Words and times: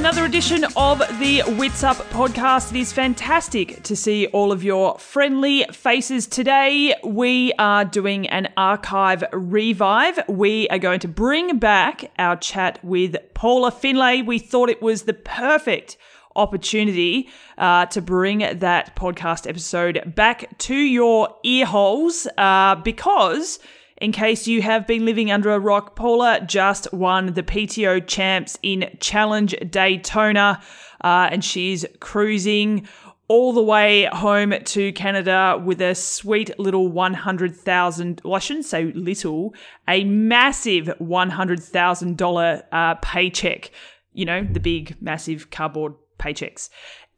another 0.00 0.24
edition 0.24 0.64
of 0.76 0.98
the 1.18 1.40
Witsup 1.58 1.96
podcast. 2.08 2.74
It 2.74 2.78
is 2.80 2.90
fantastic 2.90 3.82
to 3.82 3.94
see 3.94 4.28
all 4.28 4.50
of 4.50 4.64
your 4.64 4.98
friendly 4.98 5.64
faces 5.72 6.26
today. 6.26 6.94
We 7.04 7.52
are 7.58 7.84
doing 7.84 8.26
an 8.30 8.50
archive 8.56 9.22
revive. 9.30 10.18
We 10.26 10.66
are 10.70 10.78
going 10.78 11.00
to 11.00 11.08
bring 11.08 11.58
back 11.58 12.10
our 12.18 12.36
chat 12.36 12.82
with 12.82 13.14
Paula 13.34 13.70
Findlay. 13.70 14.22
We 14.22 14.38
thought 14.38 14.70
it 14.70 14.80
was 14.80 15.02
the 15.02 15.12
perfect 15.12 15.98
opportunity 16.34 17.28
uh, 17.58 17.84
to 17.86 18.00
bring 18.00 18.38
that 18.38 18.96
podcast 18.96 19.46
episode 19.46 20.14
back 20.16 20.56
to 20.60 20.74
your 20.74 21.36
ear 21.44 21.66
holes 21.66 22.26
uh, 22.38 22.76
because 22.76 23.58
in 24.00 24.12
case 24.12 24.46
you 24.46 24.62
have 24.62 24.86
been 24.86 25.04
living 25.04 25.30
under 25.30 25.50
a 25.50 25.58
rock, 25.58 25.94
Paula 25.94 26.40
just 26.46 26.92
won 26.92 27.34
the 27.34 27.42
PTO 27.42 28.06
champs 28.06 28.58
in 28.62 28.96
Challenge 29.00 29.54
Daytona, 29.70 30.62
uh, 31.02 31.28
and 31.30 31.44
she's 31.44 31.84
cruising 32.00 32.88
all 33.28 33.52
the 33.52 33.62
way 33.62 34.08
home 34.12 34.52
to 34.64 34.92
Canada 34.92 35.62
with 35.64 35.80
a 35.80 35.94
sweet 35.94 36.58
little 36.58 36.88
100,000, 36.88 38.20
well, 38.24 38.34
I 38.34 38.38
shouldn't 38.40 38.66
say 38.66 38.90
little, 38.92 39.54
a 39.86 40.02
massive 40.02 40.86
$100,000 41.00 42.62
uh, 42.72 42.94
paycheck. 42.96 43.70
You 44.12 44.24
know, 44.24 44.42
the 44.42 44.58
big, 44.58 44.96
massive 45.00 45.50
cardboard 45.50 45.94
paychecks. 46.18 46.70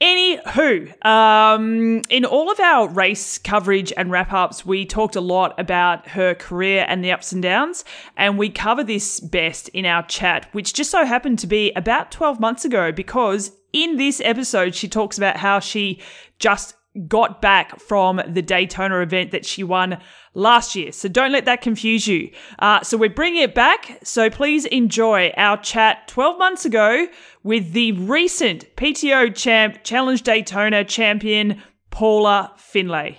Anywho, 0.03 1.07
um, 1.07 2.03
in 2.11 2.25
all 2.25 2.51
of 2.51 2.59
our 2.59 2.89
race 2.89 3.39
coverage 3.39 3.93
and 3.97 4.11
wrap 4.11 4.33
ups, 4.33 4.67
we 4.67 4.85
talked 4.85 5.15
a 5.15 5.21
lot 5.21 5.55
about 5.61 6.09
her 6.09 6.35
career 6.35 6.85
and 6.89 7.05
the 7.05 7.13
ups 7.13 7.31
and 7.31 7.41
downs, 7.41 7.85
and 8.17 8.37
we 8.37 8.51
cover 8.51 8.83
this 8.83 9.21
best 9.21 9.69
in 9.69 9.87
our 9.87 10.03
chat, 10.03 10.49
which 10.51 10.73
just 10.73 10.91
so 10.91 11.05
happened 11.05 11.39
to 11.39 11.47
be 11.47 11.71
about 11.77 12.11
12 12.11 12.41
months 12.41 12.65
ago 12.65 12.91
because 12.91 13.53
in 13.73 13.97
this 13.97 14.21
episode, 14.25 14.75
she 14.75 14.89
talks 14.89 15.19
about 15.19 15.37
how 15.37 15.61
she 15.61 16.03
just 16.41 16.75
got 17.09 17.41
back 17.41 17.81
from 17.81 18.21
the 18.29 18.43
Daytona 18.43 19.01
event 19.01 19.31
that 19.31 19.47
she 19.47 19.65
won 19.65 19.99
last 20.35 20.77
year. 20.77 20.93
So 20.93 21.09
don't 21.09 21.33
let 21.33 21.47
that 21.47 21.63
confuse 21.63 22.07
you. 22.07 22.31
Uh, 22.59 22.83
so 22.83 22.99
we're 22.99 23.09
bringing 23.09 23.43
it 23.43 23.55
back. 23.55 23.99
So 24.03 24.29
please 24.29 24.67
enjoy 24.67 25.33
our 25.37 25.57
chat 25.57 26.09
12 26.09 26.39
months 26.39 26.65
ago 26.65 27.07
with 27.43 27.73
the 27.73 27.93
recent 27.93 28.75
PTO 28.77 29.35
champ, 29.35 29.83
Challenge 29.83 30.23
Daytona 30.23 30.85
champion, 30.85 31.63
Paula 31.91 32.53
Findlay. 32.57 33.19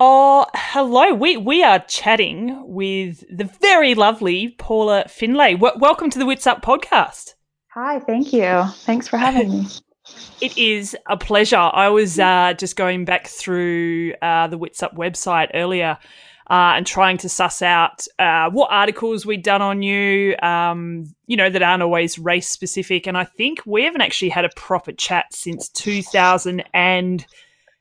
Oh, 0.00 0.46
hello. 0.54 1.14
We 1.14 1.36
we 1.36 1.62
are 1.62 1.78
chatting 1.80 2.62
with 2.66 3.24
the 3.30 3.44
very 3.60 3.94
lovely 3.94 4.54
Paula 4.58 5.04
Findlay. 5.08 5.54
W- 5.54 5.78
welcome 5.78 6.10
to 6.10 6.18
the 6.18 6.24
Witsup 6.24 6.62
podcast. 6.62 7.34
Hi, 7.74 8.00
thank 8.00 8.32
you. 8.32 8.64
Thanks 8.84 9.06
for 9.06 9.18
having 9.18 9.50
me. 9.50 9.66
It 10.40 10.58
is 10.58 10.94
a 11.08 11.16
pleasure. 11.16 11.56
I 11.56 11.88
was 11.88 12.18
uh, 12.18 12.52
just 12.58 12.76
going 12.76 13.06
back 13.06 13.26
through 13.26 14.12
uh, 14.20 14.48
the 14.48 14.58
Witsup 14.58 14.94
website 14.94 15.50
earlier 15.54 15.96
uh, 16.50 16.74
and 16.76 16.86
trying 16.86 17.16
to 17.18 17.28
suss 17.28 17.62
out 17.62 18.06
uh, 18.18 18.50
what 18.50 18.70
articles 18.70 19.24
we'd 19.24 19.42
done 19.42 19.62
on 19.62 19.82
you, 19.82 20.36
um, 20.42 21.14
you 21.26 21.36
know, 21.36 21.48
that 21.48 21.62
aren't 21.62 21.82
always 21.82 22.18
race 22.18 22.48
specific. 22.48 23.06
And 23.06 23.16
I 23.16 23.24
think 23.24 23.60
we 23.64 23.84
haven't 23.84 24.02
actually 24.02 24.28
had 24.28 24.44
a 24.44 24.50
proper 24.54 24.92
chat 24.92 25.26
since 25.32 25.68
2000 25.70 26.62
and 26.74 27.24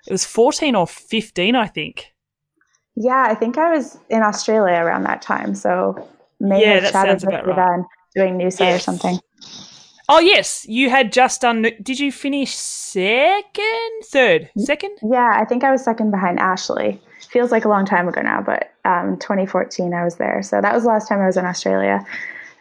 it 0.07 0.11
was 0.11 0.25
14 0.25 0.75
or 0.75 0.87
15, 0.87 1.55
I 1.55 1.67
think. 1.67 2.13
Yeah, 2.95 3.25
I 3.27 3.35
think 3.35 3.57
I 3.57 3.71
was 3.71 3.97
in 4.09 4.21
Australia 4.21 4.75
around 4.75 5.03
that 5.03 5.21
time. 5.21 5.55
So 5.55 6.07
maybe 6.39 6.65
yeah, 6.65 6.79
that 6.79 6.93
sounds 6.93 7.23
about 7.23 7.47
right. 7.47 7.55
then 7.55 7.85
doing 8.15 8.37
Noosa 8.37 8.61
yes. 8.61 8.75
or 8.75 8.79
something. 8.79 9.19
Oh 10.09 10.19
yes, 10.19 10.65
you 10.67 10.89
had 10.89 11.13
just 11.13 11.41
done. 11.41 11.61
Did 11.81 11.99
you 11.99 12.11
finish 12.11 12.55
second, 12.55 14.03
third, 14.05 14.49
second? 14.57 14.97
Yeah, 15.01 15.37
I 15.39 15.45
think 15.45 15.63
I 15.63 15.71
was 15.71 15.83
second 15.83 16.11
behind 16.11 16.39
Ashleigh. 16.39 16.99
Feels 17.29 17.51
like 17.51 17.65
a 17.65 17.69
long 17.69 17.85
time 17.85 18.07
ago 18.07 18.21
now, 18.21 18.41
but 18.41 18.71
um, 18.85 19.17
2014 19.19 19.93
I 19.93 20.03
was 20.03 20.17
there. 20.17 20.43
So 20.43 20.61
that 20.61 20.73
was 20.73 20.83
the 20.83 20.89
last 20.89 21.07
time 21.07 21.19
I 21.19 21.25
was 21.25 21.37
in 21.37 21.45
Australia, 21.45 22.05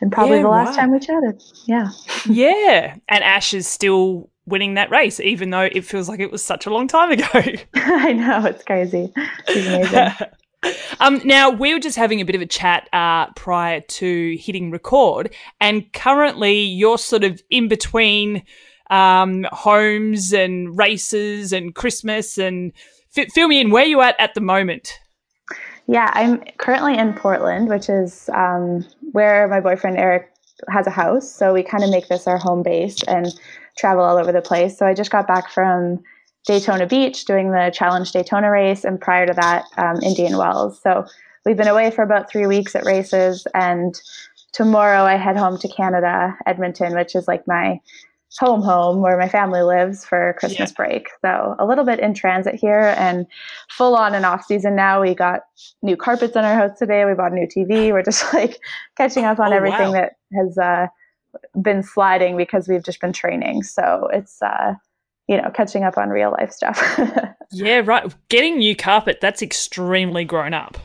and 0.00 0.10
probably 0.10 0.36
yeah, 0.36 0.42
the 0.44 0.48
last 0.48 0.76
time 0.76 0.92
we 0.92 1.00
chatted. 1.00 1.42
Yeah. 1.66 1.90
yeah, 2.26 2.96
and 3.08 3.24
Ash 3.24 3.52
is 3.52 3.66
still 3.66 4.30
winning 4.46 4.74
that 4.74 4.90
race, 4.90 5.20
even 5.20 5.50
though 5.50 5.68
it 5.70 5.84
feels 5.84 6.08
like 6.08 6.20
it 6.20 6.30
was 6.30 6.42
such 6.42 6.66
a 6.66 6.70
long 6.70 6.88
time 6.88 7.10
ago. 7.10 7.26
I 7.74 8.12
know 8.12 8.44
it's 8.46 8.64
crazy. 8.64 9.12
She's 9.48 9.66
amazing. 9.66 10.10
Um, 11.00 11.20
now, 11.24 11.50
we 11.50 11.74
were 11.74 11.80
just 11.80 11.96
having 11.96 12.20
a 12.20 12.24
bit 12.24 12.36
of 12.36 12.40
a 12.40 12.46
chat 12.46 12.88
uh, 12.92 13.32
prior 13.32 13.80
to 13.80 14.36
hitting 14.38 14.70
record, 14.70 15.34
and 15.60 15.92
currently 15.92 16.60
you're 16.60 16.98
sort 16.98 17.24
of 17.24 17.42
in 17.50 17.68
between 17.68 18.42
um, 18.90 19.46
homes 19.50 20.32
and 20.32 20.76
races 20.78 21.52
and 21.52 21.74
Christmas. 21.74 22.38
And 22.38 22.72
f- 23.16 23.32
fill 23.32 23.48
me 23.48 23.60
in, 23.60 23.70
where 23.70 23.84
you 23.84 24.00
at 24.02 24.14
at 24.20 24.34
the 24.34 24.40
moment? 24.40 24.98
Yeah, 25.88 26.10
I'm 26.14 26.44
currently 26.58 26.96
in 26.96 27.14
Portland, 27.14 27.68
which 27.68 27.88
is 27.88 28.30
um, 28.32 28.86
where 29.10 29.48
my 29.48 29.60
boyfriend 29.60 29.98
Eric 29.98 30.30
has 30.68 30.86
a 30.86 30.90
house. 30.90 31.30
So 31.30 31.52
we 31.52 31.62
kind 31.62 31.82
of 31.82 31.90
make 31.90 32.06
this 32.08 32.28
our 32.28 32.38
home 32.38 32.62
base 32.62 33.02
and 33.04 33.26
travel 33.76 34.04
all 34.04 34.16
over 34.16 34.30
the 34.30 34.42
place. 34.42 34.78
So 34.78 34.86
I 34.86 34.94
just 34.94 35.10
got 35.10 35.26
back 35.26 35.50
from 35.50 36.02
Daytona 36.46 36.86
Beach 36.86 37.24
doing 37.24 37.52
the 37.52 37.70
Challenge 37.72 38.10
Daytona 38.10 38.50
race, 38.50 38.84
and 38.84 39.00
prior 39.00 39.26
to 39.26 39.32
that, 39.34 39.64
um, 39.76 40.00
Indian 40.02 40.36
Wells. 40.36 40.80
So 40.82 41.06
we've 41.44 41.56
been 41.56 41.68
away 41.68 41.90
for 41.90 42.02
about 42.02 42.30
three 42.30 42.46
weeks 42.46 42.74
at 42.74 42.84
races, 42.84 43.46
and 43.54 44.00
tomorrow 44.52 45.02
I 45.04 45.16
head 45.16 45.36
home 45.36 45.58
to 45.58 45.68
Canada, 45.68 46.36
Edmonton, 46.46 46.94
which 46.94 47.14
is 47.14 47.28
like 47.28 47.46
my 47.46 47.80
home 48.38 48.62
home 48.62 49.02
where 49.02 49.18
my 49.18 49.28
family 49.28 49.62
lives 49.62 50.04
for 50.04 50.34
Christmas 50.38 50.70
yeah. 50.70 50.76
break. 50.76 51.08
So 51.20 51.54
a 51.58 51.66
little 51.66 51.84
bit 51.84 52.00
in 52.00 52.14
transit 52.14 52.54
here 52.54 52.94
and 52.96 53.26
full 53.70 53.94
on 53.94 54.14
and 54.14 54.24
off 54.24 54.44
season 54.46 54.74
now. 54.74 55.02
We 55.02 55.14
got 55.14 55.40
new 55.82 55.96
carpets 55.96 56.34
in 56.34 56.44
our 56.44 56.54
house 56.54 56.78
today. 56.78 57.04
We 57.04 57.14
bought 57.14 57.32
a 57.32 57.34
new 57.34 57.46
TV. 57.46 57.92
We're 57.92 58.02
just 58.02 58.32
like 58.34 58.58
catching 58.96 59.24
up 59.24 59.38
on 59.38 59.52
oh, 59.52 59.56
everything 59.56 59.92
wow. 59.92 59.92
that 59.92 60.12
has 60.34 60.56
uh, 60.56 60.86
been 61.60 61.82
sliding 61.82 62.36
because 62.36 62.68
we've 62.68 62.84
just 62.84 63.00
been 63.00 63.12
training. 63.12 63.64
So 63.64 64.08
it's 64.12 64.40
uh, 64.40 64.74
you 65.28 65.36
know, 65.36 65.50
catching 65.54 65.84
up 65.84 65.96
on 65.96 66.10
real 66.10 66.32
life 66.32 66.52
stuff. 66.52 67.00
yeah, 67.52 67.82
right. 67.84 68.14
Getting 68.28 68.58
new 68.58 68.76
carpet, 68.76 69.18
that's 69.20 69.42
extremely 69.42 70.24
grown 70.24 70.54
up. 70.54 70.78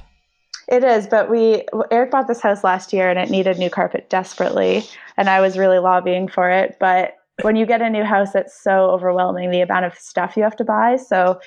It 0.67 0.83
is, 0.83 1.07
but 1.07 1.29
we 1.29 1.63
Eric 1.91 2.11
bought 2.11 2.27
this 2.27 2.41
house 2.41 2.63
last 2.63 2.91
year 2.91 3.09
and 3.09 3.17
it 3.17 3.29
needed 3.29 3.57
new 3.57 3.69
carpet 3.69 4.09
desperately, 4.09 4.83
and 5.15 5.29
I 5.29 5.39
was 5.39 5.57
really 5.57 5.79
lobbying 5.79 6.27
for 6.27 6.49
it, 6.49 6.75
but 6.79 7.15
when 7.43 7.55
you 7.55 7.65
get 7.65 7.81
a 7.81 7.89
new 7.89 8.03
house 8.03 8.33
it's 8.35 8.59
so 8.59 8.89
overwhelming 8.89 9.51
the 9.51 9.61
amount 9.61 9.85
of 9.85 9.93
stuff 9.95 10.35
you 10.35 10.43
have 10.43 10.55
to 10.57 10.63
buy. 10.63 10.95
So 10.95 11.39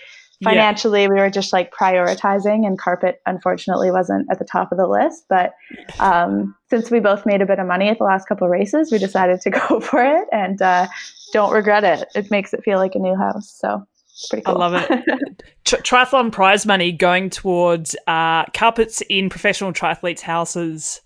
financially 0.42 1.02
yeah. 1.02 1.08
we 1.08 1.16
were 1.16 1.30
just 1.30 1.52
like 1.52 1.72
prioritizing 1.72 2.66
and 2.66 2.78
carpet 2.78 3.20
unfortunately 3.26 3.90
wasn't 3.90 4.26
at 4.30 4.38
the 4.38 4.44
top 4.44 4.72
of 4.72 4.78
the 4.78 4.86
list 4.86 5.24
but 5.28 5.54
um, 5.98 6.54
since 6.70 6.90
we 6.90 7.00
both 7.00 7.26
made 7.26 7.42
a 7.42 7.46
bit 7.46 7.58
of 7.58 7.66
money 7.66 7.88
at 7.88 7.98
the 7.98 8.04
last 8.04 8.26
couple 8.26 8.46
of 8.46 8.50
races 8.50 8.90
we 8.90 8.98
decided 8.98 9.40
to 9.40 9.50
go 9.68 9.80
for 9.80 10.02
it 10.02 10.28
and 10.32 10.62
uh, 10.62 10.86
don't 11.32 11.52
regret 11.52 11.84
it. 11.84 12.08
It 12.14 12.30
makes 12.30 12.52
it 12.52 12.62
feel 12.62 12.78
like 12.78 12.94
a 12.94 12.98
new 12.98 13.16
house. 13.16 13.50
So 13.50 13.86
pretty 14.28 14.42
cool. 14.42 14.60
I 14.60 14.68
love 14.68 14.74
it. 14.90 15.42
triathlon 15.64 16.32
prize 16.32 16.66
money 16.66 16.92
going 16.92 17.30
towards 17.30 17.96
uh, 18.06 18.44
carpets 18.46 19.02
in 19.08 19.30
professional 19.30 19.72
triathletes' 19.72 20.20
houses. 20.20 21.00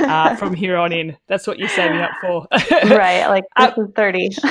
Uh, 0.10 0.34
from 0.34 0.54
here 0.54 0.76
on 0.76 0.92
in, 0.92 1.16
that's 1.28 1.46
what 1.46 1.58
you're 1.58 1.68
saving 1.68 1.98
up 2.00 2.10
for, 2.20 2.46
right? 2.84 3.26
Like 3.28 3.44
this 3.56 3.78
uh, 3.78 3.82
is 3.82 3.88
thirty. 3.94 4.28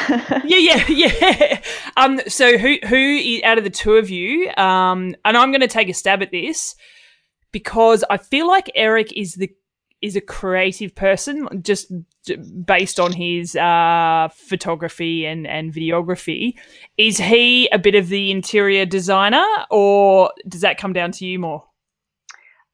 yeah, 0.46 0.84
yeah, 0.86 0.86
yeah. 0.88 1.62
Um, 1.98 2.22
so 2.28 2.58
who 2.58 2.78
who 2.88 3.40
out 3.44 3.58
of 3.58 3.64
the 3.66 3.70
two 3.70 3.94
of 3.94 4.10
you? 4.10 4.50
Um, 4.52 5.16
and 5.26 5.36
I'm 5.36 5.52
going 5.52 5.62
to 5.62 5.68
take 5.68 5.90
a 5.90 5.94
stab 5.94 6.22
at 6.22 6.32
this 6.32 6.76
because 7.52 8.06
I 8.10 8.18
feel 8.18 8.48
like 8.48 8.72
Eric 8.74 9.12
is 9.18 9.34
the 9.34 9.52
is 10.02 10.16
a 10.16 10.22
creative 10.22 10.96
person, 10.96 11.48
just 11.62 11.92
based 12.66 13.00
on 13.00 13.12
his 13.12 13.56
uh, 13.56 14.30
photography 14.34 15.26
and, 15.26 15.46
and 15.46 15.74
videography. 15.74 16.54
Is 16.98 17.18
he 17.18 17.68
a 17.72 17.80
bit 17.80 17.96
of 17.96 18.08
the 18.08 18.32
interior 18.32 18.86
designer, 18.86 19.46
or 19.70 20.32
does 20.48 20.62
that 20.62 20.78
come 20.78 20.94
down 20.94 21.12
to 21.14 21.26
you 21.26 21.40
more? 21.40 21.66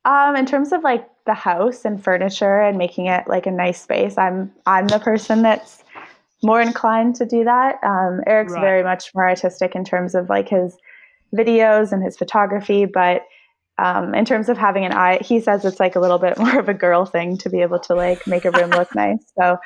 Um, 0.05 0.35
in 0.35 0.45
terms 0.45 0.71
of 0.71 0.83
like 0.83 1.07
the 1.25 1.33
house 1.33 1.83
and 1.83 2.01
furniture 2.01 2.61
and 2.61 2.77
making 2.77 3.07
it 3.07 3.27
like 3.27 3.47
a 3.47 3.51
nice 3.51 3.81
space, 3.81 4.17
I'm 4.17 4.53
I'm 4.65 4.87
the 4.87 4.99
person 4.99 5.41
that's 5.41 5.83
more 6.43 6.61
inclined 6.61 7.15
to 7.15 7.25
do 7.25 7.43
that. 7.43 7.83
Um, 7.83 8.21
Eric's 8.27 8.53
right. 8.53 8.61
very 8.61 8.83
much 8.83 9.13
more 9.15 9.27
artistic 9.27 9.75
in 9.75 9.83
terms 9.83 10.13
of 10.13 10.29
like 10.29 10.47
his 10.47 10.77
videos 11.35 11.91
and 11.91 12.03
his 12.03 12.15
photography, 12.15 12.85
but 12.85 13.23
um, 13.77 14.15
in 14.15 14.23
terms 14.23 14.47
of 14.47 14.57
having 14.57 14.85
an 14.85 14.93
eye, 14.93 15.19
he 15.21 15.39
says 15.39 15.65
it's 15.65 15.79
like 15.79 15.95
a 15.95 15.99
little 15.99 16.19
bit 16.19 16.37
more 16.39 16.59
of 16.59 16.69
a 16.69 16.73
girl 16.73 17.05
thing 17.05 17.37
to 17.39 17.49
be 17.49 17.61
able 17.61 17.79
to 17.79 17.95
like 17.95 18.25
make 18.27 18.45
a 18.45 18.51
room 18.51 18.69
look 18.69 18.93
nice. 18.95 19.25
So 19.37 19.57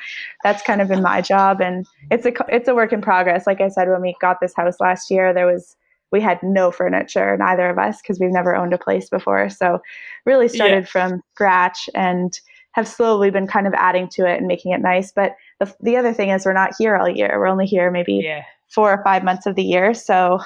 that's 0.42 0.62
kind 0.62 0.80
of 0.80 0.88
been 0.88 1.02
my 1.02 1.20
job, 1.20 1.60
and 1.60 1.86
it's 2.10 2.26
a 2.26 2.32
it's 2.48 2.68
a 2.68 2.74
work 2.74 2.92
in 2.92 3.00
progress. 3.00 3.46
Like 3.46 3.60
I 3.60 3.68
said, 3.68 3.88
when 3.88 4.00
we 4.00 4.16
got 4.20 4.40
this 4.40 4.54
house 4.56 4.80
last 4.80 5.10
year, 5.10 5.32
there 5.32 5.46
was 5.46 5.76
we 6.12 6.20
had 6.20 6.38
no 6.42 6.70
furniture, 6.70 7.36
neither 7.36 7.68
of 7.68 7.78
us, 7.78 8.00
because 8.02 8.18
we've 8.18 8.32
never 8.32 8.54
owned 8.56 8.72
a 8.72 8.78
place 8.78 9.08
before. 9.08 9.48
So 9.48 9.80
really 10.26 10.48
started 10.48 10.84
yeah. 10.84 10.90
from 10.90 11.22
scratch, 11.34 11.88
and 11.94 12.38
have 12.72 12.86
slowly 12.86 13.30
been 13.30 13.46
kind 13.46 13.66
of 13.66 13.74
adding 13.74 14.08
to 14.08 14.26
it 14.26 14.38
and 14.38 14.46
making 14.46 14.72
it 14.72 14.80
nice. 14.80 15.12
But 15.12 15.34
the, 15.58 15.74
the 15.80 15.96
other 15.96 16.12
thing 16.12 16.30
is 16.30 16.44
we're 16.44 16.52
not 16.52 16.72
here 16.78 16.96
all 16.96 17.08
year. 17.08 17.30
We're 17.38 17.48
only 17.48 17.66
here 17.66 17.90
maybe 17.90 18.20
Yeah. 18.22 18.44
four 18.68 18.92
or 18.92 19.02
five 19.02 19.24
months 19.24 19.46
of 19.46 19.56
the 19.56 19.64
year. 19.64 19.92
So 19.94 20.38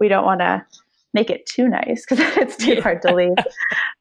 we 0.00 0.08
don't 0.08 0.24
want 0.24 0.40
to 0.40 0.64
make 1.12 1.30
it 1.30 1.46
too 1.46 1.68
nice 1.68 2.04
because 2.08 2.18
it's 2.36 2.56
too 2.56 2.74
Yeah. 2.74 2.80
hard 2.80 3.02
to 3.02 3.14
leave. 3.14 3.36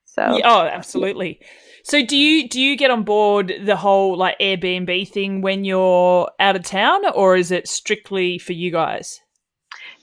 So 0.05 0.39
oh, 0.45 0.61
absolutely. 0.67 1.41
So 1.83 2.03
do 2.05 2.15
you 2.15 2.47
do 2.47 2.61
you 2.61 2.77
get 2.77 2.89
on 2.89 3.03
board 3.03 3.53
the 3.63 3.75
whole 3.75 4.17
like 4.17 4.39
Airbnb 4.39 5.09
thing 5.09 5.41
when 5.41 5.65
you're 5.65 6.31
out 6.39 6.55
of 6.55 6.63
town, 6.63 7.01
or 7.13 7.35
is 7.35 7.51
it 7.51 7.67
strictly 7.67 8.37
for 8.37 8.53
you 8.53 8.71
guys? 8.71 9.19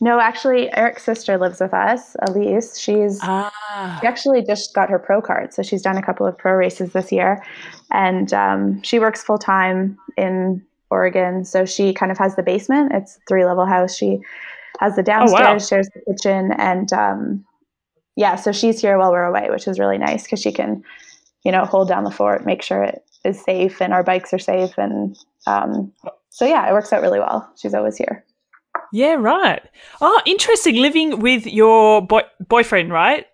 No, 0.03 0.19
actually, 0.19 0.69
Eric's 0.77 1.05
sister 1.05 1.39
lives 1.39 1.61
with 1.61 1.73
us, 1.73 2.17
Elise. 2.27 2.77
She's 2.77 3.21
Ah, 3.23 3.99
She 4.01 4.07
actually 4.09 4.43
just 4.45 4.75
got 4.75 4.91
her 4.91 4.99
pro 4.99 5.23
card, 5.23 5.55
so 5.55 5.63
she's 5.63 5.81
done 5.81 5.97
a 5.97 6.03
couple 6.03 6.27
of 6.27 6.37
pro 6.37 6.55
races 6.55 6.93
this 6.93 7.13
year, 7.13 7.41
and 7.93 8.33
um, 8.35 8.83
she 8.83 8.99
works 8.99 9.23
full 9.23 9.39
time 9.39 9.97
in 10.17 10.61
Oregon. 10.91 11.45
So 11.45 11.65
she 11.65 11.95
kind 11.95 12.11
of 12.11 12.19
has 12.19 12.35
the 12.35 12.43
basement. 12.43 12.91
It's 12.93 13.17
a 13.17 13.21
three 13.29 13.45
level 13.45 13.65
house. 13.65 13.95
She 13.97 14.19
has 14.81 14.97
the 14.97 15.05
downstairs, 15.05 15.63
wow. 15.63 15.69
shares 15.69 15.89
the 15.95 16.13
kitchen, 16.13 16.51
and 16.59 16.93
um, 16.93 17.45
yeah. 18.17 18.35
So 18.35 18.51
she's 18.51 18.81
here 18.81 18.99
while 18.99 19.13
we're 19.13 19.23
away, 19.23 19.51
which 19.51 19.69
is 19.69 19.79
really 19.79 19.99
nice 19.99 20.25
because 20.25 20.41
she 20.43 20.51
can, 20.51 20.83
you 21.45 21.53
know, 21.53 21.65
hold 21.65 21.87
down 21.87 22.03
the 22.03 22.11
fort, 22.11 22.45
make 22.45 22.63
sure 22.63 22.83
it 22.83 23.05
is 23.25 23.41
safe, 23.41 23.81
and 23.81 23.93
our 23.93 24.03
bikes 24.03 24.35
are 24.35 24.41
safe, 24.41 24.77
and 24.79 25.17
um, 25.47 25.93
so 26.31 26.45
yeah, 26.45 26.69
it 26.69 26.73
works 26.73 26.93
out 26.93 27.03
really 27.03 27.21
well. 27.21 27.49
She's 27.57 27.73
always 27.73 27.97
here. 27.97 28.25
Yeah, 28.93 29.15
right. 29.15 29.63
Oh, 30.01 30.21
interesting. 30.27 30.77
Living 30.77 31.21
with 31.21 31.47
your 31.47 32.07
boy- 32.07 32.29
boyfriend, 32.41 32.93
right? 32.93 33.27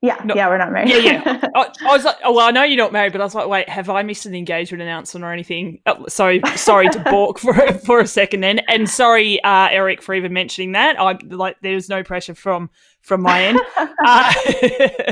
Yeah, 0.00 0.20
No- 0.22 0.34
yeah, 0.34 0.48
we're 0.48 0.58
not 0.58 0.70
married. 0.70 0.90
Yeah, 0.90 0.98
yeah. 0.98 1.40
I, 1.54 1.70
I 1.86 1.92
was 1.96 2.04
like, 2.04 2.16
oh, 2.24 2.34
well, 2.34 2.46
I 2.46 2.50
know 2.50 2.62
you're 2.62 2.76
not 2.76 2.92
married, 2.92 3.12
but 3.12 3.22
I 3.22 3.24
was 3.24 3.34
like, 3.34 3.48
wait, 3.48 3.70
have 3.70 3.88
I 3.88 4.02
missed 4.02 4.26
an 4.26 4.34
engagement 4.34 4.82
announcement 4.82 5.24
or 5.24 5.32
anything? 5.32 5.80
Oh, 5.86 6.06
sorry, 6.08 6.42
sorry 6.56 6.90
to 6.90 6.98
balk 7.00 7.38
for 7.38 7.54
for 7.78 8.00
a 8.00 8.06
second 8.06 8.40
then, 8.40 8.58
and 8.68 8.86
sorry, 8.88 9.42
uh, 9.42 9.68
Eric, 9.70 10.02
for 10.02 10.14
even 10.14 10.34
mentioning 10.34 10.72
that. 10.72 11.00
I 11.00 11.16
like, 11.30 11.56
there's 11.62 11.88
no 11.88 12.02
pressure 12.02 12.34
from 12.34 12.68
from 13.00 13.22
my 13.22 13.44
end. 13.44 13.60
Uh, 14.06 14.34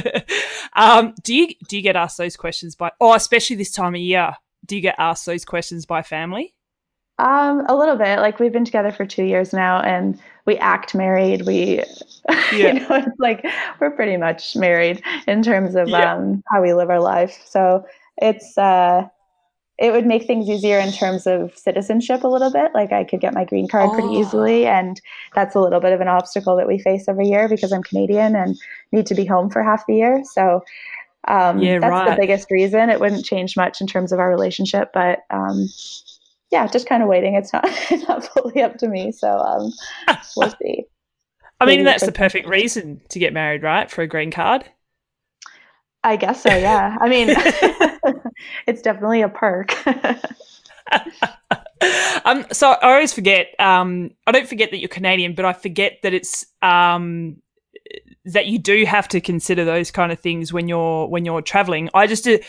um, 0.74 1.14
do 1.22 1.34
you 1.34 1.48
do 1.68 1.76
you 1.76 1.82
get 1.82 1.96
asked 1.96 2.18
those 2.18 2.36
questions 2.36 2.74
by, 2.74 2.90
oh, 3.00 3.14
especially 3.14 3.56
this 3.56 3.70
time 3.70 3.94
of 3.94 4.00
year? 4.00 4.34
Do 4.66 4.76
you 4.76 4.82
get 4.82 4.96
asked 4.98 5.24
those 5.24 5.46
questions 5.46 5.86
by 5.86 6.02
family? 6.02 6.54
Um, 7.22 7.64
a 7.68 7.76
little 7.76 7.96
bit. 7.96 8.18
Like 8.18 8.38
we've 8.40 8.52
been 8.52 8.64
together 8.64 8.90
for 8.90 9.06
two 9.06 9.22
years 9.24 9.52
now, 9.52 9.80
and 9.80 10.18
we 10.44 10.58
act 10.58 10.94
married. 10.94 11.46
We, 11.46 11.82
Yeah. 12.52 12.72
you 12.74 12.80
know, 12.80 12.86
it's 12.96 13.18
like 13.20 13.44
we're 13.80 13.90
pretty 13.92 14.16
much 14.16 14.56
married 14.56 15.00
in 15.26 15.42
terms 15.42 15.74
of 15.76 15.88
Yeah. 15.88 16.14
um, 16.14 16.42
how 16.50 16.60
we 16.60 16.74
live 16.74 16.90
our 16.90 17.00
life. 17.00 17.40
So 17.46 17.86
it's 18.20 18.58
uh, 18.58 19.06
it 19.78 19.92
would 19.92 20.04
make 20.06 20.26
things 20.26 20.48
easier 20.48 20.78
in 20.78 20.92
terms 20.92 21.26
of 21.26 21.56
citizenship 21.56 22.24
a 22.24 22.28
little 22.28 22.52
bit. 22.52 22.72
Like 22.74 22.92
I 22.92 23.04
could 23.04 23.20
get 23.20 23.34
my 23.34 23.44
green 23.44 23.68
card 23.68 23.90
pretty 23.92 24.08
Oh. 24.16 24.20
easily, 24.20 24.66
and 24.66 25.00
that's 25.34 25.54
a 25.54 25.60
little 25.60 25.80
bit 25.80 25.92
of 25.92 26.00
an 26.00 26.08
obstacle 26.08 26.56
that 26.56 26.66
we 26.68 26.78
face 26.78 27.08
every 27.08 27.28
year 27.28 27.48
because 27.48 27.72
I'm 27.72 27.82
Canadian 27.84 28.34
and 28.36 28.58
need 28.90 29.06
to 29.06 29.14
be 29.14 29.24
home 29.24 29.48
for 29.48 29.62
half 29.62 29.86
the 29.86 29.94
year. 29.94 30.22
So. 30.24 30.64
Um, 31.28 31.60
Yeah, 31.60 31.78
that's 31.78 31.88
right. 31.88 32.10
the 32.10 32.20
biggest 32.20 32.50
reason. 32.50 32.90
It 32.90 32.98
wouldn't 32.98 33.24
change 33.24 33.56
much 33.56 33.80
in 33.80 33.86
terms 33.86 34.10
of 34.10 34.18
our 34.18 34.28
relationship, 34.28 34.90
but 34.92 35.20
um, 35.30 35.68
yeah, 36.52 36.66
just 36.66 36.86
kind 36.86 37.02
of 37.02 37.08
waiting. 37.08 37.34
It's 37.34 37.52
not 37.52 37.64
not 38.08 38.24
fully 38.26 38.62
up 38.62 38.76
to 38.78 38.88
me, 38.88 39.10
so 39.10 39.38
um, 39.38 39.72
we'll 40.36 40.50
see. 40.62 40.84
I 41.58 41.64
mean, 41.64 41.78
Maybe 41.78 41.84
that's 41.84 42.04
the 42.04 42.12
perfect 42.12 42.46
reason 42.46 43.00
to 43.08 43.18
get 43.18 43.32
married, 43.32 43.62
right? 43.62 43.90
For 43.90 44.02
a 44.02 44.06
green 44.06 44.30
card. 44.30 44.64
I 46.04 46.16
guess 46.16 46.42
so. 46.42 46.54
Yeah. 46.54 46.96
I 47.00 47.08
mean, 47.08 47.28
it's 48.66 48.82
definitely 48.82 49.22
a 49.22 49.28
perk. 49.28 49.72
um, 52.24 52.44
so 52.52 52.72
I 52.72 52.92
always 52.92 53.12
forget. 53.12 53.54
Um, 53.58 54.10
I 54.26 54.32
don't 54.32 54.48
forget 54.48 54.72
that 54.72 54.78
you're 54.78 54.88
Canadian, 54.88 55.34
but 55.34 55.44
I 55.44 55.52
forget 55.52 55.98
that 56.02 56.12
it's 56.12 56.44
um, 56.60 57.36
that 58.24 58.46
you 58.46 58.58
do 58.58 58.84
have 58.84 59.06
to 59.08 59.20
consider 59.20 59.64
those 59.64 59.92
kind 59.92 60.10
of 60.10 60.18
things 60.18 60.52
when 60.52 60.68
you're 60.68 61.06
when 61.06 61.24
you're 61.24 61.42
traveling. 61.42 61.88
I 61.94 62.08
just, 62.08 62.24
do, 62.24 62.40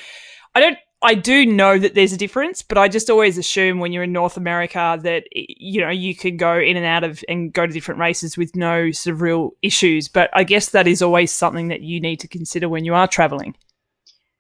I 0.56 0.60
don't. 0.60 0.78
I 1.04 1.16
do 1.16 1.46
know 1.46 1.78
that 1.78 1.96
there's 1.96 2.14
a 2.14 2.18
difference, 2.18 2.62
but 2.62 2.78
I 2.78 2.88
just 2.88 3.10
always 3.10 3.38
assume 3.38 3.80
when 3.80 3.92
you're 3.92 4.04
in 4.04 4.14
North 4.14 4.38
America 4.38 4.98
that 5.04 5.26
you 5.32 5.82
know 5.82 5.90
you 5.90 6.16
can 6.16 6.38
go 6.38 6.58
in 6.58 6.78
and 6.78 6.86
out 6.86 7.04
of 7.04 7.24
and 7.28 7.52
go 7.52 7.68
to 7.68 7.74
different 7.74 8.00
races 8.00 8.38
with 8.38 8.56
no 8.56 8.92
sort 8.92 9.14
of 9.16 9.22
real 9.22 9.52
issues. 9.62 10.08
But 10.08 10.30
I 10.34 10.44
guess 10.44 10.70
that 10.70 10.88
is 10.88 11.02
always 11.02 11.32
something 11.32 11.68
that 11.68 11.82
you 11.82 12.00
need 12.00 12.20
to 12.22 12.28
consider 12.28 12.70
when 12.70 12.86
you 12.86 12.96
are 12.96 13.08
traveling. 13.08 13.56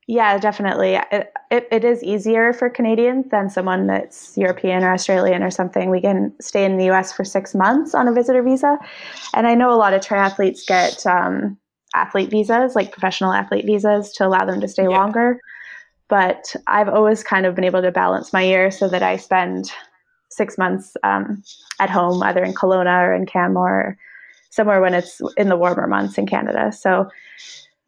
yeah, 0.07 0.37
definitely. 0.37 0.95
It, 1.11 1.31
it, 1.49 1.67
it 1.71 1.85
is 1.85 2.03
easier 2.03 2.51
for 2.51 2.69
Canadians 2.69 3.27
than 3.31 3.49
someone 3.49 3.87
that's 3.87 4.37
European 4.37 4.83
or 4.83 4.91
Australian 4.91 5.43
or 5.43 5.49
something. 5.51 5.89
We 5.89 6.01
can 6.01 6.33
stay 6.41 6.65
in 6.65 6.77
the 6.77 6.91
US 6.91 7.13
for 7.13 7.23
six 7.23 7.55
months 7.55 7.95
on 7.95 8.09
a 8.09 8.13
visitor 8.13 8.43
visa. 8.43 8.77
And 9.33 9.47
I 9.47 9.55
know 9.55 9.71
a 9.71 9.79
lot 9.79 9.93
of 9.93 10.01
triathletes 10.01 10.65
get 10.67 11.05
um, 11.05 11.57
athlete 11.95 12.29
visas, 12.29 12.75
like 12.75 12.91
professional 12.91 13.31
athlete 13.31 13.65
visas, 13.65 14.11
to 14.13 14.27
allow 14.27 14.45
them 14.45 14.59
to 14.59 14.67
stay 14.67 14.87
Yeah. 14.89 14.97
longer. 14.97 15.39
But 16.13 16.55
I've 16.67 16.89
always 16.89 17.23
kind 17.23 17.47
of 17.47 17.55
been 17.55 17.63
able 17.63 17.81
to 17.81 17.91
balance 17.91 18.31
my 18.33 18.43
year 18.43 18.69
so 18.69 18.87
that 18.87 19.01
I 19.01 19.17
spend 19.17 19.71
six 20.29 20.59
months 20.59 20.95
um, 21.03 21.41
at 21.79 21.89
home, 21.89 22.21
either 22.21 22.43
in 22.43 22.53
Kelowna 22.53 23.01
or 23.07 23.13
in 23.15 23.25
Canmore, 23.25 23.79
or 23.81 23.97
somewhere 24.51 24.79
when 24.79 24.93
it's 24.93 25.19
in 25.37 25.49
the 25.49 25.57
warmer 25.57 25.87
months 25.87 26.19
in 26.19 26.27
Canada. 26.27 26.71
So 26.71 27.09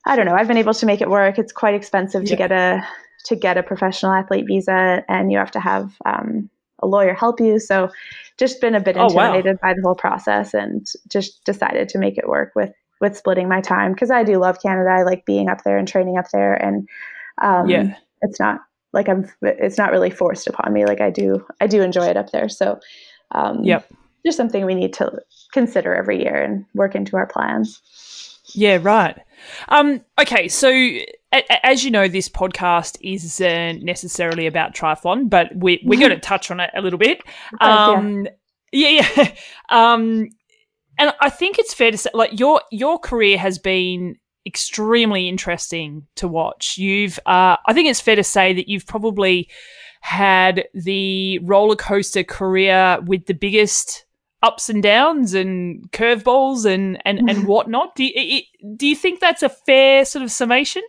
I 0.06 0.16
don't 0.16 0.26
know. 0.26 0.34
I've 0.34 0.48
been 0.48 0.58
able 0.58 0.74
to 0.74 0.86
make 0.88 1.02
it 1.02 1.10
work. 1.10 1.38
It's 1.38 1.54
quite 1.54 1.76
expensive 1.76 2.24
Yeah. 2.24 2.32
to 2.32 2.36
get 2.36 2.52
a 2.52 2.88
to 3.26 3.36
get 3.36 3.58
a 3.58 3.64
professional 3.64 4.12
athlete 4.12 4.46
visa, 4.48 5.04
and 5.08 5.32
you 5.32 5.38
have 5.38 5.52
to 5.52 5.60
have 5.60 5.94
um, 6.06 6.50
a 6.80 6.88
lawyer 6.88 7.14
help 7.14 7.40
you. 7.40 7.60
So 7.60 7.92
just 8.40 8.60
been 8.60 8.74
a 8.76 8.80
bit 8.80 8.98
Oh, 8.98 9.02
wow. 9.14 9.26
intimidated 9.26 9.58
by 9.62 9.74
the 9.76 9.82
whole 9.84 10.00
process, 10.08 10.56
and 10.56 10.88
just 11.10 11.44
decided 11.46 11.90
to 11.90 12.00
make 12.00 12.18
it 12.18 12.28
work 12.28 12.54
with 12.56 12.74
with 13.02 13.16
splitting 13.18 13.50
my 13.50 13.62
time 13.62 13.94
because 13.94 14.10
I 14.10 14.24
do 14.24 14.40
love 14.40 14.62
Canada. 14.64 14.90
I 14.90 15.04
like 15.04 15.26
being 15.28 15.48
up 15.50 15.64
there 15.64 15.78
and 15.78 15.88
training 15.88 16.18
up 16.18 16.30
there, 16.34 16.56
and 16.56 16.90
um, 17.42 17.70
Yeah. 17.70 17.96
It's 18.22 18.40
not 18.40 18.62
like 18.94 19.10
I'm. 19.10 19.30
It's 19.42 19.78
not 19.78 19.92
really 19.92 20.10
forced 20.10 20.48
upon 20.48 20.72
me. 20.74 20.86
Like 20.86 21.02
I 21.02 21.10
do. 21.10 21.46
I 21.62 21.68
do 21.68 21.82
enjoy 21.82 22.06
it 22.08 22.18
up 22.18 22.32
there. 22.32 22.50
So 22.50 22.80
um, 23.32 23.64
Yep. 23.64 23.92
just 24.26 24.38
something 24.38 24.66
we 24.66 24.76
need 24.76 24.94
to 24.94 25.12
consider 25.54 25.94
every 25.96 26.22
year 26.22 26.36
and 26.42 26.66
work 26.74 26.96
into 26.96 27.18
our 27.18 27.28
plans. 27.28 27.82
Yeah, 28.54 28.78
right. 28.82 29.18
Um, 29.70 30.02
okay, 30.20 30.48
so 30.48 30.70
a- 30.70 31.66
as 31.66 31.84
you 31.84 31.92
know, 31.92 32.08
this 32.08 32.30
podcast 32.30 32.98
isn't 33.02 33.84
necessarily 33.84 34.46
about 34.48 34.74
triathlon, 34.76 35.30
but 35.30 35.50
we, 35.56 35.82
we're 35.84 36.00
going 36.00 36.12
to 36.12 36.20
touch 36.20 36.52
on 36.52 36.60
it 36.60 36.70
a 36.76 36.82
little 36.82 37.00
bit. 37.00 37.22
Um, 37.60 38.28
yeah, 38.72 39.02
yeah. 39.18 39.32
Um, 39.70 40.30
and 40.98 41.14
I 41.20 41.30
think 41.30 41.60
it's 41.60 41.74
fair 41.74 41.92
to 41.92 41.98
say, 41.98 42.10
like 42.14 42.40
your 42.40 42.62
your 42.72 42.98
career 43.00 43.38
has 43.38 43.58
been 43.58 44.16
extremely 44.46 45.28
interesting 45.28 46.08
to 46.16 46.28
watch. 46.28 46.78
You've, 46.78 47.20
uh, 47.26 47.58
I 47.66 47.74
think 47.74 47.90
it's 47.90 48.02
fair 48.02 48.16
to 48.16 48.24
say 48.24 48.54
that 48.54 48.68
you've 48.70 48.86
probably 48.88 49.50
had 50.02 50.66
the 50.74 51.40
roller 51.40 51.76
coaster 51.76 52.24
career 52.24 53.00
with 53.06 53.26
the 53.26 53.34
biggest 53.34 54.06
ups 54.44 54.70
and 54.70 54.84
downs 54.84 55.34
and 55.34 55.92
curveballs 55.92 56.66
and 56.66 57.02
and 57.06 57.28
and 57.28 57.48
whatnot. 57.48 57.96
Do 57.96 58.04
you, 58.06 58.42
do 58.76 58.86
you 58.88 58.96
think 58.96 59.20
that's 59.20 59.42
a 59.42 59.50
fair 59.50 60.06
sort 60.06 60.24
of 60.24 60.32
summation? 60.32 60.84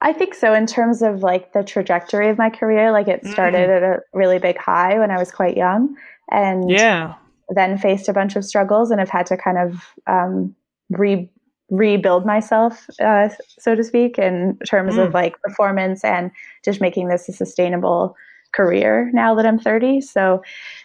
I 0.00 0.14
think 0.14 0.34
so. 0.34 0.54
In 0.54 0.66
terms 0.66 1.02
of 1.02 1.22
like 1.22 1.52
the 1.52 1.62
trajectory 1.62 2.30
of 2.30 2.38
my 2.38 2.48
career, 2.48 2.90
like 2.90 3.06
it 3.08 3.26
started 3.26 3.68
at 3.68 3.82
a 3.82 3.98
really 4.14 4.38
big 4.38 4.56
high 4.56 4.98
when 4.98 5.10
I 5.10 5.18
was 5.18 5.30
quite 5.30 5.58
young, 5.58 5.94
and 6.30 6.70
Yeah. 6.70 7.16
then 7.54 7.76
faced 7.76 8.08
a 8.08 8.14
bunch 8.14 8.34
of 8.34 8.44
struggles, 8.46 8.90
and 8.90 8.98
have 8.98 9.10
had 9.10 9.26
to 9.26 9.36
kind 9.36 9.58
of 9.58 9.84
um, 10.06 10.54
re 10.88 11.30
rebuild 11.70 12.26
myself, 12.26 12.88
uh, 13.00 13.28
so 13.58 13.74
to 13.74 13.84
speak, 13.84 14.18
in 14.18 14.58
terms 14.66 14.96
Mm. 14.96 15.06
of 15.08 15.14
like 15.14 15.40
performance 15.42 16.04
and 16.04 16.30
just 16.64 16.80
making 16.80 17.08
this 17.08 17.28
a 17.28 17.32
sustainable 17.32 18.16
career 18.52 19.10
now 19.14 19.34
that 19.34 19.46
I'm 19.46 19.58
30. 19.58 20.00
So, 20.00 20.42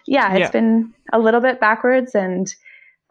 yeah, 0.08 0.34
it's 0.36 0.40
Yeah. 0.40 0.52
been 0.52 0.94
a 1.12 1.20
little 1.20 1.42
bit 1.42 1.60
backwards, 1.60 2.14
and 2.16 2.54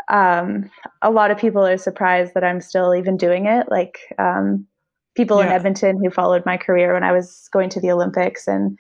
um, 0.09 0.71
a 1.03 1.11
lot 1.11 1.31
of 1.31 1.39
people 1.39 1.67
are 1.67 1.77
surprised 1.77 2.35
that 2.35 2.45
I'm 2.45 2.61
still 2.61 2.95
even 2.95 3.17
doing 3.17 3.47
it. 3.47 3.67
Like 3.71 3.99
um, 4.19 4.67
people 5.17 5.41
in 5.41 5.49
Edmonton 5.49 5.99
who 6.03 6.11
followed 6.11 6.45
my 6.47 6.57
career 6.57 6.95
when 6.95 7.05
I 7.05 7.13
was 7.13 7.49
going 7.53 7.71
to 7.71 7.81
the 7.81 7.91
Olympics 7.91 8.47
and 8.47 8.79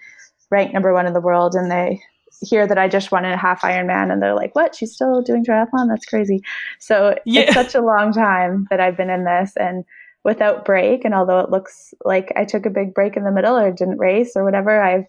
ranked 0.50 0.74
number 0.74 0.92
one 0.92 1.06
in 1.06 1.12
the 1.14 1.20
world, 1.20 1.54
and 1.54 1.70
they 1.70 2.00
hear 2.40 2.66
that 2.66 2.78
I 2.78 2.88
just 2.88 3.12
won 3.12 3.24
a 3.24 3.36
half 3.36 3.62
Ironman, 3.62 4.12
and 4.12 4.22
they're 4.22 4.34
like, 4.34 4.54
"What? 4.54 4.74
She's 4.74 4.92
still 4.92 5.22
doing 5.22 5.44
triathlon? 5.44 5.88
That's 5.88 6.06
crazy." 6.06 6.42
So 6.78 7.16
Yeah. 7.24 7.42
it's 7.42 7.54
such 7.54 7.74
a 7.74 7.84
long 7.84 8.12
time 8.12 8.66
that 8.70 8.80
I've 8.80 8.96
been 8.96 9.10
in 9.10 9.24
this, 9.24 9.52
and 9.56 9.84
without 10.24 10.64
break. 10.64 11.04
And 11.04 11.14
although 11.14 11.40
it 11.40 11.50
looks 11.50 11.92
like 12.04 12.32
I 12.36 12.44
took 12.44 12.64
a 12.66 12.70
big 12.70 12.94
break 12.94 13.16
in 13.16 13.24
the 13.24 13.30
middle 13.30 13.56
or 13.56 13.70
didn't 13.70 13.98
race 13.98 14.32
or 14.34 14.44
whatever, 14.44 14.80
I've 14.82 15.04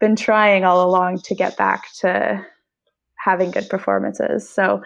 been 0.00 0.16
trying 0.16 0.64
all 0.64 0.88
along 0.88 1.18
to 1.20 1.34
get 1.34 1.56
back 1.56 1.92
to 2.00 2.44
having 3.16 3.50
good 3.50 3.68
performances. 3.68 4.48
So 4.48 4.82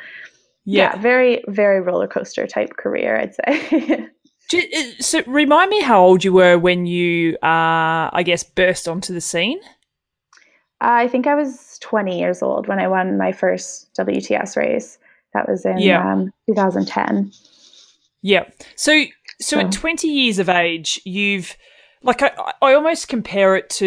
Yeah. 0.64 0.94
yeah, 0.94 1.00
very, 1.00 1.42
very 1.48 1.80
roller 1.80 2.08
coaster 2.08 2.46
type 2.46 2.76
career, 2.76 3.16
I'd 3.18 3.34
say. 3.34 4.08
Uh, 4.54 4.60
so 4.98 5.22
remind 5.26 5.68
me 5.68 5.82
how 5.82 6.02
old 6.02 6.24
you 6.24 6.32
were 6.32 6.58
when 6.58 6.86
you, 6.86 7.34
uh, 7.42 8.08
I 8.10 8.22
guess, 8.24 8.42
burst 8.42 8.88
onto 8.88 9.12
the 9.12 9.20
scene. 9.20 9.60
I 10.80 11.08
think 11.08 11.26
I 11.26 11.34
was 11.34 11.78
20 11.80 12.18
years 12.18 12.42
old 12.42 12.68
when 12.68 12.78
I 12.78 12.88
won 12.88 13.18
my 13.18 13.32
first 13.32 13.92
WTS 13.98 14.56
race. 14.56 14.98
That 15.34 15.48
was 15.48 15.64
in 15.64 15.78
yeah. 15.78 16.12
um, 16.12 16.32
2010. 16.46 17.32
Yeah. 18.22 18.48
So, 18.76 19.04
so, 19.40 19.56
so 19.56 19.60
at 19.60 19.72
20 19.72 20.08
years 20.08 20.38
of 20.38 20.48
age, 20.48 21.00
you've 21.04 21.56
like 22.02 22.22
I, 22.22 22.30
I 22.62 22.74
almost 22.74 23.08
compare 23.08 23.56
it 23.56 23.68
to 23.70 23.86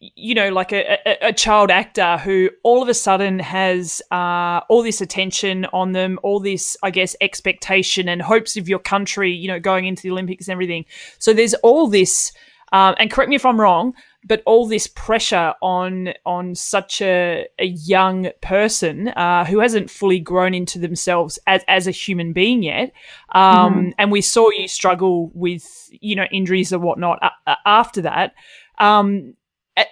you 0.00 0.34
know 0.34 0.50
like 0.50 0.72
a, 0.72 0.98
a, 1.06 1.28
a 1.28 1.32
child 1.32 1.70
actor 1.70 2.18
who 2.18 2.50
all 2.62 2.82
of 2.82 2.88
a 2.88 2.94
sudden 2.94 3.38
has 3.38 4.02
uh, 4.10 4.60
all 4.68 4.82
this 4.82 5.00
attention 5.00 5.66
on 5.66 5.92
them 5.92 6.18
all 6.22 6.40
this 6.40 6.76
i 6.82 6.90
guess 6.90 7.14
expectation 7.20 8.08
and 8.08 8.22
hopes 8.22 8.56
of 8.56 8.68
your 8.68 8.78
country 8.78 9.32
you 9.32 9.48
know 9.48 9.60
going 9.60 9.84
into 9.84 10.02
the 10.02 10.10
olympics 10.10 10.48
and 10.48 10.52
everything 10.52 10.84
so 11.18 11.32
there's 11.32 11.54
all 11.54 11.86
this 11.86 12.32
um, 12.72 12.94
and 12.98 13.10
correct 13.10 13.28
me 13.28 13.36
if 13.36 13.46
i'm 13.46 13.60
wrong 13.60 13.94
but 14.24 14.42
all 14.46 14.66
this 14.66 14.86
pressure 14.86 15.54
on 15.62 16.14
on 16.24 16.54
such 16.54 17.00
a, 17.02 17.46
a 17.58 17.66
young 17.66 18.30
person 18.40 19.08
uh, 19.08 19.44
who 19.44 19.60
hasn't 19.60 19.90
fully 19.90 20.20
grown 20.20 20.54
into 20.54 20.78
themselves 20.78 21.38
as, 21.46 21.64
as 21.68 21.86
a 21.86 21.90
human 21.90 22.32
being 22.32 22.62
yet, 22.62 22.92
um, 23.34 23.74
mm-hmm. 23.74 23.88
and 23.98 24.12
we 24.12 24.20
saw 24.20 24.50
you 24.50 24.68
struggle 24.68 25.30
with 25.34 25.88
you 25.90 26.14
know 26.14 26.26
injuries 26.30 26.72
and 26.72 26.82
whatnot 26.82 27.18
uh, 27.46 27.54
after 27.66 28.02
that. 28.02 28.34
Um, 28.78 29.34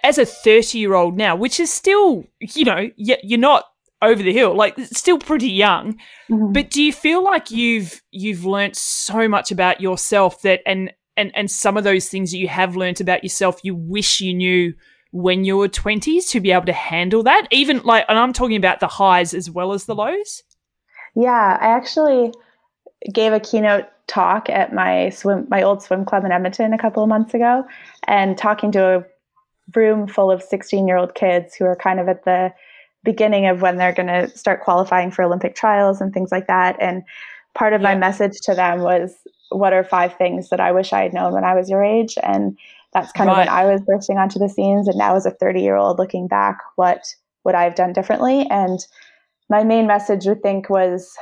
as 0.03 0.17
a 0.17 0.25
30 0.25 0.77
year 0.77 0.93
old 0.93 1.17
now, 1.17 1.35
which 1.35 1.59
is 1.59 1.71
still, 1.73 2.23
you 2.39 2.65
know, 2.65 2.89
you're 2.97 3.39
not 3.39 3.65
over 4.01 4.21
the 4.21 4.33
hill, 4.33 4.55
like 4.55 4.79
still 4.79 5.17
pretty 5.17 5.49
young. 5.49 5.93
Mm-hmm. 6.29 6.53
But 6.53 6.69
do 6.69 6.81
you 6.81 6.91
feel 6.91 7.23
like 7.23 7.51
you've 7.51 8.01
you've 8.11 8.45
learnt 8.45 8.75
so 8.75 9.27
much 9.27 9.51
about 9.51 9.81
yourself 9.81 10.41
that 10.41 10.61
and 10.65 10.91
and 11.17 11.31
and 11.35 11.49
some 11.49 11.77
of 11.77 11.83
those 11.83 12.09
things 12.09 12.31
that 12.31 12.37
you 12.37 12.47
have 12.47 12.75
learnt 12.75 13.01
about 13.01 13.23
yourself 13.23 13.59
you 13.63 13.75
wish 13.75 14.21
you 14.21 14.33
knew 14.33 14.73
when 15.11 15.43
you 15.43 15.57
were 15.57 15.67
20s 15.67 16.29
to 16.29 16.39
be 16.39 16.51
able 16.51 16.65
to 16.65 16.71
handle 16.71 17.21
that. 17.23 17.45
Even 17.51 17.81
like 17.83 18.05
and 18.07 18.17
i'm 18.17 18.33
talking 18.33 18.57
about 18.57 18.79
the 18.79 18.87
highs 18.87 19.33
as 19.33 19.49
well 19.49 19.73
as 19.73 19.85
the 19.85 19.95
lows. 19.95 20.43
Yeah 21.15 21.57
i 21.59 21.67
actually 21.67 22.33
gave 23.11 23.33
a 23.33 23.39
keynote 23.39 23.85
talk 24.07 24.49
at 24.49 24.73
my 24.73 25.09
swim 25.09 25.47
my 25.49 25.61
old 25.61 25.81
swim 25.81 26.05
club 26.05 26.25
in 26.25 26.31
edmonton 26.31 26.73
a 26.73 26.77
couple 26.77 27.01
of 27.01 27.09
months 27.09 27.33
ago 27.33 27.63
and 28.07 28.37
talking 28.37 28.71
to 28.71 28.97
a 28.97 29.05
room 29.75 30.07
full 30.07 30.29
of 30.31 30.41
16 30.41 30.87
year 30.87 30.97
old 30.97 31.15
kids 31.15 31.55
who 31.55 31.65
are 31.65 31.75
kind 31.75 31.99
of 31.99 32.07
at 32.07 32.25
the 32.25 32.53
beginning 33.03 33.47
of 33.47 33.61
when 33.61 33.77
they're 33.77 33.93
going 33.93 34.07
to 34.07 34.27
start 34.37 34.61
qualifying 34.61 35.11
for 35.11 35.23
olympic 35.23 35.55
trials 35.55 36.01
and 36.01 36.13
things 36.13 36.31
like 36.31 36.47
that. 36.47 36.75
And 36.79 37.03
part 37.55 37.73
of 37.73 37.81
yeah. 37.81 37.89
my 37.89 37.95
message 37.95 38.39
to 38.43 38.55
them 38.55 38.81
was 38.81 39.15
what 39.51 39.73
are 39.73 39.83
five 39.83 40.15
things 40.17 40.49
that 40.49 40.59
I 40.59 40.71
wish 40.71 40.93
I 40.93 41.03
had 41.03 41.13
known 41.13 41.33
when 41.33 41.43
I 41.43 41.55
was 41.55 41.69
your 41.69 41.83
age? 41.83 42.17
And 42.23 42.57
that's 42.93 43.11
kind 43.11 43.27
right. 43.27 43.33
of 43.33 43.39
when 43.39 43.49
I 43.49 43.65
was 43.65 43.81
bursting 43.81 44.17
onto 44.17 44.39
the 44.39 44.49
scenes. 44.49 44.87
And 44.87 44.97
now, 44.97 45.15
as 45.15 45.25
a 45.25 45.31
30 45.31 45.61
year 45.61 45.75
old 45.75 45.99
looking 45.99 46.27
back, 46.27 46.59
what 46.75 47.15
would 47.43 47.55
I 47.55 47.63
have 47.63 47.75
done 47.75 47.93
differently? 47.93 48.47
And 48.49 48.79
my 49.49 49.63
main 49.63 49.87
message, 49.87 50.27
I 50.27 50.35
think, 50.35 50.69
was 50.69 51.13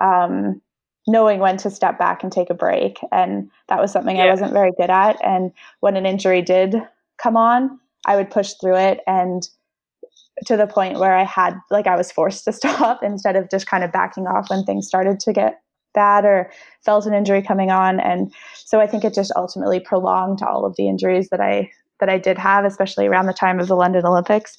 um, 0.00 0.60
knowing 1.06 1.40
when 1.40 1.56
to 1.58 1.70
step 1.70 1.98
back 1.98 2.22
and 2.22 2.32
take 2.32 2.50
a 2.50 2.54
break. 2.54 2.98
And 3.12 3.50
that 3.68 3.80
was 3.80 3.92
something 3.92 4.16
yeah. 4.16 4.24
I 4.24 4.30
wasn't 4.30 4.52
very 4.52 4.72
good 4.78 4.90
at. 4.90 5.22
And 5.24 5.52
when 5.80 5.96
an 5.96 6.06
injury 6.06 6.42
did 6.42 6.76
come 7.18 7.36
on, 7.36 7.78
I 8.06 8.16
would 8.16 8.30
push 8.30 8.54
through 8.60 8.76
it 8.76 9.00
and 9.06 9.48
to 10.46 10.56
the 10.56 10.66
point 10.66 10.98
where 10.98 11.16
I 11.16 11.24
had, 11.24 11.54
like, 11.70 11.86
I 11.86 11.96
was 11.96 12.10
forced 12.10 12.44
to 12.44 12.52
stop 12.60 13.02
instead 13.02 13.36
of 13.36 13.50
just 13.50 13.66
kind 13.66 13.84
of 13.84 13.92
backing 13.92 14.26
off 14.26 14.50
when 14.50 14.64
things 14.64 14.86
started 14.86 15.20
to 15.20 15.32
get 15.32 15.60
bad 15.94 16.24
or 16.24 16.50
felt 16.82 17.06
an 17.06 17.14
injury 17.14 17.42
coming 17.42 17.70
on. 17.70 18.00
And 18.00 18.32
so 18.54 18.80
I 18.80 18.86
think 18.86 19.04
it 19.04 19.14
just 19.14 19.32
ultimately 19.36 19.80
prolonged 19.80 20.42
all 20.42 20.64
of 20.64 20.76
the 20.76 20.88
injuries 20.88 21.28
that 21.30 21.40
I 21.40 21.70
that 22.00 22.08
I 22.08 22.18
did 22.18 22.36
have, 22.38 22.64
especially 22.64 23.06
around 23.06 23.26
the 23.26 23.32
time 23.32 23.60
of 23.60 23.68
the 23.68 23.76
London 23.76 24.04
Olympics. 24.04 24.58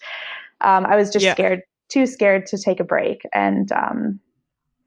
Um, 0.61 0.85
I 0.85 0.95
was 0.95 1.11
just 1.11 1.25
yeah. 1.25 1.33
scared, 1.33 1.61
too 1.89 2.07
scared 2.07 2.45
to 2.47 2.57
take 2.57 2.79
a 2.79 2.83
break, 2.83 3.23
and 3.33 3.71
um, 3.73 4.19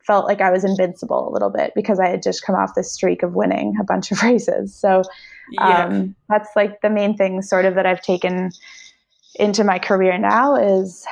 felt 0.08 0.26
like 0.26 0.40
I 0.40 0.50
was 0.50 0.64
invincible 0.64 1.28
a 1.28 1.32
little 1.32 1.50
bit 1.50 1.72
because 1.74 2.00
I 2.00 2.08
had 2.08 2.22
just 2.22 2.42
come 2.42 2.56
off 2.56 2.74
this 2.74 2.90
streak 2.90 3.22
of 3.22 3.34
winning 3.34 3.76
a 3.78 3.84
bunch 3.84 4.10
of 4.10 4.22
races. 4.22 4.74
So 4.74 5.02
yeah. 5.52 5.84
um, 5.84 6.16
that's 6.28 6.48
like 6.56 6.80
the 6.80 6.90
main 6.90 7.16
thing, 7.16 7.42
sort 7.42 7.66
of, 7.66 7.74
that 7.74 7.86
I've 7.86 8.02
taken 8.02 8.50
into 9.34 9.62
my 9.62 9.78
career 9.78 10.18
now 10.18 10.56
is 10.56 11.06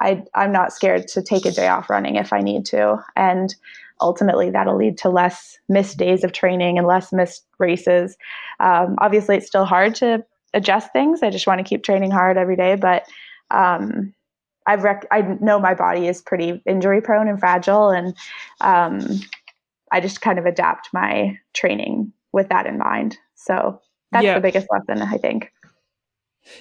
I, 0.00 0.22
I'm 0.34 0.52
not 0.52 0.72
scared 0.72 1.08
to 1.08 1.22
take 1.22 1.46
a 1.46 1.50
day 1.50 1.68
off 1.68 1.88
running 1.88 2.16
if 2.16 2.32
I 2.32 2.40
need 2.40 2.66
to, 2.66 3.02
and 3.16 3.54
ultimately 4.00 4.50
that'll 4.50 4.76
lead 4.76 4.98
to 4.98 5.08
less 5.08 5.58
missed 5.68 5.96
days 5.96 6.24
of 6.24 6.32
training 6.32 6.78
and 6.78 6.86
less 6.86 7.12
missed 7.12 7.46
races. 7.58 8.16
Um, 8.60 8.96
obviously, 8.98 9.36
it's 9.36 9.46
still 9.46 9.64
hard 9.64 9.94
to 9.96 10.24
adjust 10.52 10.92
things. 10.92 11.22
I 11.22 11.30
just 11.30 11.46
want 11.46 11.58
to 11.58 11.64
keep 11.64 11.82
training 11.82 12.10
hard 12.10 12.36
every 12.36 12.56
day, 12.56 12.76
but 12.76 13.06
um, 13.50 14.14
I've 14.66 14.82
rec- 14.82 15.06
I 15.10 15.22
know 15.40 15.58
my 15.58 15.74
body 15.74 16.06
is 16.06 16.22
pretty 16.22 16.62
injury 16.66 17.00
prone 17.00 17.28
and 17.28 17.38
fragile, 17.38 17.90
and 17.90 18.14
um, 18.60 19.20
I 19.92 20.00
just 20.00 20.20
kind 20.20 20.38
of 20.38 20.46
adapt 20.46 20.88
my 20.92 21.38
training 21.52 22.12
with 22.32 22.48
that 22.48 22.66
in 22.66 22.78
mind. 22.78 23.18
So 23.34 23.80
that's 24.12 24.24
yeah. 24.24 24.34
the 24.34 24.40
biggest 24.40 24.66
lesson, 24.70 25.02
I 25.02 25.18
think. 25.18 25.52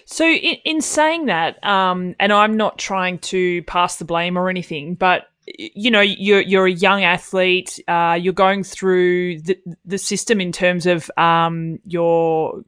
So, 0.06 0.26
in, 0.26 0.56
in 0.66 0.82
saying 0.82 1.26
that, 1.26 1.64
um, 1.66 2.16
and 2.20 2.32
I'm 2.32 2.56
not 2.56 2.78
trying 2.78 3.20
to 3.20 3.64
pass 3.64 3.98
the 3.98 4.06
blame 4.06 4.38
or 4.38 4.50
anything, 4.50 4.96
but 4.96 5.28
you 5.46 5.92
know 5.92 6.02
you're 6.02 6.42
you're 6.42 6.68
a 6.68 6.72
young 6.72 7.04
athlete 7.04 7.80
uh, 7.88 8.18
you're 8.20 8.34
going 8.34 8.64
through 8.64 9.40
the, 9.42 9.58
the 9.86 9.98
system 9.98 10.40
in 10.40 10.52
terms 10.52 10.86
of 10.86 11.12
um, 11.18 11.80
your 11.86 12.64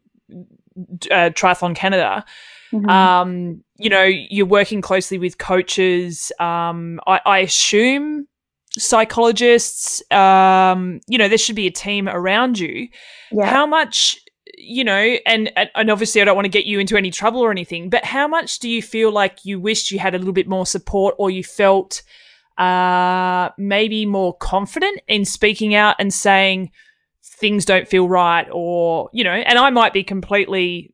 uh, 1.10 1.32
triathlon 1.32 1.76
canada 1.76 2.26
mm-hmm. 2.74 2.90
um, 2.90 3.64
you 3.78 3.90
know 3.90 4.04
you're 4.04 4.46
working 4.46 4.82
closely 4.82 5.18
with 5.18 5.38
coaches 5.38 6.32
um, 6.40 7.00
I, 7.08 7.22
I, 7.26 7.40
assume 7.40 8.28
psychologists 8.72 10.04
um, 10.12 11.00
you 11.08 11.18
know 11.18 11.30
there 11.30 11.38
should 11.38 11.56
be 11.56 11.68
a 11.68 11.72
team 11.72 12.10
around 12.10 12.60
you 12.60 12.90
yeah. 13.32 13.46
how 13.46 13.66
much 13.66 14.20
you 14.58 14.84
know 14.84 15.18
and 15.26 15.52
and 15.76 15.90
obviously 15.90 16.22
I 16.22 16.26
don't 16.26 16.36
want 16.36 16.46
to 16.46 16.50
get 16.50 16.66
you 16.66 16.80
into 16.80 16.98
any 16.98 17.12
trouble 17.12 17.40
or 17.40 17.52
anything 17.52 17.90
but 17.90 18.04
how 18.04 18.28
much 18.28 18.60
do 18.60 18.70
you 18.70 18.82
feel 18.82 19.12
like 19.12 19.46
you 19.46 19.62
wished 19.62 19.92
you 19.92 20.00
had 20.00 20.14
a 20.14 20.18
little 20.18 20.34
bit 20.34 20.48
more 20.48 20.66
support 20.66 21.16
or 21.18 21.30
you 21.30 21.44
felt 21.44 22.02
uh, 22.58 23.50
maybe 23.58 24.06
more 24.06 24.36
confident 24.38 25.02
in 25.08 25.26
speaking 25.26 25.76
out 25.76 25.96
and 26.00 26.14
saying 26.14 26.72
things 27.24 27.66
don't 27.66 27.88
feel 27.88 28.08
right, 28.08 28.48
or 28.52 29.10
you 29.14 29.24
know, 29.24 29.32
and 29.32 29.60
I 29.60 29.70
might 29.70 29.94
be 29.94 30.04
completely 30.04 30.94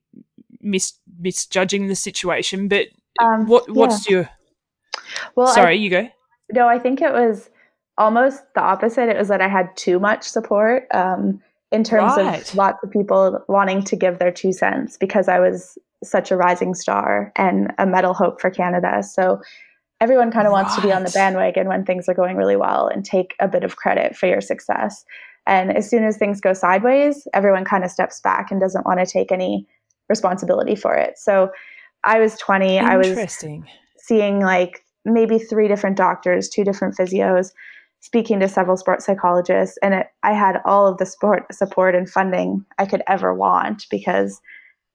mis- 0.62 1.00
misjudging 1.20 1.88
the 1.88 1.96
situation, 1.96 2.68
but 2.68 2.88
um, 3.20 3.48
what 3.48 3.70
what's 3.70 4.10
yeah. 4.10 4.16
your? 4.16 4.30
Well, 5.36 5.54
sorry, 5.54 5.76
I, 5.76 5.78
you 5.78 5.90
go. 5.90 6.08
No, 6.52 6.68
I 6.68 6.80
think 6.80 7.02
it 7.02 7.14
was 7.14 7.50
almost 7.98 8.42
the 8.56 8.62
opposite. 8.62 9.10
It 9.10 9.18
was 9.18 9.28
that 9.28 9.42
I 9.42 9.48
had 9.48 9.76
too 9.78 10.00
much 10.00 10.24
support 10.24 10.88
um, 10.94 11.42
in 11.72 11.84
terms 11.84 12.14
right. 12.18 12.42
of 12.42 12.56
lots 12.56 12.84
of 12.84 12.92
people 12.92 13.44
wanting 13.48 13.84
to 13.84 13.96
give 13.96 14.20
their 14.20 14.32
two 14.32 14.52
cents 14.52 14.98
because 14.98 15.28
I 15.28 15.40
was 15.40 15.78
such 16.04 16.32
a 16.32 16.36
rising 16.36 16.74
star 16.74 17.32
and 17.36 17.72
a 17.78 17.86
medal 17.86 18.14
hope 18.14 18.42
for 18.42 18.50
Canada. 18.50 19.04
So 19.04 19.40
everyone 20.02 20.32
kind 20.32 20.48
of 20.48 20.52
wants 20.52 20.76
to 20.76 20.82
be 20.82 20.92
on 20.92 21.04
the 21.04 21.12
bandwagon 21.12 21.68
when 21.68 21.86
things 21.86 22.10
are 22.10 22.14
going 22.14 22.36
really 22.36 22.56
well 22.56 22.88
and 22.88 23.06
take 23.06 23.36
a 23.40 23.48
bit 23.48 23.64
of 23.64 23.78
credit 23.78 24.18
for 24.18 24.28
your 24.28 24.42
success. 24.42 25.06
And 25.48 25.76
as 25.76 25.90
soon 25.90 26.04
as 26.04 26.18
things 26.18 26.42
go 26.42 26.54
sideways, 26.54 27.28
everyone 27.34 27.66
kind 27.66 27.84
of 27.84 27.92
steps 27.92 28.20
back 28.20 28.52
and 28.52 28.60
doesn't 28.60 28.86
want 28.86 29.00
to 29.00 29.06
take 29.06 29.32
any 29.32 29.68
responsibility 30.10 30.76
for 30.76 30.96
it. 30.96 31.18
So 31.18 31.52
I 32.04 32.20
was 32.20 32.36
20, 32.38 32.80
I 32.80 32.98
was 32.98 33.46
seeing 33.98 34.40
like 34.40 34.84
maybe 35.06 35.38
three 35.38 35.68
different 35.68 35.98
doctors, 35.98 36.50
two 36.50 36.64
different 36.64 36.98
physios, 36.98 37.52
speaking 38.00 38.40
to 38.40 38.50
several 38.50 38.78
sports 38.78 39.06
psychologists, 39.06 39.78
and 39.84 39.94
it, 39.94 40.08
I 40.24 40.34
had 40.34 40.60
all 40.66 40.88
of 40.88 40.98
the 40.98 41.06
sport 41.06 41.54
support 41.54 41.94
and 41.94 42.10
funding 42.10 42.66
I 42.80 42.86
could 42.88 43.04
ever 43.08 43.34
want 43.34 43.86
because 43.92 44.42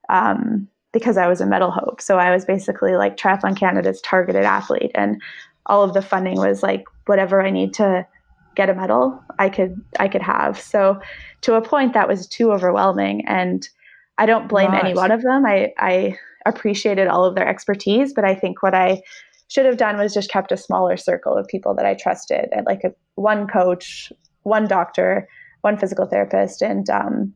um, 0.08 0.68
because 0.96 1.18
I 1.18 1.26
was 1.28 1.42
a 1.42 1.46
medal 1.46 1.70
hope. 1.70 2.00
So 2.00 2.18
I 2.18 2.30
was 2.30 2.46
basically 2.46 2.96
like 2.96 3.18
Triathlon 3.18 3.54
Canada's 3.54 4.00
targeted 4.00 4.44
athlete, 4.44 4.92
and 4.94 5.20
all 5.66 5.82
of 5.82 5.92
the 5.92 6.00
funding 6.00 6.38
was 6.38 6.62
like 6.62 6.84
whatever 7.04 7.42
I 7.42 7.50
need 7.50 7.74
to 7.74 8.06
get 8.54 8.70
a 8.70 8.74
medal, 8.74 9.22
I 9.38 9.50
could 9.50 9.78
I 10.00 10.08
could 10.08 10.22
have. 10.22 10.58
So 10.58 10.98
to 11.42 11.52
a 11.52 11.60
point, 11.60 11.92
that 11.92 12.08
was 12.08 12.26
too 12.26 12.50
overwhelming, 12.50 13.26
and 13.26 13.68
I 14.16 14.24
don't 14.24 14.48
blame 14.48 14.72
any 14.72 14.94
one 14.94 15.10
of 15.10 15.20
them. 15.20 15.44
I 15.44 15.74
I 15.76 16.16
appreciated 16.46 17.08
all 17.08 17.26
of 17.26 17.34
their 17.34 17.46
expertise, 17.46 18.14
but 18.14 18.24
I 18.24 18.34
think 18.34 18.62
what 18.62 18.74
I 18.74 19.02
should 19.48 19.66
have 19.66 19.76
done 19.76 19.98
was 19.98 20.14
just 20.14 20.30
kept 20.30 20.50
a 20.50 20.56
smaller 20.56 20.96
circle 20.96 21.34
of 21.36 21.46
people 21.46 21.74
that 21.74 21.84
I 21.84 21.92
trusted, 21.92 22.48
and 22.52 22.64
like 22.64 22.84
a, 22.84 22.94
one 23.16 23.46
coach, 23.46 24.10
one 24.44 24.66
doctor, 24.66 25.28
one 25.60 25.76
physical 25.76 26.06
therapist, 26.06 26.62
and 26.62 26.88
um, 26.88 27.34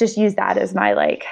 just 0.00 0.16
use 0.16 0.34
that 0.34 0.58
as 0.58 0.74
my 0.74 0.94
like 0.94 1.24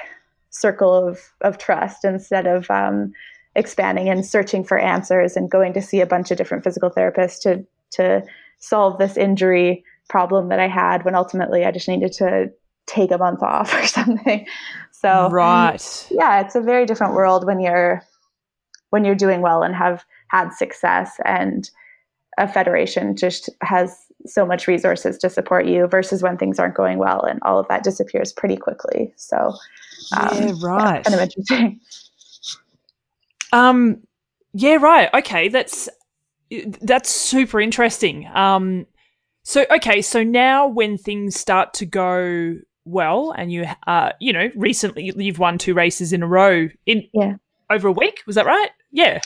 circle 0.50 0.92
of, 0.92 1.32
of 1.40 1.58
trust 1.58 2.04
instead 2.04 2.46
of 2.46 2.70
um, 2.70 3.12
expanding 3.54 4.08
and 4.08 4.24
searching 4.24 4.64
for 4.64 4.78
answers 4.78 5.36
and 5.36 5.50
going 5.50 5.72
to 5.72 5.82
see 5.82 6.00
a 6.00 6.06
bunch 6.06 6.30
of 6.30 6.36
different 6.36 6.64
physical 6.64 6.90
therapists 6.90 7.40
to 7.42 7.64
to 7.90 8.22
solve 8.58 8.98
this 8.98 9.16
injury 9.16 9.84
problem 10.08 10.48
that 10.48 10.60
I 10.60 10.68
had 10.68 11.04
when 11.04 11.16
ultimately 11.16 11.64
I 11.64 11.72
just 11.72 11.88
needed 11.88 12.12
to 12.14 12.52
take 12.86 13.10
a 13.10 13.18
month 13.18 13.42
off 13.42 13.74
or 13.82 13.86
something. 13.86 14.46
So 14.92 15.28
right, 15.30 16.08
yeah, 16.10 16.40
it's 16.40 16.54
a 16.54 16.60
very 16.60 16.86
different 16.86 17.14
world 17.14 17.46
when 17.46 17.60
you're 17.60 18.02
when 18.90 19.04
you're 19.04 19.14
doing 19.14 19.40
well 19.40 19.62
and 19.62 19.74
have 19.74 20.04
had 20.28 20.52
success 20.52 21.18
and 21.24 21.70
a 22.38 22.46
federation 22.46 23.16
just 23.16 23.48
has 23.62 24.06
so 24.26 24.44
much 24.44 24.66
resources 24.66 25.18
to 25.18 25.30
support 25.30 25.66
you 25.66 25.86
versus 25.86 26.22
when 26.22 26.36
things 26.36 26.58
aren't 26.58 26.74
going 26.74 26.98
well 26.98 27.22
and 27.22 27.38
all 27.42 27.58
of 27.58 27.66
that 27.68 27.82
disappears 27.82 28.32
pretty 28.32 28.56
quickly. 28.56 29.12
So 29.16 29.54
um, 30.16 30.28
yeah, 30.32 30.52
right, 30.62 31.04
kind 31.04 31.14
of 31.14 31.20
interesting. 31.20 31.80
Um, 33.52 34.00
yeah, 34.52 34.76
right. 34.76 35.08
Okay, 35.14 35.48
that's 35.48 35.88
that's 36.82 37.10
super 37.10 37.60
interesting. 37.60 38.28
Um, 38.34 38.86
so 39.42 39.64
okay, 39.70 40.02
so 40.02 40.22
now 40.22 40.66
when 40.66 40.98
things 40.98 41.38
start 41.38 41.74
to 41.74 41.86
go 41.86 42.56
well, 42.84 43.32
and 43.36 43.52
you, 43.52 43.66
uh, 43.86 44.12
you 44.20 44.32
know, 44.32 44.50
recently 44.56 45.12
you've 45.16 45.38
won 45.38 45.58
two 45.58 45.74
races 45.74 46.12
in 46.12 46.22
a 46.22 46.26
row 46.26 46.68
in 46.86 47.04
yeah 47.12 47.34
over 47.70 47.88
a 47.88 47.92
week. 47.92 48.22
Was 48.26 48.36
that 48.36 48.46
right? 48.46 48.70
Yeah, 48.90 49.20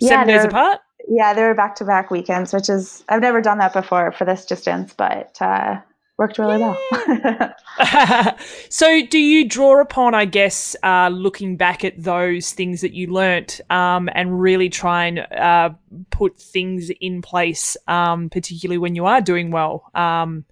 seven 0.00 0.28
days 0.28 0.44
apart. 0.44 0.80
Yeah, 1.10 1.32
they 1.32 1.42
were 1.42 1.54
back 1.54 1.74
to 1.76 1.84
back 1.84 2.10
weekends, 2.10 2.52
which 2.52 2.68
is 2.68 3.02
I've 3.08 3.22
never 3.22 3.40
done 3.40 3.58
that 3.58 3.72
before 3.72 4.12
for 4.12 4.24
this 4.24 4.44
distance, 4.44 4.92
but 4.92 5.40
uh, 5.40 5.80
worked 6.18 6.38
really 6.38 6.58
well. 6.58 6.76
so, 8.68 9.06
do 9.06 9.18
you 9.18 9.48
draw 9.48 9.80
upon, 9.80 10.14
I 10.14 10.26
guess, 10.26 10.76
uh, 10.82 11.08
looking 11.08 11.56
back 11.56 11.84
at 11.84 12.02
those 12.02 12.52
things 12.52 12.82
that 12.82 12.92
you 12.92 13.06
learnt 13.06 13.60
um, 13.70 14.10
and 14.14 14.38
really 14.38 14.68
try 14.68 15.06
and 15.06 15.20
uh, 15.20 15.70
put 16.10 16.38
things 16.38 16.90
in 17.00 17.22
place, 17.22 17.76
um, 17.86 18.28
particularly 18.28 18.78
when 18.78 18.94
you 18.94 19.06
are 19.06 19.22
doing 19.22 19.50
well? 19.50 19.90
Um, 19.94 20.44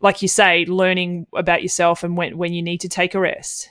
like 0.00 0.22
you 0.22 0.28
say, 0.28 0.64
learning 0.64 1.26
about 1.36 1.62
yourself 1.62 2.02
and 2.02 2.16
when, 2.16 2.36
when 2.36 2.52
you 2.52 2.62
need 2.62 2.80
to 2.80 2.88
take 2.88 3.14
a 3.14 3.20
rest. 3.20 3.70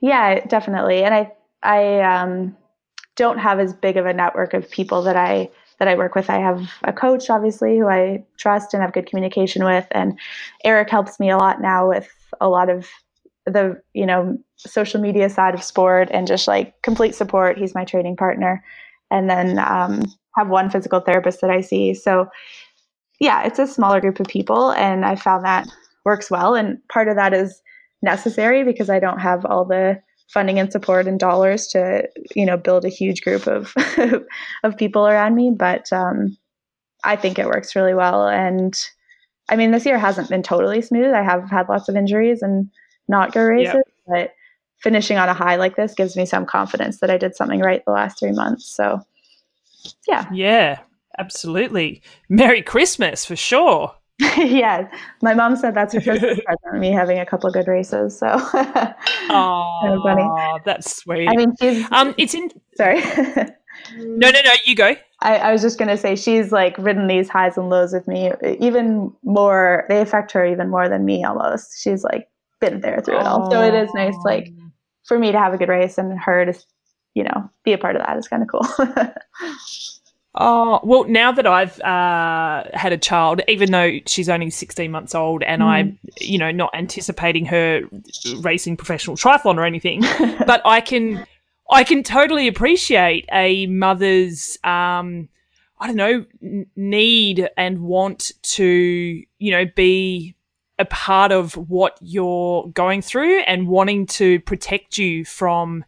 Yeah, 0.00 0.46
definitely. 0.46 1.02
And 1.02 1.14
I, 1.14 1.32
I 1.62 2.00
um, 2.00 2.56
don't 3.16 3.38
have 3.38 3.60
as 3.60 3.72
big 3.72 3.96
of 3.96 4.06
a 4.06 4.12
network 4.12 4.54
of 4.54 4.70
people 4.70 5.02
that 5.02 5.16
I 5.16 5.50
that 5.78 5.88
I 5.88 5.94
work 5.96 6.14
with. 6.14 6.30
I 6.30 6.38
have 6.38 6.70
a 6.84 6.92
coach, 6.92 7.28
obviously, 7.28 7.78
who 7.78 7.88
I 7.88 8.24
trust 8.38 8.72
and 8.72 8.82
have 8.82 8.92
good 8.92 9.06
communication 9.06 9.64
with, 9.64 9.86
and 9.90 10.18
Eric 10.64 10.90
helps 10.90 11.18
me 11.18 11.30
a 11.30 11.36
lot 11.36 11.60
now 11.60 11.88
with 11.88 12.08
a 12.40 12.48
lot 12.48 12.70
of 12.70 12.88
the 13.46 13.80
you 13.92 14.06
know 14.06 14.38
social 14.56 15.00
media 15.00 15.28
side 15.28 15.54
of 15.54 15.62
sport 15.62 16.08
and 16.12 16.26
just 16.26 16.46
like 16.46 16.80
complete 16.82 17.14
support. 17.14 17.58
He's 17.58 17.74
my 17.74 17.84
training 17.84 18.16
partner, 18.16 18.64
and 19.10 19.28
then 19.28 19.58
um, 19.58 20.02
have 20.36 20.48
one 20.48 20.70
physical 20.70 21.00
therapist 21.00 21.40
that 21.40 21.50
I 21.50 21.60
see. 21.60 21.94
So 21.94 22.28
yeah, 23.20 23.44
it's 23.44 23.58
a 23.58 23.66
smaller 23.66 24.00
group 24.00 24.20
of 24.20 24.26
people, 24.26 24.72
and 24.72 25.04
I 25.04 25.16
found 25.16 25.44
that 25.44 25.68
works 26.04 26.30
well. 26.30 26.54
And 26.54 26.78
part 26.88 27.08
of 27.08 27.16
that 27.16 27.32
is 27.32 27.62
necessary 28.02 28.64
because 28.64 28.90
I 28.90 28.98
don't 28.98 29.20
have 29.20 29.44
all 29.44 29.64
the 29.64 30.00
funding 30.32 30.58
and 30.58 30.72
support 30.72 31.06
and 31.06 31.20
dollars 31.20 31.66
to 31.68 32.08
you 32.34 32.46
know 32.46 32.56
build 32.56 32.84
a 32.84 32.90
huge 32.90 33.22
group 33.22 33.46
of 33.46 33.74
of 34.64 34.76
people 34.76 35.06
around 35.06 35.34
me 35.34 35.52
but 35.54 35.92
um, 35.92 36.36
i 37.04 37.16
think 37.16 37.38
it 37.38 37.46
works 37.46 37.76
really 37.76 37.94
well. 37.94 38.26
And 38.26 38.74
i 39.48 39.56
mean 39.56 39.70
this 39.70 39.86
year 39.86 39.98
hasn't 39.98 40.30
been 40.30 40.42
totally 40.42 40.80
smooth. 40.80 41.12
I 41.12 41.22
have 41.22 41.50
had 41.50 41.68
lots 41.68 41.88
of 41.88 41.96
injuries 41.96 42.42
and 42.42 42.70
not 43.08 43.32
good 43.32 43.40
races 43.42 43.74
yep. 43.74 43.84
but 44.06 44.34
finishing 44.80 45.18
on 45.18 45.28
a 45.28 45.34
high 45.34 45.56
like 45.56 45.76
this 45.76 45.94
gives 45.94 46.16
me 46.16 46.26
some 46.26 46.46
confidence 46.46 46.98
that 47.00 47.10
i 47.10 47.16
did 47.16 47.36
something 47.36 47.60
right 47.60 47.84
the 47.84 47.92
last 47.92 48.18
three 48.18 48.32
months. 48.32 48.74
So 48.74 49.00
yeah. 50.08 50.28
Yeah 50.32 50.78
absolutely. 51.18 52.02
Merry 52.28 52.62
christmas 52.62 53.24
for 53.24 53.36
sure 53.36 53.94
yeah, 54.36 54.88
my 55.20 55.34
mom 55.34 55.56
said 55.56 55.74
that's 55.74 55.94
her 55.94 56.00
Christmas 56.00 56.38
present, 56.44 56.80
me 56.80 56.90
having 56.90 57.18
a 57.18 57.26
couple 57.26 57.48
of 57.48 57.54
good 57.54 57.66
races. 57.66 58.18
So, 58.18 58.26
oh, 59.30 60.00
funny. 60.04 60.60
That's 60.64 60.96
sweet. 60.96 61.28
I 61.28 61.34
mean, 61.34 61.54
she's 61.60 61.84
um, 61.90 62.14
it's 62.18 62.34
in. 62.34 62.50
Sorry. 62.76 63.00
no, 63.96 64.30
no, 64.30 64.40
no. 64.42 64.52
You 64.64 64.76
go. 64.76 64.94
I, 65.20 65.36
I 65.36 65.52
was 65.52 65.62
just 65.62 65.78
gonna 65.78 65.96
say 65.96 66.14
she's 66.14 66.52
like 66.52 66.76
ridden 66.78 67.08
these 67.08 67.28
highs 67.28 67.56
and 67.56 67.68
lows 67.68 67.92
with 67.92 68.06
me, 68.06 68.30
even 68.60 69.12
more. 69.24 69.86
They 69.88 70.00
affect 70.00 70.30
her 70.32 70.46
even 70.46 70.68
more 70.68 70.88
than 70.88 71.04
me. 71.04 71.24
Almost, 71.24 71.82
she's 71.82 72.04
like 72.04 72.28
been 72.60 72.80
there 72.80 73.00
through 73.00 73.18
it 73.18 73.26
all. 73.26 73.50
So 73.50 73.60
it 73.62 73.74
is 73.74 73.90
nice, 73.94 74.16
like 74.24 74.52
for 75.04 75.18
me 75.18 75.32
to 75.32 75.38
have 75.38 75.52
a 75.52 75.58
good 75.58 75.68
race 75.68 75.98
and 75.98 76.18
her 76.18 76.44
to, 76.44 76.64
you 77.14 77.24
know, 77.24 77.50
be 77.64 77.72
a 77.72 77.78
part 77.78 77.96
of 77.96 78.02
that 78.02 78.16
is 78.18 78.28
kind 78.28 78.42
of 78.42 78.48
cool. 78.48 78.86
Oh, 80.34 80.80
well, 80.82 81.04
now 81.04 81.30
that 81.32 81.46
I've 81.46 81.78
uh, 81.80 82.64
had 82.72 82.92
a 82.92 82.98
child, 82.98 83.42
even 83.48 83.70
though 83.70 83.98
she's 84.06 84.30
only 84.30 84.48
16 84.48 84.90
months 84.90 85.14
old 85.14 85.42
and 85.42 85.60
mm. 85.60 85.66
I'm, 85.66 85.98
you 86.20 86.38
know, 86.38 86.50
not 86.50 86.70
anticipating 86.74 87.44
her 87.46 87.82
racing 88.38 88.78
professional 88.78 89.16
triathlon 89.16 89.56
or 89.56 89.66
anything, 89.66 90.00
but 90.46 90.62
I 90.64 90.80
can, 90.80 91.26
I 91.70 91.84
can 91.84 92.02
totally 92.02 92.48
appreciate 92.48 93.28
a 93.30 93.66
mother's, 93.66 94.56
um, 94.64 95.28
I 95.78 95.86
don't 95.88 95.96
know, 95.96 96.24
need 96.76 97.50
and 97.58 97.82
want 97.82 98.32
to, 98.42 98.64
you 99.38 99.50
know, 99.50 99.66
be 99.76 100.34
a 100.78 100.86
part 100.86 101.30
of 101.30 101.54
what 101.56 101.98
you're 102.00 102.68
going 102.68 103.02
through 103.02 103.40
and 103.40 103.68
wanting 103.68 104.06
to 104.06 104.40
protect 104.40 104.96
you 104.96 105.26
from, 105.26 105.84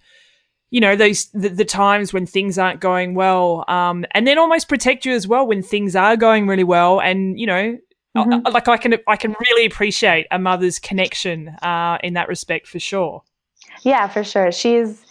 you 0.75 0.81
know 0.81 0.97
those 0.97 1.27
the, 1.27 1.49
the, 1.49 1.65
times 1.65 2.13
when 2.13 2.27
things 2.27 2.59
aren't 2.59 2.81
going 2.81 3.15
well 3.15 3.65
um, 3.69 4.05
and 4.11 4.27
then 4.27 4.39
almost 4.39 4.69
protect 4.69 5.07
you 5.07 5.13
as 5.13 5.29
well 5.29 5.47
when 5.47 5.63
things 5.63 5.95
are 5.95 6.17
going 6.17 6.49
really 6.49 6.65
well 6.65 7.01
and 7.01 7.39
you 7.39 7.47
know 7.47 7.79
mm-hmm. 8.17 8.53
like 8.53 8.67
i 8.67 8.77
can 8.77 8.97
i 9.07 9.15
can 9.15 9.37
really 9.49 9.67
appreciate 9.67 10.27
a 10.33 10.39
mother's 10.39 10.81
connection 10.81 11.49
uh, 11.63 11.97
in 12.03 12.15
that 12.15 12.27
respect 12.27 12.67
for 12.67 12.81
sure 12.81 13.23
yeah 13.83 14.09
for 14.09 14.25
sure 14.25 14.51
she's 14.51 15.07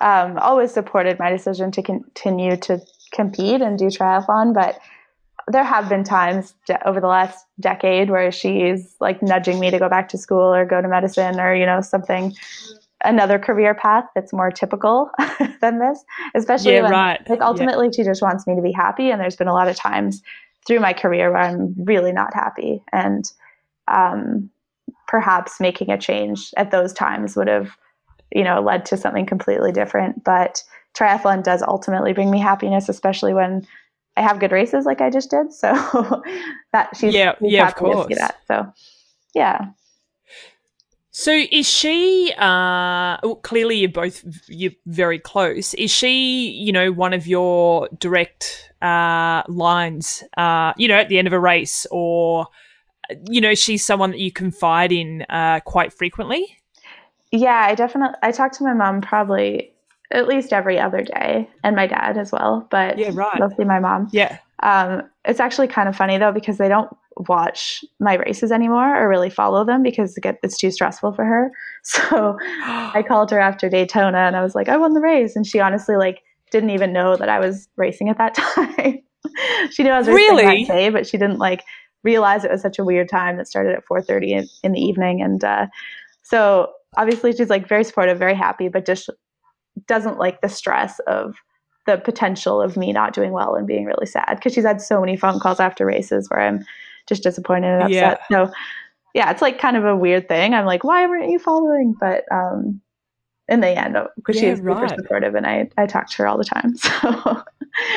um, 0.00 0.36
always 0.38 0.72
supported 0.72 1.16
my 1.20 1.30
decision 1.30 1.70
to 1.70 1.80
continue 1.80 2.56
to 2.56 2.80
compete 3.12 3.62
and 3.62 3.78
do 3.78 3.84
triathlon 3.84 4.52
but 4.52 4.80
there 5.46 5.62
have 5.62 5.88
been 5.88 6.02
times 6.02 6.54
over 6.86 7.00
the 7.00 7.06
last 7.06 7.46
decade 7.60 8.10
where 8.10 8.32
she's 8.32 8.96
like 8.98 9.22
nudging 9.22 9.60
me 9.60 9.70
to 9.70 9.78
go 9.78 9.88
back 9.88 10.08
to 10.08 10.18
school 10.18 10.52
or 10.52 10.64
go 10.64 10.82
to 10.82 10.88
medicine 10.88 11.38
or 11.38 11.54
you 11.54 11.66
know 11.66 11.80
something 11.80 12.34
another 13.04 13.38
career 13.38 13.74
path 13.74 14.04
that's 14.14 14.32
more 14.32 14.50
typical 14.50 15.10
than 15.60 15.78
this, 15.78 16.04
especially 16.34 16.74
yeah, 16.74 16.82
when 16.82 16.90
right. 16.90 17.28
like 17.30 17.40
ultimately 17.40 17.86
yeah. 17.86 17.92
she 17.96 18.04
just 18.04 18.22
wants 18.22 18.46
me 18.46 18.54
to 18.54 18.62
be 18.62 18.72
happy. 18.72 19.10
And 19.10 19.20
there's 19.20 19.36
been 19.36 19.48
a 19.48 19.52
lot 19.52 19.68
of 19.68 19.76
times 19.76 20.22
through 20.66 20.80
my 20.80 20.92
career 20.92 21.30
where 21.30 21.42
I'm 21.42 21.74
really 21.78 22.12
not 22.12 22.34
happy. 22.34 22.82
And 22.92 23.30
um, 23.88 24.50
perhaps 25.06 25.60
making 25.60 25.90
a 25.90 25.98
change 25.98 26.52
at 26.56 26.70
those 26.70 26.92
times 26.92 27.36
would 27.36 27.48
have, 27.48 27.76
you 28.32 28.42
know, 28.44 28.60
led 28.60 28.84
to 28.86 28.96
something 28.96 29.26
completely 29.26 29.72
different. 29.72 30.24
But 30.24 30.62
triathlon 30.96 31.42
does 31.42 31.62
ultimately 31.62 32.12
bring 32.12 32.30
me 32.30 32.38
happiness, 32.38 32.88
especially 32.88 33.34
when 33.34 33.66
I 34.16 34.22
have 34.22 34.40
good 34.40 34.52
races 34.52 34.86
like 34.86 35.00
I 35.00 35.10
just 35.10 35.30
did. 35.30 35.52
So 35.52 35.72
that 36.72 36.96
she's, 36.96 37.14
yeah, 37.14 37.34
she's 37.40 37.52
yeah, 37.52 37.66
happy 37.66 37.84
of 37.84 37.92
course. 37.92 38.06
to 38.06 38.14
see 38.14 38.18
that. 38.18 38.36
So 38.46 38.72
yeah. 39.34 39.66
So 41.16 41.30
is 41.30 41.70
she? 41.70 42.32
Uh, 42.36 43.18
well, 43.22 43.38
clearly, 43.44 43.76
you're 43.76 43.88
both 43.88 44.24
you're 44.48 44.72
very 44.86 45.20
close. 45.20 45.72
Is 45.74 45.92
she? 45.92 46.50
You 46.50 46.72
know, 46.72 46.90
one 46.90 47.12
of 47.12 47.24
your 47.24 47.88
direct 47.96 48.72
uh, 48.82 49.44
lines. 49.46 50.24
Uh, 50.36 50.72
you 50.76 50.88
know, 50.88 50.96
at 50.96 51.08
the 51.08 51.18
end 51.18 51.28
of 51.28 51.32
a 51.32 51.38
race, 51.38 51.86
or 51.92 52.48
you 53.30 53.40
know, 53.40 53.54
she's 53.54 53.84
someone 53.84 54.10
that 54.10 54.18
you 54.18 54.32
confide 54.32 54.90
in 54.90 55.24
uh, 55.30 55.60
quite 55.60 55.92
frequently. 55.92 56.58
Yeah, 57.30 57.62
I 57.64 57.76
definitely. 57.76 58.16
I 58.24 58.32
talk 58.32 58.50
to 58.54 58.64
my 58.64 58.74
mom 58.74 59.00
probably 59.00 59.72
at 60.10 60.26
least 60.26 60.52
every 60.52 60.80
other 60.80 61.02
day, 61.02 61.48
and 61.62 61.76
my 61.76 61.86
dad 61.86 62.18
as 62.18 62.32
well. 62.32 62.66
But 62.72 62.98
yeah, 62.98 63.12
right. 63.14 63.38
Mostly 63.38 63.64
my 63.64 63.78
mom. 63.78 64.08
Yeah. 64.10 64.38
Um, 64.64 65.08
it's 65.24 65.38
actually 65.38 65.68
kind 65.68 65.88
of 65.88 65.94
funny 65.94 66.18
though 66.18 66.32
because 66.32 66.58
they 66.58 66.68
don't 66.68 66.90
watch 67.16 67.84
my 68.00 68.14
races 68.14 68.50
anymore 68.50 68.96
or 68.96 69.08
really 69.08 69.30
follow 69.30 69.64
them 69.64 69.82
because 69.82 70.18
it's 70.22 70.58
too 70.58 70.70
stressful 70.70 71.12
for 71.12 71.24
her. 71.24 71.50
So 71.86 72.38
I 72.62 73.04
called 73.08 73.30
her 73.30 73.38
after 73.38 73.68
Daytona 73.68 74.16
and 74.16 74.36
I 74.36 74.42
was 74.42 74.54
like, 74.54 74.70
I 74.70 74.78
won 74.78 74.94
the 74.94 75.02
race. 75.02 75.36
And 75.36 75.46
she 75.46 75.60
honestly 75.60 75.96
like 75.96 76.22
didn't 76.50 76.70
even 76.70 76.94
know 76.94 77.14
that 77.16 77.28
I 77.28 77.38
was 77.38 77.68
racing 77.76 78.08
at 78.08 78.16
that 78.16 78.34
time. 78.54 79.02
she 79.70 79.82
knew 79.82 79.90
I 79.90 79.98
was 79.98 80.08
racing 80.08 80.36
really? 80.36 80.64
that 80.64 80.72
day, 80.72 80.88
but 80.88 81.06
she 81.06 81.18
didn't 81.18 81.38
like 81.38 81.62
realize 82.02 82.42
it 82.42 82.50
was 82.50 82.62
such 82.62 82.78
a 82.78 82.84
weird 82.84 83.10
time 83.10 83.36
that 83.36 83.48
started 83.48 83.74
at 83.74 83.84
4.30 83.84 84.28
in, 84.28 84.48
in 84.62 84.72
the 84.72 84.80
evening. 84.80 85.20
And 85.20 85.44
uh, 85.44 85.66
so 86.22 86.72
obviously 86.96 87.32
she's 87.36 87.50
like 87.50 87.68
very 87.68 87.84
supportive, 87.84 88.18
very 88.18 88.34
happy, 88.34 88.68
but 88.68 88.86
just 88.86 89.10
doesn't 89.86 90.18
like 90.18 90.40
the 90.40 90.48
stress 90.48 91.00
of 91.00 91.34
the 91.86 91.98
potential 91.98 92.62
of 92.62 92.76
me 92.76 92.92
not 92.92 93.12
doing 93.12 93.32
well 93.32 93.54
and 93.54 93.66
being 93.66 93.84
really 93.84 94.06
sad 94.06 94.36
because 94.36 94.54
she's 94.54 94.64
had 94.64 94.80
so 94.80 95.00
many 95.00 95.16
phone 95.16 95.38
calls 95.38 95.60
after 95.60 95.84
races 95.84 96.30
where 96.30 96.40
I'm 96.40 96.64
just 97.06 97.22
disappointed 97.22 97.68
and 97.68 97.82
upset. 97.82 98.20
Yeah. 98.30 98.46
So 98.46 98.52
yeah, 99.14 99.30
it's 99.30 99.42
like 99.42 99.58
kind 99.58 99.76
of 99.76 99.84
a 99.84 99.96
weird 99.96 100.28
thing. 100.28 100.54
I'm 100.54 100.66
like, 100.66 100.84
why 100.84 101.06
weren't 101.06 101.30
you 101.30 101.38
following? 101.38 101.94
But 101.98 102.24
um, 102.32 102.80
in 103.48 103.60
the 103.60 103.68
end, 103.68 103.96
because 104.16 104.36
yeah, 104.36 104.54
she's 104.54 104.60
right. 104.60 104.88
super 104.88 105.02
supportive 105.02 105.34
and 105.34 105.46
I, 105.46 105.70
I 105.76 105.86
talk 105.86 106.10
to 106.10 106.16
her 106.18 106.26
all 106.26 106.38
the 106.38 106.44
time. 106.44 106.74
So 106.84 107.42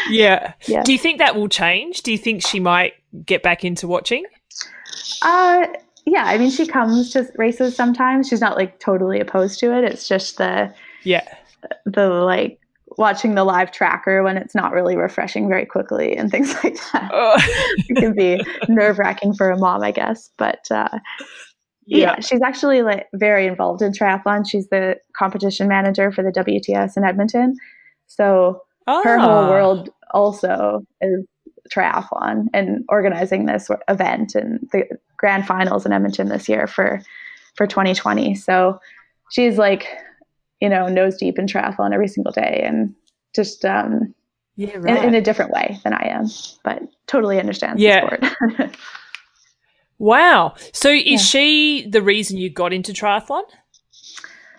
yeah. 0.10 0.54
yeah. 0.68 0.82
Do 0.82 0.92
you 0.92 0.98
think 0.98 1.20
that 1.20 1.36
will 1.36 1.50
change? 1.50 2.02
Do 2.02 2.12
you 2.12 2.18
think 2.18 2.42
she 2.44 2.60
might 2.60 2.94
get 3.26 3.44
back 3.44 3.64
into 3.64 3.88
watching? 3.88 4.26
Uh, 5.22 5.68
yeah, 6.08 6.24
I 6.24 6.40
mean, 6.40 6.50
she 6.50 6.66
comes 6.66 7.12
to 7.12 7.30
races 7.36 7.76
sometimes. 7.76 8.28
She's 8.28 8.42
not 8.42 8.58
like 8.58 8.80
totally 8.80 9.20
opposed 9.20 9.60
to 9.60 9.78
it. 9.78 9.84
It's 9.84 10.08
just 10.08 10.38
the 10.38 10.74
yeah 11.04 11.28
the 11.86 12.10
like 12.10 12.60
watching 12.98 13.36
the 13.36 13.44
live 13.44 13.72
tracker 13.72 14.24
when 14.24 14.38
it's 14.38 14.56
not 14.56 14.74
really 14.74 14.98
refreshing 14.98 15.48
very 15.48 15.66
quickly 15.66 16.18
and 16.18 16.32
things 16.32 16.54
like 16.64 16.78
that. 16.92 17.10
Oh. 17.14 17.36
it 17.38 17.96
can 17.96 18.14
be 18.14 18.44
nerve 18.68 19.00
wracking 19.00 19.34
for 19.34 19.50
a 19.50 19.58
mom, 19.58 19.84
I 19.84 19.92
guess. 19.92 20.30
But 20.38 20.70
uh, 20.72 20.90
yeah. 21.86 21.98
yeah. 21.98 22.20
she's 22.20 22.42
actually 22.42 22.82
like 22.82 23.08
very 23.14 23.46
involved 23.46 23.82
in 23.82 23.92
triathlon. 23.92 24.50
She's 24.50 24.68
the 24.70 24.98
competition 25.16 25.68
manager 25.68 26.12
for 26.12 26.24
the 26.24 26.32
WTS 26.32 26.98
in 26.98 27.04
Edmonton. 27.04 27.56
So 28.08 28.62
ah. 28.88 29.02
her 29.04 29.18
whole 29.18 29.46
ah. 29.46 29.50
world 29.50 29.90
also 30.12 30.82
is 31.02 31.26
triathlon 31.72 32.46
and 32.54 32.84
organizing 32.90 33.46
this 33.46 33.70
event 33.90 34.36
and 34.36 34.68
the 34.72 34.86
grand 35.18 35.46
finals 35.46 35.86
in 35.86 35.92
Edmonton 35.92 36.30
this 36.30 36.50
year 36.50 36.66
for 36.66 37.02
for 37.56 37.68
2020. 37.68 38.36
So 38.36 38.80
she's 39.32 39.58
like, 39.58 39.88
you 40.62 40.70
know, 40.70 40.88
nose 40.88 41.18
deep 41.18 41.38
in 41.38 41.46
triathlon 41.46 41.94
every 41.94 42.08
single 42.08 42.32
day 42.32 42.64
and 42.66 42.96
just 43.36 43.66
um 43.66 44.14
yeah, 44.56 44.76
right. 44.78 45.04
in, 45.04 45.10
in, 45.10 45.16
a 45.16 45.22
different 45.22 45.52
way 45.52 45.80
than 45.84 45.94
I 45.94 46.08
am, 46.08 46.26
but 46.64 46.82
totally 47.06 47.40
understands 47.40 47.80
yeah. 47.80 48.10
the 48.10 48.30
sport. 48.50 48.78
wow. 50.00 50.56
So 50.74 50.90
is 50.90 51.06
yeah. 51.06 51.18
she 51.18 51.88
the 51.88 52.02
reason 52.02 52.38
you 52.38 52.50
got 52.50 52.74
into 52.74 52.92
triathlon? 52.92 53.44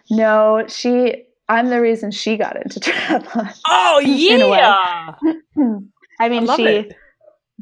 No, 0.09 0.65
she 0.69 1.25
I'm 1.49 1.71
the 1.71 1.81
reason 1.81 2.11
she 2.11 2.37
got 2.37 2.57
into 2.57 2.81
triathlon. 2.81 3.59
Oh 3.67 3.99
yeah. 4.05 5.15
I 6.21 6.29
mean, 6.29 6.49
I 6.49 6.57
she 6.57 6.65
it. 6.65 6.97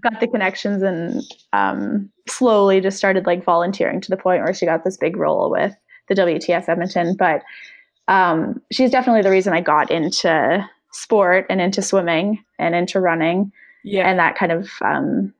got 0.00 0.20
the 0.20 0.28
connections 0.28 0.82
and 0.82 1.22
um, 1.52 2.10
slowly 2.28 2.80
just 2.80 2.98
started 2.98 3.26
like 3.26 3.44
volunteering 3.44 4.00
to 4.00 4.10
the 4.10 4.16
point 4.16 4.42
where 4.42 4.54
she 4.54 4.66
got 4.66 4.84
this 4.84 4.96
big 4.96 5.16
role 5.16 5.50
with 5.50 5.74
the 6.08 6.14
WTS 6.14 6.68
Edmonton. 6.68 7.16
But 7.16 7.42
um, 8.08 8.60
she's 8.70 8.90
definitely 8.90 9.22
the 9.22 9.30
reason 9.30 9.52
I 9.52 9.60
got 9.60 9.90
into 9.90 10.68
sport 10.92 11.46
and 11.50 11.60
into 11.60 11.82
swimming 11.82 12.42
and 12.58 12.74
into 12.74 13.00
running. 13.00 13.52
Yeah. 13.84 14.08
And 14.08 14.18
that 14.18 14.36
kind 14.36 14.52
of 14.52 14.70
um, 14.82 15.32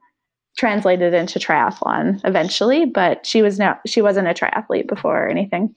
translated 0.57 1.13
into 1.13 1.39
triathlon 1.39 2.21
eventually. 2.23 2.85
But 2.85 3.25
she 3.25 3.41
was 3.41 3.59
not 3.59 3.81
she 3.85 4.01
wasn't 4.01 4.27
a 4.27 4.33
triathlete 4.33 4.87
before 4.87 5.25
or 5.25 5.27
anything. 5.27 5.75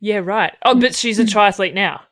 Yeah, 0.00 0.18
right. 0.18 0.54
Oh, 0.64 0.78
but 0.78 0.94
she's 0.94 1.18
a 1.18 1.24
triathlete 1.24 1.74
now. 1.74 2.02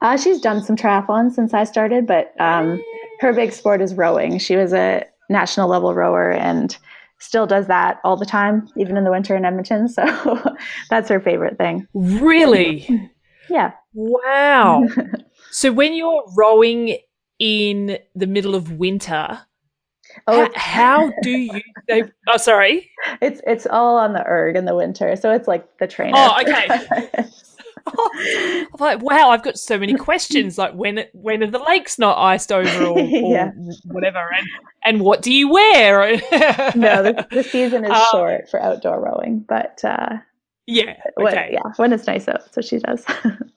Uh, 0.00 0.16
she's 0.16 0.40
done 0.40 0.62
some 0.62 0.76
triathlons 0.76 1.32
since 1.32 1.52
I 1.52 1.64
started, 1.64 2.06
but 2.06 2.32
um, 2.40 2.82
her 3.20 3.32
big 3.32 3.52
sport 3.52 3.80
is 3.80 3.94
rowing. 3.94 4.38
She 4.38 4.54
was 4.54 4.72
a 4.72 5.04
national 5.28 5.68
level 5.68 5.94
rower 5.94 6.30
and 6.30 6.76
still 7.18 7.46
does 7.46 7.66
that 7.66 8.00
all 8.04 8.16
the 8.16 8.26
time, 8.26 8.68
even 8.76 8.96
in 8.96 9.04
the 9.04 9.10
winter 9.10 9.36
in 9.36 9.44
Edmonton. 9.44 9.88
So 9.88 10.04
that's 10.90 11.08
her 11.08 11.20
favorite 11.20 11.58
thing. 11.58 11.86
Really? 11.94 13.10
yeah. 13.50 13.72
Wow. 13.94 14.86
so 15.50 15.72
when 15.72 15.94
you're 15.94 16.24
rowing 16.36 16.98
in 17.38 17.98
the 18.14 18.26
middle 18.26 18.54
of 18.54 18.72
winter, 18.72 19.40
Oh, 20.28 20.48
how, 20.54 21.08
how 21.08 21.12
do 21.20 21.30
you? 21.30 21.60
They, 21.88 22.04
oh, 22.28 22.38
sorry. 22.38 22.90
It's 23.20 23.42
it's 23.46 23.66
all 23.66 23.98
on 23.98 24.14
the 24.14 24.26
erg 24.26 24.56
in 24.56 24.64
the 24.64 24.74
winter, 24.74 25.14
so 25.14 25.30
it's 25.30 25.46
like 25.46 25.78
the 25.78 25.86
trainer. 25.86 26.14
Oh, 26.16 26.40
okay. 26.40 27.28
I'm 27.86 28.66
like, 28.78 29.02
wow, 29.02 29.30
I've 29.30 29.42
got 29.42 29.58
so 29.58 29.78
many 29.78 29.94
questions. 29.94 30.58
Like, 30.58 30.74
when 30.74 31.04
when 31.12 31.42
are 31.42 31.50
the 31.50 31.58
lakes 31.58 31.98
not 31.98 32.18
iced 32.18 32.50
over 32.52 32.84
or, 32.84 32.98
or 32.98 33.00
yeah. 33.00 33.50
whatever? 33.84 34.18
And 34.18 34.46
and 34.84 35.00
what 35.00 35.22
do 35.22 35.32
you 35.32 35.48
wear? 35.48 36.10
no, 36.74 37.02
the, 37.02 37.26
the, 37.30 37.42
season 37.42 37.84
is 37.84 37.90
um, 37.90 38.04
short 38.10 38.50
for 38.50 38.60
outdoor 38.60 39.00
rowing, 39.00 39.40
but 39.40 39.84
uh, 39.84 40.16
yeah, 40.66 40.92
okay. 40.92 41.02
when, 41.16 41.34
yeah, 41.34 41.72
when 41.76 41.92
it's 41.92 42.06
nice 42.06 42.28
out, 42.28 42.52
so 42.52 42.60
she 42.60 42.78
does. 42.78 43.04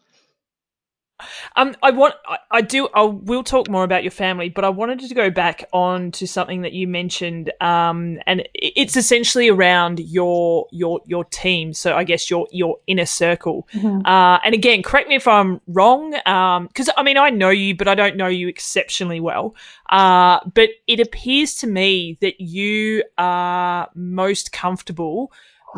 Um, 1.55 1.75
I 1.83 1.91
want, 1.91 2.15
I, 2.25 2.37
I, 2.51 2.61
do, 2.61 2.87
I 2.93 3.03
will 3.03 3.43
talk 3.43 3.69
more 3.69 3.83
about 3.83 4.03
your 4.03 4.11
family, 4.11 4.49
but 4.49 4.63
I 4.63 4.69
wanted 4.69 4.99
to 4.99 5.13
go 5.13 5.29
back 5.29 5.67
on 5.73 6.11
to 6.13 6.27
something 6.27 6.61
that 6.61 6.73
you 6.73 6.87
mentioned, 6.87 7.51
um, 7.61 8.19
and 8.25 8.47
it's 8.53 8.95
essentially 8.95 9.49
around 9.49 9.99
your 9.99 10.67
your 10.71 11.01
your 11.05 11.25
team. 11.25 11.73
So 11.73 11.95
I 11.95 12.03
guess 12.03 12.29
your 12.29 12.47
your 12.51 12.77
inner 12.87 13.05
circle. 13.05 13.67
Mm-hmm. 13.73 14.05
Uh, 14.05 14.39
and 14.43 14.53
again, 14.53 14.83
correct 14.83 15.09
me 15.09 15.15
if 15.15 15.27
I'm 15.27 15.61
wrong, 15.67 16.11
because 16.11 16.89
um, 16.89 16.95
I 16.97 17.03
mean 17.03 17.17
I 17.17 17.29
know 17.29 17.49
you, 17.49 17.75
but 17.75 17.87
I 17.87 17.95
don't 17.95 18.15
know 18.15 18.27
you 18.27 18.47
exceptionally 18.47 19.19
well. 19.19 19.55
Uh, 19.89 20.39
but 20.53 20.69
it 20.87 20.99
appears 20.99 21.55
to 21.55 21.67
me 21.67 22.17
that 22.21 22.39
you 22.39 23.03
are 23.17 23.89
most 23.95 24.51
comfortable 24.51 25.31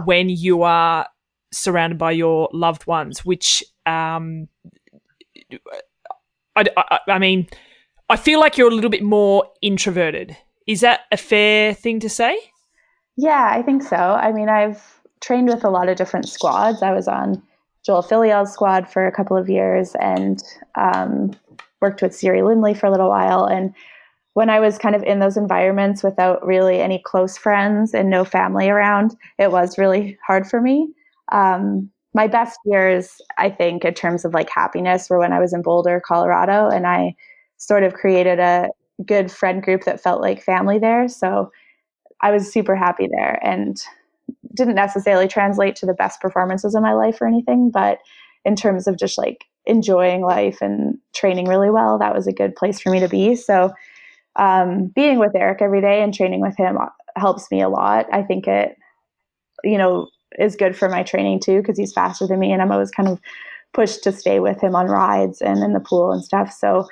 when 0.06 0.30
you 0.30 0.64
are 0.64 1.08
surrounded 1.52 1.98
by 1.98 2.12
your 2.12 2.50
loved 2.54 2.88
ones, 2.88 3.26
which 3.26 3.64
um, 3.86 4.48
I, 6.56 6.66
I, 6.78 7.00
I 7.08 7.20
mean, 7.20 7.48
I 8.10 8.18
feel 8.18 8.40
like 8.40 8.58
you're 8.58 8.70
a 8.70 8.74
little 8.74 8.90
bit 8.90 9.04
more 9.04 9.46
introverted. 9.62 10.36
Is 10.68 10.82
that 10.82 11.02
a 11.12 11.18
fair 11.18 11.74
thing 11.74 12.00
to 12.02 12.10
say? 12.10 12.38
Yeah, 13.18 13.50
I 13.52 13.62
think 13.62 13.84
so. 13.84 13.96
I 13.96 14.32
mean, 14.32 14.50
I've 14.50 15.02
trained 15.22 15.48
with 15.48 15.64
a 15.64 15.70
lot 15.70 15.90
of 15.90 15.98
different 15.98 16.28
squads. 16.28 16.82
I 16.82 16.92
was 16.94 17.08
on 17.08 17.42
Joel 17.86 18.02
Filliol's 18.02 18.54
squad 18.54 18.88
for 18.90 19.08
a 19.08 19.12
couple 19.12 19.38
of 19.38 19.50
years 19.50 19.96
and 20.00 20.44
um, 20.76 21.32
worked 21.82 22.02
with 22.02 22.16
Siri 22.16 22.42
Lindley 22.42 22.74
for 22.74 22.86
a 22.88 22.92
little 22.92 23.10
while. 23.10 23.46
And 23.46 23.74
when 24.34 24.50
I 24.50 24.60
was 24.60 24.78
kind 24.78 24.96
of 24.96 25.04
in 25.04 25.20
those 25.20 25.38
environments 25.38 26.04
without 26.04 26.46
really 26.46 26.80
any 26.80 27.00
close 27.00 27.38
friends 27.38 27.94
and 27.94 28.10
no 28.10 28.24
family 28.24 28.70
around, 28.70 29.16
it 29.38 29.52
was 29.52 29.78
really 29.78 30.18
hard 30.26 30.48
for 30.48 30.62
me. 30.62 30.90
Um, 31.32 31.90
my 32.13 32.28
best 32.28 32.60
years, 32.65 33.21
I 33.38 33.50
think, 33.50 33.86
in 33.86 33.93
terms 33.93 34.26
of 34.26 34.34
like 34.34 34.50
happiness, 34.50 35.10
were 35.10 35.19
when 35.19 35.34
I 35.34 35.39
was 35.39 35.54
in 35.54 35.62
Boulder, 35.62 36.02
Colorado, 36.06 36.69
and 36.69 36.86
I 36.86 37.15
sort 37.58 37.84
of 37.84 37.93
created 37.93 38.39
a 38.39 38.69
good 39.06 39.32
friend 39.32 39.63
group 39.63 39.84
that 39.86 40.02
felt 40.02 40.21
like 40.21 40.43
family 40.43 40.80
there. 40.80 41.08
So 41.08 41.52
I 42.21 42.32
was 42.32 42.52
super 42.52 42.76
happy 42.76 43.08
there 43.12 43.39
and 43.43 43.82
didn't 44.56 44.76
necessarily 44.76 45.28
translate 45.28 45.76
to 45.78 45.86
the 45.86 45.93
best 45.93 46.19
performances 46.21 46.76
of 46.76 46.84
my 46.84 46.93
life 46.93 47.21
or 47.21 47.28
anything, 47.28 47.71
but 47.71 48.00
in 48.45 48.56
terms 48.56 48.88
of 48.88 48.97
just 48.97 49.17
like 49.17 49.45
enjoying 49.65 50.21
life 50.21 50.58
and 50.62 50.97
training 51.13 51.47
really 51.47 51.69
well, 51.69 51.97
that 52.00 52.13
was 52.13 52.28
a 52.28 52.34
good 52.34 52.56
place 52.56 52.80
for 52.80 52.89
me 52.89 53.00
to 53.00 53.08
be. 53.08 53.36
So 53.36 53.71
um, 54.36 54.88
being 54.88 55.19
with 55.19 55.36
Eric 55.36 55.62
every 55.62 55.82
day 55.82 56.02
and 56.02 56.13
training 56.13 56.41
with 56.41 56.58
him 56.58 56.78
helps 57.15 57.50
me 57.52 57.62
a 57.62 57.69
lot. 57.69 58.08
I 58.12 58.24
think 58.24 58.47
it, 58.47 58.76
you 59.63 59.78
know, 59.78 60.08
is 60.39 60.56
good 60.56 60.76
for 60.76 60.89
my 60.89 61.04
training 61.04 61.39
too 61.39 61.58
because 61.62 61.78
he's 61.78 61.94
faster 61.94 62.28
than 62.28 62.39
me 62.39 62.52
and 62.52 62.62
I'm 62.62 62.72
always 62.72 62.91
kind 62.91 63.10
of 63.10 63.20
pushed 63.74 64.04
to 64.04 64.12
stay 64.12 64.39
with 64.39 64.62
him 64.62 64.76
on 64.76 64.88
rides 64.88 65.41
and 65.41 65.63
in 65.63 65.74
the 65.74 65.80
pool 65.80 66.12
and 66.12 66.24
stuff. 66.24 66.52
So 66.52 66.88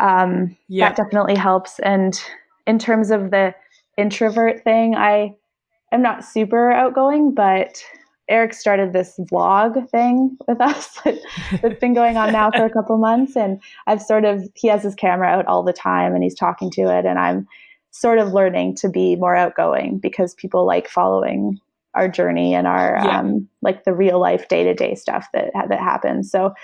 um, 0.00 0.56
yeah. 0.68 0.88
that 0.88 0.96
definitely 0.96 1.36
helps. 1.36 1.78
And 1.80 2.20
in 2.66 2.78
terms 2.78 3.10
of 3.10 3.30
the 3.30 3.54
introvert 3.96 4.62
thing, 4.64 4.94
I 4.94 5.34
am 5.92 6.02
not 6.02 6.24
super 6.24 6.72
outgoing, 6.72 7.34
but 7.34 7.82
Eric 8.28 8.54
started 8.54 8.92
this 8.92 9.18
vlog 9.30 9.88
thing 9.90 10.36
with 10.48 10.60
us 10.60 10.98
that's 11.04 11.80
been 11.80 11.94
going 11.94 12.16
on 12.16 12.32
now 12.32 12.50
for 12.50 12.64
a 12.64 12.70
couple 12.70 12.98
months. 12.98 13.36
And 13.36 13.60
I've 13.86 14.02
sort 14.02 14.24
of, 14.24 14.48
he 14.54 14.68
has 14.68 14.82
his 14.82 14.94
camera 14.94 15.28
out 15.28 15.46
all 15.46 15.62
the 15.62 15.72
time 15.72 16.14
and 16.14 16.24
he's 16.24 16.34
talking 16.34 16.70
to 16.72 16.82
it. 16.82 17.06
And 17.06 17.18
I'm 17.18 17.46
sort 17.92 18.18
of 18.18 18.32
learning 18.32 18.74
to 18.76 18.88
be 18.88 19.16
more 19.16 19.36
outgoing 19.36 19.98
because 19.98 20.34
people 20.34 20.66
like 20.66 20.88
following 20.88 21.58
our 21.96 22.08
journey 22.08 22.54
and 22.54 22.66
our 22.66 23.00
yeah. 23.02 23.18
um, 23.18 23.48
like 23.62 23.84
the 23.84 23.94
real 23.94 24.20
life 24.20 24.48
day 24.48 24.62
to 24.64 24.74
day 24.74 24.94
stuff 24.94 25.26
that 25.32 25.50
that 25.54 25.80
happens. 25.80 26.30
So 26.30 26.54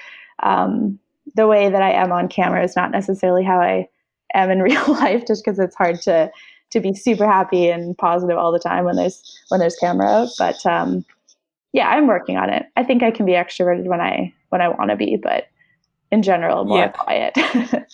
um, 0.42 0.98
the 1.34 1.46
way 1.46 1.70
that 1.70 1.82
I 1.82 1.92
am 1.92 2.12
on 2.12 2.28
camera 2.28 2.62
is 2.62 2.76
not 2.76 2.90
necessarily 2.90 3.42
how 3.42 3.60
I 3.60 3.88
am 4.34 4.50
in 4.50 4.62
real 4.62 4.86
life, 4.92 5.26
just 5.26 5.44
because 5.44 5.58
it's 5.58 5.76
hard 5.76 6.00
to 6.02 6.30
to 6.70 6.80
be 6.80 6.94
super 6.94 7.26
happy 7.26 7.68
and 7.68 7.96
positive 7.98 8.38
all 8.38 8.52
the 8.52 8.58
time 8.58 8.84
when 8.84 8.96
there's 8.96 9.40
when 9.48 9.60
there's 9.60 9.76
camera 9.76 10.06
out. 10.08 10.28
But 10.38 10.64
um, 10.66 11.04
yeah, 11.72 11.88
I'm 11.88 12.06
working 12.06 12.36
on 12.36 12.50
it. 12.50 12.66
I 12.76 12.84
think 12.84 13.02
I 13.02 13.10
can 13.10 13.26
be 13.26 13.32
extroverted 13.32 13.84
when 13.84 14.00
I 14.00 14.32
when 14.50 14.60
I 14.60 14.68
want 14.68 14.90
to 14.90 14.96
be, 14.96 15.16
but 15.16 15.48
in 16.10 16.22
general, 16.22 16.64
more 16.64 16.78
yeah. 16.78 16.88
quiet. 16.88 17.36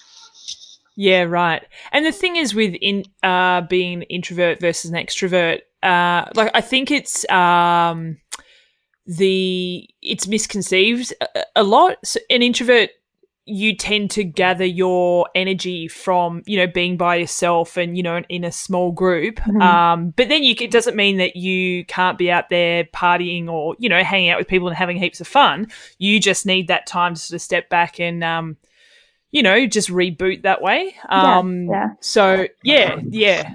yeah, 0.96 1.22
right. 1.22 1.64
And 1.92 2.05
the 2.05 2.12
thing 2.12 2.37
is, 2.37 2.55
with 2.55 2.74
in 2.81 3.05
uh, 3.22 3.62
being 3.62 4.03
introvert 4.03 4.61
versus 4.61 4.90
an 4.90 4.96
extrovert, 4.96 5.61
uh, 5.82 6.26
like 6.34 6.50
I 6.54 6.60
think 6.60 6.90
it's 6.90 7.28
um, 7.30 8.18
the 9.06 9.88
it's 10.02 10.26
misconceived 10.26 11.14
a, 11.20 11.42
a 11.56 11.62
lot. 11.62 11.96
So 12.04 12.20
an 12.30 12.42
introvert, 12.42 12.90
you 13.44 13.76
tend 13.76 14.10
to 14.12 14.24
gather 14.24 14.64
your 14.64 15.28
energy 15.34 15.88
from 15.88 16.42
you 16.46 16.56
know 16.56 16.66
being 16.66 16.96
by 16.96 17.16
yourself 17.16 17.76
and 17.76 17.96
you 17.96 18.02
know 18.02 18.22
in 18.28 18.44
a 18.44 18.52
small 18.52 18.92
group. 18.92 19.36
Mm-hmm. 19.36 19.62
Um, 19.62 20.10
but 20.10 20.28
then 20.28 20.42
you, 20.42 20.54
it 20.60 20.70
doesn't 20.70 20.96
mean 20.96 21.18
that 21.18 21.36
you 21.36 21.84
can't 21.84 22.18
be 22.18 22.30
out 22.30 22.50
there 22.50 22.84
partying 22.84 23.48
or 23.48 23.76
you 23.78 23.88
know 23.88 24.02
hanging 24.02 24.30
out 24.30 24.38
with 24.38 24.48
people 24.48 24.68
and 24.68 24.76
having 24.76 24.98
heaps 24.98 25.20
of 25.20 25.28
fun. 25.28 25.68
You 25.98 26.20
just 26.20 26.46
need 26.46 26.68
that 26.68 26.86
time 26.86 27.14
to 27.14 27.20
sort 27.20 27.36
of 27.36 27.42
step 27.42 27.68
back 27.68 28.00
and 28.00 28.24
um, 28.24 28.56
you 29.30 29.42
know, 29.42 29.66
just 29.66 29.90
reboot 29.90 30.42
that 30.42 30.62
way. 30.62 30.96
Um, 31.08 31.64
yeah, 31.64 31.70
yeah. 31.70 31.88
So 32.00 32.46
yeah, 32.62 33.00
yeah. 33.08 33.54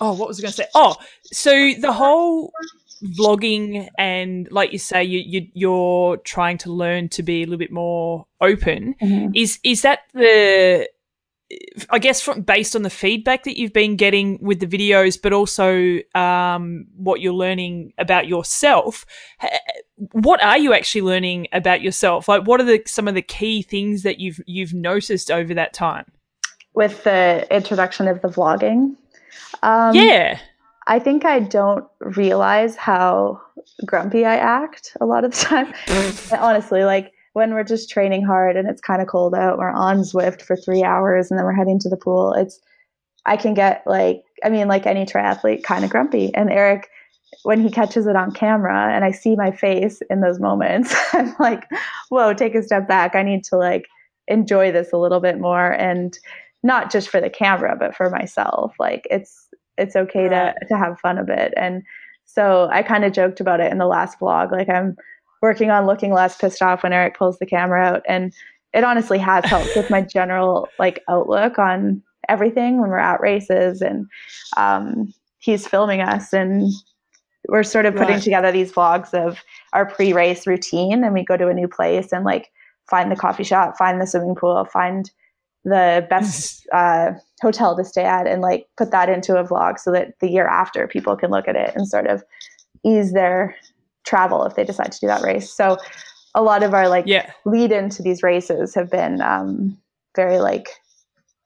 Oh, 0.00 0.14
what 0.14 0.28
was 0.28 0.38
I 0.40 0.42
going 0.42 0.50
to 0.52 0.56
say? 0.56 0.66
Oh, 0.74 0.96
so 1.24 1.72
the 1.78 1.92
whole 1.92 2.52
vlogging 3.18 3.88
and 3.96 4.46
like 4.50 4.72
you 4.72 4.78
say 4.78 5.02
you, 5.02 5.20
you 5.20 5.48
you're 5.54 6.18
trying 6.18 6.58
to 6.58 6.70
learn 6.70 7.08
to 7.08 7.22
be 7.22 7.42
a 7.42 7.46
little 7.46 7.58
bit 7.58 7.72
more 7.72 8.26
open 8.42 8.94
Mhm. 9.00 9.30
is 9.34 9.58
is 9.64 9.80
that 9.80 10.00
the 10.12 10.86
i 11.88 11.98
guess 11.98 12.20
from 12.20 12.42
based 12.42 12.76
on 12.76 12.82
the 12.82 12.90
feedback 12.90 13.44
that 13.44 13.56
you've 13.58 13.72
been 13.72 13.96
getting 13.96 14.38
with 14.42 14.60
the 14.60 14.66
videos 14.66 15.18
but 15.20 15.32
also 15.32 15.98
um, 16.14 16.86
what 16.94 17.22
you're 17.22 17.32
learning 17.32 17.94
about 17.96 18.28
yourself 18.28 19.06
what 20.12 20.42
are 20.44 20.58
you 20.58 20.74
actually 20.74 21.00
learning 21.02 21.48
about 21.52 21.80
yourself 21.80 22.28
like 22.28 22.46
what 22.46 22.60
are 22.60 22.64
the 22.64 22.82
some 22.86 23.08
of 23.08 23.14
the 23.14 23.22
key 23.22 23.62
things 23.62 24.02
that 24.02 24.20
you've 24.20 24.40
you've 24.46 24.74
noticed 24.74 25.30
over 25.30 25.54
that 25.54 25.72
time 25.72 26.04
With 26.74 27.02
the 27.04 27.46
introduction 27.50 28.08
of 28.08 28.20
the 28.20 28.28
vlogging, 28.28 28.96
um, 29.62 29.94
yeah 29.94 30.38
I 30.86 30.98
think 30.98 31.24
I 31.24 31.38
don't 31.38 31.84
realize 32.00 32.74
how 32.74 33.40
grumpy 33.86 34.24
I 34.24 34.36
act 34.36 34.96
a 35.00 35.06
lot 35.06 35.24
of 35.24 35.30
the 35.30 35.36
time. 35.40 35.72
Honestly, 36.40 36.84
like 36.84 37.12
when 37.32 37.54
we're 37.54 37.64
just 37.64 37.88
training 37.88 38.24
hard 38.24 38.56
and 38.56 38.68
it's 38.68 38.80
kind 38.80 39.00
of 39.00 39.08
cold 39.08 39.34
out, 39.34 39.58
we're 39.58 39.70
on 39.70 39.98
Zwift 39.98 40.42
for 40.42 40.56
three 40.56 40.82
hours 40.82 41.30
and 41.30 41.38
then 41.38 41.44
we're 41.44 41.52
heading 41.52 41.78
to 41.80 41.88
the 41.88 41.96
pool. 41.96 42.32
It's, 42.32 42.60
I 43.24 43.36
can 43.36 43.54
get 43.54 43.84
like, 43.86 44.24
I 44.42 44.48
mean, 44.48 44.66
like 44.66 44.84
any 44.84 45.04
triathlete, 45.04 45.62
kind 45.62 45.84
of 45.84 45.90
grumpy. 45.90 46.34
And 46.34 46.50
Eric, 46.50 46.88
when 47.44 47.60
he 47.60 47.70
catches 47.70 48.08
it 48.08 48.16
on 48.16 48.32
camera 48.32 48.92
and 48.92 49.04
I 49.04 49.12
see 49.12 49.36
my 49.36 49.52
face 49.52 50.02
in 50.10 50.22
those 50.22 50.40
moments, 50.40 50.92
I'm 51.12 51.36
like, 51.38 51.68
whoa, 52.08 52.34
take 52.34 52.56
a 52.56 52.62
step 52.64 52.88
back. 52.88 53.14
I 53.14 53.22
need 53.22 53.44
to 53.44 53.56
like 53.56 53.86
enjoy 54.26 54.72
this 54.72 54.92
a 54.92 54.98
little 54.98 55.20
bit 55.20 55.38
more 55.38 55.70
and 55.70 56.18
not 56.62 56.90
just 56.90 57.08
for 57.08 57.20
the 57.20 57.30
camera, 57.30 57.76
but 57.78 57.94
for 57.94 58.10
myself. 58.10 58.74
Like 58.78 59.06
it's, 59.10 59.48
it's 59.78 59.96
okay 59.96 60.28
to, 60.28 60.54
to 60.68 60.76
have 60.76 61.00
fun 61.00 61.18
a 61.18 61.24
bit. 61.24 61.54
And 61.56 61.82
so 62.24 62.68
I 62.70 62.82
kind 62.82 63.04
of 63.04 63.12
joked 63.12 63.40
about 63.40 63.60
it 63.60 63.72
in 63.72 63.78
the 63.78 63.86
last 63.86 64.18
vlog. 64.20 64.52
Like 64.52 64.68
I'm 64.68 64.96
working 65.42 65.70
on 65.70 65.86
looking 65.86 66.12
less 66.12 66.36
pissed 66.36 66.62
off 66.62 66.82
when 66.82 66.92
Eric 66.92 67.16
pulls 67.16 67.38
the 67.38 67.46
camera 67.46 67.82
out. 67.82 68.02
And 68.06 68.32
it 68.72 68.84
honestly 68.84 69.18
has 69.18 69.44
helped 69.46 69.74
with 69.74 69.90
my 69.90 70.00
general 70.12 70.68
like 70.78 71.02
outlook 71.08 71.58
on 71.58 72.02
everything 72.28 72.80
when 72.80 72.90
we're 72.90 72.98
at 72.98 73.20
races 73.20 73.80
and 73.80 74.06
um, 74.56 75.12
he's 75.38 75.66
filming 75.66 76.00
us 76.00 76.32
and 76.32 76.70
we're 77.48 77.62
sort 77.64 77.86
of 77.86 77.96
putting 77.96 78.16
Right. 78.16 78.22
together 78.22 78.52
these 78.52 78.70
vlogs 78.70 79.14
of 79.14 79.38
our 79.72 79.86
pre-race 79.86 80.46
routine 80.46 81.02
and 81.02 81.14
we 81.14 81.24
go 81.24 81.36
to 81.36 81.48
a 81.48 81.54
new 81.54 81.66
place 81.66 82.12
and 82.12 82.24
like 82.24 82.50
find 82.88 83.10
the 83.10 83.16
coffee 83.16 83.42
shop 83.42 83.76
find 83.78 84.00
the 84.00 84.06
swimming 84.06 84.34
pool 84.34 84.64
find 84.66 85.10
the 85.64 86.06
best 86.08 86.66
uh, 86.72 87.12
hotel 87.42 87.76
to 87.76 87.84
stay 87.84 88.04
at 88.04 88.26
and 88.26 88.42
like 88.42 88.66
put 88.76 88.90
that 88.90 89.08
into 89.08 89.36
a 89.36 89.44
vlog 89.44 89.78
so 89.78 89.90
that 89.92 90.18
the 90.20 90.30
year 90.30 90.46
after 90.46 90.86
people 90.86 91.16
can 91.16 91.30
look 91.30 91.48
at 91.48 91.56
it 91.56 91.74
and 91.74 91.88
sort 91.88 92.06
of 92.06 92.22
ease 92.84 93.12
their 93.12 93.54
travel 94.04 94.44
if 94.44 94.54
they 94.54 94.64
decide 94.64 94.90
to 94.90 95.00
do 95.00 95.06
that 95.06 95.22
race 95.22 95.52
so 95.52 95.76
a 96.34 96.42
lot 96.42 96.62
of 96.62 96.72
our 96.72 96.88
like 96.88 97.04
yeah 97.06 97.30
lead 97.44 97.70
into 97.70 98.02
these 98.02 98.22
races 98.22 98.74
have 98.74 98.90
been 98.90 99.20
um, 99.20 99.76
very 100.16 100.38
like 100.38 100.68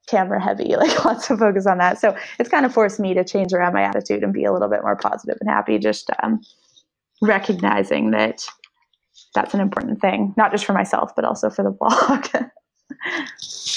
camera 0.07 0.43
heavy, 0.43 0.77
like 0.77 1.05
lots 1.05 1.31
of 1.31 1.39
focus 1.39 1.67
on 1.67 1.79
that. 1.79 1.99
So 1.99 2.17
it's 2.39 2.49
kind 2.49 2.67
of 2.67 2.73
forced 2.73 3.01
me 3.01 3.15
to 3.15 3.25
change 3.25 3.53
around 3.53 3.75
my 3.75 3.83
attitude 3.83 4.23
and 4.23 4.33
be 4.33 4.45
a 4.45 4.53
little 4.53 4.69
bit 4.69 4.83
more 4.83 4.97
positive 4.97 5.37
and 5.41 5.51
happy, 5.51 5.79
just 5.79 6.11
um, 6.23 6.41
recognizing 7.23 8.11
that 8.11 8.45
that's 9.35 9.55
an 9.55 9.61
important 9.61 10.01
thing, 10.01 10.35
not 10.37 10.53
just 10.53 10.65
for 10.65 10.73
myself, 10.73 11.13
but 11.15 11.25
also 11.25 11.51
for 11.51 11.63
the 11.63 11.71
blog. 11.79 12.27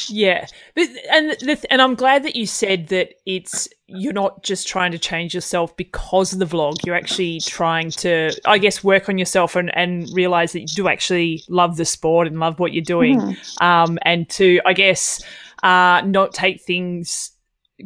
Yeah, 0.10 0.48
but 0.76 0.88
and 1.12 1.32
the, 1.32 1.66
and 1.70 1.82
I'm 1.82 1.96
glad 1.96 2.24
that 2.24 2.36
you 2.36 2.46
said 2.46 2.88
that 2.88 3.14
it's 3.26 3.68
you're 3.88 4.14
not 4.14 4.44
just 4.44 4.68
trying 4.68 4.92
to 4.92 4.98
change 5.00 5.34
yourself 5.34 5.76
because 5.76 6.34
of 6.34 6.40
the 6.40 6.46
vlog. 6.46 6.86
You're 6.86 6.96
actually 6.96 7.40
trying 7.42 7.92
to, 7.92 8.32
I 8.46 8.58
guess, 8.58 8.84
work 8.84 9.10
on 9.10 9.18
yourself 9.18 9.56
and 9.56 9.76
and 9.78 10.08
realize 10.14 10.54
that 10.54 10.62
you 10.62 10.68
do 10.68 10.88
actually 10.88 11.44
love 11.50 11.78
the 11.78 11.86
sport 11.86 12.28
and 12.28 12.40
love 12.40 12.60
what 12.60 12.74
you're 12.74 12.84
doing, 12.84 13.20
Mhm. 13.20 13.62
um, 13.62 14.00
and 14.04 14.30
to, 14.32 14.60
I 14.66 14.74
guess, 14.74 15.22
uh, 15.64 16.02
not 16.06 16.34
take 16.34 16.62
things 16.62 17.32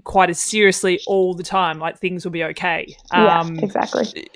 quite 0.03 0.29
as 0.29 0.39
seriously 0.39 0.99
all 1.07 1.33
the 1.33 1.43
time. 1.43 1.79
Like 1.79 1.97
things 1.99 2.23
will 2.23 2.31
be 2.31 2.43
okay. 2.45 2.95
Um, 3.11 3.55
yeah, 3.55 3.65
exactly. 3.65 4.27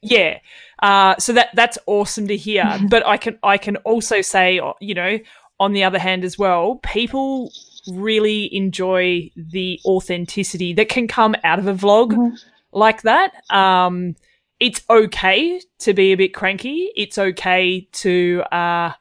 yeah 0.00 0.38
uh, 0.82 1.14
so 1.18 1.32
that 1.34 1.48
that's 1.54 1.78
awesome 1.86 2.26
to 2.26 2.36
hear 2.36 2.78
but 2.90 3.06
i 3.06 3.16
can 3.18 3.38
i 3.42 3.56
can 3.58 3.76
also 3.78 4.20
say 4.22 4.58
you 4.80 4.94
know 4.94 5.18
on 5.64 5.72
the 5.72 5.84
other 5.88 5.98
hand 5.98 6.24
as 6.24 6.38
well 6.38 6.76
people 6.98 7.50
really 7.86 8.54
enjoy 8.54 9.30
the 9.36 9.78
authenticity 9.84 10.72
that 10.72 10.88
can 10.88 11.06
come 11.08 11.34
out 11.44 11.58
of 11.58 11.66
a 11.66 11.74
vlog 11.74 12.08
Mhm. 12.12 12.32
like 12.72 13.02
that 13.02 13.30
um 13.50 14.14
it's 14.60 14.80
okay 14.88 15.60
to 15.84 15.92
be 16.00 16.12
a 16.12 16.16
bit 16.16 16.32
cranky 16.34 16.90
it's 17.02 17.18
okay 17.18 17.88
to 17.92 18.42
uh 18.60 18.92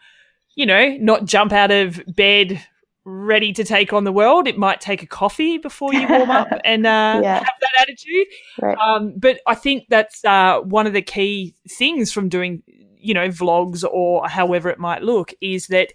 you 0.56 0.66
know 0.66 0.86
not 1.00 1.26
jump 1.26 1.52
out 1.54 1.72
of 1.72 2.02
bed 2.08 2.62
ready 3.06 3.52
to 3.54 3.64
take 3.66 3.92
on 3.94 4.04
the 4.06 4.12
world 4.12 4.48
it 4.48 4.58
might 4.58 4.80
take 4.82 5.02
a 5.04 5.08
coffee 5.22 5.58
before 5.58 5.94
you 5.94 6.08
warm 6.08 6.32
up 6.32 6.48
and 6.64 6.86
uh 6.86 7.20
Yeah. 7.24 7.40
have 7.48 7.58
that 7.66 7.76
attitude 7.82 8.28
Right. 8.62 8.78
um, 8.78 9.14
but 9.18 9.36
I 9.48 9.56
think 9.56 9.86
that's 9.90 10.24
uh, 10.26 10.60
one 10.62 10.88
of 10.88 10.94
the 10.94 11.02
key 11.02 11.56
things 11.80 12.12
from 12.14 12.30
doing, 12.30 12.62
you 12.98 13.14
know, 13.14 13.28
vlogs 13.30 13.84
or 13.84 14.28
however 14.30 14.70
it 14.70 14.80
might 14.80 15.02
look 15.02 15.34
is 15.42 15.68
that 15.68 15.88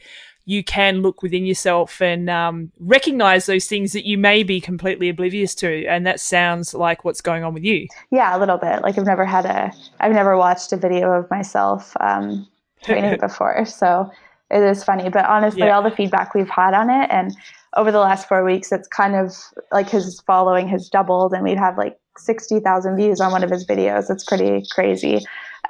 you 0.49 0.65
can 0.65 1.03
look 1.03 1.21
within 1.23 1.45
yourself 1.45 2.01
and 2.01 2.31
um, 2.31 2.73
recognize 2.81 3.45
those 3.45 3.67
things 3.67 3.93
that 3.93 4.07
you 4.07 4.17
may 4.17 4.43
be 4.43 4.63
completely 4.63 5.11
oblivious 5.11 5.55
to. 5.55 5.85
And 5.85 6.07
that 6.07 6.21
sounds 6.21 6.73
like 6.73 7.05
what's 7.05 7.21
going 7.21 7.45
on 7.45 7.53
with 7.53 7.65
you. 7.65 7.87
Yeah, 8.11 8.35
a 8.35 8.39
little 8.39 8.57
bit. 8.57 8.81
Like 8.81 8.97
I've 8.97 9.05
never 9.05 9.27
had 9.27 9.45
a, 9.45 9.71
I've 10.01 10.13
never 10.15 10.39
watched 10.39 10.73
a 10.73 10.79
video 10.79 11.13
of 11.13 11.31
myself 11.31 11.95
um, 12.01 12.49
training 12.83 13.21
before, 13.21 13.67
so 13.67 14.11
it 14.51 14.63
is 14.63 14.83
funny. 14.83 15.11
But 15.11 15.27
honestly, 15.27 15.61
Yeah. 15.67 15.77
all 15.77 15.83
the 15.83 15.91
feedback 15.91 16.33
we've 16.35 16.49
had 16.49 16.73
on 16.73 16.89
it, 16.89 17.11
and 17.11 17.37
over 17.77 17.93
the 17.93 18.01
last 18.01 18.27
four 18.27 18.43
weeks, 18.43 18.73
it's 18.73 18.89
kind 18.89 19.15
of 19.17 19.37
like 19.71 19.91
his 19.91 20.19
following 20.23 20.67
has 20.69 20.89
doubled, 20.89 21.35
and 21.35 21.45
we'd 21.45 21.59
have 21.59 21.77
like 21.77 21.99
sixty 22.17 22.59
thousand 22.59 22.97
views 22.97 23.21
on 23.21 23.33
one 23.33 23.45
of 23.45 23.51
his 23.51 23.67
videos. 23.67 24.09
It's 24.11 24.25
pretty 24.25 24.65
crazy. 24.73 25.21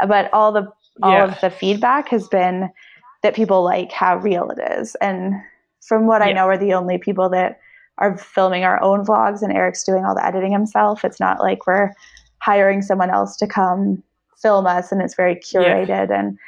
But 0.06 0.32
all 0.32 0.52
the 0.52 0.68
all 1.02 1.10
Yeah. 1.12 1.24
of 1.24 1.40
the 1.40 1.50
feedback 1.50 2.08
has 2.10 2.28
been 2.28 2.70
that 3.22 3.34
people 3.34 3.62
like 3.64 3.92
how 3.92 4.16
real 4.16 4.50
it 4.50 4.58
is, 4.78 4.94
and 4.96 5.34
from 5.80 6.06
what 6.06 6.22
I 6.22 6.32
know, 6.32 6.46
we're 6.46 6.58
the 6.58 6.74
only 6.74 6.98
people 6.98 7.28
that 7.30 7.60
are 7.98 8.16
filming 8.16 8.64
our 8.64 8.80
own 8.82 9.04
vlogs, 9.04 9.42
and 9.42 9.52
Eric's 9.52 9.84
doing 9.84 10.04
all 10.04 10.14
the 10.14 10.24
editing 10.24 10.52
himself. 10.52 11.04
It's 11.04 11.18
not 11.20 11.40
like 11.40 11.66
we're 11.66 11.92
hiring 12.40 12.82
someone 12.82 13.10
else 13.10 13.36
to 13.36 13.46
come 13.46 14.02
film 14.40 14.66
us 14.66 14.92
and 14.92 15.02
it's 15.02 15.14
very 15.14 15.34
curated 15.36 16.10
and 16.10 16.38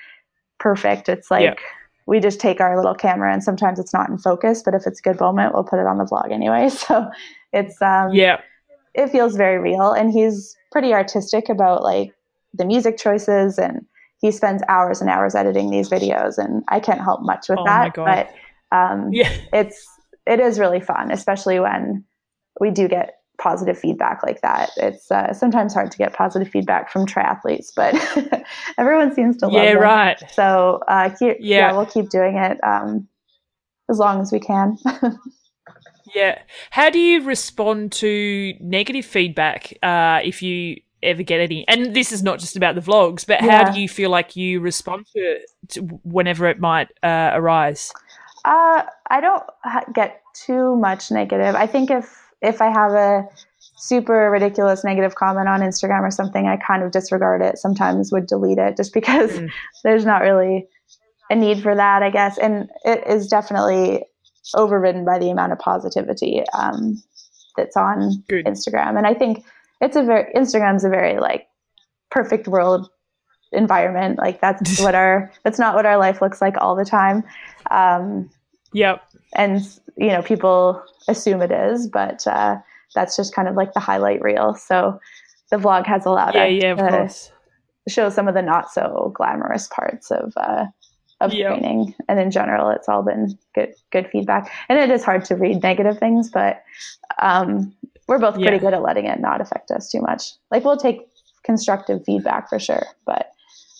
perfect. 0.58 1.08
It's 1.08 1.30
like 1.30 1.42
Yeah. 1.42 1.54
we 2.06 2.20
just 2.20 2.40
take 2.40 2.60
our 2.60 2.76
little 2.76 2.94
camera 2.94 3.32
and 3.32 3.42
sometimes 3.42 3.78
it's 3.78 3.92
not 3.92 4.08
in 4.08 4.18
focus, 4.18 4.62
but 4.62 4.74
if 4.74 4.86
it's 4.86 5.00
a 5.00 5.02
good 5.02 5.18
moment, 5.20 5.54
we'll 5.54 5.64
put 5.64 5.80
it 5.80 5.86
on 5.86 5.98
the 5.98 6.04
vlog 6.04 6.32
anyway. 6.32 6.68
So 6.70 7.10
it's 7.52 7.80
um 7.82 8.12
yeah. 8.12 8.40
it 8.94 9.08
feels 9.08 9.36
very 9.36 9.58
real 9.58 9.92
and 9.92 10.12
he's 10.12 10.56
pretty 10.70 10.94
artistic 10.94 11.48
about 11.48 11.82
like 11.82 12.14
the 12.54 12.64
music 12.64 12.96
choices 12.96 13.58
and 13.58 13.84
he 14.20 14.30
spends 14.30 14.62
hours 14.68 15.00
and 15.00 15.10
hours 15.10 15.34
editing 15.34 15.70
these 15.70 15.88
videos 15.88 16.38
and 16.38 16.62
I 16.68 16.80
can't 16.80 17.00
help 17.00 17.22
much 17.22 17.48
with 17.48 17.58
Oh 17.58 17.64
that. 17.64 17.94
But 17.94 18.30
um 18.72 19.08
Yeah. 19.12 19.30
it's 19.52 19.86
it 20.26 20.38
is 20.40 20.58
really 20.58 20.80
fun, 20.80 21.10
especially 21.10 21.58
when 21.60 22.04
we 22.60 22.70
do 22.70 22.86
get 22.88 23.14
positive 23.40 23.78
feedback 23.78 24.22
like 24.22 24.42
that. 24.42 24.70
It's 24.76 25.10
uh, 25.10 25.32
sometimes 25.32 25.72
hard 25.72 25.90
to 25.92 25.98
get 25.98 26.12
positive 26.12 26.48
feedback 26.48 26.92
from 26.92 27.06
triathletes, 27.06 27.72
but 27.74 27.94
everyone 28.78 29.14
seems 29.14 29.38
to 29.38 29.46
love 29.46 29.54
it. 29.54 29.66
Yeah, 29.66 29.72
them. 29.74 29.82
right. 29.82 30.22
So 30.32 30.80
uh, 30.86 31.08
keep, 31.18 31.38
yeah. 31.40 31.58
Yeah. 31.68 31.72
we'll 31.72 31.86
keep 31.86 32.10
doing 32.10 32.36
it 32.36 32.58
um, 32.62 33.08
as 33.88 33.98
long 33.98 34.20
as 34.20 34.30
we 34.30 34.40
can. 34.40 34.76
Yeah. 36.14 36.38
How 36.70 36.90
do 36.90 36.98
you 36.98 37.22
respond 37.22 37.92
to 37.92 38.54
negative 38.60 39.04
feedback 39.04 39.74
uh, 39.82 40.20
if 40.24 40.42
you 40.42 40.80
ever 41.02 41.22
get 41.22 41.40
any? 41.40 41.66
And 41.68 41.94
this 41.94 42.12
is 42.12 42.22
not 42.22 42.38
just 42.38 42.56
about 42.56 42.74
the 42.74 42.80
vlogs, 42.80 43.26
but 43.26 43.40
how 43.40 43.70
do 43.70 43.80
you 43.80 43.88
feel 43.88 44.10
like 44.10 44.36
you 44.36 44.60
respond 44.60 45.06
to 45.14 45.18
it 45.20 45.50
to 45.70 45.80
whenever 46.04 46.46
it 46.46 46.58
might 46.60 46.88
uh, 47.02 47.30
arise? 47.34 47.92
Uh, 48.44 48.82
I 49.10 49.20
don't 49.20 49.42
get 49.94 50.22
too 50.34 50.76
much 50.76 51.10
negative. 51.10 51.54
I 51.54 51.66
think 51.66 51.90
if 51.90 52.16
if 52.42 52.62
I 52.62 52.70
have 52.70 52.92
a 52.92 53.28
super 53.76 54.30
ridiculous 54.30 54.84
negative 54.84 55.14
comment 55.14 55.48
on 55.48 55.60
Instagram 55.60 56.00
or 56.02 56.10
something, 56.10 56.46
I 56.46 56.56
kind 56.56 56.82
of 56.82 56.90
disregard 56.90 57.42
it. 57.42 57.58
Sometimes 57.58 58.12
would 58.12 58.26
delete 58.26 58.58
it 58.58 58.76
just 58.76 58.92
because 58.94 59.30
Mm. 59.32 59.50
there's 59.84 60.04
not 60.04 60.22
really 60.22 60.66
a 61.30 61.34
need 61.34 61.62
for 61.62 61.74
that, 61.74 62.02
I 62.02 62.10
guess. 62.10 62.38
And 62.38 62.70
it 62.84 63.06
is 63.06 63.28
definitely 63.28 64.04
overridden 64.54 65.04
by 65.04 65.18
the 65.18 65.30
amount 65.30 65.52
of 65.52 65.58
positivity 65.58 66.42
um, 66.54 67.02
that's 67.56 67.76
on 67.76 68.22
Good. 68.28 68.46
Instagram. 68.46 68.96
And 68.96 69.06
I 69.06 69.14
think 69.14 69.44
it's 69.80 69.96
a 69.96 70.02
very 70.02 70.32
Instagram's 70.34 70.84
a 70.84 70.88
very 70.88 71.18
like 71.18 71.48
perfect 72.10 72.48
world 72.48 72.88
environment. 73.52 74.18
Like 74.18 74.40
that's 74.40 74.78
what 74.80 74.94
our 74.94 75.32
that's 75.44 75.58
not 75.58 75.74
what 75.74 75.86
our 75.86 75.98
life 75.98 76.20
looks 76.22 76.40
like 76.40 76.56
all 76.58 76.76
the 76.76 76.84
time. 76.84 77.24
Um, 77.70 78.30
Yep. 78.72 79.02
and 79.34 79.60
you 79.96 80.08
know 80.08 80.22
people 80.22 80.82
assume 81.08 81.42
it 81.42 81.50
is 81.50 81.88
but 81.88 82.26
uh, 82.26 82.56
that's 82.94 83.16
just 83.16 83.34
kind 83.34 83.48
of 83.48 83.54
like 83.56 83.74
the 83.74 83.80
highlight 83.80 84.22
reel. 84.22 84.54
So 84.54 84.98
the 85.50 85.56
vlog 85.56 85.86
has 85.86 86.06
allowed 86.06 86.36
yeah, 86.36 86.46
us 86.46 86.58
yeah, 86.62 86.72
of 86.72 86.78
to 86.78 86.82
course. 86.88 87.32
show 87.88 88.08
some 88.10 88.28
of 88.28 88.34
the 88.34 88.42
not 88.42 88.70
so 88.70 89.12
glamorous 89.16 89.66
parts 89.68 90.10
of 90.10 90.32
uh, 90.36 90.66
of 91.20 91.32
Yeah. 91.32 91.48
training. 91.48 91.94
And 92.08 92.18
in 92.18 92.30
general, 92.30 92.70
it's 92.70 92.88
all 92.88 93.02
been 93.02 93.38
good 93.54 93.74
good 93.92 94.08
feedback. 94.10 94.50
And 94.68 94.78
it 94.78 94.90
is 94.90 95.04
hard 95.04 95.24
to 95.26 95.36
read 95.36 95.62
negative 95.62 95.98
things, 95.98 96.30
but 96.30 96.62
um, 97.20 97.74
we're 98.10 98.18
both 98.18 98.34
pretty 98.34 98.56
Yeah. 98.56 98.58
good 98.58 98.74
at 98.74 98.82
letting 98.82 99.06
it 99.06 99.20
not 99.20 99.40
affect 99.40 99.70
us 99.70 99.88
too 99.88 100.00
much. 100.00 100.32
Like 100.50 100.64
we'll 100.64 100.76
take 100.76 101.08
constructive 101.44 102.04
feedback 102.04 102.48
for 102.48 102.58
sure, 102.58 102.82
but 103.06 103.30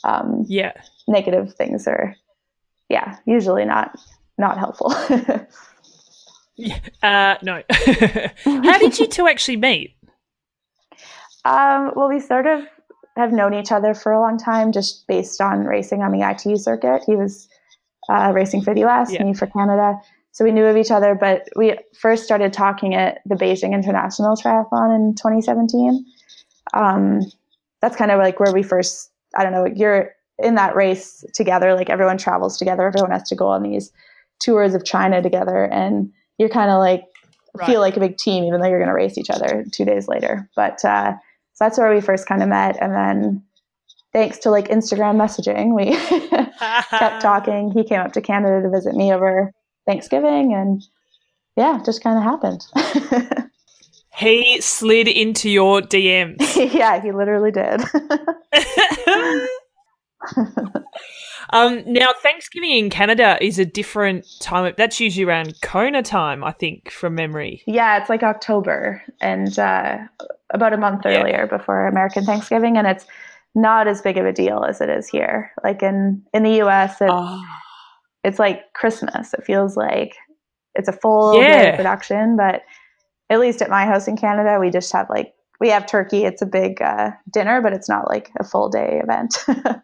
um, 0.05 0.45
Yeah. 0.47 0.73
negative 1.09 1.53
things 1.55 1.87
are, 1.89 2.15
yeah, 2.89 3.19
usually 3.27 3.65
not 3.67 3.99
not 4.39 4.57
helpful. 4.57 4.95
Uh, 7.03 7.37
no. 7.43 7.63
How 8.45 8.79
did 8.79 8.99
you 8.99 9.07
two 9.07 9.27
actually 9.27 9.57
meet? 9.57 9.97
Um, 11.47 11.93
well, 11.97 12.11
we 12.11 12.21
sort 12.21 12.47
of 12.47 12.67
have 13.17 13.33
known 13.33 13.55
each 13.55 13.73
other 13.73 13.95
for 13.95 14.13
a 14.13 14.21
long 14.21 14.37
time, 14.37 14.71
just 14.71 15.07
based 15.07 15.41
on 15.41 15.65
racing 15.65 16.03
on 16.03 16.13
the 16.13 16.21
ITU 16.21 16.59
circuit. 16.59 17.03
He 17.07 17.17
was 17.17 17.49
uh, 18.11 18.33
racing 18.35 18.61
for 18.61 18.75
the 18.75 18.85
US, 18.85 19.11
Yeah. 19.11 19.25
me 19.25 19.33
for 19.33 19.47
Canada. 19.47 19.99
So 20.33 20.45
we 20.45 20.53
knew 20.53 20.65
of 20.65 20.77
each 20.77 20.91
other, 20.91 21.15
but 21.15 21.49
we 21.57 21.77
first 21.99 22.25
started 22.25 22.53
talking 22.53 22.95
at 22.95 23.19
the 23.27 23.35
Beijing 23.35 23.73
International 23.73 24.37
Triathlon 24.37 24.95
in 24.95 25.15
2017. 25.17 26.05
Um, 26.73 27.21
that's 27.83 27.97
kind 27.97 28.11
of 28.11 28.19
like 28.19 28.39
where 28.39 28.53
we 28.53 28.63
first, 28.63 29.11
I 29.37 29.43
don't 29.43 29.53
know, 29.53 29.67
you're 29.67 30.13
in 30.39 30.55
that 30.55 30.77
race 30.77 31.25
together, 31.35 31.75
like 31.75 31.91
everyone 31.91 32.17
travels 32.17 32.57
together, 32.57 32.87
everyone 32.87 33.11
has 33.11 33.29
to 33.29 33.35
go 33.37 33.49
on 33.49 33.63
these 33.63 33.93
tours 34.41 34.75
of 34.75 34.85
China 34.85 35.21
together, 35.21 35.65
and 35.65 36.13
you're 36.39 36.49
kind 36.49 36.71
of 36.71 36.79
like 36.79 37.05
Right. 37.53 37.67
feel 37.67 37.81
like 37.81 37.97
a 37.97 38.01
big 38.01 38.17
team, 38.17 38.45
even 38.45 38.61
though 38.61 38.69
you're 38.69 38.79
going 38.79 38.89
to 38.89 38.95
race 38.95 39.19
each 39.19 39.29
other 39.29 39.65
two 39.73 39.85
days 39.85 40.07
later. 40.07 40.49
But 40.55 40.85
uh, 40.85 41.15
so 41.55 41.65
that's 41.65 41.79
where 41.79 41.93
we 41.93 42.01
first 42.01 42.29
kind 42.29 42.45
of 42.45 42.49
met, 42.49 42.81
and 42.81 42.95
then 42.95 43.43
thanks 44.13 44.39
to 44.39 44.51
like 44.51 44.69
Instagram 44.69 45.17
messaging, 45.17 45.75
we 45.75 45.97
kept 46.99 47.21
talking. 47.23 47.73
He 47.73 47.83
came 47.85 48.01
up 48.01 48.13
to 48.13 48.21
Canada 48.21 48.63
to 48.63 48.71
visit 48.71 48.95
me 48.95 49.13
over 49.13 49.53
Thanksgiving, 49.91 50.55
and 50.55 50.83
yeah, 51.57 51.81
just 51.85 52.03
kind 52.03 52.17
of 52.19 52.25
happened. 52.25 52.67
He 54.13 54.61
slid 54.61 55.09
into 55.09 55.49
your 55.49 55.81
DMs. 55.81 56.41
yeah, 56.75 57.01
he 57.01 57.11
literally 57.11 57.51
did. 57.53 57.81
um, 61.53 61.83
now, 61.87 62.13
Thanksgiving 62.23 62.71
in 62.71 62.91
Canada 62.91 63.39
is 63.41 63.59
a 63.59 63.65
different 63.65 64.27
time. 64.41 64.75
That's 64.77 65.01
usually 65.01 65.25
around 65.25 65.61
Kona 65.63 66.03
time, 66.03 66.45
I 66.45 66.53
think, 66.53 66.91
from 66.91 67.15
memory. 67.15 67.63
yeah, 67.67 67.99
it's 67.99 68.11
like 68.11 68.23
October, 68.23 69.03
and 69.21 69.59
uh, 69.59 69.99
about 70.51 70.73
a 70.73 70.77
month 70.77 71.03
Yeah. 71.05 71.21
earlier 71.23 71.47
before 71.47 71.87
American 71.87 72.25
Thanksgiving, 72.25 72.77
and 72.77 72.87
it's 72.87 73.07
not 73.55 73.89
as 73.89 74.03
big 74.03 74.19
of 74.19 74.27
a 74.27 74.33
deal 74.33 74.65
as 74.65 74.81
it 74.81 74.91
is 74.91 75.09
here. 75.09 75.51
Like 75.65 75.83
in 75.83 76.23
in 76.35 76.43
the 76.43 76.57
U.S., 76.57 77.01
it, 77.01 77.09
Oh, 77.11 77.43
it's 78.25 78.39
like 78.39 78.73
Christmas. 78.75 79.33
It 79.35 79.45
feels 79.45 79.77
like 79.77 80.15
it's 80.75 80.89
a 80.89 80.93
full 80.93 81.41
Yeah. 81.43 81.77
production, 81.77 82.37
but 82.37 82.63
at 83.31 83.41
least 83.41 83.63
at 83.63 83.71
my 83.71 83.85
house 83.87 84.09
in 84.09 84.17
Canada, 84.17 84.59
we 84.61 84.71
just 84.71 84.93
have 84.93 85.09
like 85.11 85.35
we 85.61 85.69
have 85.69 85.87
turkey. 85.87 86.25
It's 86.25 86.41
a 86.43 86.47
big 86.47 86.81
uh, 86.81 87.11
dinner, 87.31 87.61
but 87.61 87.73
it's 87.73 87.89
not 87.89 88.09
like 88.09 88.31
a 88.41 88.45
full 88.45 88.69
day 88.71 89.01
event. 89.05 89.37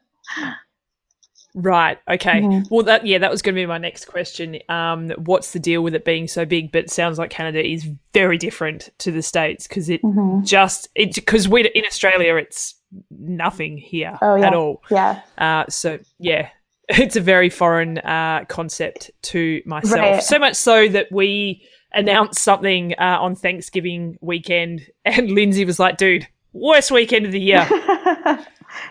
right. 1.54 1.98
Okay. 2.10 2.40
Mhm. 2.40 2.66
Well, 2.70 2.84
that 2.84 3.06
yeah, 3.06 3.18
that 3.18 3.30
was 3.30 3.42
going 3.42 3.54
to 3.54 3.60
be 3.60 3.66
my 3.66 3.78
next 3.78 4.06
question. 4.06 4.58
Um, 4.68 5.10
what's 5.24 5.52
the 5.52 5.58
deal 5.58 5.82
with 5.82 5.94
it 5.94 6.04
being 6.04 6.28
so 6.28 6.44
big? 6.44 6.72
But 6.72 6.84
it 6.84 6.90
sounds 6.90 7.18
like 7.18 7.30
Canada 7.30 7.64
is 7.66 7.88
very 8.12 8.38
different 8.38 8.90
to 8.98 9.10
the 9.12 9.22
states 9.22 9.66
because 9.66 9.88
it 9.88 10.02
Mhm. 10.02 10.44
just 10.46 10.88
it 10.94 11.14
because 11.14 11.48
we 11.48 11.66
in 11.68 11.84
Australia 11.86 12.36
it's 12.36 12.74
nothing 13.10 13.76
here 13.78 14.18
Oh, 14.22 14.36
yeah. 14.36 14.46
at 14.46 14.54
all. 14.54 14.82
Yeah, 14.90 15.20
Uh, 15.38 15.64
so 15.68 15.98
yeah, 16.18 16.48
it's 16.88 17.16
a 17.16 17.20
very 17.20 17.50
foreign 17.50 17.98
uh, 17.98 18.44
concept 18.48 19.10
to 19.22 19.60
myself. 19.66 20.00
Right. 20.00 20.22
So 20.22 20.38
much 20.38 20.54
so 20.54 20.88
that 20.88 21.10
we 21.10 21.66
announced 21.92 22.38
something 22.40 22.94
uh, 22.98 23.18
on 23.20 23.34
Thanksgiving 23.34 24.18
weekend, 24.20 24.86
and 25.04 25.30
Lindsay 25.30 25.64
was 25.64 25.78
like, 25.78 25.96
"Dude, 25.96 26.26
worst 26.52 26.90
weekend 26.90 27.26
of 27.26 27.32
the 27.32 27.40
year." 27.40 27.66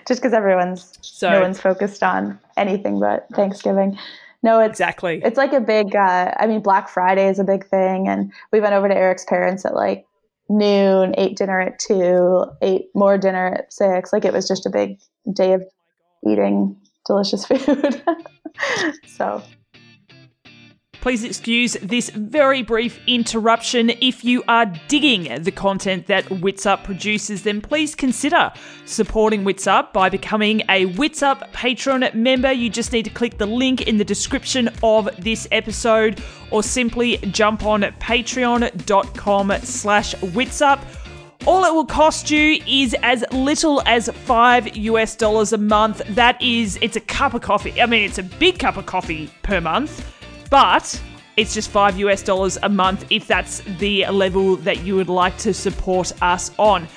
just 0.08 0.22
because 0.22 0.34
everyone's 0.34 0.98
So 1.02 1.30
no 1.30 1.42
one's 1.42 1.60
focused 1.60 2.04
on 2.04 2.40
anything 2.58 3.00
but 3.00 3.28
Thanksgiving. 3.34 3.98
No, 4.44 4.60
it's 4.60 4.72
exactly. 4.72 5.22
it's 5.24 5.38
like 5.38 5.54
a 5.54 5.62
big. 5.62 5.96
Uh, 5.96 6.34
I 6.38 6.48
mean, 6.48 6.62
Black 6.62 6.90
Friday 6.90 7.30
is 7.30 7.40
a 7.40 7.46
big 7.46 7.66
thing, 7.66 8.10
and 8.10 8.32
we 8.52 8.60
went 8.60 8.74
over 8.74 8.90
to 8.90 8.96
Eric's 8.96 9.26
parents 9.26 9.66
at 9.66 9.74
like 9.74 10.06
noon, 10.50 11.16
ate 11.18 11.38
dinner 11.38 11.62
at 11.62 11.80
two, 11.80 12.46
ate 12.62 12.88
more 12.94 13.18
dinner 13.18 13.48
at 13.48 13.72
six. 13.72 14.12
Like 14.12 14.26
it 14.26 14.34
was 14.34 14.48
just 14.48 14.66
a 14.66 14.70
big 14.70 15.00
day 15.34 15.54
of 15.54 15.64
eating 16.28 16.76
delicious 17.06 17.46
food. 17.48 18.04
so 19.08 19.42
Please 21.06 21.24
excuse 21.24 21.74
this 21.84 22.10
very 22.10 22.64
brief 22.64 23.00
interruption. 23.06 23.92
If 24.02 24.26
you 24.26 24.44
are 24.48 24.66
digging 24.88 25.44
the 25.44 25.52
content 25.52 26.08
that 26.08 26.26
Witsup 26.26 26.84
produces, 26.84 27.44
then 27.44 27.62
please 27.62 27.94
consider 27.94 28.52
supporting 28.86 29.44
Witsup 29.44 29.94
by 29.94 30.10
becoming 30.10 30.62
a 30.68 30.88
Witsup 30.94 31.52
Patreon 31.52 32.12
member. 32.16 32.52
You 32.52 32.72
just 32.72 32.92
need 32.92 33.06
to 33.06 33.12
click 33.12 33.38
the 33.38 33.46
link 33.46 33.84
in 33.84 33.98
the 33.98 34.04
description 34.04 34.68
of 34.82 35.08
this 35.20 35.48
episode 35.52 36.24
or 36.50 36.64
simply 36.64 37.18
jump 37.18 37.66
on 37.66 37.84
patreon.com 37.84 39.54
slash 39.62 40.16
witsup. 40.16 41.05
All 41.48 41.64
it 41.64 41.72
will 41.72 41.86
cost 41.86 42.32
you 42.32 42.60
is 42.66 42.96
as 43.04 43.24
little 43.32 43.84
as 43.86 44.10
five 44.10 44.76
US 44.76 45.16
dollars 45.16 45.54
a 45.54 45.60
month. 45.60 46.02
That 46.10 46.42
is, 46.42 46.80
it's 46.82 46.96
a 46.96 47.00
cup 47.00 47.36
of 47.36 47.42
coffee. 47.44 47.80
I 47.80 47.86
mean, 47.86 48.02
it's 48.02 48.18
a 48.18 48.24
big 48.24 48.58
cup 48.58 48.78
of 48.78 48.88
coffee 48.88 49.30
per 49.44 49.62
month, 49.62 50.04
but 50.50 51.00
it's 51.38 51.54
just 51.54 51.70
five 51.70 52.00
US 52.00 52.24
dollars 52.24 52.58
a 52.64 52.70
month 52.70 53.06
if 53.12 53.28
that's 53.28 53.60
the 53.78 54.08
level 54.08 54.56
that 54.58 54.84
you 54.84 54.96
would 54.96 55.08
like 55.08 55.38
to 55.40 55.54
support 55.54 56.12
us 56.24 56.50
on. 56.58 56.88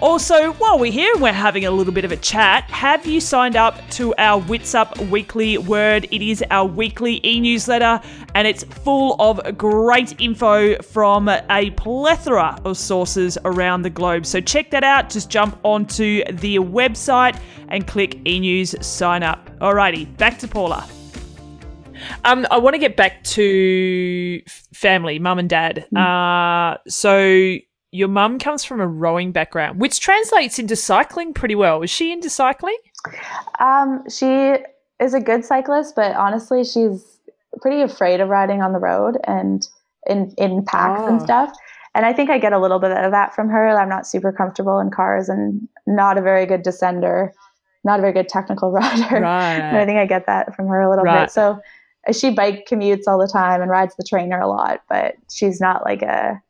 Also, 0.00 0.52
while 0.54 0.78
we're 0.78 0.92
here 0.92 1.12
and 1.12 1.22
we're 1.22 1.32
having 1.32 1.64
a 1.64 1.70
little 1.70 1.92
bit 1.92 2.04
of 2.04 2.12
a 2.12 2.16
chat, 2.16 2.64
have 2.64 3.06
you 3.06 3.20
signed 3.20 3.56
up 3.56 3.80
to 3.90 4.14
our 4.18 4.42
Witsup 4.42 5.08
Weekly 5.08 5.56
Word? 5.56 6.06
It 6.10 6.20
is 6.20 6.44
our 6.50 6.66
weekly 6.66 7.20
e 7.24 7.40
newsletter 7.40 8.00
and 8.34 8.46
it's 8.46 8.64
full 8.64 9.16
of 9.20 9.56
great 9.56 10.20
info 10.20 10.76
from 10.82 11.28
a 11.28 11.70
plethora 11.70 12.58
of 12.64 12.76
sources 12.76 13.38
around 13.44 13.82
the 13.82 13.90
globe. 13.90 14.26
So 14.26 14.40
check 14.40 14.70
that 14.72 14.84
out. 14.84 15.10
Just 15.10 15.30
jump 15.30 15.58
onto 15.62 16.24
the 16.24 16.58
website 16.58 17.38
and 17.68 17.86
click 17.86 18.20
e 18.26 18.40
news 18.40 18.74
sign 18.84 19.22
up. 19.22 19.48
Alrighty, 19.60 20.16
back 20.16 20.38
to 20.40 20.48
Paula. 20.48 20.86
Um, 22.24 22.46
I 22.50 22.58
want 22.58 22.74
to 22.74 22.78
get 22.78 22.96
back 22.96 23.22
to 23.24 24.42
family, 24.74 25.18
mum 25.18 25.38
and 25.38 25.48
dad. 25.48 25.86
Uh, 25.96 26.76
so 26.88 27.56
your 27.94 28.08
mum 28.08 28.40
comes 28.40 28.64
from 28.64 28.80
a 28.80 28.86
rowing 28.88 29.30
background, 29.30 29.80
which 29.80 30.00
translates 30.00 30.58
into 30.58 30.74
cycling 30.74 31.32
pretty 31.32 31.54
well. 31.54 31.80
Is 31.82 31.90
she 31.90 32.10
into 32.12 32.28
cycling? 32.28 32.76
um, 33.60 34.02
she 34.10 34.56
is 35.00 35.14
a 35.14 35.20
good 35.20 35.44
cyclist, 35.44 35.94
but 35.94 36.16
honestly, 36.16 36.64
she's 36.64 37.18
pretty 37.62 37.82
afraid 37.82 38.20
of 38.20 38.28
riding 38.28 38.62
on 38.62 38.72
the 38.72 38.80
road 38.80 39.16
and 39.24 39.68
in 40.08 40.34
in 40.38 40.64
packs 40.64 41.06
and 41.06 41.20
Oh. 41.20 41.24
stuff. 41.24 41.52
And 41.94 42.04
I 42.04 42.12
think 42.12 42.30
I 42.30 42.38
get 42.38 42.52
a 42.52 42.58
little 42.58 42.80
bit 42.80 42.90
of 42.90 43.12
that 43.12 43.32
from 43.32 43.48
her. 43.48 43.68
I'm 43.78 43.88
not 43.88 44.08
super 44.08 44.32
comfortable 44.32 44.80
in 44.80 44.90
cars 44.90 45.28
and 45.28 45.68
not 45.86 46.18
a 46.18 46.20
very 46.22 46.46
good 46.46 46.64
descender, 46.64 47.30
not 47.84 48.00
a 48.00 48.02
very 48.02 48.12
good 48.12 48.28
technical 48.28 48.72
rider. 48.80 49.24
And 49.24 49.76
I 49.76 49.86
think 49.86 49.98
I 50.00 50.06
get 50.06 50.26
that 50.26 50.56
from 50.56 50.66
her 50.66 50.80
a 50.80 50.90
little 50.90 51.04
Right. 51.04 51.22
bit. 51.26 51.30
So 51.30 51.60
she 52.10 52.30
bike 52.30 52.66
commutes 52.68 53.04
all 53.06 53.18
the 53.18 53.30
time 53.32 53.62
and 53.62 53.70
rides 53.70 53.94
the 53.94 54.02
trainer 54.02 54.40
a 54.40 54.48
lot, 54.48 54.82
but 54.88 55.14
she's 55.30 55.60
not 55.60 55.84
like 55.84 56.02
a 56.02 56.42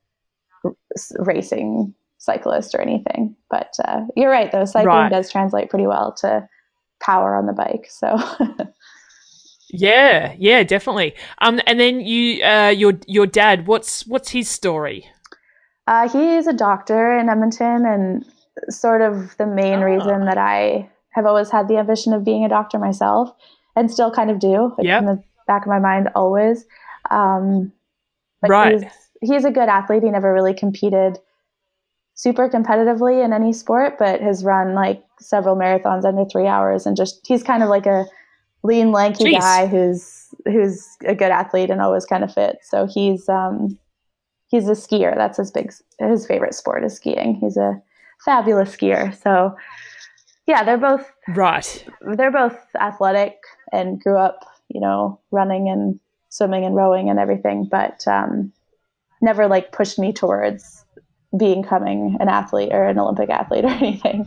racing 1.19 1.95
cyclist 2.19 2.75
or 2.75 2.81
anything. 2.81 3.35
But 3.51 3.75
uh, 3.85 4.03
you're 4.17 4.31
right, 4.31 4.51
though. 4.53 4.65
Cycling 4.65 4.87
Right. 4.87 5.11
does 5.11 5.31
translate 5.31 5.71
pretty 5.71 5.87
well 5.87 6.13
to 6.21 6.49
power 7.01 7.35
on 7.37 7.47
the 7.47 7.53
bike. 7.53 7.87
So 7.91 8.17
Yeah, 9.71 10.35
yeah, 10.39 10.63
definitely. 10.63 11.15
Um, 11.41 11.61
and 11.67 11.81
then 11.81 12.01
you, 12.01 12.45
uh, 12.45 12.69
your 12.69 12.93
your 13.07 13.27
dad. 13.27 13.67
What's 13.67 14.07
what's 14.07 14.31
his 14.31 14.49
story? 14.49 15.07
uh, 15.87 16.09
he 16.09 16.37
is 16.37 16.47
a 16.47 16.53
doctor 16.53 17.17
in 17.19 17.29
Edmonton, 17.29 17.85
and 17.85 18.25
sort 18.71 19.03
of 19.03 19.37
the 19.37 19.47
main 19.47 19.81
Ah. 19.81 19.85
reason 19.85 20.25
that 20.27 20.39
I 20.39 20.89
have 21.11 21.27
always 21.27 21.51
had 21.51 21.67
the 21.69 21.77
ambition 21.79 22.13
of 22.13 22.25
being 22.25 22.45
a 22.45 22.49
doctor 22.49 22.79
myself, 22.79 23.31
and 23.75 23.91
still 23.91 24.11
kind 24.13 24.31
of 24.31 24.39
do. 24.39 24.75
Yep. 24.79 25.01
in 25.01 25.07
the 25.07 25.23
back 25.47 25.63
of 25.63 25.69
my 25.69 25.79
mind 25.81 26.09
always. 26.15 26.65
Um, 27.11 27.73
but 28.41 28.51
Right. 28.51 28.81
he's, 28.83 28.85
he's 29.25 29.45
a 29.45 29.51
good 29.51 29.69
athlete. 29.69 30.03
He 30.03 30.11
never 30.11 30.33
really 30.33 30.55
competed 30.55 31.19
super 32.15 32.49
competitively 32.49 33.25
in 33.25 33.33
any 33.33 33.53
sport, 33.53 33.99
but 33.99 34.21
has 34.21 34.45
run 34.45 34.75
like 34.75 35.03
several 35.21 35.57
marathons 35.57 36.05
under 36.05 36.25
three 36.25 36.47
hours, 36.47 36.87
and 36.87 36.97
just 36.97 37.27
he's 37.27 37.43
kind 37.43 37.63
of 37.63 37.69
like 37.69 37.87
a 37.87 38.07
lean, 38.63 38.93
lanky 38.93 39.25
Jeez. 39.25 39.41
guy 39.41 39.67
who's 39.67 40.35
who's 40.47 40.87
a 41.07 41.15
good 41.15 41.31
athlete 41.31 41.71
and 41.71 41.81
always 41.81 42.07
kind 42.07 42.25
of 42.25 42.33
fit. 42.33 42.59
So 42.63 42.87
he's 42.87 43.29
um, 43.29 43.79
he's 44.49 44.69
a 44.69 44.73
skier. 44.73 45.15
That's 45.15 45.39
his 45.39 45.51
big 45.51 45.73
his 45.99 46.27
favorite 46.27 46.55
sport 46.55 46.85
is 46.85 46.95
skiing. 46.95 47.37
He's 47.37 47.57
a 47.57 47.81
fabulous 48.25 48.75
skier. 48.75 49.15
So 49.23 49.57
yeah, 50.47 50.63
they're 50.65 50.79
both 50.79 51.11
right. 51.29 51.85
They're 52.17 52.31
both 52.31 52.59
athletic 52.79 53.39
and 53.73 54.01
grew 54.01 54.19
up, 54.19 54.47
you 54.69 54.81
know, 54.81 55.21
running 55.31 55.69
and 55.69 55.99
swimming 56.29 56.65
and 56.65 56.75
rowing 56.75 57.09
and 57.09 57.19
everything, 57.19 57.69
but 57.71 58.07
um, 58.09 58.53
never 59.25 59.49
like 59.49 59.73
pushed 59.73 59.99
me 59.99 60.13
towards 60.13 60.85
becoming 61.37 62.17
an 62.21 62.29
athlete 62.29 62.73
or 62.73 62.85
an 62.85 62.99
Olympic 62.99 63.31
athlete 63.31 63.65
or 63.65 63.69
anything. 63.83 64.21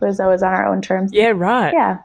It 0.00 0.04
was 0.04 0.20
always 0.20 0.42
on 0.42 0.52
our 0.52 0.66
own 0.66 0.82
terms. 0.82 1.12
Yeah, 1.12 1.32
right. 1.34 1.72
Yeah. 1.72 1.98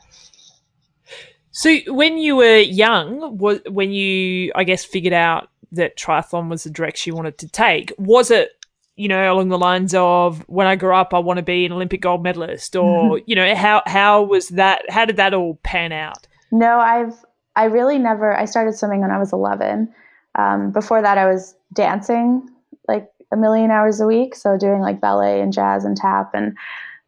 So 1.52 1.78
when 1.88 2.18
you 2.18 2.36
were 2.36 2.58
young, 2.58 3.38
was 3.38 3.60
when 3.70 3.92
you 3.92 4.52
I 4.56 4.64
guess 4.64 4.84
figured 4.84 5.14
out 5.14 5.50
that 5.72 5.98
triathlon 5.98 6.50
was 6.50 6.64
the 6.64 6.70
direction 6.70 7.12
you 7.12 7.16
wanted 7.16 7.38
to 7.40 7.48
take, 7.48 7.94
was 7.98 8.32
it 8.32 8.52
you 8.96 9.08
know 9.08 9.34
along 9.34 9.50
the 9.50 9.58
lines 9.58 9.94
of 9.96 10.48
when 10.48 10.68
I 10.68 10.76
grow 10.76 10.96
up 10.98 11.14
I 11.16 11.20
want 11.20 11.38
to 11.38 11.44
be 11.44 11.66
an 11.66 11.72
Olympic 11.72 12.02
gold 12.02 12.22
medalist 12.22 12.76
or 12.76 13.18
mm-hmm. 13.18 13.24
you 13.26 13.36
know 13.36 13.56
how 13.56 13.82
how 13.88 14.24
was 14.24 14.50
that 14.50 14.84
how 14.90 15.06
did 15.06 15.18
that 15.18 15.34
all 15.34 15.60
pan 15.64 15.92
out? 15.92 16.28
No, 16.52 16.80
I've 16.80 17.16
I 17.56 17.66
really 17.66 18.00
never 18.00 18.36
I 18.36 18.46
started 18.46 18.74
swimming 18.74 19.02
when 19.02 19.12
I 19.12 19.20
was 19.20 19.32
11. 19.32 19.94
Um, 20.38 20.72
before 20.72 21.02
that 21.02 21.18
I 21.18 21.32
was 21.32 21.56
dancing 21.74 22.50
like 22.88 23.08
a 23.32 23.38
million 23.38 23.72
hours 23.72 24.00
a 24.00 24.08
week, 24.08 24.36
so 24.36 24.58
doing 24.58 24.82
like 24.82 25.02
ballet 25.02 25.42
and 25.42 25.54
jazz 25.54 25.86
and 25.86 25.96
tap 25.96 26.32
and 26.34 26.58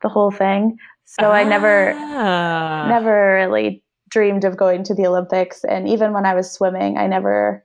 the 0.02 0.10
whole 0.10 0.32
thing. 0.32 0.78
So 1.06 1.30
ah. 1.30 1.34
I 1.34 1.44
never 1.44 1.94
ah. 1.96 2.88
never 2.88 3.36
really 3.36 3.84
dreamed 4.10 4.44
of 4.44 4.58
going 4.58 4.84
to 4.84 4.94
the 4.94 5.08
Olympics. 5.08 5.64
And 5.64 5.88
even 5.88 6.14
when 6.14 6.26
I 6.26 6.34
was 6.34 6.52
swimming, 6.52 6.98
I 6.98 7.08
never, 7.08 7.64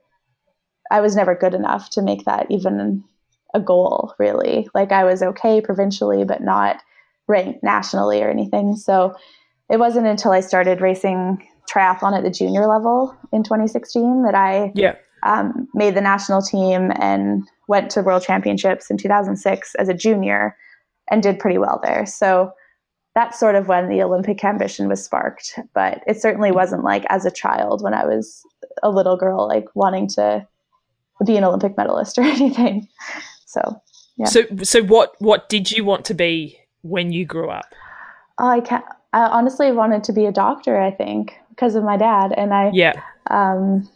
I 0.91 1.01
was 1.01 1.15
never 1.15 1.35
good 1.35 1.53
enough 1.53 1.89
to 1.91 2.01
make 2.01 2.25
that 2.25 2.47
even 2.49 3.03
a 3.53 3.59
goal, 3.59 4.13
really. 4.19 4.67
Like 4.73 4.91
I 4.91 5.03
was 5.03 5.21
okay 5.21 5.61
provincially, 5.61 6.23
but 6.23 6.41
not 6.41 6.81
ranked 7.27 7.63
nationally 7.63 8.21
or 8.21 8.29
anything. 8.29 8.75
So 8.75 9.15
it 9.69 9.79
wasn't 9.79 10.07
until 10.07 10.31
I 10.31 10.41
started 10.41 10.81
racing 10.81 11.47
triathlon 11.71 12.17
at 12.17 12.23
the 12.23 12.31
junior 12.31 12.67
level 12.67 13.15
in 13.31 13.43
2016 13.43 14.23
that 14.23 14.35
I 14.35 14.71
yeah. 14.75 14.95
Um, 15.23 15.67
made 15.73 15.95
the 15.95 16.01
national 16.01 16.41
team 16.41 16.91
and 16.99 17.47
went 17.67 17.89
to 17.91 18.01
world 18.01 18.23
championships 18.23 18.89
in 18.89 18.97
2006 18.97 19.75
as 19.75 19.89
a 19.89 19.93
junior 19.93 20.55
and 21.09 21.23
did 21.23 21.39
pretty 21.39 21.57
well 21.57 21.79
there. 21.83 22.05
So 22.05 22.51
that's 23.13 23.39
sort 23.39 23.55
of 23.55 23.67
when 23.67 23.89
the 23.89 24.01
Olympic 24.01 24.43
ambition 24.43 24.87
was 24.87 25.03
sparked. 25.03 25.59
But 25.73 26.01
it 26.07 26.21
certainly 26.21 26.51
wasn't 26.51 26.83
like 26.83 27.05
as 27.09 27.25
a 27.25 27.31
child 27.31 27.83
when 27.83 27.93
I 27.93 28.05
was 28.05 28.41
a 28.83 28.89
little 28.89 29.17
girl, 29.17 29.47
like 29.47 29.67
wanting 29.75 30.07
to 30.09 30.47
be 31.25 31.37
an 31.37 31.43
Olympic 31.43 31.77
medalist 31.77 32.17
or 32.17 32.21
anything. 32.23 32.87
So, 33.45 33.81
yeah. 34.17 34.25
So, 34.25 34.43
so 34.63 34.83
what 34.83 35.15
what 35.19 35.49
did 35.49 35.71
you 35.71 35.83
want 35.83 36.05
to 36.05 36.13
be 36.13 36.57
when 36.81 37.11
you 37.11 37.25
grew 37.25 37.49
up? 37.49 37.73
Oh, 38.37 38.47
I 38.47 38.61
can't. 38.61 38.85
I 39.13 39.23
honestly 39.23 39.71
wanted 39.73 40.05
to 40.05 40.13
be 40.13 40.25
a 40.25 40.31
doctor. 40.31 40.79
I 40.79 40.91
think 40.91 41.33
because 41.49 41.75
of 41.75 41.83
my 41.83 41.97
dad, 41.97 42.33
and 42.35 42.53
I 42.53 42.71
yeah. 42.73 43.01
Um, 43.29 43.89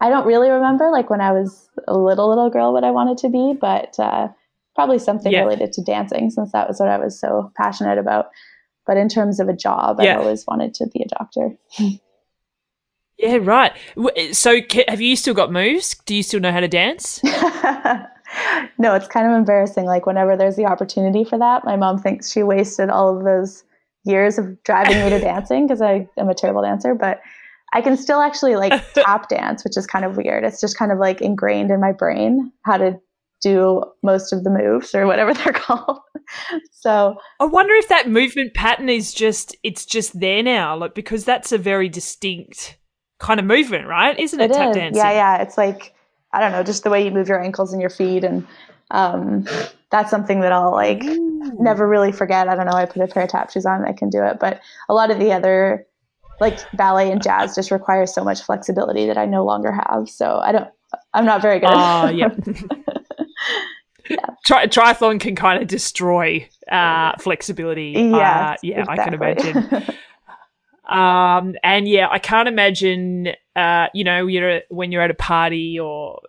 I 0.00 0.08
don't 0.08 0.26
really 0.26 0.48
remember 0.48 0.90
like 0.90 1.10
when 1.10 1.20
I 1.20 1.32
was 1.32 1.68
a 1.86 1.96
little 1.96 2.28
little 2.28 2.50
girl 2.50 2.72
what 2.72 2.84
I 2.84 2.90
wanted 2.90 3.18
to 3.18 3.28
be, 3.28 3.54
but 3.60 3.98
uh, 3.98 4.28
probably 4.74 4.98
something 4.98 5.32
yeah. 5.32 5.40
related 5.40 5.72
to 5.74 5.82
dancing 5.82 6.30
since 6.30 6.52
that 6.52 6.68
was 6.68 6.80
what 6.80 6.88
I 6.88 6.98
was 6.98 7.18
so 7.18 7.52
passionate 7.56 7.98
about. 7.98 8.30
But 8.86 8.96
in 8.96 9.08
terms 9.08 9.40
of 9.40 9.48
a 9.48 9.52
job, 9.52 9.98
yeah. 10.00 10.14
I've 10.14 10.20
always 10.20 10.44
wanted 10.46 10.74
to 10.74 10.86
be 10.86 11.02
a 11.02 11.08
doctor. 11.08 11.50
yeah, 13.18 13.38
right. 13.42 13.72
So 14.32 14.60
have 14.88 15.00
you 15.00 15.16
still 15.16 15.34
got 15.34 15.52
moves? 15.52 15.94
Do 16.06 16.14
you 16.14 16.22
still 16.22 16.40
know 16.40 16.50
how 16.50 16.60
to 16.60 16.68
dance? 16.68 17.22
no, 18.78 18.94
it's 18.94 19.06
kind 19.06 19.26
of 19.26 19.34
embarrassing. 19.34 19.84
Like 19.84 20.06
whenever 20.06 20.36
there's 20.36 20.56
the 20.56 20.64
opportunity 20.64 21.24
for 21.24 21.38
that, 21.38 21.64
my 21.64 21.76
mom 21.76 21.98
thinks 21.98 22.32
she 22.32 22.42
wasted 22.42 22.88
all 22.88 23.16
of 23.16 23.24
those 23.24 23.64
years 24.04 24.38
of 24.38 24.62
driving 24.62 24.98
me 25.04 25.10
to 25.10 25.18
dancing 25.20 25.66
because 25.66 25.82
I 25.82 26.08
am 26.16 26.30
a 26.30 26.34
terrible 26.34 26.62
dancer, 26.62 26.94
but 26.94 27.20
I 27.72 27.80
can 27.82 27.96
still 27.96 28.20
actually 28.20 28.56
like 28.56 28.72
tap 28.94 29.28
dance, 29.28 29.64
which 29.64 29.76
is 29.76 29.86
kind 29.86 30.04
of 30.04 30.16
weird. 30.16 30.44
It's 30.44 30.60
just 30.60 30.76
kind 30.76 30.92
of 30.92 30.98
like 30.98 31.20
ingrained 31.20 31.70
in 31.70 31.80
my 31.80 31.92
brain 31.92 32.52
how 32.64 32.76
to 32.78 33.00
do 33.40 33.82
most 34.02 34.32
of 34.32 34.44
the 34.44 34.50
moves 34.50 34.94
or 34.94 35.06
whatever 35.06 35.32
they're 35.34 35.52
called. 35.52 36.00
so 36.72 37.16
I 37.38 37.44
wonder 37.44 37.74
if 37.74 37.88
that 37.88 38.08
movement 38.08 38.54
pattern 38.54 38.88
is 38.88 39.12
just 39.12 39.56
it's 39.62 39.86
just 39.86 40.18
there 40.18 40.42
now, 40.42 40.76
like 40.76 40.94
because 40.94 41.24
that's 41.24 41.52
a 41.52 41.58
very 41.58 41.88
distinct 41.88 42.76
kind 43.18 43.40
of 43.40 43.46
movement, 43.46 43.86
right? 43.86 44.18
Isn't 44.18 44.40
it, 44.40 44.50
it 44.50 44.54
tap 44.54 44.70
is. 44.70 44.76
dancing? 44.76 44.96
Yeah, 44.96 45.12
yeah. 45.12 45.42
It's 45.42 45.56
like 45.56 45.94
I 46.32 46.40
don't 46.40 46.52
know, 46.52 46.62
just 46.62 46.84
the 46.84 46.90
way 46.90 47.04
you 47.04 47.10
move 47.10 47.28
your 47.28 47.42
ankles 47.42 47.72
and 47.72 47.80
your 47.80 47.90
feet 47.90 48.24
and 48.24 48.46
um, 48.92 49.46
that's 49.90 50.10
something 50.10 50.40
that 50.40 50.52
I'll 50.52 50.72
like 50.72 51.02
Ooh. 51.04 51.56
never 51.60 51.88
really 51.88 52.12
forget. 52.12 52.48
I 52.48 52.54
don't 52.54 52.66
know, 52.66 52.72
I 52.72 52.86
put 52.86 53.02
a 53.02 53.06
pair 53.06 53.24
of 53.24 53.30
tap 53.30 53.50
shoes 53.50 53.66
on 53.66 53.80
and 53.80 53.86
I 53.86 53.92
can 53.92 54.10
do 54.10 54.24
it. 54.24 54.38
But 54.40 54.60
a 54.88 54.94
lot 54.94 55.10
of 55.10 55.18
the 55.18 55.32
other 55.32 55.86
like 56.40 56.58
ballet 56.72 57.10
and 57.12 57.22
jazz 57.22 57.54
just 57.54 57.70
require 57.70 58.06
so 58.06 58.24
much 58.24 58.42
flexibility 58.42 59.06
that 59.06 59.18
I 59.18 59.26
no 59.26 59.44
longer 59.44 59.72
have. 59.72 60.08
So 60.08 60.38
I 60.38 60.52
don't 60.52 60.68
I'm 61.14 61.24
not 61.24 61.42
very 61.42 61.60
good. 61.60 61.70
Oh, 61.70 61.78
uh, 61.78 62.10
yeah. 62.10 62.34
yeah. 64.10 64.16
Tri- 64.44 64.66
triathlon 64.66 65.20
can 65.20 65.36
kind 65.36 65.62
of 65.62 65.68
destroy 65.68 66.48
uh, 66.70 67.12
flexibility. 67.18 67.92
Yes, 67.96 68.14
uh, 68.14 68.56
yeah, 68.62 68.80
exactly. 68.80 68.98
I 68.98 69.04
can 69.04 69.14
imagine. 69.14 69.94
um, 70.88 71.54
and 71.62 71.88
yeah, 71.88 72.08
I 72.10 72.18
can't 72.18 72.48
imagine. 72.48 73.28
Uh, 73.54 73.86
you 73.94 74.04
know, 74.04 74.26
you're 74.26 74.62
when 74.68 74.92
you're 74.92 75.02
at 75.02 75.10
a 75.10 75.14
party 75.14 75.78
or 75.78 76.20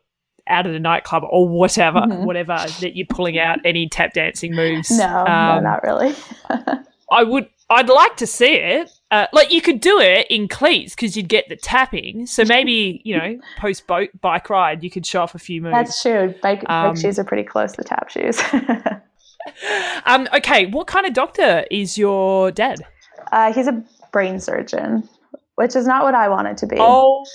out 0.48 0.68
at 0.68 0.74
a 0.74 0.80
nightclub 0.80 1.24
or 1.30 1.48
whatever, 1.48 2.00
mm-hmm. 2.00 2.26
whatever 2.26 2.58
that 2.82 2.96
you're 2.96 3.08
pulling 3.08 3.40
out 3.40 3.60
any 3.66 3.88
tap 3.88 4.14
dancing 4.14 4.56
moves. 4.56 4.92
No, 4.92 5.06
um, 5.06 5.26
no, 5.26 5.60
not 5.62 5.84
really. 5.84 6.16
I 7.12 7.24
would. 7.24 7.48
I'd 7.72 7.90
like 7.90 8.18
to 8.18 8.28
see 8.28 8.54
it. 8.54 8.92
Uh, 9.12 9.28
like 9.34 9.52
you 9.52 9.62
could 9.62 9.80
do 9.80 10.00
it 10.00 10.28
in 10.30 10.48
cleats 10.48 10.94
because 10.94 11.16
you'd 11.16 11.30
get 11.30 11.48
the 11.50 11.56
tapping. 11.56 12.26
So 12.26 12.44
maybe 12.46 13.02
you 13.06 13.18
know, 13.18 13.40
post 13.58 13.88
boat 13.88 14.10
bike 14.20 14.50
ride, 14.50 14.84
you 14.84 14.90
could 14.90 15.06
show 15.06 15.22
off 15.22 15.36
a 15.36 15.40
few 15.40 15.62
moves. 15.62 15.74
That's 15.74 16.02
true. 16.02 16.36
Bike, 16.42 16.64
um, 16.70 16.94
bike 16.94 17.02
shoes 17.02 17.18
are 17.18 17.24
pretty 17.24 17.44
close 17.44 17.72
to 17.74 17.84
tap 17.84 18.10
shoes. 18.10 18.40
um, 20.06 20.28
okay, 20.34 20.66
what 20.68 20.88
kind 20.88 21.06
of 21.06 21.14
doctor 21.14 21.66
is 21.72 21.98
your 21.98 22.52
dad? 22.52 22.86
Uh, 23.32 23.54
he's 23.54 23.68
a 23.68 23.84
brain 24.12 24.40
surgeon, 24.40 25.08
which 25.56 25.76
is 25.76 25.88
not 25.88 26.04
what 26.04 26.14
I 26.14 26.28
wanted 26.28 26.58
to 26.58 26.68
be. 26.68 26.76
Oh, 26.78 27.26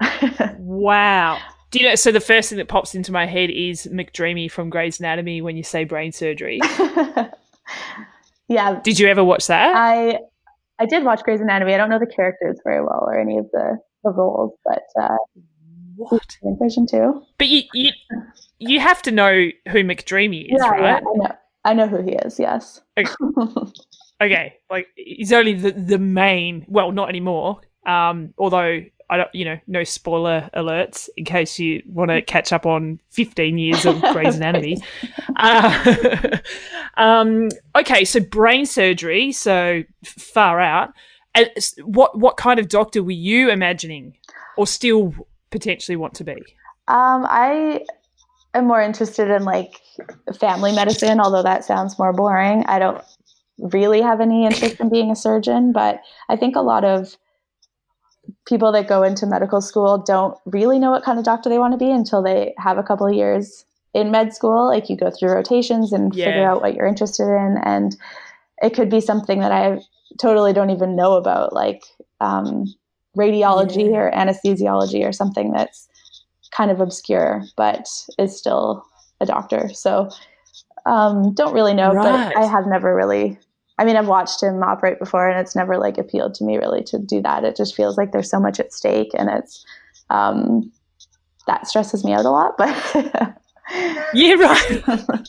wow. 0.58 1.38
Do 1.70 1.78
you 1.80 1.88
know? 1.88 1.94
So 1.94 2.12
the 2.12 2.20
first 2.20 2.50
thing 2.50 2.58
that 2.58 2.68
pops 2.68 2.94
into 2.94 3.12
my 3.12 3.24
head 3.26 3.50
is 3.50 3.88
McDreamy 3.90 4.50
from 4.50 4.68
Grey's 4.68 5.00
Anatomy 5.00 5.40
when 5.40 5.56
you 5.56 5.62
say 5.62 5.84
brain 5.84 6.12
surgery. 6.12 6.60
yeah. 8.48 8.80
Did 8.82 8.98
you 8.98 9.08
ever 9.08 9.24
watch 9.24 9.46
that? 9.46 9.74
I 9.74 10.18
I 10.78 10.86
did 10.86 11.04
watch 11.04 11.22
Grey's 11.22 11.40
Anatomy. 11.40 11.74
I 11.74 11.76
don't 11.76 11.90
know 11.90 11.98
the 11.98 12.06
characters 12.06 12.58
very 12.64 12.80
well 12.80 13.04
or 13.06 13.18
any 13.18 13.38
of 13.38 13.46
the, 13.52 13.78
the 14.02 14.10
roles, 14.10 14.52
but 14.64 14.82
uh, 15.00 15.16
what 15.96 16.36
version 16.60 16.86
too. 16.86 17.22
But 17.38 17.48
you, 17.48 17.62
you 17.72 17.90
you 18.58 18.80
have 18.80 19.02
to 19.02 19.10
know 19.10 19.48
who 19.68 19.84
McDreamy 19.84 20.46
is, 20.46 20.58
yeah, 20.58 20.68
right? 20.70 20.80
Yeah, 20.80 20.96
I 20.96 21.16
know. 21.16 21.34
I 21.66 21.74
know 21.74 21.88
who 21.88 22.02
he 22.02 22.12
is. 22.12 22.38
Yes. 22.38 22.80
Okay. 22.98 23.10
okay. 24.20 24.54
Like 24.70 24.88
he's 24.96 25.32
only 25.32 25.54
the 25.54 25.72
the 25.72 25.98
main. 25.98 26.64
Well, 26.68 26.92
not 26.92 27.08
anymore. 27.08 27.60
Um, 27.86 28.34
although 28.38 28.80
I 29.10 29.16
don't, 29.16 29.34
you 29.34 29.44
know, 29.44 29.58
no 29.66 29.84
spoiler 29.84 30.50
alerts 30.54 31.08
in 31.16 31.24
case 31.24 31.58
you 31.58 31.82
want 31.86 32.10
to 32.10 32.22
catch 32.22 32.52
up 32.52 32.66
on 32.66 33.00
15 33.10 33.58
years 33.58 33.84
of 33.84 34.00
Grey's 34.12 34.36
Anatomy. 34.36 34.78
Uh, 35.36 36.38
um, 36.96 37.48
okay, 37.76 38.04
so 38.04 38.20
brain 38.20 38.66
surgery, 38.66 39.32
so 39.32 39.82
far 40.04 40.60
out. 40.60 40.92
And 41.34 41.50
what 41.82 42.18
what 42.18 42.36
kind 42.36 42.60
of 42.60 42.68
doctor 42.68 43.02
were 43.02 43.10
you 43.10 43.50
imagining, 43.50 44.16
or 44.56 44.66
still 44.66 45.14
potentially 45.50 45.96
want 45.96 46.14
to 46.14 46.24
be? 46.24 46.36
Um, 46.86 47.26
I 47.28 47.84
am 48.54 48.66
more 48.66 48.80
interested 48.80 49.30
in 49.30 49.44
like 49.44 49.80
family 50.38 50.72
medicine, 50.72 51.20
although 51.20 51.42
that 51.42 51.64
sounds 51.64 51.98
more 51.98 52.12
boring. 52.12 52.64
I 52.66 52.78
don't 52.78 53.02
really 53.58 54.00
have 54.00 54.20
any 54.20 54.46
interest 54.46 54.80
in 54.80 54.90
being 54.90 55.10
a 55.10 55.16
surgeon, 55.16 55.72
but 55.72 56.00
I 56.28 56.36
think 56.36 56.56
a 56.56 56.60
lot 56.60 56.84
of 56.84 57.16
people 58.46 58.72
that 58.72 58.88
go 58.88 59.02
into 59.02 59.26
medical 59.26 59.60
school 59.60 59.98
don't 59.98 60.36
really 60.44 60.78
know 60.78 60.90
what 60.90 61.04
kind 61.04 61.18
of 61.18 61.24
doctor 61.24 61.48
they 61.48 61.58
want 61.58 61.72
to 61.72 61.78
be 61.78 61.90
until 61.90 62.22
they 62.22 62.54
have 62.58 62.78
a 62.78 62.82
couple 62.82 63.06
of 63.06 63.14
years 63.14 63.64
in 63.94 64.10
med 64.10 64.34
school. 64.34 64.66
Like 64.66 64.90
you 64.90 64.96
go 64.96 65.10
through 65.10 65.32
rotations 65.32 65.92
and 65.92 66.14
yeah. 66.14 66.26
figure 66.26 66.46
out 66.46 66.60
what 66.60 66.74
you're 66.74 66.86
interested 66.86 67.24
in. 67.24 67.58
And 67.64 67.96
it 68.62 68.74
could 68.74 68.90
be 68.90 69.00
something 69.00 69.40
that 69.40 69.52
I 69.52 69.80
totally 70.20 70.52
don't 70.52 70.70
even 70.70 70.96
know 70.96 71.14
about, 71.14 71.52
like 71.52 71.82
um, 72.20 72.66
radiology 73.16 73.90
yeah. 73.90 73.96
or 73.96 74.12
anesthesiology 74.12 75.06
or 75.06 75.12
something 75.12 75.52
that's 75.52 75.88
kind 76.50 76.70
of 76.70 76.80
obscure, 76.80 77.44
but 77.56 77.88
is 78.18 78.36
still 78.36 78.84
a 79.20 79.26
doctor. 79.26 79.70
So 79.72 80.10
um, 80.86 81.32
don't 81.34 81.54
really 81.54 81.74
know, 81.74 81.92
right. 81.92 82.32
but 82.34 82.36
I 82.36 82.46
have 82.46 82.66
never 82.66 82.94
really 82.94 83.38
I 83.78 83.84
mean, 83.84 83.96
I've 83.96 84.08
watched 84.08 84.42
him 84.42 84.62
operate 84.62 84.98
before, 84.98 85.28
and 85.28 85.40
it's 85.40 85.56
never 85.56 85.78
like 85.78 85.98
appealed 85.98 86.34
to 86.34 86.44
me 86.44 86.56
really 86.56 86.82
to 86.84 86.98
do 86.98 87.20
that. 87.22 87.44
It 87.44 87.56
just 87.56 87.74
feels 87.74 87.96
like 87.98 88.12
there's 88.12 88.30
so 88.30 88.38
much 88.38 88.60
at 88.60 88.72
stake, 88.72 89.10
and 89.18 89.28
it's 89.28 89.64
um, 90.10 90.70
that 91.46 91.66
stresses 91.66 92.04
me 92.04 92.12
out 92.12 92.24
a 92.24 92.30
lot. 92.30 92.56
But 92.56 92.68
yeah, 94.14 94.34
right. 94.34 94.82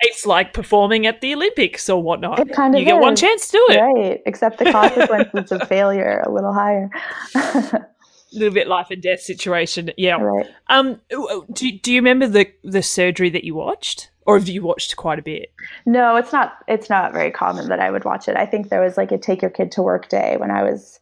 it's 0.00 0.26
like 0.26 0.52
performing 0.52 1.06
at 1.06 1.20
the 1.20 1.34
Olympics 1.34 1.88
or 1.88 2.02
whatnot. 2.02 2.40
It 2.40 2.52
kind 2.52 2.74
of 2.74 2.80
you 2.80 2.86
get 2.86 3.00
one 3.00 3.16
chance 3.16 3.48
to 3.48 3.52
do 3.52 3.66
it. 3.70 3.80
Right, 3.80 4.20
except 4.26 4.58
the 4.58 4.70
consequences 4.72 5.52
of 5.52 5.68
failure 5.68 6.04
are 6.04 6.28
a 6.28 6.32
little 6.34 6.52
higher. 6.52 6.90
A 7.34 7.86
little 8.32 8.54
bit 8.54 8.66
life 8.66 8.88
and 8.90 9.00
death 9.00 9.20
situation. 9.20 9.92
Yeah. 9.96 10.16
right. 10.16 10.46
Um. 10.68 11.00
Do 11.08 11.70
Do 11.70 11.92
you 11.92 12.00
remember 12.00 12.26
the 12.26 12.52
the 12.64 12.82
surgery 12.82 13.30
that 13.30 13.44
you 13.44 13.54
watched, 13.54 14.10
or 14.26 14.38
have 14.38 14.48
you 14.48 14.62
watched 14.62 14.96
quite 14.96 15.18
a 15.18 15.22
bit? 15.22 15.52
No, 15.86 16.16
it's 16.16 16.32
not. 16.32 16.58
It's 16.68 16.88
not 16.88 17.12
very 17.12 17.30
common 17.30 17.68
that 17.68 17.80
I 17.80 17.90
would 17.90 18.04
watch 18.04 18.28
it. 18.28 18.36
I 18.36 18.46
think 18.46 18.68
there 18.68 18.80
was 18.80 18.96
like 18.96 19.12
a 19.12 19.18
take 19.18 19.42
your 19.42 19.50
kid 19.50 19.72
to 19.72 19.82
work 19.82 20.08
day 20.08 20.36
when 20.38 20.50
I 20.50 20.62
was 20.62 21.00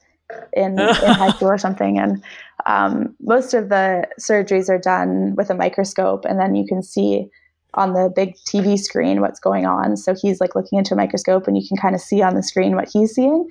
in, 0.53 0.79
in 0.79 0.79
high 0.79 1.31
school 1.33 1.49
or 1.49 1.59
something, 1.59 1.99
and 1.99 2.23
um, 2.67 3.15
most 3.21 3.55
of 3.55 3.69
the 3.69 4.07
surgeries 4.21 4.69
are 4.69 4.79
done 4.79 5.35
with 5.37 5.51
a 5.51 5.55
microscope, 5.55 6.25
and 6.25 6.39
then 6.39 6.55
you 6.55 6.67
can 6.67 6.83
see 6.83 7.29
on 7.75 7.93
the 7.93 8.13
big 8.15 8.35
TV 8.49 8.79
screen 8.79 9.21
what's 9.21 9.39
going 9.39 9.65
on. 9.65 9.97
So 9.97 10.15
he's 10.15 10.41
like 10.41 10.55
looking 10.57 10.79
into 10.79 10.95
a 10.95 10.97
microscope, 10.97 11.47
and 11.47 11.57
you 11.57 11.67
can 11.67 11.77
kind 11.77 11.95
of 11.95 12.01
see 12.01 12.23
on 12.23 12.35
the 12.35 12.43
screen 12.43 12.75
what 12.75 12.89
he's 12.93 13.15
seeing. 13.15 13.47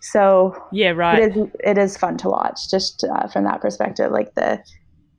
So 0.00 0.56
Yeah. 0.70 0.90
Right. 0.90 1.18
it 1.18 1.36
is 1.36 1.48
it 1.64 1.78
is 1.78 1.96
fun 1.96 2.16
to 2.18 2.28
watch 2.28 2.70
just 2.70 3.04
uh, 3.04 3.28
from 3.28 3.44
that 3.44 3.60
perspective, 3.60 4.12
like 4.12 4.34
the 4.34 4.62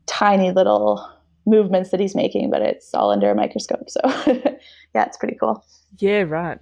tiny 0.05 0.51
little 0.51 1.07
movements 1.45 1.89
that 1.91 1.99
he's 1.99 2.15
making, 2.15 2.49
but 2.49 2.61
it's 2.61 2.93
all 2.93 3.11
under 3.11 3.29
a 3.29 3.35
microscope. 3.35 3.89
So 3.89 3.99
yeah, 4.93 5.05
it's 5.05 5.17
pretty 5.17 5.37
cool. 5.39 5.63
Yeah, 5.97 6.21
right. 6.21 6.59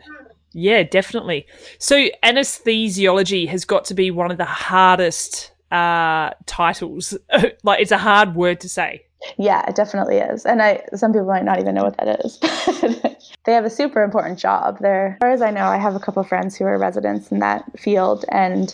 Yeah, 0.53 0.83
definitely. 0.83 1.45
So 1.77 2.07
anesthesiology 2.23 3.47
has 3.47 3.65
got 3.65 3.85
to 3.85 3.93
be 3.93 4.11
one 4.11 4.31
of 4.31 4.37
the 4.37 4.45
hardest 4.45 5.51
uh 5.71 6.31
titles. 6.45 7.17
like 7.63 7.81
it's 7.81 7.91
a 7.91 7.97
hard 7.97 8.35
word 8.35 8.59
to 8.61 8.69
say. 8.69 9.03
Yeah, 9.37 9.67
it 9.67 9.75
definitely 9.75 10.17
is. 10.17 10.45
And 10.45 10.61
I 10.61 10.83
some 10.95 11.11
people 11.11 11.27
might 11.27 11.43
not 11.43 11.59
even 11.59 11.75
know 11.75 11.83
what 11.83 11.97
that 11.97 12.23
is. 12.23 12.39
they 13.45 13.53
have 13.53 13.65
a 13.65 13.69
super 13.69 14.03
important 14.03 14.39
job. 14.39 14.77
They're 14.79 15.13
as 15.13 15.17
far 15.19 15.31
as 15.31 15.41
I 15.41 15.51
know, 15.51 15.65
I 15.65 15.77
have 15.77 15.95
a 15.95 15.99
couple 15.99 16.21
of 16.21 16.29
friends 16.29 16.55
who 16.55 16.65
are 16.65 16.77
residents 16.77 17.31
in 17.31 17.39
that 17.39 17.65
field 17.77 18.23
and 18.29 18.73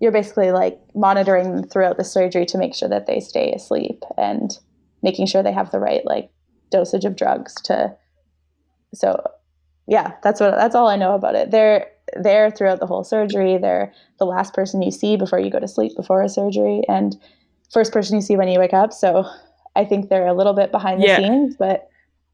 you're 0.00 0.12
basically 0.12 0.52
like 0.52 0.78
monitoring 0.94 1.50
them 1.50 1.64
throughout 1.64 1.96
the 1.96 2.04
surgery 2.04 2.44
to 2.46 2.58
make 2.58 2.74
sure 2.74 2.88
that 2.88 3.06
they 3.06 3.20
stay 3.20 3.52
asleep 3.52 4.02
and 4.18 4.58
making 5.06 5.26
sure 5.26 5.42
they 5.42 5.52
have 5.60 5.70
the 5.70 5.78
right 5.78 6.04
like 6.04 6.30
dosage 6.70 7.06
of 7.06 7.16
drugs 7.16 7.54
to 7.62 7.96
so 8.92 9.22
yeah, 9.86 10.12
that's 10.22 10.40
what 10.40 10.50
that's 10.56 10.74
all 10.74 10.88
I 10.88 10.96
know 10.96 11.14
about 11.14 11.36
it. 11.36 11.50
They're 11.50 11.86
there 12.20 12.50
throughout 12.50 12.80
the 12.80 12.86
whole 12.86 13.04
surgery. 13.04 13.56
They're 13.56 13.92
the 14.18 14.24
last 14.26 14.52
person 14.52 14.82
you 14.82 14.90
see 14.90 15.16
before 15.16 15.38
you 15.38 15.50
go 15.50 15.60
to 15.60 15.68
sleep 15.68 15.92
before 15.96 16.22
a 16.22 16.28
surgery 16.28 16.82
and 16.88 17.16
first 17.72 17.92
person 17.92 18.16
you 18.16 18.22
see 18.22 18.36
when 18.36 18.48
you 18.48 18.58
wake 18.58 18.74
up. 18.74 18.92
So 18.92 19.24
I 19.76 19.84
think 19.84 20.08
they're 20.08 20.26
a 20.26 20.34
little 20.34 20.54
bit 20.54 20.72
behind 20.72 21.02
the 21.02 21.06
Yeah. 21.06 21.18
scenes, 21.18 21.56
but 21.56 21.88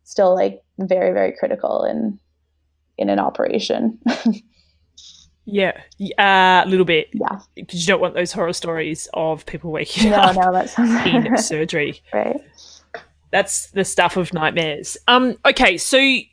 still 0.05 0.35
like 0.35 0.63
very, 0.79 1.13
very 1.13 1.33
critical 1.39 1.85
in 1.85 2.19
in 2.97 3.09
an 3.11 3.19
operation. 3.19 3.99
Yeah, 5.45 5.81
Y- 5.99 6.11
uh, 6.19 6.63
a 6.65 6.69
little 6.69 6.85
bit 6.85 7.09
yeah. 7.13 7.41
because 7.57 7.81
you 7.81 7.87
don't 7.93 8.01
want 8.01 8.15
those 8.15 8.33
horror 8.33 8.53
stories 8.53 9.09
of 9.15 9.45
people 9.47 9.73
waking 9.73 10.11
No, 10.11 10.17
up 10.17 10.37
no, 10.37 10.53
that 10.53 10.71
sounds 10.71 11.05
in 11.27 11.37
surgery. 11.43 12.01
right. 12.13 12.41
That's 13.31 13.71
the 13.71 13.85
stuff 13.85 14.17
of 14.17 14.33
nightmares. 14.35 14.97
Um. 15.09 15.37
Okay, 15.47 15.79
so 15.79 15.97
you 15.97 16.25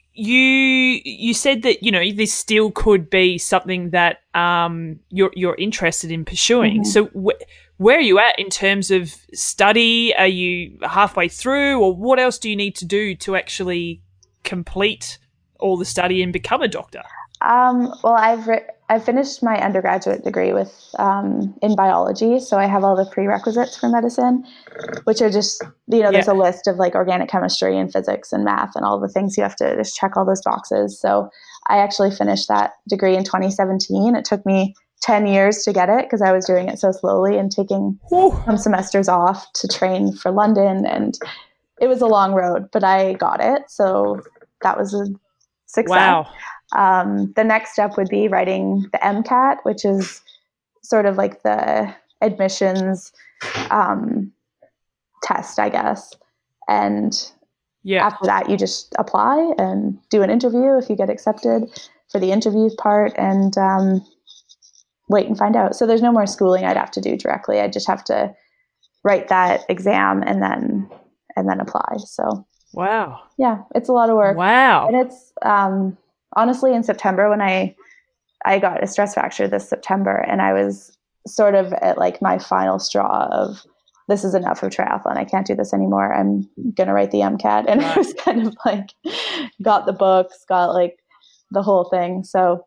you 1.06 1.34
said 1.34 1.62
that 1.62 1.82
you 1.82 1.92
know 1.92 2.12
this 2.12 2.34
still 2.34 2.72
could 2.72 3.10
be 3.10 3.38
something 3.38 3.92
that 3.92 4.18
um 4.36 5.00
you're 5.10 5.32
you're 5.34 5.56
interested 5.56 6.12
in 6.12 6.26
pursuing. 6.26 6.82
Mhm. 6.84 6.86
So 6.86 7.06
wh- 7.16 7.42
where 7.78 7.98
are 7.98 8.02
you 8.02 8.20
at 8.20 8.38
in 8.38 8.50
terms 8.50 8.92
of 8.92 9.16
study? 9.34 10.14
Are 10.18 10.28
you 10.28 10.78
halfway 10.84 11.30
through, 11.30 11.80
or 11.80 11.96
what 11.96 12.20
else 12.20 12.38
do 12.38 12.50
you 12.50 12.56
need 12.58 12.76
to 12.76 12.86
do 12.86 13.16
to 13.16 13.38
actually 13.38 14.02
complete 14.44 15.18
all 15.58 15.78
the 15.78 15.86
study 15.86 16.22
and 16.22 16.34
become 16.34 16.62
a 16.62 16.68
doctor? 16.68 17.02
Um, 17.42 17.94
well, 18.04 18.16
I've 18.18 18.46
re- 18.46 18.68
I've 18.90 19.06
finished 19.06 19.44
my 19.44 19.56
undergraduate 19.62 20.24
degree 20.24 20.52
with 20.52 20.74
um, 20.98 21.56
in 21.62 21.76
biology, 21.76 22.40
so 22.40 22.58
I 22.58 22.66
have 22.66 22.84
all 22.84 22.96
the 22.96 23.06
prerequisites 23.06 23.78
for 23.78 23.88
medicine, 23.88 24.44
which 25.04 25.22
are 25.22 25.30
just 25.30 25.64
you 25.88 26.02
know 26.02 26.12
there's 26.12 26.28
Yeah. 26.28 26.34
a 26.34 26.36
list 26.36 26.68
of 26.68 26.78
like 26.78 26.96
organic 26.96 27.30
chemistry 27.30 27.78
and 27.78 27.92
physics 27.92 28.34
and 28.34 28.44
math 28.44 28.76
and 28.76 28.84
all 28.84 29.00
the 29.00 29.08
things 29.08 29.38
you 29.38 29.44
have 29.44 29.56
to 29.58 29.76
just 29.76 29.96
check 29.96 30.18
all 30.18 30.26
those 30.26 30.42
boxes. 30.42 31.00
So 31.00 31.30
I 31.68 31.78
actually 31.78 32.10
finished 32.12 32.48
that 32.48 32.74
degree 32.88 33.16
in 33.16 33.24
2017. 33.24 34.16
It 34.16 34.26
took 34.26 34.44
me 34.46 34.74
10 35.02 35.28
years 35.28 35.64
to 35.64 35.72
get 35.72 35.88
it 35.90 36.06
because 36.06 36.22
I 36.22 36.32
was 36.32 36.46
doing 36.46 36.68
it 36.68 36.80
so 36.80 36.92
slowly 36.92 37.38
and 37.38 37.52
taking 37.52 38.00
Whew. 38.10 38.42
some 38.46 38.58
semesters 38.58 39.08
off 39.08 39.46
to 39.54 39.68
train 39.68 40.14
for 40.14 40.32
London, 40.32 40.86
and 40.88 41.18
it 41.80 41.88
was 41.88 42.02
a 42.02 42.08
long 42.08 42.34
road, 42.34 42.70
but 42.74 42.84
I 42.84 43.14
got 43.14 43.40
it, 43.40 43.70
so 43.70 44.22
that 44.64 44.78
was 44.78 44.94
a 44.96 45.06
success. 45.68 45.96
Wow. 45.96 46.28
Um, 46.76 47.34
the 47.36 47.44
next 47.44 47.74
step 47.74 47.98
would 47.98 48.10
be 48.10 48.28
writing 48.28 48.88
the 48.92 49.00
MCAT, 49.00 49.58
which 49.64 49.86
is 49.86 50.22
sort 50.84 51.06
of 51.06 51.18
like 51.18 51.44
the 51.44 51.94
admissions 52.22 53.12
um, 53.72 54.32
test, 55.24 55.60
I 55.60 55.70
guess. 55.70 56.14
And 56.68 57.14
Yeah. 57.84 58.06
after 58.06 58.26
that, 58.26 58.50
you 58.50 58.58
just 58.58 58.94
apply 59.00 59.54
and 59.58 59.98
do 60.10 60.22
an 60.22 60.30
interview 60.30 60.78
if 60.78 60.90
you 60.90 60.96
get 60.96 61.10
accepted 61.10 61.70
for 62.12 62.20
the 62.20 62.32
interview 62.32 62.70
part 62.78 63.14
and 63.18 63.58
um, 63.58 64.06
wait 65.10 65.28
and 65.28 65.38
find 65.38 65.56
out. 65.56 65.76
So 65.76 65.86
there's 65.88 66.02
no 66.02 66.12
more 66.12 66.28
schooling 66.28 66.66
I'd 66.66 66.78
have 66.78 66.92
to 66.92 67.02
do 67.02 67.18
directly. 67.18 67.60
I 67.60 67.68
just 67.68 67.88
have 67.88 68.04
to 68.06 68.34
write 69.04 69.28
that 69.30 69.62
exam 69.70 70.24
and 70.24 70.42
then 70.42 70.90
and 71.36 71.48
then 71.48 71.60
apply. 71.60 71.98
So 72.06 72.46
Wow. 72.74 73.22
yeah, 73.38 73.64
it's 73.74 73.90
a 73.90 73.94
lot 73.94 74.10
of 74.10 74.18
work. 74.18 74.38
Wow. 74.38 74.88
And 74.88 74.96
it's 74.96 75.34
um, 75.42 75.98
honestly 76.36 76.74
in 76.74 76.84
September 76.84 77.30
when 77.30 77.42
I 77.42 77.76
I 78.46 78.58
got 78.60 78.82
a 78.84 78.88
stress 78.88 79.14
fracture 79.16 79.48
this 79.48 79.68
September, 79.68 80.16
and 80.16 80.42
I 80.42 80.54
was 80.54 80.98
sort 81.28 81.56
of 81.56 81.74
at 81.74 81.98
like 81.98 82.22
my 82.22 82.40
final 82.40 82.80
straw 82.80 83.28
of 83.32 83.62
this 84.08 84.24
is 84.24 84.34
enough 84.34 84.64
of 84.64 84.72
triathlon. 84.72 85.18
I 85.18 85.26
can't 85.26 85.46
do 85.46 85.56
this 85.56 85.74
anymore. 85.74 86.14
I'm 86.14 86.50
gonna 86.76 86.94
write 86.94 87.12
the 87.12 87.20
MCAT, 87.20 87.66
and 87.68 87.82
I 87.82 87.98
was 87.98 88.14
kind 88.26 88.48
of 88.48 88.56
like 88.66 88.90
got 89.62 89.86
the 89.86 89.94
books, 89.94 90.46
got 90.48 90.74
like 90.74 90.98
the 91.52 91.62
whole 91.64 91.86
thing. 91.90 92.24
So 92.24 92.66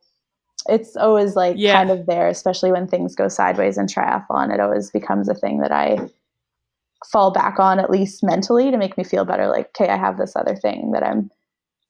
it's 0.68 0.94
always 0.96 1.34
like 1.34 1.56
Yeah. 1.58 1.72
kind 1.72 1.90
of 1.90 2.06
there, 2.06 2.28
especially 2.28 2.70
when 2.70 2.86
things 2.86 3.14
go 3.16 3.28
sideways 3.28 3.78
in 3.78 3.86
triathlon. 3.86 4.52
It 4.52 4.60
always 4.60 4.90
becomes 4.90 5.28
a 5.28 5.34
thing 5.34 5.58
that 5.60 5.72
I 5.72 5.98
fall 7.10 7.32
back 7.32 7.58
on 7.58 7.80
at 7.80 7.90
least 7.90 8.22
mentally 8.22 8.70
to 8.70 8.76
make 8.76 8.96
me 8.96 9.02
feel 9.02 9.24
better 9.24 9.48
like 9.48 9.66
okay 9.70 9.90
i 9.90 9.96
have 9.96 10.18
this 10.18 10.36
other 10.36 10.54
thing 10.54 10.92
that 10.92 11.02
i'm 11.02 11.28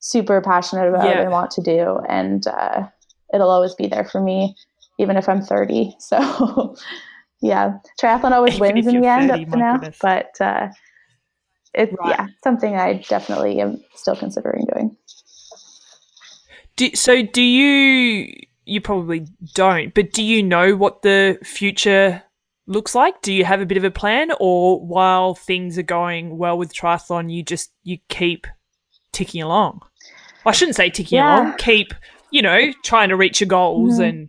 super 0.03 0.41
passionate 0.41 0.89
about 0.89 1.07
Yeah. 1.07 1.23
and 1.23 1.31
want 1.31 1.51
to 1.53 1.63
do 1.63 1.99
and 2.09 2.47
uh, 2.47 2.87
it'll 3.33 3.51
always 3.51 3.75
be 3.75 3.87
there 3.87 4.05
for 4.05 4.21
me 4.21 4.55
even 4.99 5.17
if 5.17 5.29
i'm 5.29 5.41
30 5.41 5.95
so 6.01 6.77
yeah 7.41 7.79
triathlon 8.01 8.33
always 8.33 8.55
Even 8.57 8.75
wins 8.75 8.87
in 8.89 9.01
the 9.01 9.07
you're 9.07 9.19
end 9.19 9.31
up 9.31 9.41
to 9.49 9.57
now 9.57 9.73
goodness. 9.79 9.99
but 10.03 10.31
uh, 10.41 10.69
it's 11.73 11.95
Right. 12.01 12.11
yeah 12.19 12.27
something 12.45 12.75
i 12.77 12.95
definitely 13.09 13.61
am 13.61 13.81
still 13.95 14.17
considering 14.17 14.67
doing 14.75 14.97
Do, 16.77 16.91
so 16.95 17.23
do 17.23 17.43
you 17.43 18.33
you 18.65 18.81
probably 18.81 19.27
don't, 19.55 19.93
but 19.95 20.13
do 20.13 20.23
you 20.23 20.43
know 20.43 20.77
what 20.77 21.03
the 21.03 21.39
future 21.45 22.23
looks 22.67 22.95
like? 22.95 23.21
Do 23.23 23.33
you 23.33 23.45
have 23.45 23.61
a 23.61 23.67
bit 23.67 23.77
of 23.77 23.85
a 23.85 23.91
plan 23.91 24.31
or 24.41 24.81
while 24.85 25.35
things 25.35 25.77
are 25.79 25.83
going 25.83 26.39
well 26.39 26.57
with 26.57 26.73
triathlon 26.75 27.33
you 27.33 27.43
just 27.43 27.73
you 27.83 27.99
keep 28.09 28.47
ticking 29.13 29.43
along? 29.43 29.83
I 30.47 30.53
shouldn't 30.53 30.77
say 30.77 30.91
ticking 30.91 31.17
Yeah. 31.19 31.41
along, 31.43 31.55
keep 31.59 31.95
you 32.31 32.41
know, 32.41 32.73
trying 32.83 33.11
to 33.11 33.17
reach 33.17 33.43
your 33.43 33.49
goals 33.49 33.99
Mhm. 33.99 34.09
and 34.09 34.29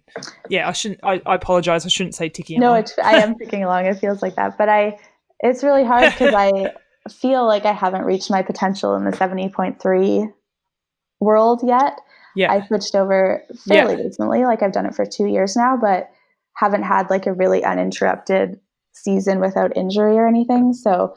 yeah, 0.49 0.68
I 0.68 0.74
shouldn't 0.74 0.99
I, 1.03 1.22
I 1.26 1.36
apologize, 1.36 1.86
I 1.86 1.89
shouldn't 1.89 2.16
say 2.16 2.28
ticking 2.30 2.59
no 2.59 2.72
along. 2.72 2.80
it's, 2.80 2.99
i 2.99 3.14
am 3.22 3.36
ticking 3.39 3.64
along 3.64 3.86
it 3.86 3.97
feels 3.97 4.22
like 4.22 4.36
that 4.36 4.57
but 4.57 4.68
i 4.68 4.97
it's 5.39 5.64
really 5.64 5.86
hard 5.86 6.11
because 6.11 6.34
i 6.34 6.74
feel 7.09 7.45
like 7.47 7.64
i 7.66 7.72
haven't 7.72 8.03
reached 8.03 8.30
my 8.30 8.41
potential 8.41 8.95
in 8.95 9.05
the 9.05 9.11
70.3 9.11 10.34
world 11.22 11.61
yet 11.64 11.97
yeah. 12.36 12.51
I 12.51 12.66
switched 12.66 12.95
over 12.95 13.43
fairly 13.68 13.95
recently. 13.95 14.43
Like 14.43 14.64
I've 14.64 14.72
done 14.72 14.88
it 14.88 14.95
for 14.95 15.05
two 15.05 15.28
years 15.28 15.55
now, 15.55 15.78
but 15.80 16.09
haven't 16.55 16.82
had 16.82 17.07
like 17.11 17.28
a 17.28 17.32
really 17.34 17.64
uninterrupted 17.64 18.59
season 18.93 19.39
without 19.39 19.78
injury 19.78 20.18
or 20.18 20.28
anything. 20.28 20.74
So 20.74 21.14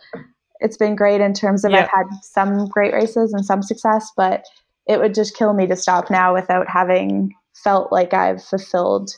it's 0.61 0.77
been 0.77 0.95
great 0.95 1.23
in 1.23 1.33
terms 1.33 1.65
of 1.65 1.71
Yeah. 1.73 1.85
I've 1.85 1.89
had 1.89 2.07
some 2.21 2.69
great 2.69 2.93
races 2.93 3.33
and 3.33 3.47
some 3.47 3.63
success, 3.63 4.11
but 4.15 4.45
it 4.87 4.99
would 5.01 5.15
just 5.15 5.37
kill 5.37 5.53
me 5.53 5.67
to 5.67 5.77
stop 5.77 6.11
now 6.11 6.33
without 6.33 6.69
having 6.69 7.35
felt 7.55 7.93
like 7.93 8.15
I've 8.15 8.43
fulfilled 8.43 9.11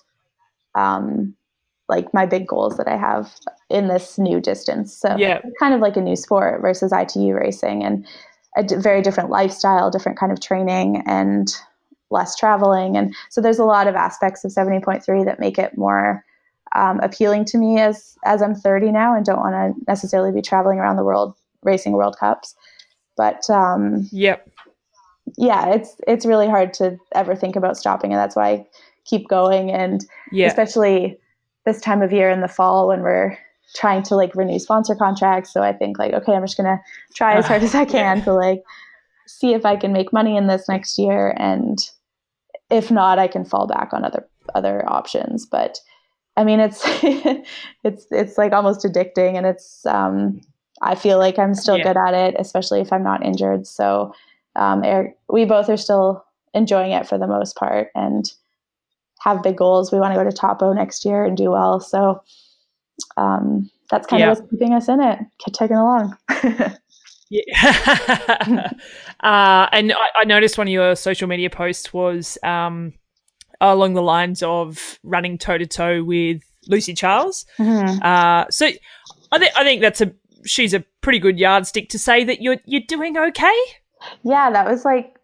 um, 0.75 1.35
like 1.89 2.12
my 2.12 2.27
big 2.27 2.47
goals 2.47 2.77
that 2.77 2.89
I 2.89 2.97
have 2.97 3.35
in 3.71 3.89
this 3.89 4.19
new 4.19 4.41
distance. 4.41 4.97
So 4.97 5.16
Yeah. 5.16 5.41
kind 5.59 5.75
of 5.75 5.81
like 5.81 5.97
a 5.97 6.01
new 6.01 6.16
sport 6.16 6.61
versus 6.61 6.93
ITU 6.93 7.35
racing 7.35 7.83
and 7.83 8.07
a 8.57 8.62
d- 8.62 8.77
very 8.77 9.03
different 9.03 9.31
lifestyle, 9.31 9.91
different 9.91 10.19
kind 10.19 10.33
of 10.33 10.41
training 10.41 11.03
and 11.07 11.55
less 12.11 12.37
traveling. 12.37 12.97
And 12.97 13.14
so 13.31 13.41
there's 13.41 13.59
a 13.59 13.64
lot 13.64 13.87
of 13.87 13.95
aspects 13.95 14.45
of 14.45 14.51
70.3 14.51 15.25
that 15.25 15.41
make 15.41 15.59
it 15.59 15.77
more 15.77 16.25
um, 16.75 17.01
appealing 17.01 17.45
to 17.47 17.59
me 17.59 17.79
as, 17.79 18.16
as 18.25 18.43
I'm 18.43 18.55
30 18.55 18.93
now 18.93 19.14
and 19.14 19.25
don't 19.25 19.41
want 19.41 19.55
to 19.55 19.85
necessarily 19.87 20.33
be 20.33 20.43
traveling 20.43 20.79
around 20.79 20.97
the 20.97 21.05
world 21.05 21.35
racing 21.62 21.93
World 21.93 22.16
Cups. 22.19 22.55
But 23.16 23.49
um, 23.51 24.09
yep, 24.12 24.49
yeah, 25.39 25.68
it's 25.68 25.97
it's 26.09 26.26
really 26.26 26.49
hard 26.49 26.74
to 26.74 26.99
ever 27.14 27.36
think 27.36 27.55
about 27.55 27.76
stopping, 27.76 28.12
and 28.12 28.18
that's 28.18 28.34
why 28.34 28.51
I 28.51 28.66
keep 29.05 29.28
going. 29.28 29.70
And 29.70 30.05
yeah, 30.32 30.49
especially 30.49 31.16
this 31.64 31.80
time 31.80 32.03
of 32.03 32.12
year 32.12 32.28
in 32.28 32.41
the 32.41 32.49
fall 32.49 32.89
when 32.89 33.03
we're 33.03 33.39
trying 33.76 34.03
to 34.03 34.16
like 34.16 34.34
renew 34.34 34.59
sponsor 34.59 34.97
contracts. 34.97 35.53
So 35.53 35.62
I 35.62 35.72
think 35.72 35.97
like, 35.97 36.12
okay, 36.12 36.32
I'm 36.32 36.43
just 36.43 36.57
gonna 36.57 36.82
try 37.14 37.34
as 37.34 37.47
hard 37.47 37.62
as 37.62 37.74
I 37.74 37.84
can 37.97 38.20
to 38.24 38.34
like 38.34 38.64
see 39.28 39.55
if 39.55 39.64
I 39.64 39.76
can 39.76 39.93
make 39.93 40.12
money 40.12 40.36
in 40.36 40.49
this 40.49 40.68
next 40.68 40.99
year, 40.99 41.32
and 41.39 41.78
if 42.68 42.91
not, 42.91 43.20
I 43.20 43.28
can 43.28 43.45
fall 43.45 43.68
back 43.68 43.93
on 43.93 44.05
other 44.05 44.28
other 44.57 44.84
options. 44.91 45.47
But 45.47 45.78
I 46.36 46.43
mean, 46.43 46.59
it's 46.59 46.82
it's 47.84 48.07
it's 48.11 48.36
like 48.36 48.53
almost 48.53 48.84
addicting, 48.84 49.36
and 49.36 49.47
it's 49.47 49.86
um, 49.86 50.41
I 50.82 50.97
feel 50.97 51.18
like 51.18 51.39
I'm 51.39 51.55
still 51.55 51.78
yeah. 51.78 51.84
good 51.84 51.97
at 51.97 52.14
it, 52.14 52.34
especially 52.41 52.80
if 52.80 52.93
I'm 52.93 53.05
not 53.05 53.24
injured. 53.24 53.68
So 53.68 54.12
um, 54.59 54.84
Eric, 54.84 55.16
we 55.28 55.44
both 55.44 55.68
are 55.68 55.76
still 55.76 56.24
enjoying 56.54 56.92
it 56.92 57.06
for 57.06 57.18
the 57.18 57.26
most 57.26 57.56
part, 57.56 57.88
and 57.94 58.30
have 59.20 59.42
big 59.42 59.56
goals. 59.56 59.92
We 59.92 59.98
want 59.98 60.14
to 60.14 60.18
go 60.18 60.28
to 60.28 60.36
Taupo 60.36 60.72
next 60.72 61.04
year 61.04 61.24
and 61.24 61.36
do 61.36 61.50
well. 61.50 61.80
So 61.80 62.22
um, 63.16 63.70
that's 63.90 64.06
kind 64.06 64.20
yeah. 64.20 64.32
of 64.32 64.38
what's 64.38 64.50
keeping 64.50 64.74
us 64.74 64.88
in 64.88 65.00
it, 65.00 65.18
taking 65.52 65.76
along. 65.76 66.16
yeah. 67.30 68.70
uh, 69.20 69.68
and 69.72 69.92
I, 69.92 70.09
I, 70.20 70.24
noticed 70.24 70.59
one 70.59 70.68
of 70.68 70.72
your 70.72 70.96
social 70.96 71.28
media 71.28 71.50
posts 71.50 71.92
was 71.92 72.38
um, 72.42 72.92
along 73.61 73.94
the 73.94 74.02
lines 74.02 74.42
of 74.42 74.98
running 75.02 75.38
toe 75.38 75.59
to 75.59 75.66
toe 75.66 76.04
with 76.04 76.42
Lucy 76.66 76.94
Charles. 76.94 77.46
Mm-hmm. 77.59 78.02
Uh, 78.02 78.46
so 78.50 78.66
I 79.32 79.38
think 79.38 79.52
I 79.56 79.64
think 79.64 79.80
that's 79.80 80.00
a 80.00 80.12
she's 80.44 80.74
a 80.74 80.84
pretty 81.00 81.18
good 81.18 81.38
yardstick 81.38 81.88
to 81.90 81.98
say 81.98 82.24
that 82.24 82.40
you're 82.40 82.59
you're 82.64 82.82
doing 82.86 83.16
okay. 83.16 83.62
Yeah, 84.22 84.51
that 84.51 84.66
was 84.66 84.84
like 84.84 85.16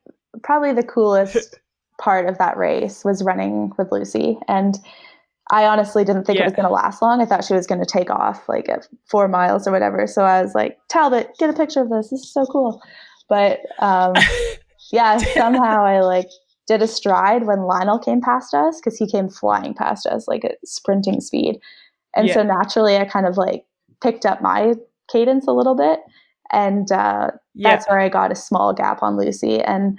probably 0.42 0.72
the 0.72 0.82
coolest 0.82 1.58
part 1.98 2.28
of 2.28 2.38
that 2.38 2.56
race 2.56 3.04
was 3.04 3.22
running 3.22 3.72
with 3.78 3.92
Lucy 3.92 4.38
and 4.48 4.78
I 5.50 5.66
honestly 5.66 6.04
didn't 6.04 6.24
think 6.24 6.38
yeah. 6.38 6.44
it 6.44 6.46
was 6.46 6.54
going 6.54 6.66
to 6.66 6.72
last 6.72 7.02
long. 7.02 7.20
I 7.20 7.26
thought 7.26 7.44
she 7.44 7.54
was 7.54 7.66
going 7.66 7.80
to 7.80 7.86
take 7.86 8.10
off 8.10 8.48
like 8.48 8.68
at 8.68 8.88
four 9.06 9.28
miles 9.28 9.66
or 9.66 9.72
whatever. 9.72 10.06
So 10.06 10.22
I 10.22 10.42
was 10.42 10.54
like, 10.54 10.78
Talbot, 10.88 11.30
get 11.38 11.50
a 11.50 11.52
picture 11.52 11.82
of 11.82 11.90
this. 11.90 12.10
This 12.10 12.20
is 12.20 12.32
so 12.32 12.46
cool. 12.46 12.80
But 13.28 13.60
um, 13.78 14.14
yeah, 14.92 15.18
somehow 15.18 15.84
I 15.84 16.00
like 16.00 16.28
did 16.66 16.80
a 16.80 16.86
stride 16.86 17.46
when 17.46 17.62
Lionel 17.62 17.98
came 17.98 18.22
past 18.22 18.54
us 18.54 18.80
because 18.80 18.96
he 18.98 19.06
came 19.06 19.28
flying 19.28 19.74
past 19.74 20.06
us 20.06 20.26
like 20.26 20.46
at 20.46 20.56
sprinting 20.64 21.20
speed. 21.20 21.60
And 22.16 22.28
yeah. 22.28 22.34
so 22.34 22.42
naturally, 22.42 22.96
I 22.96 23.04
kind 23.04 23.26
of 23.26 23.36
like 23.36 23.64
picked 24.02 24.24
up 24.24 24.40
my 24.40 24.74
cadence 25.12 25.46
a 25.46 25.52
little 25.52 25.74
bit. 25.74 26.00
And 26.52 26.90
uh, 26.90 27.32
yeah. 27.54 27.70
that's 27.70 27.88
where 27.88 28.00
I 28.00 28.08
got 28.08 28.32
a 28.32 28.36
small 28.36 28.72
gap 28.72 29.02
on 29.02 29.16
Lucy. 29.16 29.60
And 29.60 29.98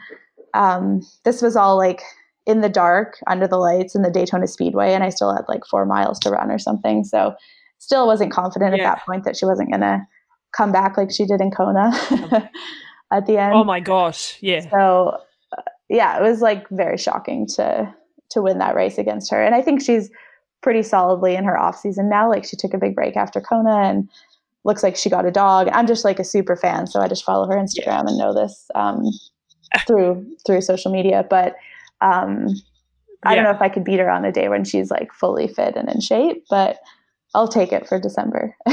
um, 0.53 1.01
this 1.23 1.41
was 1.41 1.55
all 1.55 1.77
like 1.77 2.01
in 2.45 2.61
the 2.61 2.69
dark 2.69 3.17
under 3.27 3.47
the 3.47 3.57
lights 3.57 3.95
in 3.95 4.01
the 4.01 4.11
Daytona 4.11 4.47
Speedway. 4.47 4.93
And 4.93 5.03
I 5.03 5.09
still 5.09 5.33
had 5.33 5.45
like 5.47 5.65
four 5.65 5.85
miles 5.85 6.19
to 6.19 6.29
run 6.29 6.51
or 6.51 6.59
something. 6.59 7.03
So 7.03 7.33
still 7.79 8.07
wasn't 8.07 8.31
confident 8.31 8.75
yeah. 8.75 8.83
at 8.83 8.95
that 8.95 9.05
point 9.05 9.23
that 9.23 9.35
she 9.35 9.45
wasn't 9.45 9.69
going 9.69 9.81
to 9.81 10.05
come 10.55 10.71
back 10.71 10.97
like 10.97 11.11
she 11.11 11.25
did 11.25 11.41
in 11.41 11.51
Kona 11.51 11.91
at 13.11 13.25
the 13.25 13.37
end. 13.37 13.53
Oh 13.53 13.63
my 13.63 13.79
gosh. 13.79 14.37
Yeah. 14.41 14.69
So 14.69 15.17
yeah, 15.89 16.17
it 16.17 16.21
was 16.21 16.41
like 16.41 16.67
very 16.69 16.97
shocking 16.97 17.47
to 17.55 17.93
to 18.31 18.41
win 18.41 18.57
that 18.57 18.75
race 18.75 18.97
against 18.97 19.31
her. 19.31 19.43
And 19.43 19.53
I 19.53 19.61
think 19.61 19.81
she's 19.81 20.09
pretty 20.61 20.81
solidly 20.81 21.35
in 21.35 21.43
her 21.43 21.57
off 21.57 21.77
season 21.77 22.09
now. 22.09 22.29
Like 22.29 22.43
she 22.43 22.57
took 22.57 22.73
a 22.73 22.79
big 22.79 22.95
break 22.95 23.15
after 23.15 23.39
Kona 23.39 23.81
and 23.83 24.09
looks 24.65 24.83
like 24.83 24.97
she 24.97 25.09
got 25.09 25.25
a 25.25 25.31
dog. 25.31 25.69
I'm 25.71 25.87
just 25.87 26.03
like 26.03 26.19
a 26.19 26.23
super 26.23 26.55
fan, 26.55 26.87
so 26.87 26.99
I 26.99 27.07
just 27.07 27.23
follow 27.23 27.47
her 27.47 27.55
Instagram 27.55 28.07
and 28.07 28.17
know 28.17 28.33
this 28.33 28.69
um, 28.75 29.03
through 29.87 30.25
through 30.45 30.61
social 30.61 30.91
media. 30.91 31.25
But 31.29 31.55
um, 32.01 32.49
I 33.23 33.31
yeah. 33.31 33.35
don't 33.35 33.43
know 33.45 33.51
if 33.51 33.61
I 33.61 33.69
could 33.69 33.83
beat 33.83 33.99
her 33.99 34.09
on 34.09 34.25
a 34.25 34.31
day 34.31 34.49
when 34.49 34.65
she's 34.65 34.91
like 34.91 35.13
fully 35.13 35.47
fit 35.47 35.75
and 35.77 35.89
in 35.89 36.01
shape, 36.01 36.43
but 36.49 36.79
I'll 37.33 37.47
take 37.47 37.71
it 37.71 37.87
for 37.87 37.99
December. 37.99 38.55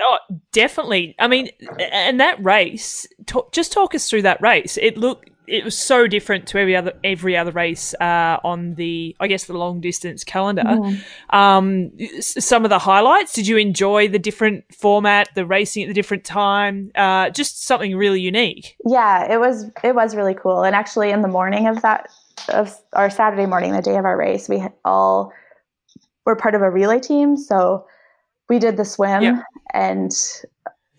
Oh, 0.00 0.18
definitely. 0.52 1.16
I 1.18 1.26
mean, 1.26 1.50
and 1.80 2.20
that 2.20 2.42
race. 2.42 3.06
Talk, 3.26 3.52
just 3.52 3.72
talk 3.72 3.94
us 3.94 4.08
through 4.08 4.22
that 4.22 4.40
race. 4.40 4.78
It 4.80 4.96
looked. 4.96 5.30
It 5.48 5.64
was 5.64 5.76
so 5.76 6.06
different 6.06 6.46
to 6.48 6.58
every 6.58 6.76
other 6.76 6.92
every 7.02 7.36
other 7.36 7.52
race 7.52 7.94
uh, 8.00 8.38
on 8.44 8.74
the, 8.74 9.16
I 9.20 9.26
guess, 9.26 9.44
the 9.44 9.56
long 9.56 9.80
distance 9.80 10.24
calendar. 10.24 10.62
Mm-hmm. 10.64 11.36
Um, 11.36 11.90
some 12.20 12.64
of 12.64 12.70
the 12.70 12.78
highlights. 12.78 13.32
Did 13.32 13.46
you 13.46 13.56
enjoy 13.56 14.08
the 14.08 14.18
different 14.18 14.64
format, 14.74 15.28
the 15.34 15.46
racing 15.46 15.84
at 15.84 15.88
the 15.88 15.94
different 15.94 16.24
time? 16.24 16.90
Uh, 16.94 17.30
just 17.30 17.64
something 17.64 17.96
really 17.96 18.20
unique. 18.20 18.76
Yeah, 18.84 19.32
it 19.32 19.38
was. 19.38 19.64
It 19.82 19.94
was 19.94 20.14
really 20.14 20.34
cool. 20.34 20.62
And 20.62 20.74
actually, 20.74 21.10
in 21.10 21.22
the 21.22 21.28
morning 21.28 21.66
of 21.66 21.82
that 21.82 22.10
of 22.48 22.76
our 22.92 23.10
Saturday 23.10 23.46
morning, 23.46 23.72
the 23.72 23.82
day 23.82 23.96
of 23.96 24.04
our 24.04 24.16
race, 24.16 24.48
we 24.48 24.62
all 24.84 25.32
were 26.24 26.36
part 26.36 26.54
of 26.54 26.62
a 26.62 26.70
relay 26.70 27.00
team. 27.00 27.36
So 27.36 27.86
we 28.48 28.58
did 28.58 28.76
the 28.76 28.84
swim 28.84 29.22
yeah. 29.22 29.42
and 29.74 30.12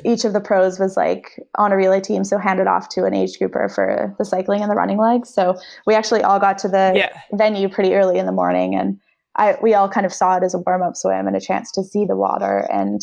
each 0.06 0.24
of 0.24 0.34
the 0.34 0.40
pros 0.40 0.80
was 0.80 0.96
like 0.96 1.40
on 1.56 1.72
a 1.72 1.78
relay 1.78 2.00
team, 2.00 2.24
so 2.24 2.38
handed 2.38 2.68
off 2.68 2.90
to 2.90 3.06
an 3.06 3.14
age 3.14 3.38
grouper 3.38 3.68
for 3.70 4.16
the 4.18 4.26
cycling 4.26 4.62
and 4.62 4.72
the 4.72 4.76
running 4.76 4.98
legs. 4.98 5.30
So 5.30 5.60
we 5.86 5.96
actually 5.96 6.24
all 6.24 6.40
got 6.40 6.58
to 6.60 6.68
the 6.68 6.94
yeah. 6.96 7.10
venue 7.34 7.68
pretty 7.70 7.94
early 7.94 8.18
in 8.18 8.26
the 8.26 8.32
morning, 8.32 8.76
and 8.76 9.00
I 9.36 9.58
we 9.62 9.74
all 9.74 9.90
kind 9.90 10.06
of 10.06 10.14
saw 10.14 10.38
it 10.38 10.44
as 10.44 10.54
a 10.54 10.60
warm 10.60 10.82
up 10.82 10.96
swim 10.96 11.28
and 11.28 11.36
a 11.36 11.42
chance 11.42 11.72
to 11.74 11.84
see 11.84 12.06
the 12.06 12.16
water. 12.16 12.68
And 12.72 13.02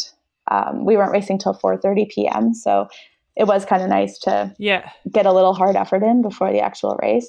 um, 0.50 0.84
we 0.84 0.96
weren't 0.96 1.12
racing 1.12 1.38
till 1.38 1.54
4:30 1.54 2.08
p.m., 2.08 2.54
so 2.54 2.88
it 3.36 3.44
was 3.46 3.66
kind 3.66 3.82
of 3.82 3.88
nice 3.88 4.18
to 4.20 4.54
yeah 4.58 4.90
get 5.12 5.26
a 5.26 5.32
little 5.32 5.52
hard 5.52 5.76
effort 5.76 6.02
in 6.02 6.22
before 6.22 6.50
the 6.50 6.60
actual 6.60 6.98
race. 7.02 7.28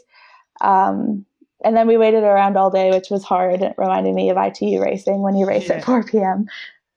Um, 0.62 1.26
and 1.64 1.76
then 1.76 1.88
we 1.88 1.98
waited 1.98 2.24
around 2.24 2.56
all 2.56 2.70
day, 2.70 2.92
which 2.92 3.10
was 3.10 3.24
hard. 3.24 3.62
It 3.62 3.74
reminded 3.78 4.14
me 4.14 4.30
of 4.30 4.38
ITU 4.38 4.82
racing 4.82 5.22
when 5.22 5.36
you 5.36 5.48
race 5.48 5.68
yeah. 5.68 5.78
at 5.78 5.86
4 5.86 6.04
p.m. 6.04 6.46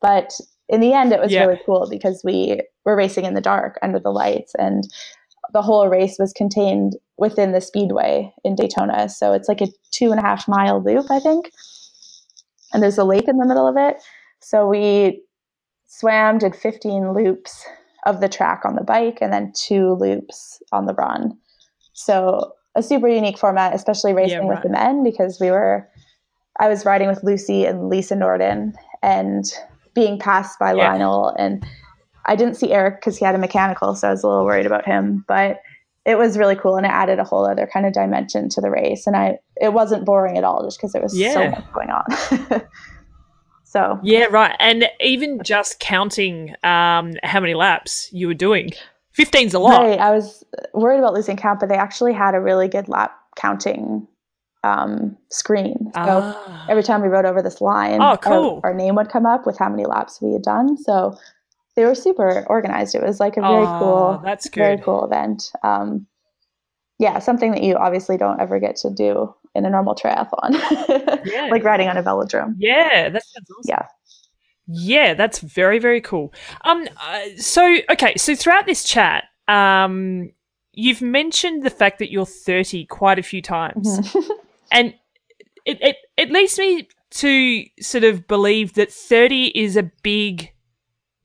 But 0.02 0.38
in 0.70 0.80
the 0.80 0.92
end, 0.92 1.12
it 1.12 1.20
was 1.20 1.32
yeah. 1.32 1.44
really 1.44 1.60
cool 1.66 1.88
because 1.90 2.22
we 2.24 2.60
were 2.84 2.96
racing 2.96 3.24
in 3.24 3.34
the 3.34 3.40
dark 3.40 3.78
under 3.82 3.98
the 3.98 4.10
lights, 4.10 4.54
and 4.56 4.84
the 5.52 5.62
whole 5.62 5.88
race 5.88 6.16
was 6.18 6.32
contained 6.32 6.96
within 7.18 7.52
the 7.52 7.60
speedway 7.60 8.32
in 8.44 8.54
Daytona. 8.54 9.08
So 9.08 9.32
it's 9.32 9.48
like 9.48 9.60
a 9.60 9.68
two 9.90 10.12
and 10.12 10.20
a 10.20 10.22
half 10.22 10.46
mile 10.46 10.82
loop, 10.82 11.10
I 11.10 11.18
think. 11.18 11.50
And 12.72 12.82
there's 12.82 12.98
a 12.98 13.04
lake 13.04 13.26
in 13.26 13.38
the 13.38 13.46
middle 13.46 13.66
of 13.66 13.76
it. 13.76 13.96
So 14.40 14.68
we 14.68 15.22
swam, 15.86 16.38
did 16.38 16.54
15 16.54 17.14
loops 17.14 17.66
of 18.06 18.20
the 18.20 18.28
track 18.28 18.62
on 18.64 18.76
the 18.76 18.84
bike, 18.84 19.18
and 19.20 19.32
then 19.32 19.52
two 19.56 19.94
loops 19.94 20.62
on 20.70 20.86
the 20.86 20.94
run. 20.94 21.36
So 21.94 22.52
a 22.76 22.82
super 22.82 23.08
unique 23.08 23.38
format, 23.38 23.74
especially 23.74 24.12
racing 24.12 24.44
yeah, 24.44 24.48
right. 24.48 24.50
with 24.50 24.62
the 24.62 24.70
men, 24.70 25.02
because 25.02 25.38
we 25.40 25.50
were, 25.50 25.88
I 26.60 26.68
was 26.68 26.84
riding 26.84 27.08
with 27.08 27.24
Lucy 27.24 27.66
and 27.66 27.88
Lisa 27.88 28.14
Norden, 28.14 28.72
and 29.02 29.44
being 29.94 30.18
passed 30.18 30.58
by 30.58 30.72
yeah. 30.72 30.90
Lionel. 30.90 31.34
And 31.38 31.64
I 32.26 32.36
didn't 32.36 32.54
see 32.54 32.72
Eric 32.72 33.00
because 33.00 33.16
he 33.16 33.24
had 33.24 33.34
a 33.34 33.38
mechanical, 33.38 33.94
so 33.94 34.08
I 34.08 34.10
was 34.10 34.22
a 34.22 34.28
little 34.28 34.44
worried 34.44 34.66
about 34.66 34.84
him. 34.84 35.24
But 35.26 35.60
it 36.04 36.16
was 36.16 36.38
really 36.38 36.56
cool, 36.56 36.76
and 36.76 36.86
it 36.86 36.90
added 36.90 37.18
a 37.18 37.24
whole 37.24 37.46
other 37.46 37.68
kind 37.72 37.86
of 37.86 37.92
dimension 37.92 38.48
to 38.50 38.60
the 38.60 38.70
race. 38.70 39.06
And 39.06 39.16
I, 39.16 39.38
it 39.56 39.72
wasn't 39.72 40.04
boring 40.04 40.38
at 40.38 40.44
all, 40.44 40.64
just 40.64 40.78
because 40.78 40.92
there 40.92 41.02
was 41.02 41.16
yeah. 41.16 41.32
so 41.32 41.50
much 41.50 41.72
going 41.72 41.90
on. 41.90 42.62
so 43.64 43.98
yeah, 44.02 44.24
right. 44.26 44.56
And 44.58 44.88
even 45.00 45.40
just 45.44 45.80
counting 45.80 46.54
um, 46.62 47.14
how 47.22 47.40
many 47.40 47.54
laps 47.54 48.08
you 48.12 48.26
were 48.26 48.34
doing. 48.34 48.70
15's 49.18 49.54
a 49.54 49.58
lot. 49.58 49.82
Right. 49.82 49.98
I 49.98 50.12
was 50.12 50.44
worried 50.72 50.98
about 50.98 51.14
losing 51.14 51.36
count, 51.36 51.60
but 51.60 51.68
they 51.68 51.76
actually 51.76 52.12
had 52.12 52.34
a 52.34 52.40
really 52.40 52.68
good 52.68 52.88
lap 52.88 53.12
counting 53.36 54.06
um, 54.64 55.16
screen. 55.30 55.90
So 55.94 56.00
ah. 56.22 56.66
every 56.68 56.82
time 56.82 57.02
we 57.02 57.08
rode 57.08 57.24
over 57.24 57.42
this 57.42 57.60
line, 57.60 58.00
oh, 58.00 58.16
cool. 58.16 58.60
our, 58.62 58.70
our, 58.70 58.74
name 58.74 58.94
would 58.96 59.08
come 59.08 59.26
up 59.26 59.46
with 59.46 59.58
how 59.58 59.68
many 59.68 59.86
laps 59.86 60.20
we 60.20 60.32
had 60.32 60.42
done. 60.42 60.76
So 60.76 61.16
they 61.76 61.84
were 61.84 61.94
super 61.94 62.44
organized. 62.48 62.94
It 62.94 63.02
was 63.02 63.20
like 63.20 63.36
a 63.36 63.40
very 63.40 63.64
oh, 63.64 63.78
cool, 63.78 64.22
that's 64.24 64.48
good. 64.48 64.60
very 64.60 64.78
cool 64.78 65.04
event. 65.04 65.50
Um, 65.62 66.06
yeah, 66.98 67.18
something 67.18 67.52
that 67.52 67.62
you 67.62 67.76
obviously 67.76 68.18
don't 68.18 68.40
ever 68.40 68.60
get 68.60 68.76
to 68.76 68.90
do 68.90 69.34
in 69.54 69.64
a 69.64 69.70
normal 69.70 69.94
triathlon, 69.94 70.52
yeah. 71.24 71.48
like 71.50 71.64
riding 71.64 71.88
on 71.88 71.96
a 71.96 72.02
velodrome. 72.02 72.54
Yeah, 72.58 73.08
that 73.08 73.24
sounds 73.24 73.50
awesome. 73.50 73.64
Yeah. 73.66 73.86
Yeah, 74.72 75.14
that's 75.14 75.40
very 75.40 75.80
very 75.80 76.00
cool. 76.00 76.32
Um, 76.62 76.86
uh, 76.96 77.20
so 77.36 77.78
okay, 77.90 78.14
so 78.16 78.36
throughout 78.36 78.66
this 78.66 78.84
chat, 78.84 79.24
um, 79.48 80.30
you've 80.72 81.02
mentioned 81.02 81.64
the 81.64 81.70
fact 81.70 81.98
that 81.98 82.12
you're 82.12 82.26
30 82.26 82.86
quite 82.86 83.18
a 83.18 83.22
few 83.22 83.42
times. 83.42 83.98
Mm-hmm. 83.98 84.32
and 84.70 84.94
it, 85.64 85.78
it 85.80 85.96
it 86.16 86.30
leads 86.30 86.58
me 86.58 86.88
to 87.10 87.64
sort 87.80 88.04
of 88.04 88.26
believe 88.28 88.74
that 88.74 88.92
30 88.92 89.46
is 89.48 89.76
a 89.76 89.90
big 90.02 90.52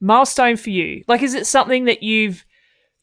milestone 0.02 0.58
for 0.58 0.72
you. 0.72 1.04
Like, 1.08 1.22
is 1.22 1.34
it 1.34 1.46
something 1.46 1.86
that 1.86 2.02
you've 2.04 2.46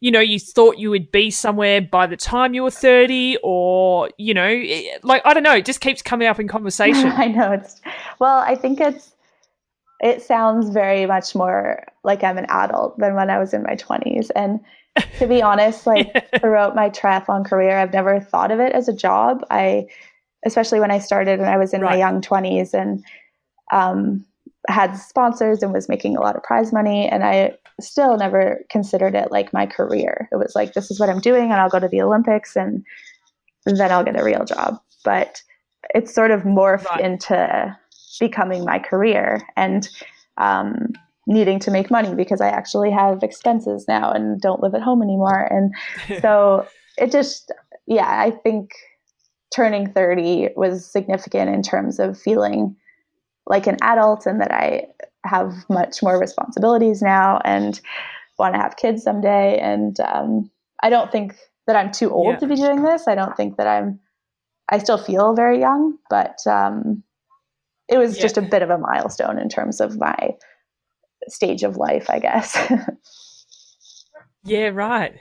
you 0.03 0.11
know, 0.11 0.19
you 0.19 0.41
thought 0.41 0.79
you 0.79 0.91
would 0.91 1.13
be 1.13 1.31
somewhere 1.31 1.81
by 1.81 2.09
the 2.09 2.17
time 2.17 2.55
you 2.55 2.65
were 2.65 2.73
30 2.73 3.39
or, 3.45 4.11
you 4.19 4.35
know, 4.35 4.61
like, 5.05 5.23
I 5.25 5.33
don't 5.33 5.45
know, 5.45 5.55
it 5.55 5.65
just 5.65 5.81
keeps 5.81 6.03
coming 6.03 6.27
up 6.27 6.41
in 6.41 6.49
conversation. 6.49 7.07
I 7.13 7.29
know. 7.29 7.53
It's, 7.53 7.81
well, 8.19 8.39
I 8.39 8.57
think 8.57 8.81
it's, 8.81 9.13
it 10.01 10.21
sounds 10.21 10.71
very 10.71 11.07
much 11.07 11.37
more 11.37 11.87
like 12.03 12.25
I'm 12.25 12.37
an 12.37 12.47
adult 12.49 12.99
than 12.99 13.15
when 13.15 13.31
I 13.31 13.39
was 13.39 13.55
in 13.55 13.63
my 13.63 13.77
20s. 13.77 14.29
And 14.35 14.59
to 15.21 15.29
be 15.29 15.41
honest, 15.41 15.87
like 15.87 16.11
yeah. 16.13 16.23
throughout 16.41 16.75
my 16.75 16.91
triathlon 16.91 17.47
career, 17.47 17.79
I've 17.79 17.93
never 17.93 18.19
thought 18.19 18.51
of 18.51 18.59
it 18.59 18.73
as 18.73 18.89
a 18.89 18.93
job. 18.93 19.47
I, 19.53 19.87
especially 20.45 20.81
when 20.81 20.91
I 20.91 20.99
started 20.99 21.41
and 21.41 21.49
I 21.49 21.57
was 21.57 21.73
in 21.73 21.81
right. 21.81 21.93
my 21.93 21.97
young 21.97 22.21
20s 22.21 22.75
and 22.75 23.05
um, 23.73 24.25
had 24.69 24.95
sponsors 24.95 25.63
and 25.63 25.73
was 25.73 25.89
making 25.89 26.17
a 26.17 26.21
lot 26.21 26.37
of 26.37 26.43
prize 26.43 26.73
money. 26.73 27.09
And 27.09 27.25
I 27.25 27.57
still 27.81 28.17
never 28.17 28.65
considered 28.71 29.15
it 29.15 29.31
like 29.31 29.53
my 29.53 29.67
career. 29.67 30.29
It 30.33 30.37
was 30.37 30.55
like, 30.55 30.75
this 30.75 30.91
is 30.91 31.01
what 31.01 31.09
I'm 31.09 31.21
doing, 31.21 31.45
and 31.45 31.55
I'll 31.55 31.69
go 31.69 31.81
to 31.81 31.89
the 31.89 32.03
Olympics 32.03 32.57
and 32.57 32.85
then 33.65 33.91
I'll 33.91 34.05
get 34.05 34.19
a 34.19 34.25
real 34.25 34.45
job. 34.45 34.81
But 35.05 35.43
it's 35.95 36.15
sort 36.15 36.31
of 36.31 36.43
morphed 36.43 36.87
right. 36.87 37.01
into 37.01 37.77
becoming 38.21 38.65
my 38.65 38.79
career. 38.79 39.41
And, 39.57 39.89
um, 40.39 40.93
needing 41.27 41.59
to 41.61 41.71
make 41.71 41.91
money 41.91 42.15
because 42.15 42.41
I 42.41 42.49
actually 42.49 42.91
have 42.91 43.23
expenses 43.23 43.87
now 43.87 44.11
and 44.11 44.41
don't 44.41 44.63
live 44.63 44.75
at 44.75 44.83
home 44.83 45.03
anymore. 45.03 45.49
And 45.51 45.73
so 46.21 46.67
it 46.99 47.13
just, 47.13 47.53
yeah, 47.87 48.09
I 48.09 48.31
think 48.31 48.73
turning 49.55 49.91
30 49.91 50.51
was 50.57 50.85
significant 50.85 51.51
in 51.51 51.63
terms 51.63 51.99
of 51.99 52.19
feeling 52.19 52.77
like 53.47 53.67
an 53.67 53.77
adult 53.83 54.27
and 54.27 54.41
that 54.41 54.53
I 54.53 54.87
have 55.25 55.55
much 55.69 56.03
more 56.03 56.19
responsibilities 56.19 57.03
now 57.03 57.41
and 57.45 57.81
want 58.39 58.55
to 58.55 58.61
have 58.61 58.77
kids 58.77 59.03
someday. 59.03 59.59
And 59.59 59.99
um, 60.01 60.51
I 60.83 60.91
don't 60.91 61.13
think 61.13 61.37
that 61.67 61.77
I'm 61.77 61.93
too 61.93 62.11
old 62.11 62.35
yeah. 62.35 62.39
to 62.39 62.47
be 62.47 62.57
doing 62.57 62.83
this. 62.83 63.07
I 63.07 63.15
don't 63.15 63.37
think 63.37 63.57
that 63.57 63.67
I'm, 63.67 64.01
I 64.71 64.79
still 64.79 64.99
feel 64.99 65.35
very 65.35 65.61
young, 65.61 65.99
but 66.09 66.39
um, 66.47 67.03
it 67.89 67.99
was 67.99 68.17
yeah. 68.17 68.23
just 68.23 68.39
a 68.39 68.43
bit 68.43 68.63
of 68.63 68.71
a 68.71 68.79
milestone 68.79 69.39
in 69.39 69.49
terms 69.49 69.81
of 69.81 69.99
my 69.99 70.31
stage 71.29 71.63
of 71.63 71.77
life, 71.77 72.09
I 72.09 72.19
guess. 72.19 72.57
yeah, 74.45 74.69
right. 74.69 75.15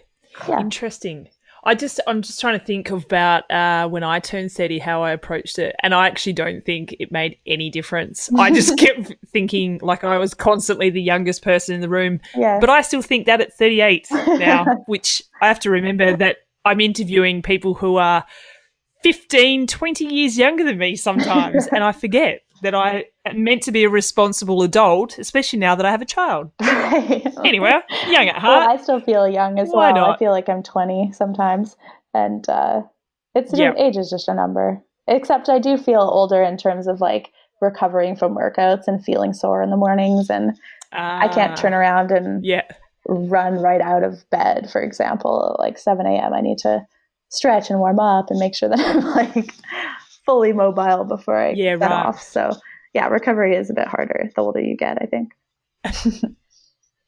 Yeah. 0.47 0.59
Interesting. 0.59 1.29
I 1.63 1.75
just 1.75 1.99
I'm 2.07 2.21
just 2.21 2.39
trying 2.39 2.59
to 2.59 2.65
think 2.65 2.89
about 2.89 3.49
uh, 3.51 3.87
when 3.87 4.03
I 4.03 4.19
turned 4.19 4.51
30 4.51 4.79
how 4.79 5.03
I 5.03 5.11
approached 5.11 5.59
it 5.59 5.75
and 5.83 5.93
I 5.93 6.07
actually 6.07 6.33
don't 6.33 6.65
think 6.65 6.95
it 6.99 7.11
made 7.11 7.37
any 7.45 7.69
difference. 7.69 8.31
I 8.33 8.51
just 8.51 8.77
kept 8.79 9.13
thinking 9.27 9.79
like 9.81 10.03
I 10.03 10.17
was 10.17 10.33
constantly 10.33 10.89
the 10.89 11.01
youngest 11.01 11.43
person 11.43 11.75
in 11.75 11.81
the 11.81 11.89
room. 11.89 12.19
Yeah. 12.35 12.59
But 12.59 12.69
I 12.69 12.81
still 12.81 13.03
think 13.03 13.27
that 13.27 13.41
at 13.41 13.53
38 13.53 14.07
now, 14.11 14.65
which 14.87 15.21
I 15.41 15.47
have 15.47 15.59
to 15.61 15.69
remember 15.69 16.15
that 16.17 16.37
I'm 16.65 16.81
interviewing 16.81 17.41
people 17.41 17.75
who 17.75 17.97
are 17.97 18.25
15, 19.03 19.67
20 19.67 20.05
years 20.05 20.37
younger 20.37 20.63
than 20.63 20.77
me 20.77 20.95
sometimes 20.95 21.67
and 21.67 21.83
I 21.83 21.91
forget 21.91 22.41
that 22.61 22.75
I 22.75 23.05
am 23.25 23.43
meant 23.43 23.63
to 23.63 23.71
be 23.71 23.83
a 23.83 23.89
responsible 23.89 24.61
adult, 24.63 25.17
especially 25.17 25.59
now 25.59 25.75
that 25.75 25.85
I 25.85 25.91
have 25.91 26.01
a 26.01 26.05
child. 26.05 26.51
anyway, 26.61 27.79
young 28.07 28.27
at 28.27 28.37
heart. 28.37 28.61
Well, 28.61 28.69
I 28.69 28.77
still 28.81 28.99
feel 28.99 29.27
young 29.27 29.59
as 29.59 29.69
Why 29.69 29.91
well. 29.91 30.07
Not? 30.07 30.15
I 30.15 30.17
feel 30.17 30.31
like 30.31 30.47
I'm 30.47 30.63
20 30.63 31.11
sometimes, 31.13 31.75
and 32.13 32.47
uh, 32.47 32.81
it's 33.35 33.53
yep. 33.53 33.75
age 33.77 33.97
is 33.97 34.09
just 34.09 34.27
a 34.27 34.33
number. 34.33 34.81
Except 35.07 35.49
I 35.49 35.59
do 35.59 35.77
feel 35.77 36.01
older 36.01 36.41
in 36.43 36.57
terms 36.57 36.87
of 36.87 37.01
like 37.01 37.31
recovering 37.59 38.15
from 38.15 38.35
workouts 38.35 38.87
and 38.87 39.03
feeling 39.03 39.33
sore 39.33 39.61
in 39.61 39.69
the 39.69 39.77
mornings, 39.77 40.29
and 40.29 40.51
uh, 40.93 41.19
I 41.21 41.27
can't 41.27 41.57
turn 41.57 41.73
ah. 41.73 41.77
around 41.77 42.11
and 42.11 42.45
yeah. 42.45 42.63
run 43.07 43.55
right 43.55 43.81
out 43.81 44.03
of 44.03 44.29
bed. 44.29 44.69
For 44.71 44.81
example, 44.81 45.55
like 45.59 45.77
7 45.77 46.05
a.m. 46.05 46.33
I 46.33 46.41
need 46.41 46.59
to 46.59 46.85
stretch 47.29 47.69
and 47.69 47.79
warm 47.79 47.99
up 47.99 48.29
and 48.29 48.39
make 48.39 48.55
sure 48.55 48.69
that 48.69 48.79
I'm 48.79 49.03
like 49.35 49.53
fully 50.31 50.53
mobile 50.53 51.03
before 51.03 51.35
I 51.35 51.51
yeah, 51.51 51.75
get 51.75 51.91
right. 51.91 52.05
off. 52.05 52.21
So 52.21 52.51
yeah, 52.93 53.07
recovery 53.07 53.55
is 53.55 53.69
a 53.69 53.73
bit 53.73 53.87
harder 53.87 54.29
the 54.33 54.41
older 54.41 54.61
you 54.61 54.77
get, 54.77 54.97
I 55.01 55.05
think. 55.05 55.33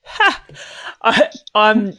I, 1.01 1.29
I'm 1.55 1.93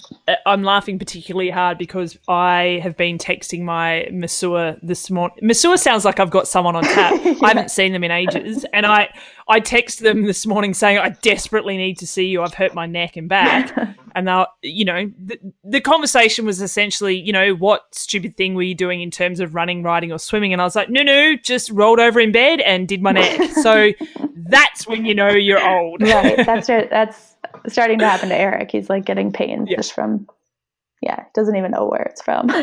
I'm 0.45 0.63
laughing 0.63 0.99
particularly 0.99 1.49
hard 1.49 1.79
because 1.79 2.19
I 2.29 2.81
have 2.83 2.97
been 2.97 3.17
texting 3.17 3.63
my 3.63 4.09
masseur 4.13 4.77
this 4.83 5.11
morning. 5.11 5.39
Masseur 5.41 5.77
sounds 5.79 6.05
like 6.05 6.21
I've 6.21 6.31
got 6.31 6.47
someone 6.47 6.77
on 6.77 6.85
tap. 6.85 7.19
yeah. 7.25 7.35
I 7.43 7.49
haven't 7.49 7.71
seen 7.71 7.93
them 7.93 8.05
in 8.05 8.11
ages, 8.11 8.67
and 8.75 8.85
I 8.85 9.09
I 9.49 9.61
text 9.61 10.01
them 10.01 10.25
this 10.27 10.45
morning 10.47 10.75
saying 10.75 10.99
I 10.99 11.11
desperately 11.23 11.79
need 11.79 11.99
to 11.99 12.07
see 12.07 12.27
you. 12.27 12.43
I've 12.43 12.55
hurt 12.55 12.75
my 12.75 12.85
neck 12.87 13.17
and 13.17 13.27
back, 13.27 13.75
and 14.15 14.27
now 14.27 14.49
you 14.61 14.85
know 14.85 15.11
the, 15.19 15.39
the 15.65 15.81
conversation 15.81 16.45
was 16.45 16.61
essentially 16.61 17.19
you 17.19 17.33
know 17.33 17.55
what 17.55 17.95
stupid 17.95 18.37
thing 18.37 18.55
were 18.55 18.63
you 18.63 18.75
doing 18.75 19.01
in 19.01 19.11
terms 19.11 19.41
of 19.41 19.55
running, 19.55 19.83
riding, 19.83 20.13
or 20.13 20.19
swimming? 20.19 20.53
And 20.53 20.61
I 20.61 20.65
was 20.65 20.77
like, 20.77 20.91
no, 20.91 21.03
no, 21.03 21.37
just 21.37 21.71
rolled 21.71 22.01
over 22.01 22.21
in 22.21 22.33
bed 22.33 22.61
and 22.61 22.87
did 22.87 23.01
my 23.01 23.13
neck. 23.13 23.51
so 23.63 23.93
that's 24.35 24.87
when 24.87 25.07
you 25.07 25.15
know 25.15 25.31
you're 25.31 25.67
old. 25.67 26.03
right. 26.03 26.45
That's 26.45 26.69
it. 26.69 26.91
That's 26.91 27.34
starting 27.69 27.99
to 27.99 28.09
happen 28.09 28.29
to 28.29 28.37
Eric. 28.37 28.71
He's 28.71 28.91
like 28.91 29.05
getting 29.05 29.33
pain 29.33 29.67
yeah. 29.67 29.77
just 29.77 29.93
from, 29.93 30.29
yeah, 31.01 31.25
doesn't 31.35 31.57
even 31.57 31.71
know 31.71 31.87
where 31.87 32.03
it's 32.03 32.23
from. 32.23 32.49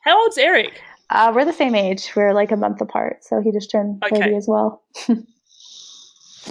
How 0.00 0.22
old's 0.22 0.38
Eric? 0.38 0.80
Uh, 1.10 1.32
we're 1.34 1.44
the 1.44 1.52
same 1.52 1.74
age. 1.74 2.10
We're 2.16 2.32
like 2.32 2.50
a 2.50 2.56
month 2.56 2.80
apart, 2.80 3.24
so 3.24 3.40
he 3.40 3.52
just 3.52 3.70
turned 3.70 4.02
okay. 4.04 4.20
30 4.20 4.36
as 4.36 4.48
well. 4.48 4.82
yeah, 5.08 5.14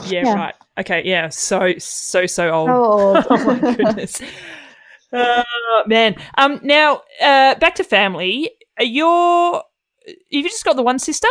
yeah, 0.06 0.34
right. 0.34 0.56
Okay, 0.80 1.04
yeah. 1.06 1.30
So 1.30 1.74
so 1.78 2.26
so 2.26 2.50
old. 2.52 2.70
So 2.70 2.84
old. 2.84 3.26
oh 3.30 3.46
my 3.46 3.76
goodness. 3.76 4.22
Uh, 5.12 5.44
man. 5.88 6.16
Um. 6.38 6.60
Now, 6.64 7.02
uh, 7.22 7.56
back 7.56 7.76
to 7.76 7.84
family. 7.84 8.52
You're. 8.80 9.64
You've 10.30 10.46
just 10.46 10.64
got 10.64 10.76
the 10.76 10.84
one 10.84 11.00
sister. 11.00 11.28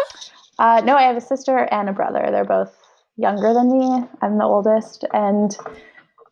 Uh, 0.58 0.82
no, 0.84 0.96
I 0.96 1.02
have 1.02 1.16
a 1.16 1.20
sister 1.20 1.58
and 1.70 1.88
a 1.88 1.92
brother. 1.92 2.28
They're 2.30 2.44
both 2.44 2.76
younger 3.16 3.54
than 3.54 3.70
me. 3.70 4.04
I'm 4.22 4.38
the 4.38 4.44
oldest, 4.44 5.04
and 5.12 5.56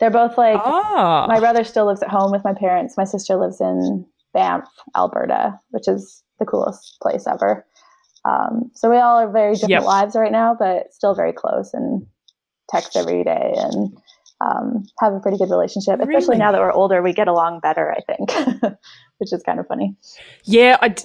they're 0.00 0.10
both 0.10 0.36
like 0.36 0.60
oh. 0.64 1.26
my 1.28 1.38
brother 1.38 1.64
still 1.64 1.86
lives 1.86 2.02
at 2.02 2.08
home 2.08 2.32
with 2.32 2.44
my 2.44 2.54
parents. 2.54 2.96
My 2.96 3.04
sister 3.04 3.36
lives 3.36 3.60
in 3.60 4.06
Banff, 4.34 4.68
Alberta, 4.96 5.58
which 5.70 5.88
is 5.88 6.22
the 6.38 6.44
coolest 6.44 6.98
place 7.00 7.26
ever. 7.26 7.64
Um, 8.24 8.70
so 8.74 8.90
we 8.90 8.96
all 8.96 9.18
are 9.18 9.30
very 9.30 9.54
different 9.54 9.70
yep. 9.70 9.84
lives 9.84 10.14
right 10.14 10.32
now, 10.32 10.56
but 10.58 10.92
still 10.92 11.14
very 11.14 11.32
close 11.32 11.74
and 11.74 12.06
text 12.70 12.96
every 12.96 13.24
day 13.24 13.54
and 13.56 13.96
um, 14.40 14.84
have 15.00 15.12
a 15.12 15.20
pretty 15.20 15.38
good 15.38 15.50
relationship. 15.50 15.98
Really? 15.98 16.16
Especially 16.16 16.38
now 16.38 16.52
that 16.52 16.60
we're 16.60 16.72
older, 16.72 17.02
we 17.02 17.12
get 17.12 17.28
along 17.28 17.60
better, 17.60 17.92
I 17.92 18.00
think, 18.00 18.32
which 19.18 19.32
is 19.32 19.42
kind 19.44 19.60
of 19.60 19.66
funny. 19.66 19.96
Yeah, 20.44 20.78
I. 20.80 20.88
D-. 20.88 21.02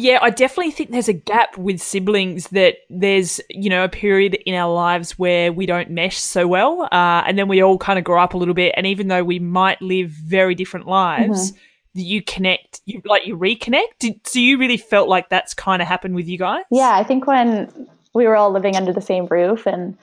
Yeah, 0.00 0.20
I 0.22 0.30
definitely 0.30 0.70
think 0.70 0.92
there's 0.92 1.08
a 1.08 1.12
gap 1.12 1.58
with 1.58 1.82
siblings 1.82 2.46
that 2.50 2.76
there's, 2.88 3.40
you 3.50 3.68
know, 3.68 3.82
a 3.82 3.88
period 3.88 4.34
in 4.46 4.54
our 4.54 4.72
lives 4.72 5.18
where 5.18 5.52
we 5.52 5.66
don't 5.66 5.90
mesh 5.90 6.18
so 6.18 6.46
well. 6.46 6.82
Uh, 6.92 7.24
and 7.26 7.36
then 7.36 7.48
we 7.48 7.60
all 7.60 7.78
kind 7.78 7.98
of 7.98 8.04
grow 8.04 8.22
up 8.22 8.32
a 8.32 8.36
little 8.36 8.54
bit. 8.54 8.72
And 8.76 8.86
even 8.86 9.08
though 9.08 9.24
we 9.24 9.40
might 9.40 9.82
live 9.82 10.10
very 10.10 10.54
different 10.54 10.86
lives, 10.86 11.50
mm-hmm. 11.50 11.58
you 11.94 12.22
connect, 12.22 12.80
you 12.84 13.02
like 13.06 13.26
you 13.26 13.36
reconnect. 13.36 13.98
Did, 13.98 14.24
so 14.24 14.38
you 14.38 14.56
really 14.56 14.76
felt 14.76 15.08
like 15.08 15.30
that's 15.30 15.52
kind 15.52 15.82
of 15.82 15.88
happened 15.88 16.14
with 16.14 16.28
you 16.28 16.38
guys? 16.38 16.62
Yeah, 16.70 16.94
I 16.94 17.02
think 17.02 17.26
when 17.26 17.88
we 18.14 18.28
were 18.28 18.36
all 18.36 18.52
living 18.52 18.76
under 18.76 18.92
the 18.92 19.00
same 19.00 19.26
roof 19.26 19.66
and 19.66 19.98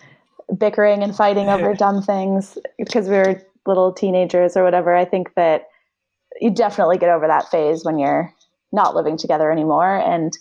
bickering 0.57 1.03
and 1.03 1.15
fighting 1.15 1.47
over 1.47 1.73
dumb 1.77 2.01
things 2.01 2.57
because 2.77 3.07
we 3.07 3.15
were 3.15 3.41
little 3.65 3.93
teenagers 3.93 4.57
or 4.57 4.65
whatever, 4.65 4.93
I 4.93 5.05
think 5.05 5.35
that 5.35 5.69
you 6.41 6.51
definitely 6.51 6.97
get 6.97 7.11
over 7.11 7.27
that 7.27 7.49
phase 7.49 7.85
when 7.85 7.97
you're 7.97 8.34
not 8.75 8.93
living 8.93 9.17
together 9.17 9.51
anymore. 9.51 9.97
And 9.97 10.37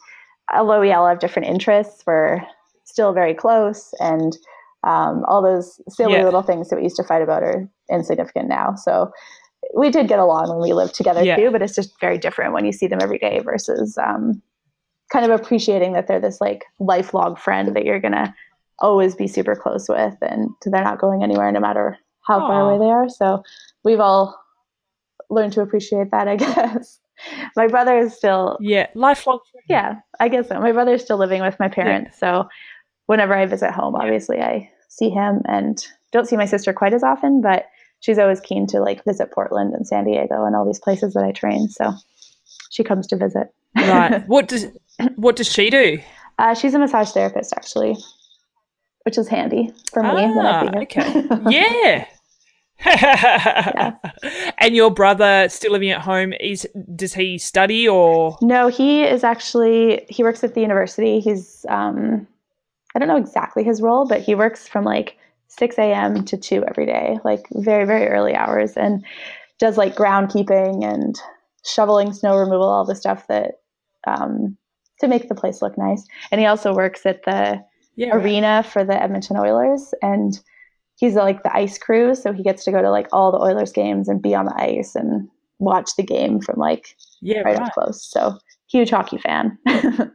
although 0.53 0.81
we 0.81 0.93
all 0.93 1.09
have 1.09 1.21
different 1.21 1.49
interests, 1.49 2.03
we're 2.07 2.43
still 2.85 3.15
very 3.15 3.33
close. 3.33 3.95
And 4.01 4.37
um, 4.83 5.25
all 5.27 5.41
those 5.41 5.81
silly 5.89 6.15
yeah. 6.15 6.25
little 6.25 6.43
things 6.43 6.69
that 6.69 6.77
we 6.77 6.83
used 6.83 6.97
to 6.97 7.05
fight 7.05 7.23
about 7.23 7.43
are 7.43 7.67
insignificant 7.91 8.49
now. 8.49 8.75
So 8.75 9.11
we 9.75 9.89
did 9.91 10.09
get 10.09 10.19
along 10.19 10.51
when 10.51 10.61
we 10.61 10.75
lived 10.75 10.95
together 10.95 11.25
yeah. 11.25 11.37
too, 11.37 11.51
but 11.51 11.63
it's 11.63 11.75
just 11.75 11.99
very 12.01 12.19
different 12.19 12.53
when 12.53 12.67
you 12.67 12.73
see 12.73 12.87
them 12.87 12.99
every 13.01 13.19
day 13.19 13.41
versus 13.43 13.97
um, 13.97 14.43
kind 15.11 15.25
of 15.25 15.41
appreciating 15.41 15.95
that 15.95 16.07
they're 16.07 16.21
this 16.21 16.41
like 16.41 16.65
lifelong 16.79 17.37
friend 17.37 17.75
that 17.75 17.85
you're 17.85 18.01
going 18.01 18.13
to 18.13 18.35
always 18.81 19.15
be 19.15 19.29
super 19.29 19.55
close 19.55 19.89
with 19.89 20.17
and 20.21 20.51
they're 20.67 20.83
not 20.83 20.99
going 20.99 21.23
anywhere 21.23 21.51
no 21.51 21.61
matter 21.61 21.97
how 22.27 22.41
Aww. 22.41 22.49
far 22.49 22.61
away 22.69 22.85
they 22.85 22.91
are. 22.91 23.09
So 23.09 23.43
we've 23.85 24.01
all 24.01 24.39
learned 25.31 25.53
to 25.55 25.63
appreciate 25.63 26.11
that, 26.11 26.29
I 26.29 26.37
guess 26.37 27.01
my 27.57 27.67
brother 27.67 27.99
is 27.99 28.15
still 28.15 28.57
yeah 28.61 28.87
lifelong 28.95 29.41
yeah 29.69 29.97
i 30.21 30.29
guess 30.29 30.49
so. 30.49 30.61
My 30.61 30.73
brother's 30.73 31.03
still 31.03 31.19
living 31.19 31.43
with 31.43 31.57
my 31.59 31.69
parents 31.69 32.19
yeah. 32.23 32.43
so 32.43 32.49
whenever 33.07 33.35
i 33.35 33.47
visit 33.47 33.71
home 33.71 33.95
obviously 33.95 34.41
i 34.41 34.71
see 34.89 35.11
him 35.11 35.43
and 35.47 35.87
don't 36.13 36.29
see 36.29 36.37
my 36.37 36.47
sister 36.47 36.73
quite 36.73 36.95
as 36.95 37.03
often 37.03 37.41
but 37.41 37.67
she's 38.01 38.19
always 38.19 38.41
keen 38.41 38.67
to 38.69 38.81
like 38.81 39.05
visit 39.05 39.31
portland 39.33 39.75
and 39.75 39.87
san 39.87 40.05
diego 40.05 40.45
and 40.45 40.55
all 40.57 40.65
these 40.65 40.81
places 40.81 41.15
that 41.15 41.25
i 41.25 41.33
train 41.33 41.69
so 41.69 41.93
she 42.75 42.83
comes 42.83 43.07
to 43.07 43.17
visit. 43.17 43.55
Right. 43.77 44.25
What 44.27 44.49
does 44.49 44.67
what 45.17 45.37
does 45.37 45.51
she 45.51 45.71
do? 45.71 45.99
Uh, 46.39 46.55
she's 46.55 46.75
a 46.75 46.79
massage 46.79 47.11
therapist 47.13 47.53
actually 47.57 47.97
which 49.05 49.19
is 49.19 49.29
handy 49.29 49.71
for 49.93 50.03
me 50.03 50.09
ah, 50.13 50.71
okay. 50.77 51.25
Yeah 51.51 52.07
yeah. 52.85 53.95
And 54.59 54.75
your 54.75 54.91
brother 54.91 55.49
still 55.49 55.73
living 55.73 55.91
at 55.91 56.01
home 56.01 56.33
is 56.35 56.67
does 56.95 57.15
he 57.15 57.39
study 57.39 57.87
or 57.89 58.39
No, 58.41 58.69
he 58.69 59.03
is 59.03 59.25
actually 59.25 60.07
he 60.09 60.23
works 60.23 60.43
at 60.45 60.55
the 60.55 60.61
university. 60.61 61.21
He's 61.21 61.67
um 61.69 62.27
I 62.95 62.99
don't 62.99 63.09
know 63.09 63.17
exactly 63.17 63.65
his 63.65 63.83
role, 63.83 64.07
but 64.07 64.21
he 64.21 64.35
works 64.35 64.69
from 64.69 64.85
like 64.85 65.19
6 65.49 65.79
a.m. 65.79 66.25
to 66.25 66.37
2 66.37 66.65
every 66.67 66.87
day, 66.87 67.19
like 67.25 67.47
very, 67.53 67.85
very 67.85 68.07
early 68.09 68.35
hours, 68.35 68.77
and 68.77 69.05
does 69.59 69.77
like 69.77 69.95
groundkeeping 69.95 70.85
and 70.85 71.17
shoveling, 71.65 72.13
snow 72.13 72.37
removal, 72.37 72.69
all 72.69 72.85
the 72.85 72.95
stuff 72.95 73.27
that 73.29 73.61
um, 74.07 74.57
to 75.01 75.09
make 75.09 75.29
the 75.29 75.35
place 75.35 75.63
look 75.63 75.77
nice. 75.77 76.07
And 76.31 76.41
he 76.41 76.47
also 76.47 76.75
works 76.75 77.07
at 77.07 77.25
the 77.25 77.65
yeah, 77.97 78.15
arena 78.15 78.63
right. 78.63 78.67
for 78.67 78.85
the 78.85 79.01
Edmonton 79.01 79.37
Oilers, 79.37 79.95
and 80.03 80.39
he's 80.97 81.15
like 81.15 81.43
the 81.43 81.55
ice 81.55 81.79
crew, 81.79 82.15
so 82.15 82.33
he 82.33 82.43
gets 82.43 82.65
to 82.65 82.71
go 82.71 82.83
to 82.83 82.91
like 82.91 83.09
all 83.13 83.33
the 83.33 83.39
Oilers 83.39 83.73
games 83.73 84.09
and 84.09 84.23
be 84.23 84.35
on 84.35 84.47
the 84.47 84.55
ice 84.57 84.95
and 84.95 85.29
watch 85.59 85.91
the 85.97 86.03
game 86.03 86.41
from 86.41 86.59
like 86.59 86.97
yeah, 87.21 87.41
right, 87.41 87.59
right. 87.59 87.67
up 87.67 87.73
close. 87.73 88.05
So 88.05 88.39
huge 88.69 88.91
hockey 88.91 89.19
fan. 89.19 89.59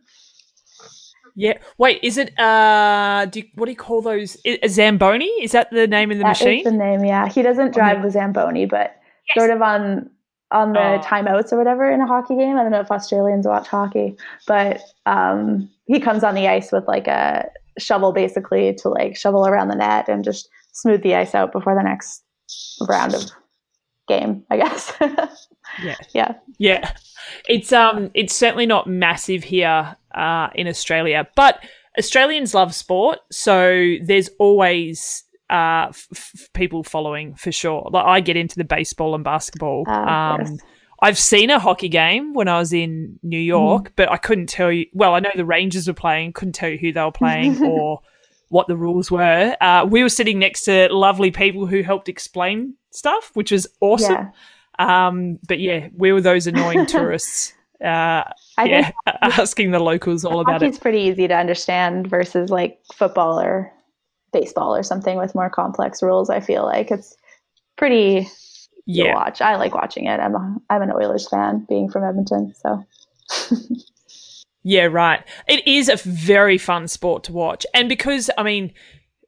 yeah. 1.36 1.58
Wait, 1.78 2.00
is 2.04 2.18
it 2.18 2.38
uh? 2.40 3.26
Do 3.26 3.40
you, 3.40 3.46
what 3.56 3.66
do 3.66 3.72
you 3.72 3.78
call 3.78 4.02
those? 4.02 4.38
A 4.46 4.68
Zamboni? 4.68 5.30
Is 5.42 5.52
that 5.52 5.72
the 5.72 5.88
name 5.88 6.12
of 6.12 6.18
the 6.18 6.24
that 6.24 6.40
machine? 6.40 6.64
the 6.64 6.72
name. 6.72 7.04
Yeah, 7.04 7.28
he 7.28 7.42
doesn't 7.42 7.74
drive 7.74 8.02
the 8.02 8.12
Zamboni, 8.12 8.66
but 8.66 8.96
yes. 9.28 9.36
sort 9.38 9.52
of 9.52 9.62
on 9.62 10.10
on 10.52 10.74
the 10.74 10.80
oh. 10.80 11.00
timeouts 11.00 11.54
or 11.54 11.58
whatever 11.58 11.90
in 11.92 12.02
a 12.02 12.08
hockey 12.08 12.36
game. 12.36 12.58
I 12.58 12.64
don't 12.64 12.72
know 12.72 12.80
if 12.80 12.92
Australians 12.92 13.46
watch 13.46 13.68
hockey, 13.68 14.16
but 14.48 14.82
um, 15.06 15.70
he 15.86 16.00
comes 16.00 16.24
on 16.24 16.36
the 16.36 16.48
ice 16.48 16.72
with 16.72 16.88
like 16.88 17.08
a 17.08 17.50
shovel 17.78 18.12
basically 18.12 18.74
to 18.74 18.90
like 18.90 19.16
shovel 19.16 19.48
around 19.48 19.70
the 19.70 19.76
net 19.76 20.10
and 20.10 20.24
just 20.24 20.50
smooth 20.72 21.02
the 21.04 21.16
ice 21.16 21.36
out 21.36 21.52
before 21.52 21.76
the 21.76 21.84
next 21.84 22.24
round 22.88 23.14
of 23.14 23.24
game, 24.08 24.44
I 24.50 24.58
guess. 24.58 24.94
yeah. 25.84 25.96
Yeah. 26.14 26.34
Yeah. 26.58 26.94
It's 27.48 27.72
um 27.72 28.12
it's 28.14 28.36
certainly 28.36 28.66
not 28.66 28.88
massive 28.88 29.44
here 29.44 29.96
uh 30.14 30.50
in 30.56 30.68
Australia, 30.68 31.28
but 31.36 31.60
Australians 31.98 32.54
love 32.54 32.74
sport, 32.74 33.20
so 33.32 33.96
there's 34.04 34.30
always 34.40 35.24
uh 35.50 35.88
f- 35.90 36.08
f- 36.14 36.50
people 36.54 36.84
following 36.84 37.36
for 37.36 37.52
sure. 37.52 37.90
Like 37.92 38.06
I 38.06 38.20
get 38.20 38.36
into 38.38 38.58
the 38.58 38.66
baseball 38.66 39.16
and 39.16 39.24
basketball. 39.24 39.86
Uh, 39.88 39.92
um. 39.92 40.58
I've 41.02 41.18
seen 41.18 41.50
a 41.50 41.60
hockey 41.60 41.88
game 41.88 42.34
when 42.34 42.50
I 42.50 42.60
was 42.60 42.74
in 42.74 43.20
New 43.24 43.40
York, 43.40 43.90
mm. 43.90 43.92
but 43.96 44.12
I 44.12 44.18
couldn't 44.18 44.48
tell 44.48 44.70
you. 44.70 44.86
Well, 44.94 45.16
I 45.16 45.22
know 45.22 45.30
the 45.34 45.46
Rangers 45.46 45.88
were 45.88 45.94
playing, 45.94 46.34
couldn't 46.34 46.56
tell 46.56 46.70
you 46.70 46.78
who 46.78 46.92
they 46.92 47.02
were 47.02 47.12
playing 47.12 47.64
or 47.66 48.02
what 48.50 48.68
the 48.68 48.76
rules 48.76 49.10
were. 49.10 49.56
Uh, 49.62 49.86
we 49.90 50.04
were 50.04 50.10
sitting 50.10 50.40
next 50.40 50.64
to 50.64 50.94
lovely 50.94 51.32
people 51.32 51.66
who 51.66 51.82
helped 51.82 52.10
explain 52.10 52.76
stuff, 52.92 53.32
which 53.34 53.52
was 53.52 53.68
awesome. 53.80 54.32
Yeah. 54.80 55.08
Um, 55.08 55.40
but 55.48 55.60
yeah, 55.60 55.90
we 55.96 56.12
were 56.12 56.22
those 56.22 56.48
annoying 56.48 56.86
tourists. 56.88 57.54
Uh, 57.84 58.24
yeah, 58.66 58.92
asking 59.22 59.72
the 59.72 59.80
locals 59.80 60.26
all 60.26 60.42
about 60.42 60.62
it. 60.62 60.68
It's 60.68 60.80
pretty 60.80 61.00
easy 61.00 61.28
to 61.28 61.36
understand 61.36 62.08
versus 62.08 62.50
like 62.50 62.80
football 62.94 63.40
or 63.40 63.72
baseball 64.34 64.76
or 64.76 64.84
something 64.84 65.18
with 65.18 65.34
more 65.34 65.50
complex 65.50 66.04
rules. 66.04 66.30
I 66.30 66.40
feel 66.40 66.64
like 66.64 66.92
it's 66.92 67.16
pretty 67.78 68.28
yeah. 68.86 69.14
watch. 69.14 69.42
I 69.42 69.56
like 69.56 69.74
watching 69.74 70.08
it. 70.08 70.20
I'm 70.20 70.36
a, 70.36 70.58
I'm 70.70 70.82
an 70.82 70.92
Oilers 70.92 71.28
fan, 71.30 71.66
being 71.70 71.90
from 71.90 72.04
Edmonton, 72.04 72.54
so. 72.56 72.84
yeah, 74.64 74.86
right. 74.86 75.24
It 75.48 75.68
is 75.68 75.90
a 75.90 75.96
very 75.96 76.58
fun 76.58 76.88
sport 76.88 77.24
to 77.26 77.34
watch, 77.34 77.66
and 77.74 77.88
because 77.88 78.30
I 78.38 78.44
mean, 78.44 78.74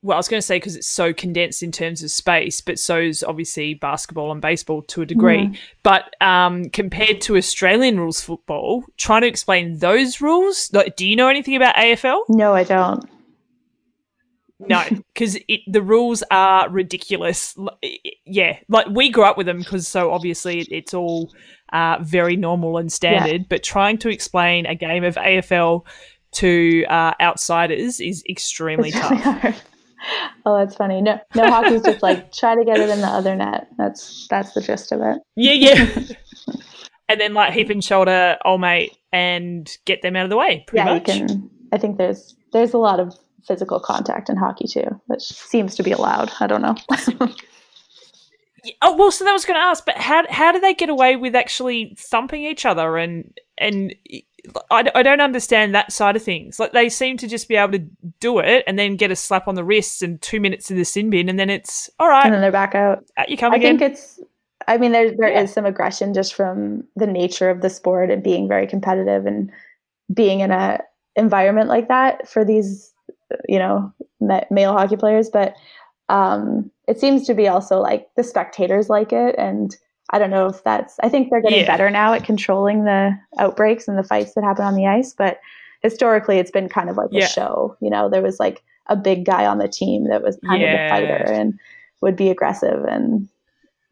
well, 0.02 0.16
I 0.16 0.20
was 0.20 0.28
going 0.28 0.40
to 0.40 0.46
say 0.46 0.58
because 0.58 0.76
it's 0.76 0.88
so 0.88 1.14
condensed 1.14 1.62
in 1.62 1.72
terms 1.72 2.02
of 2.04 2.10
space, 2.10 2.60
but 2.60 2.80
so 2.80 3.00
is 3.00 3.24
obviously 3.24 3.76
basketball 3.76 4.32
and 4.32 4.42
baseball 4.42 4.82
to 4.84 5.04
a 5.04 5.06
degree. 5.06 5.48
Mm. 5.48 5.58
But 5.84 6.16
um, 6.22 6.70
compared 6.70 7.22
to 7.22 7.38
Australian 7.38 8.00
rules 8.00 8.20
football, 8.20 8.84
trying 8.98 9.22
to 9.22 9.28
explain 9.28 9.78
those 9.78 10.20
rules, 10.20 10.72
like, 10.74 10.96
do 10.96 11.08
you 11.08 11.16
know 11.16 11.28
anything 11.28 11.56
about 11.56 11.76
AFL? 11.76 12.24
No, 12.30 12.54
I 12.54 12.64
don't. 12.64 13.08
No, 14.68 14.84
because 15.14 15.38
the 15.68 15.82
rules 15.82 16.24
are 16.32 16.70
ridiculous. 16.70 17.56
Yeah, 18.26 18.58
like 18.70 18.88
we 18.88 19.10
grew 19.10 19.24
up 19.24 19.38
with 19.38 19.48
them 19.48 19.60
because 19.60 19.88
so 19.88 20.12
obviously 20.12 20.62
it's 20.70 20.94
all 20.94 21.34
uh, 21.74 21.98
very 22.02 22.36
normal 22.36 22.78
and 22.78 22.92
standard. 22.92 23.42
Yeah. 23.42 23.48
But 23.50 23.64
trying 23.64 23.98
to 24.00 24.10
explain 24.10 24.66
a 24.66 24.76
game 24.76 25.04
of 25.04 25.16
AFL 25.16 25.86
to 26.34 26.86
uh, 26.86 27.14
outsiders 27.20 28.00
is 28.00 28.24
extremely 28.30 28.90
it's 28.90 29.00
tough. 29.00 29.44
Really 29.44 29.56
oh, 30.46 30.58
that's 30.58 30.76
funny. 30.76 31.02
No, 31.02 31.20
no 31.36 31.48
hockey's 31.48 31.82
just 31.82 32.02
like 32.02 32.32
try 32.34 32.56
to 32.56 32.66
get 32.66 32.80
it 32.80 32.90
in 32.90 33.02
the 33.02 33.08
other 33.08 33.36
net. 33.36 33.68
That's 33.78 34.28
that's 34.30 34.54
the 34.54 34.62
gist 34.62 34.92
of 34.92 35.02
it. 35.02 35.22
Yeah, 35.36 35.54
yeah. 35.54 36.04
and 37.10 37.20
then 37.20 37.34
like 37.34 37.54
heap 37.54 37.70
and 37.70 37.84
shoulder, 37.84 38.38
old 38.46 38.62
mate, 38.62 38.98
and 39.12 39.70
get 39.86 40.02
them 40.02 40.16
out 40.16 40.26
of 40.26 40.30
the 40.30 40.38
way. 40.38 40.66
yeah, 40.74 40.86
much. 40.86 41.08
you 41.08 41.26
can. 41.28 41.50
I 41.72 41.78
think 41.78 41.98
there's 41.98 42.36
there's 42.54 42.74
a 42.74 42.78
lot 42.78 43.00
of 43.00 43.16
physical 43.48 43.80
contact 43.80 44.30
in 44.30 44.38
hockey 44.38 44.68
too, 44.68 45.00
which 45.08 45.24
seems 45.24 45.76
to 45.76 45.84
be 45.84 45.92
allowed. 45.92 46.32
I 46.40 46.48
don't 46.48 46.62
know. 46.62 46.76
oh 48.82 48.96
well, 48.96 49.12
so 49.12 49.24
that 49.24 49.34
was 49.34 49.46
going 49.46 49.60
to 49.60 49.66
ask, 49.66 49.86
but 49.86 49.98
how 49.98 50.24
how 50.30 50.52
do 50.52 50.60
they 50.60 50.74
get 50.74 50.90
away 50.90 51.16
with 51.16 51.36
actually 51.36 51.96
thumping 51.98 52.44
each 52.44 52.66
other 52.66 52.98
and 52.98 53.34
and 53.58 53.94
I, 54.72 54.90
I 54.96 55.04
don't 55.04 55.22
understand 55.22 55.76
that 55.76 55.92
side 55.92 56.16
of 56.16 56.24
things. 56.24 56.60
Like 56.60 56.72
they 56.72 56.90
seem 56.90 57.18
to 57.18 57.28
just 57.28 57.48
be 57.48 57.56
able 57.56 57.74
to 57.74 57.86
do 58.20 58.40
it 58.40 58.64
and 58.66 58.78
then 58.78 58.96
get 58.96 59.12
a 59.12 59.16
slap 59.16 59.48
on 59.48 59.56
the 59.56 59.64
wrists 59.64 60.02
and 60.02 60.22
two 60.22 60.40
minutes 60.40 60.72
in 60.72 60.78
the 60.78 60.86
sin 60.86 61.10
bin 61.10 61.30
and 61.30 61.40
then 61.40 61.50
it's 61.50 61.90
all 62.00 62.08
right. 62.08 62.26
And 62.26 62.34
then 62.34 62.42
they're 62.42 62.52
back 62.52 62.76
out. 62.76 63.06
out 63.18 63.30
you 63.30 63.38
come 63.38 63.54
I 63.54 63.58
again. 63.58 63.78
think 63.78 63.92
it's. 63.92 64.20
I 64.68 64.78
mean, 64.78 64.92
there 64.92 65.12
there 65.16 65.32
yeah. 65.32 65.42
is 65.42 65.54
some 65.54 65.66
aggression 65.66 66.14
just 66.14 66.34
from 66.34 66.84
the 66.96 67.08
nature 67.08 67.50
of 67.50 67.62
the 67.62 67.70
sport 67.70 68.12
and 68.12 68.24
being 68.24 68.48
very 68.48 68.68
competitive 68.68 69.26
and 69.26 69.52
being 70.14 70.42
in 70.42 70.52
a 70.52 70.80
environment 71.16 71.68
like 71.68 71.88
that 71.88 72.28
for 72.28 72.46
these, 72.46 72.94
you 73.48 73.60
know, 73.60 73.94
male 74.20 74.74
hockey 74.74 74.98
players. 74.98 75.30
But 75.30 75.56
um, 76.10 76.70
it 76.88 77.00
seems 77.00 77.26
to 77.28 77.34
be 77.34 77.48
also 77.48 77.80
like 77.80 78.10
the 78.16 78.24
spectators 78.24 78.90
like 78.90 79.14
it 79.14 79.36
and 79.38 79.76
I 80.12 80.20
don't 80.20 80.30
know 80.30 80.48
if 80.48 80.64
that's, 80.64 80.98
I 81.02 81.10
think 81.10 81.30
they're 81.30 81.42
getting 81.42 81.60
yeah. 81.60 81.68
better 81.68 81.90
now 81.90 82.14
at 82.14 82.26
controlling 82.26 82.84
the 82.84 83.18
outbreaks 83.40 83.88
and 83.88 83.98
the 83.98 84.04
fights 84.04 84.34
that 84.34 84.44
happen 84.44 84.66
on 84.66 84.76
the 84.76 84.86
ice. 84.86 85.14
But 85.14 85.40
historically, 85.82 86.38
it's 86.38 86.52
been 86.52 86.68
kind 86.68 86.90
of 86.90 86.98
like 86.98 87.10
yeah. 87.12 87.26
a 87.26 87.30
show. 87.30 87.78
You 87.82 87.90
know, 87.90 88.10
there 88.10 88.22
was 88.22 88.40
like 88.40 88.62
a 88.88 88.96
big 88.96 89.26
guy 89.26 89.46
on 89.46 89.58
the 89.58 89.70
team 89.70 90.10
that 90.10 90.22
was 90.22 90.38
kind 90.46 90.62
yeah. 90.62 90.74
of 90.74 90.86
a 90.86 90.90
fighter 90.90 91.32
and 91.32 91.58
would 92.02 92.18
be 92.18 92.30
aggressive. 92.30 92.84
And 92.84 93.30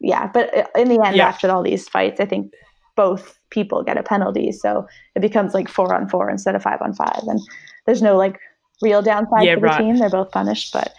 yeah, 0.01 0.27
but 0.27 0.69
in 0.75 0.89
the 0.89 1.01
end, 1.01 1.19
after 1.21 1.49
all 1.49 1.63
these 1.63 1.87
fights, 1.87 2.19
I 2.19 2.25
think 2.25 2.53
both 2.97 3.39
people 3.49 3.81
get 3.81 3.97
a 3.97 4.03
penalty. 4.03 4.51
So 4.51 4.87
it 5.15 5.21
becomes 5.21 5.53
like 5.53 5.69
four 5.69 5.95
on 5.95 6.09
four 6.09 6.29
instead 6.29 6.55
of 6.55 6.61
five 6.61 6.81
on 6.81 6.93
five. 6.93 7.21
And 7.27 7.39
there's 7.85 8.01
no 8.01 8.17
like 8.17 8.39
real 8.82 9.01
downside 9.01 9.47
to 9.47 9.55
the 9.55 9.61
right. 9.61 9.77
team. 9.77 9.97
They're 9.97 10.09
both 10.09 10.32
punished. 10.32 10.73
But 10.73 10.93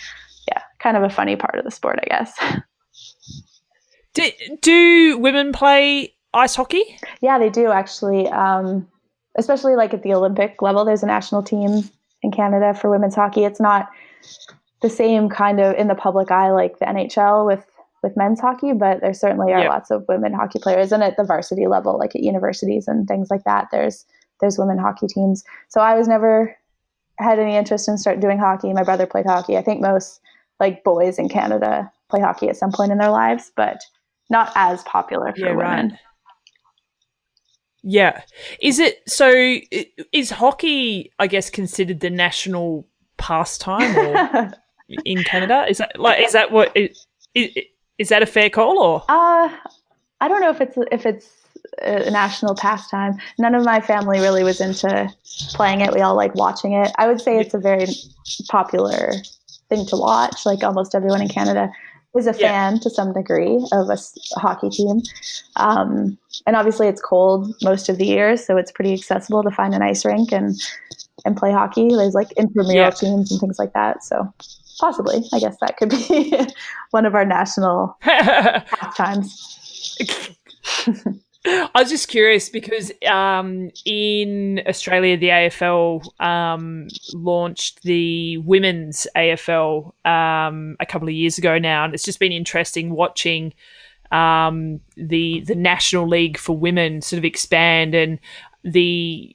yeah, 0.48 0.62
kind 0.78 0.96
of 0.96 1.02
a 1.02 1.10
funny 1.10 1.36
part 1.36 1.56
of 1.56 1.64
the 1.64 1.70
sport, 1.70 1.98
I 2.02 2.06
guess. 2.08 2.32
Do, 4.12 4.28
do 4.60 5.18
women 5.18 5.52
play 5.52 6.14
ice 6.34 6.56
hockey? 6.56 6.82
Yeah, 7.20 7.38
they 7.38 7.48
do 7.48 7.70
actually. 7.70 8.26
Um, 8.26 8.88
especially 9.38 9.76
like 9.76 9.94
at 9.94 10.02
the 10.02 10.14
Olympic 10.14 10.60
level, 10.62 10.84
there's 10.84 11.04
a 11.04 11.06
national 11.06 11.44
team 11.44 11.88
in 12.22 12.32
Canada 12.32 12.74
for 12.74 12.90
women's 12.90 13.14
hockey. 13.14 13.44
It's 13.44 13.60
not 13.60 13.88
the 14.82 14.90
same 14.90 15.28
kind 15.28 15.60
of 15.60 15.76
in 15.76 15.88
the 15.88 15.94
public 15.94 16.30
eye 16.30 16.50
like 16.50 16.78
the 16.78 16.86
NHL 16.86 17.46
with 17.46 17.64
with 18.02 18.16
men's 18.16 18.40
hockey, 18.40 18.72
but 18.72 19.00
there 19.00 19.12
certainly 19.12 19.52
are 19.52 19.60
yep. 19.60 19.70
lots 19.70 19.90
of 19.90 20.04
women 20.08 20.32
hockey 20.32 20.58
players, 20.58 20.90
and 20.90 21.02
at 21.02 21.16
the 21.16 21.24
varsity 21.24 21.66
level, 21.66 21.98
like 21.98 22.16
at 22.16 22.22
universities 22.22 22.88
and 22.88 23.06
things 23.06 23.30
like 23.30 23.44
that, 23.44 23.68
there's 23.70 24.06
there's 24.40 24.58
women 24.58 24.78
hockey 24.78 25.06
teams. 25.06 25.44
So 25.68 25.80
I 25.80 25.94
was 25.94 26.08
never 26.08 26.56
had 27.22 27.38
any 27.38 27.56
interest 27.56 27.88
in 27.88 27.98
start 27.98 28.20
doing 28.20 28.38
hockey. 28.38 28.72
My 28.72 28.82
brother 28.82 29.06
played 29.06 29.26
hockey. 29.26 29.56
I 29.56 29.62
think 29.62 29.80
most 29.80 30.20
like 30.58 30.84
boys 30.84 31.18
in 31.18 31.28
Canada 31.28 31.90
play 32.08 32.20
hockey 32.20 32.48
at 32.48 32.56
some 32.56 32.72
point 32.72 32.92
in 32.92 32.98
their 32.98 33.10
lives, 33.10 33.52
but 33.56 33.82
not 34.28 34.52
as 34.54 34.82
popular 34.84 35.32
for 35.32 35.46
yeah, 35.46 35.54
women. 35.54 35.88
Right. 35.90 35.98
Yeah. 37.82 38.22
Is 38.60 38.78
it 38.78 39.02
so 39.08 39.30
is 40.12 40.30
hockey 40.30 41.12
I 41.18 41.26
guess 41.26 41.50
considered 41.50 42.00
the 42.00 42.10
national 42.10 42.86
pastime 43.16 43.96
or 43.96 44.52
in 45.04 45.24
Canada? 45.24 45.66
Is 45.68 45.78
that 45.78 45.98
like 45.98 46.20
is 46.24 46.32
that 46.32 46.52
what 46.52 46.76
is, 46.76 47.06
is 47.34 48.08
that 48.10 48.22
a 48.22 48.26
fair 48.26 48.50
call 48.50 48.78
or? 48.78 49.04
Uh 49.08 49.48
I 50.20 50.28
don't 50.28 50.40
know 50.40 50.50
if 50.50 50.60
it's 50.60 50.76
if 50.92 51.06
it's 51.06 51.39
a 51.82 52.10
national 52.10 52.54
pastime. 52.54 53.18
None 53.38 53.54
of 53.54 53.64
my 53.64 53.80
family 53.80 54.20
really 54.20 54.44
was 54.44 54.60
into 54.60 55.08
playing 55.50 55.80
it. 55.80 55.92
We 55.92 56.00
all 56.00 56.14
like 56.14 56.34
watching 56.34 56.72
it. 56.72 56.90
I 56.98 57.06
would 57.06 57.20
say 57.20 57.38
it's 57.38 57.54
a 57.54 57.58
very 57.58 57.86
popular 58.48 59.12
thing 59.68 59.86
to 59.86 59.96
watch. 59.96 60.44
Like 60.44 60.62
almost 60.62 60.94
everyone 60.94 61.22
in 61.22 61.28
Canada 61.28 61.70
is 62.16 62.26
a 62.26 62.32
fan 62.32 62.74
yeah. 62.74 62.80
to 62.80 62.90
some 62.90 63.12
degree 63.12 63.64
of 63.72 63.88
a, 63.88 63.96
hockey 64.34 64.68
team. 64.68 65.00
Um, 65.56 66.18
and 66.46 66.56
obviously, 66.56 66.88
it's 66.88 67.00
cold 67.00 67.54
most 67.62 67.88
of 67.88 67.98
the 67.98 68.06
year, 68.06 68.36
so 68.36 68.56
it's 68.56 68.72
pretty 68.72 68.92
accessible 68.92 69.42
to 69.42 69.50
find 69.50 69.74
an 69.74 69.82
ice 69.82 70.04
rink 70.04 70.32
and 70.32 70.60
and 71.24 71.36
play 71.36 71.52
hockey. 71.52 71.88
There's 71.90 72.14
like 72.14 72.32
intramural 72.32 72.74
yeah. 72.74 72.90
teams 72.90 73.30
and 73.30 73.40
things 73.40 73.58
like 73.58 73.72
that. 73.74 74.02
So 74.02 74.32
possibly, 74.80 75.22
I 75.32 75.38
guess 75.38 75.56
that 75.60 75.76
could 75.76 75.90
be 75.90 76.34
one 76.90 77.06
of 77.06 77.14
our 77.14 77.24
national 77.24 77.96
pastimes. 78.02 79.46
I 81.46 81.70
was 81.74 81.88
just 81.88 82.08
curious 82.08 82.50
because 82.50 82.92
um, 83.06 83.70
in 83.86 84.62
Australia, 84.66 85.16
the 85.16 85.28
AFL 85.28 86.20
um, 86.20 86.88
launched 87.14 87.82
the 87.82 88.36
women's 88.38 89.06
AFL 89.16 89.92
um, 90.06 90.76
a 90.80 90.86
couple 90.86 91.08
of 91.08 91.14
years 91.14 91.38
ago 91.38 91.58
now, 91.58 91.84
and 91.84 91.94
it's 91.94 92.04
just 92.04 92.20
been 92.20 92.32
interesting 92.32 92.90
watching 92.90 93.54
um, 94.12 94.80
the 94.96 95.40
the 95.40 95.54
National 95.54 96.06
League 96.06 96.36
for 96.36 96.56
Women 96.56 97.00
sort 97.00 97.18
of 97.18 97.24
expand 97.24 97.94
and 97.94 98.18
the 98.62 99.34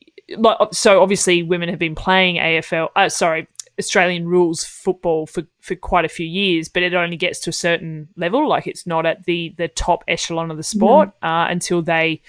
so 0.72 1.02
obviously 1.02 1.44
women 1.44 1.70
have 1.70 1.80
been 1.80 1.96
playing 1.96 2.36
AFL. 2.36 2.90
Uh, 2.96 3.10
sorry, 3.10 3.48
Australian 3.80 4.28
rules 4.28 4.64
football 4.64 5.26
for, 5.26 5.44
for 5.60 5.76
quite 5.76 6.06
a 6.06 6.10
few 6.10 6.26
years, 6.26 6.70
but 6.70 6.84
it 6.84 6.94
only 6.94 7.18
gets 7.18 7.40
to 7.40 7.50
a 7.50 7.54
certain 7.54 8.08
level. 8.16 8.48
Like 8.48 8.68
it's 8.68 8.88
not 8.88 9.06
at 9.06 9.26
the 9.26 9.54
the 9.58 9.68
top 9.68 10.04
echelon 10.08 10.52
of 10.52 10.58
the 10.58 10.64
sport 10.64 11.10
mm. 11.22 11.28
uh, 11.28 11.50
until 11.50 11.82
they 11.82 12.22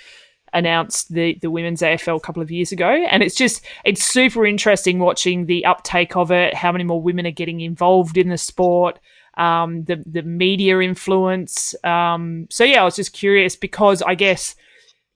announced 0.52 1.12
the 1.12 1.38
the 1.42 1.50
women's 1.50 1.82
AFL 1.82 2.16
a 2.16 2.20
couple 2.20 2.42
of 2.42 2.50
years 2.50 2.72
ago, 2.72 2.90
and 2.90 3.22
it's 3.22 3.36
just 3.36 3.64
it's 3.84 4.04
super 4.04 4.44
interesting 4.44 4.98
watching 4.98 5.46
the 5.46 5.64
uptake 5.64 6.16
of 6.16 6.32
it. 6.32 6.54
How 6.54 6.72
many 6.72 6.84
more 6.84 7.00
women 7.00 7.26
are 7.26 7.32
getting 7.32 7.60
involved 7.60 8.16
in 8.16 8.28
the 8.28 8.38
sport? 8.38 8.98
Um, 9.36 9.84
the 9.84 10.02
the 10.04 10.22
media 10.22 10.80
influence. 10.80 11.76
Um, 11.84 12.48
so 12.50 12.64
yeah, 12.64 12.82
I 12.82 12.84
was 12.84 12.96
just 12.96 13.12
curious 13.12 13.54
because 13.54 14.02
I 14.02 14.16
guess, 14.16 14.56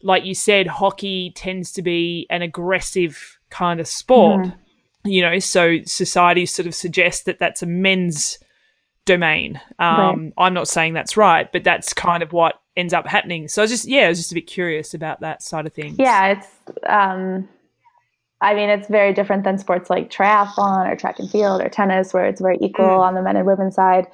like 0.03 0.25
you 0.25 0.35
said, 0.35 0.69
hockey 0.69 1.33
tends 1.35 1.73
to 1.73 1.83
be 1.83 2.29
an 2.31 2.43
aggressive 2.43 3.41
kind 3.51 3.81
of 3.81 3.89
sport. 3.89 4.47
Mm 4.47 4.60
you 5.05 5.23
know, 5.23 5.39
so 5.39 5.79
society 5.85 6.47
sort 6.47 6.67
of 6.67 6.75
suggests 6.75 7.25
that 7.25 7.39
that's 7.39 7.63
a 7.63 7.67
men's 7.67 8.39
domain. 9.07 9.61
Um, 9.79 10.25
right. 10.25 10.33
I'm 10.39 10.55
not 10.55 10.69
saying 10.69 10.95
that's 10.95 11.17
right, 11.17 11.51
but 11.51 11.65
that's 11.65 11.93
kind 11.93 12.23
of 12.23 12.33
what 12.33 12.61
ends 12.77 12.93
up 12.93 13.07
happening. 13.07 13.49
So 13.49 13.63
I 13.63 13.65
was 13.65 13.71
just, 13.71 13.87
yeah, 13.87 14.07
I 14.07 14.09
was 14.09 14.19
just 14.19 14.33
a 14.33 14.35
bit 14.35 14.47
curious 14.47 14.95
about 14.95 15.21
that 15.21 15.43
side 15.43 15.67
of 15.67 15.73
things. 15.73 15.97
Yeah, 15.99 16.29
it's, 16.29 16.47
um, 16.87 17.49
I 18.41 18.55
mean, 18.55 18.71
it's 18.71 18.89
very 18.89 19.13
different 19.13 19.45
than 19.45 19.59
sports 19.59 19.91
like 19.91 20.11
triathlon 20.11 20.91
or 20.91 20.97
track 20.97 21.19
and 21.19 21.31
field 21.31 21.61
or 21.61 21.69
tennis, 21.69 22.15
where 22.15 22.27
it's 22.27 22.41
very 22.41 22.59
equal 22.61 22.87
mm. 22.87 23.01
on 23.01 23.15
the 23.15 23.23
men 23.23 23.37
and 23.37 23.47
women's 23.47 23.75
side. 23.75 24.07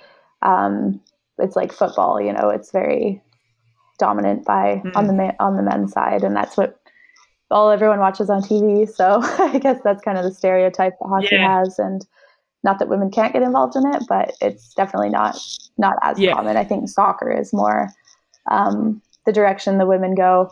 Um, 0.43 1.01
it's 1.39 1.57
like 1.57 1.73
football, 1.73 2.21
you 2.21 2.33
know, 2.33 2.49
it's 2.49 2.73
very 2.73 3.23
dominant 3.99 4.45
by 4.45 4.83
mm. 4.85 4.97
on 4.97 5.07
the 5.07 5.35
on 5.39 5.57
the 5.57 5.63
men's 5.63 5.93
side, 5.93 6.23
and 6.25 6.35
that's 6.35 6.57
what 6.57 6.81
all 7.51 7.71
everyone 7.71 8.01
watches 8.01 8.31
on 8.31 8.43
TV. 8.43 8.89
So 8.89 9.21
I 9.23 9.59
guess 9.59 9.81
that's 9.85 10.03
kind 10.03 10.19
of 10.19 10.25
the 10.25 10.33
stereotype 10.33 10.95
that 11.01 11.09
hockey 11.09 11.29
yeah. 11.33 11.61
has, 11.61 11.79
and 11.79 12.07
not 12.65 12.79
that 12.79 12.89
women 12.89 13.11
can't 13.11 13.33
get 13.33 13.43
involved 13.43 13.77
in 13.77 13.87
it, 13.95 14.03
but 14.09 14.33
it's 14.41 14.75
definitely 14.75 15.11
not 15.11 15.39
not 15.79 15.95
as 16.03 16.19
yeah. 16.19 16.35
common. 16.35 16.57
I 16.57 16.65
think 16.65 16.89
soccer 16.89 17.31
is 17.31 17.53
more 17.53 17.91
um, 18.51 19.01
the 19.25 19.33
direction 19.33 19.79
the 19.79 19.87
women 19.87 20.15
go. 20.15 20.51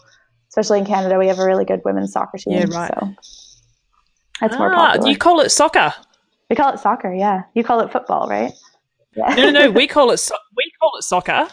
Especially 0.49 0.78
in 0.78 0.84
Canada, 0.84 1.18
we 1.18 1.26
have 1.26 1.40
a 1.40 1.45
really 1.45 1.64
good 1.64 1.82
women's 1.84 2.12
soccer 2.12 2.38
team. 2.38 2.55
Yeah, 2.55 2.66
right. 2.70 2.92
So 2.95 3.14
that's 4.40 4.55
ah, 4.55 4.59
more 4.59 4.72
popular. 4.72 5.11
You 5.11 5.16
call 5.16 5.40
it 5.40 5.49
soccer? 5.51 5.92
We 6.49 6.57
call 6.57 6.72
it 6.72 6.78
soccer. 6.78 7.12
Yeah, 7.12 7.42
you 7.55 7.64
call 7.64 7.80
it 7.80 7.90
football, 7.90 8.28
right? 8.28 8.53
Yeah. 9.16 9.34
No, 9.34 9.51
no, 9.51 9.64
no. 9.64 9.70
We 9.70 9.86
call 9.88 10.12
it 10.12 10.18
so- 10.18 10.36
we 10.57 10.70
call 10.80 10.92
it 10.99 11.03
soccer. 11.03 11.49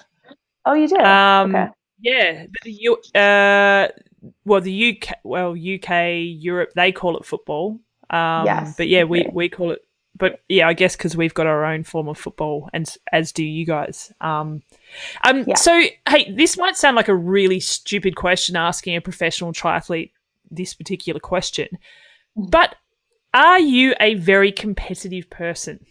Oh, 0.65 0.73
you 0.73 0.87
do. 0.87 0.97
Um, 0.97 1.55
okay. 1.55 1.71
Yeah, 1.99 2.45
but 2.45 2.71
you 2.71 2.97
uh, 3.15 3.87
well, 4.45 4.61
the 4.61 4.97
UK, 5.01 5.17
well, 5.23 5.51
UK, 5.51 6.13
Europe, 6.21 6.71
they 6.75 6.91
call 6.91 7.17
it 7.17 7.25
football. 7.25 7.79
Um, 8.09 8.45
yes. 8.45 8.75
But 8.77 8.87
yeah, 8.87 9.03
we, 9.03 9.27
we 9.31 9.49
call 9.49 9.71
it, 9.71 9.81
but 10.15 10.41
yeah, 10.49 10.67
I 10.67 10.73
guess 10.73 10.95
because 10.95 11.15
we've 11.15 11.33
got 11.33 11.47
our 11.47 11.65
own 11.65 11.83
form 11.83 12.07
of 12.07 12.17
football, 12.17 12.69
and 12.73 12.93
as 13.11 13.31
do 13.31 13.43
you 13.43 13.65
guys. 13.65 14.11
Um, 14.21 14.61
um, 15.23 15.45
yeah. 15.47 15.55
So, 15.55 15.81
hey, 16.07 16.31
this 16.31 16.57
might 16.57 16.77
sound 16.77 16.95
like 16.95 17.07
a 17.07 17.15
really 17.15 17.59
stupid 17.59 18.15
question 18.15 18.55
asking 18.55 18.95
a 18.95 19.01
professional 19.01 19.53
triathlete 19.53 20.11
this 20.49 20.73
particular 20.73 21.19
question, 21.19 21.69
mm-hmm. 22.37 22.49
but 22.49 22.75
are 23.33 23.59
you 23.59 23.95
a 23.99 24.15
very 24.15 24.51
competitive 24.51 25.29
person? 25.29 25.85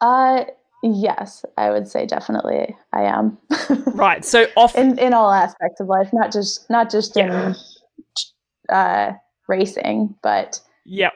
Uh, 0.00 0.44
Yes, 0.82 1.44
I 1.56 1.70
would 1.70 1.88
say 1.88 2.06
definitely 2.06 2.76
I 2.92 3.02
am. 3.02 3.38
right. 3.94 4.24
So 4.24 4.46
often 4.56 4.92
in, 4.92 4.98
in 4.98 5.14
all 5.14 5.32
aspects 5.32 5.80
of 5.80 5.88
life, 5.88 6.10
not 6.12 6.32
just 6.32 6.68
not 6.68 6.90
just 6.90 7.16
yeah. 7.16 7.48
in 7.48 8.74
uh, 8.74 9.12
racing, 9.48 10.14
but 10.22 10.60
yeah, 10.84 11.10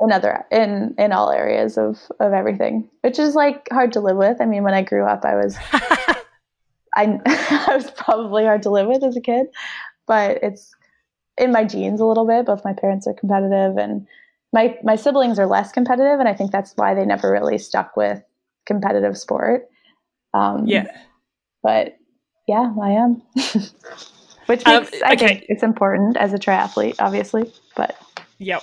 in 0.00 0.10
other 0.10 0.44
in 0.50 0.94
in 0.98 1.12
all 1.12 1.30
areas 1.30 1.76
of 1.76 1.98
of 2.18 2.32
everything, 2.32 2.88
which 3.02 3.18
is 3.18 3.34
like 3.34 3.68
hard 3.70 3.92
to 3.92 4.00
live 4.00 4.16
with. 4.16 4.40
I 4.40 4.46
mean, 4.46 4.64
when 4.64 4.74
I 4.74 4.82
grew 4.82 5.04
up, 5.04 5.24
I 5.24 5.36
was 5.36 5.56
I 6.94 7.20
I 7.26 7.74
was 7.74 7.90
probably 7.90 8.44
hard 8.44 8.62
to 8.62 8.70
live 8.70 8.86
with 8.86 9.04
as 9.04 9.16
a 9.16 9.20
kid, 9.20 9.46
but 10.06 10.38
it's 10.42 10.74
in 11.36 11.52
my 11.52 11.64
genes 11.64 12.00
a 12.00 12.06
little 12.06 12.26
bit. 12.26 12.46
Both 12.46 12.64
my 12.64 12.72
parents 12.72 13.06
are 13.06 13.14
competitive, 13.14 13.76
and 13.76 14.06
my 14.52 14.78
my 14.82 14.96
siblings 14.96 15.38
are 15.38 15.46
less 15.46 15.72
competitive, 15.72 16.20
and 16.20 16.28
I 16.28 16.34
think 16.34 16.52
that's 16.52 16.72
why 16.76 16.94
they 16.94 17.04
never 17.04 17.30
really 17.30 17.58
stuck 17.58 17.96
with 17.96 18.22
competitive 18.66 19.16
sport. 19.16 19.62
Um, 20.32 20.66
yeah. 20.66 20.86
But 21.62 21.96
yeah, 22.46 22.72
I 22.80 22.90
am. 22.90 23.22
Which 24.46 24.64
makes, 24.66 24.66
um, 24.66 24.84
okay. 24.84 25.00
I 25.04 25.16
think 25.16 25.46
it's 25.48 25.62
important 25.62 26.16
as 26.16 26.34
a 26.34 26.38
triathlete, 26.38 26.96
obviously, 26.98 27.50
but. 27.76 27.96
Yep. 28.38 28.62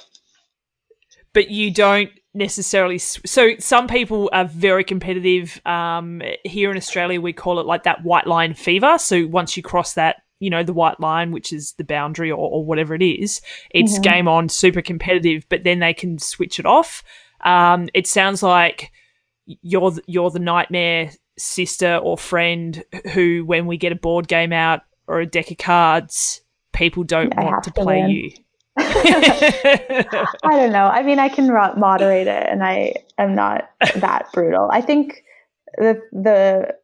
But 1.34 1.50
you 1.50 1.72
don't 1.72 2.12
necessarily. 2.34 3.00
So 3.00 3.52
some 3.58 3.88
people 3.88 4.30
are 4.32 4.46
very 4.46 4.84
competitive. 4.84 5.60
Um, 5.66 6.22
here 6.44 6.70
in 6.70 6.78
Australia, 6.78 7.20
we 7.20 7.34
call 7.34 7.60
it 7.60 7.66
like 7.66 7.84
that 7.84 8.04
white 8.04 8.28
line 8.28 8.54
fever. 8.54 8.98
So 9.00 9.26
once 9.26 9.58
you 9.58 9.64
cross 9.64 9.94
that, 9.94 10.18
you 10.40 10.50
know, 10.50 10.64
the 10.64 10.74
white 10.74 11.00
line, 11.00 11.32
which 11.32 11.52
is 11.52 11.74
the 11.74 11.84
boundary 11.84 12.30
or, 12.30 12.38
or 12.38 12.64
whatever 12.64 12.94
it 12.94 13.02
is, 13.02 13.42
it's 13.72 13.94
mm-hmm. 13.94 14.02
game 14.02 14.28
on, 14.28 14.50
super 14.50 14.82
competitive. 14.82 15.46
But 15.50 15.64
then 15.64 15.80
they 15.80 15.94
can 15.94 16.20
switch 16.20 16.60
it 16.60 16.66
off. 16.66 17.04
Um, 17.44 17.90
it 17.96 18.06
sounds 18.06 18.44
like 18.44 18.92
you're 19.62 19.94
you're 20.08 20.30
the 20.30 20.40
nightmare 20.40 21.12
sister 21.38 21.98
or 21.98 22.18
friend 22.18 22.84
who, 23.14 23.44
when 23.46 23.66
we 23.66 23.78
get 23.78 23.92
a 23.92 23.96
board 23.96 24.28
game 24.28 24.54
out 24.54 24.82
or 25.08 25.20
a 25.20 25.26
deck 25.26 25.52
of 25.52 25.58
cards, 25.58 26.42
people 26.74 27.04
don't 27.04 27.38
I 27.38 27.44
want 27.44 27.64
to, 27.64 27.72
to 27.72 27.82
play 27.82 28.02
win. 28.02 28.10
you. 28.10 28.32
I 28.78 30.28
don't 30.44 30.72
know. 30.72 30.86
I 30.86 31.04
mean, 31.04 31.20
I 31.20 31.30
can 31.30 31.52
moderate 31.78 32.28
it, 32.28 32.48
and 32.48 32.64
I 32.64 32.96
am 33.18 33.36
not 33.36 33.70
that 33.96 34.28
brutal. 34.34 34.70
I 34.72 34.82
think 34.82 35.24
the 35.78 36.02
the 36.12 36.76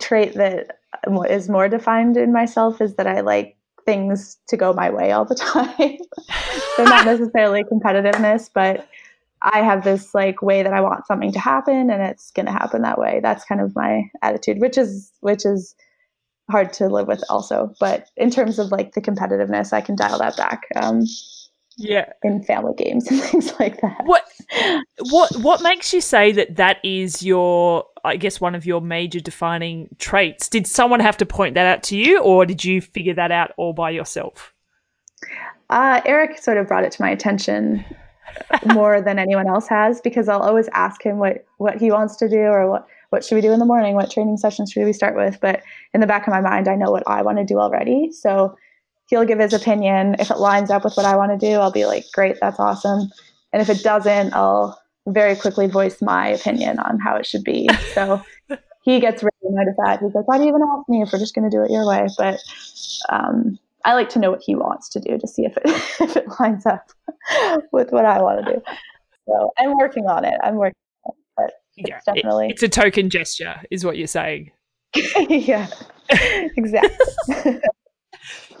trait 0.00 0.34
that 0.34 0.78
uh, 1.06 1.20
is 1.22 1.48
more 1.48 1.68
defined 1.68 2.16
in 2.16 2.32
myself 2.32 2.80
is 2.80 2.94
that 2.94 3.06
I 3.06 3.20
like 3.20 3.56
things 3.84 4.38
to 4.48 4.56
go 4.56 4.72
my 4.72 4.90
way 4.90 5.12
all 5.12 5.24
the 5.24 5.34
time. 5.78 5.98
so 6.76 6.84
not 6.84 7.04
necessarily 7.04 7.64
competitiveness, 7.64 8.50
but 8.52 8.88
I 9.46 9.62
have 9.62 9.84
this 9.84 10.12
like 10.12 10.42
way 10.42 10.64
that 10.64 10.72
I 10.72 10.80
want 10.80 11.06
something 11.06 11.32
to 11.32 11.38
happen 11.38 11.88
and 11.88 12.02
it's 12.02 12.32
going 12.32 12.46
to 12.46 12.52
happen 12.52 12.82
that 12.82 12.98
way. 12.98 13.20
That's 13.22 13.44
kind 13.44 13.60
of 13.60 13.76
my 13.76 14.10
attitude, 14.20 14.60
which 14.60 14.76
is 14.76 15.12
which 15.20 15.46
is 15.46 15.76
hard 16.50 16.72
to 16.74 16.88
live 16.88 17.06
with 17.06 17.22
also. 17.30 17.72
But 17.78 18.08
in 18.16 18.30
terms 18.30 18.58
of 18.58 18.72
like 18.72 18.94
the 18.94 19.00
competitiveness, 19.00 19.72
I 19.72 19.82
can 19.82 19.94
dial 19.94 20.18
that 20.18 20.36
back. 20.36 20.62
Um, 20.74 21.04
yeah, 21.76 22.10
in 22.24 22.42
family 22.42 22.72
games 22.76 23.06
and 23.10 23.20
things 23.20 23.52
like 23.60 23.80
that. 23.82 24.00
What 24.04 24.24
what 25.10 25.36
what 25.36 25.62
makes 25.62 25.92
you 25.92 26.00
say 26.00 26.32
that 26.32 26.56
that 26.56 26.78
is 26.84 27.22
your 27.22 27.84
I 28.04 28.16
guess 28.16 28.40
one 28.40 28.56
of 28.56 28.66
your 28.66 28.80
major 28.80 29.20
defining 29.20 29.94
traits? 30.00 30.48
Did 30.48 30.66
someone 30.66 30.98
have 30.98 31.18
to 31.18 31.26
point 31.26 31.54
that 31.54 31.66
out 31.66 31.84
to 31.84 31.96
you, 31.96 32.18
or 32.20 32.46
did 32.46 32.64
you 32.64 32.80
figure 32.80 33.14
that 33.14 33.30
out 33.30 33.52
all 33.56 33.74
by 33.74 33.90
yourself? 33.90 34.52
Uh, 35.70 36.00
Eric 36.04 36.38
sort 36.38 36.58
of 36.58 36.66
brought 36.66 36.84
it 36.84 36.92
to 36.92 37.02
my 37.02 37.10
attention 37.10 37.84
more 38.66 39.00
than 39.00 39.18
anyone 39.18 39.48
else 39.48 39.68
has 39.68 40.00
because 40.00 40.28
I'll 40.28 40.42
always 40.42 40.68
ask 40.72 41.02
him 41.02 41.18
what 41.18 41.44
what 41.58 41.76
he 41.80 41.90
wants 41.90 42.16
to 42.16 42.28
do 42.28 42.38
or 42.38 42.70
what 42.70 42.86
what 43.10 43.24
should 43.24 43.36
we 43.36 43.40
do 43.40 43.52
in 43.52 43.60
the 43.60 43.66
morning, 43.66 43.94
what 43.94 44.10
training 44.10 44.36
sessions 44.36 44.72
should 44.72 44.84
we 44.84 44.92
start 44.92 45.16
with. 45.16 45.38
But 45.40 45.62
in 45.94 46.00
the 46.00 46.06
back 46.06 46.26
of 46.26 46.32
my 46.32 46.40
mind, 46.40 46.68
I 46.68 46.74
know 46.74 46.90
what 46.90 47.04
I 47.06 47.22
want 47.22 47.38
to 47.38 47.44
do 47.44 47.58
already. 47.58 48.10
So 48.12 48.56
he'll 49.06 49.24
give 49.24 49.38
his 49.38 49.52
opinion. 49.52 50.16
If 50.18 50.30
it 50.30 50.38
lines 50.38 50.70
up 50.70 50.84
with 50.84 50.96
what 50.96 51.06
I 51.06 51.16
want 51.16 51.38
to 51.38 51.46
do, 51.46 51.54
I'll 51.54 51.70
be 51.70 51.86
like, 51.86 52.04
great, 52.12 52.36
that's 52.40 52.58
awesome. 52.58 53.08
And 53.52 53.62
if 53.62 53.68
it 53.68 53.82
doesn't, 53.82 54.34
I'll 54.34 54.80
very 55.06 55.36
quickly 55.36 55.68
voice 55.68 56.02
my 56.02 56.28
opinion 56.28 56.78
on 56.80 56.98
how 56.98 57.16
it 57.16 57.26
should 57.26 57.44
be. 57.44 57.68
So 57.94 58.20
he 58.82 58.98
gets 59.00 59.22
really 59.22 59.54
annoyed 59.54 59.68
at 59.68 59.76
that. 59.84 60.00
He's 60.00 60.14
like, 60.14 60.26
why 60.26 60.38
do 60.38 60.44
you 60.44 60.48
even 60.48 60.62
ask 60.62 60.88
me 60.88 61.02
if 61.02 61.12
we're 61.12 61.20
just 61.20 61.34
going 61.34 61.48
to 61.48 61.56
do 61.56 61.62
it 61.62 61.70
your 61.70 61.86
way? 61.86 62.08
But 62.18 62.40
um, 63.08 63.58
I 63.86 63.94
like 63.94 64.08
to 64.10 64.18
know 64.18 64.32
what 64.32 64.42
he 64.44 64.56
wants 64.56 64.88
to 64.90 65.00
do 65.00 65.16
to 65.16 65.28
see 65.28 65.44
if 65.44 65.56
it 65.56 65.62
if 66.00 66.16
it 66.16 66.26
lines 66.40 66.66
up 66.66 66.90
with 67.72 67.92
what 67.92 68.04
I 68.04 68.20
want 68.20 68.44
to 68.44 68.54
do. 68.54 68.62
So 69.26 69.52
I'm 69.58 69.78
working 69.78 70.06
on 70.06 70.24
it. 70.24 70.34
I'm 70.42 70.56
working 70.56 70.74
on 71.04 71.12
it, 71.14 71.24
but 71.36 71.52
it's 71.76 71.88
yeah, 71.88 72.00
definitely 72.04 72.46
it, 72.46 72.52
it's 72.52 72.62
a 72.64 72.68
token 72.68 73.08
gesture, 73.08 73.60
is 73.70 73.84
what 73.84 73.96
you're 73.96 74.08
saying. 74.08 74.50
yeah, 75.28 75.68
exactly. 76.56 76.96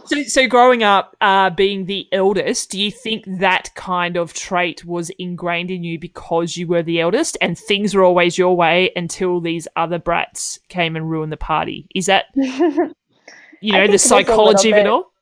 so, 0.06 0.22
so 0.24 0.46
growing 0.46 0.84
up, 0.84 1.16
uh, 1.20 1.50
being 1.50 1.86
the 1.86 2.06
eldest, 2.12 2.70
do 2.70 2.80
you 2.80 2.92
think 2.92 3.24
that 3.26 3.74
kind 3.74 4.16
of 4.16 4.32
trait 4.32 4.84
was 4.84 5.10
ingrained 5.18 5.72
in 5.72 5.82
you 5.82 5.98
because 5.98 6.56
you 6.56 6.68
were 6.68 6.84
the 6.84 7.00
eldest, 7.00 7.36
and 7.40 7.58
things 7.58 7.96
were 7.96 8.04
always 8.04 8.38
your 8.38 8.56
way 8.56 8.92
until 8.94 9.40
these 9.40 9.66
other 9.74 9.98
brats 9.98 10.60
came 10.68 10.94
and 10.94 11.10
ruined 11.10 11.32
the 11.32 11.36
party? 11.36 11.88
Is 11.96 12.06
that 12.06 12.26
you 12.36 13.72
know 13.72 13.88
the 13.88 13.98
psychology 13.98 14.70
of 14.70 14.76
it 14.76 14.86
all 14.86 15.12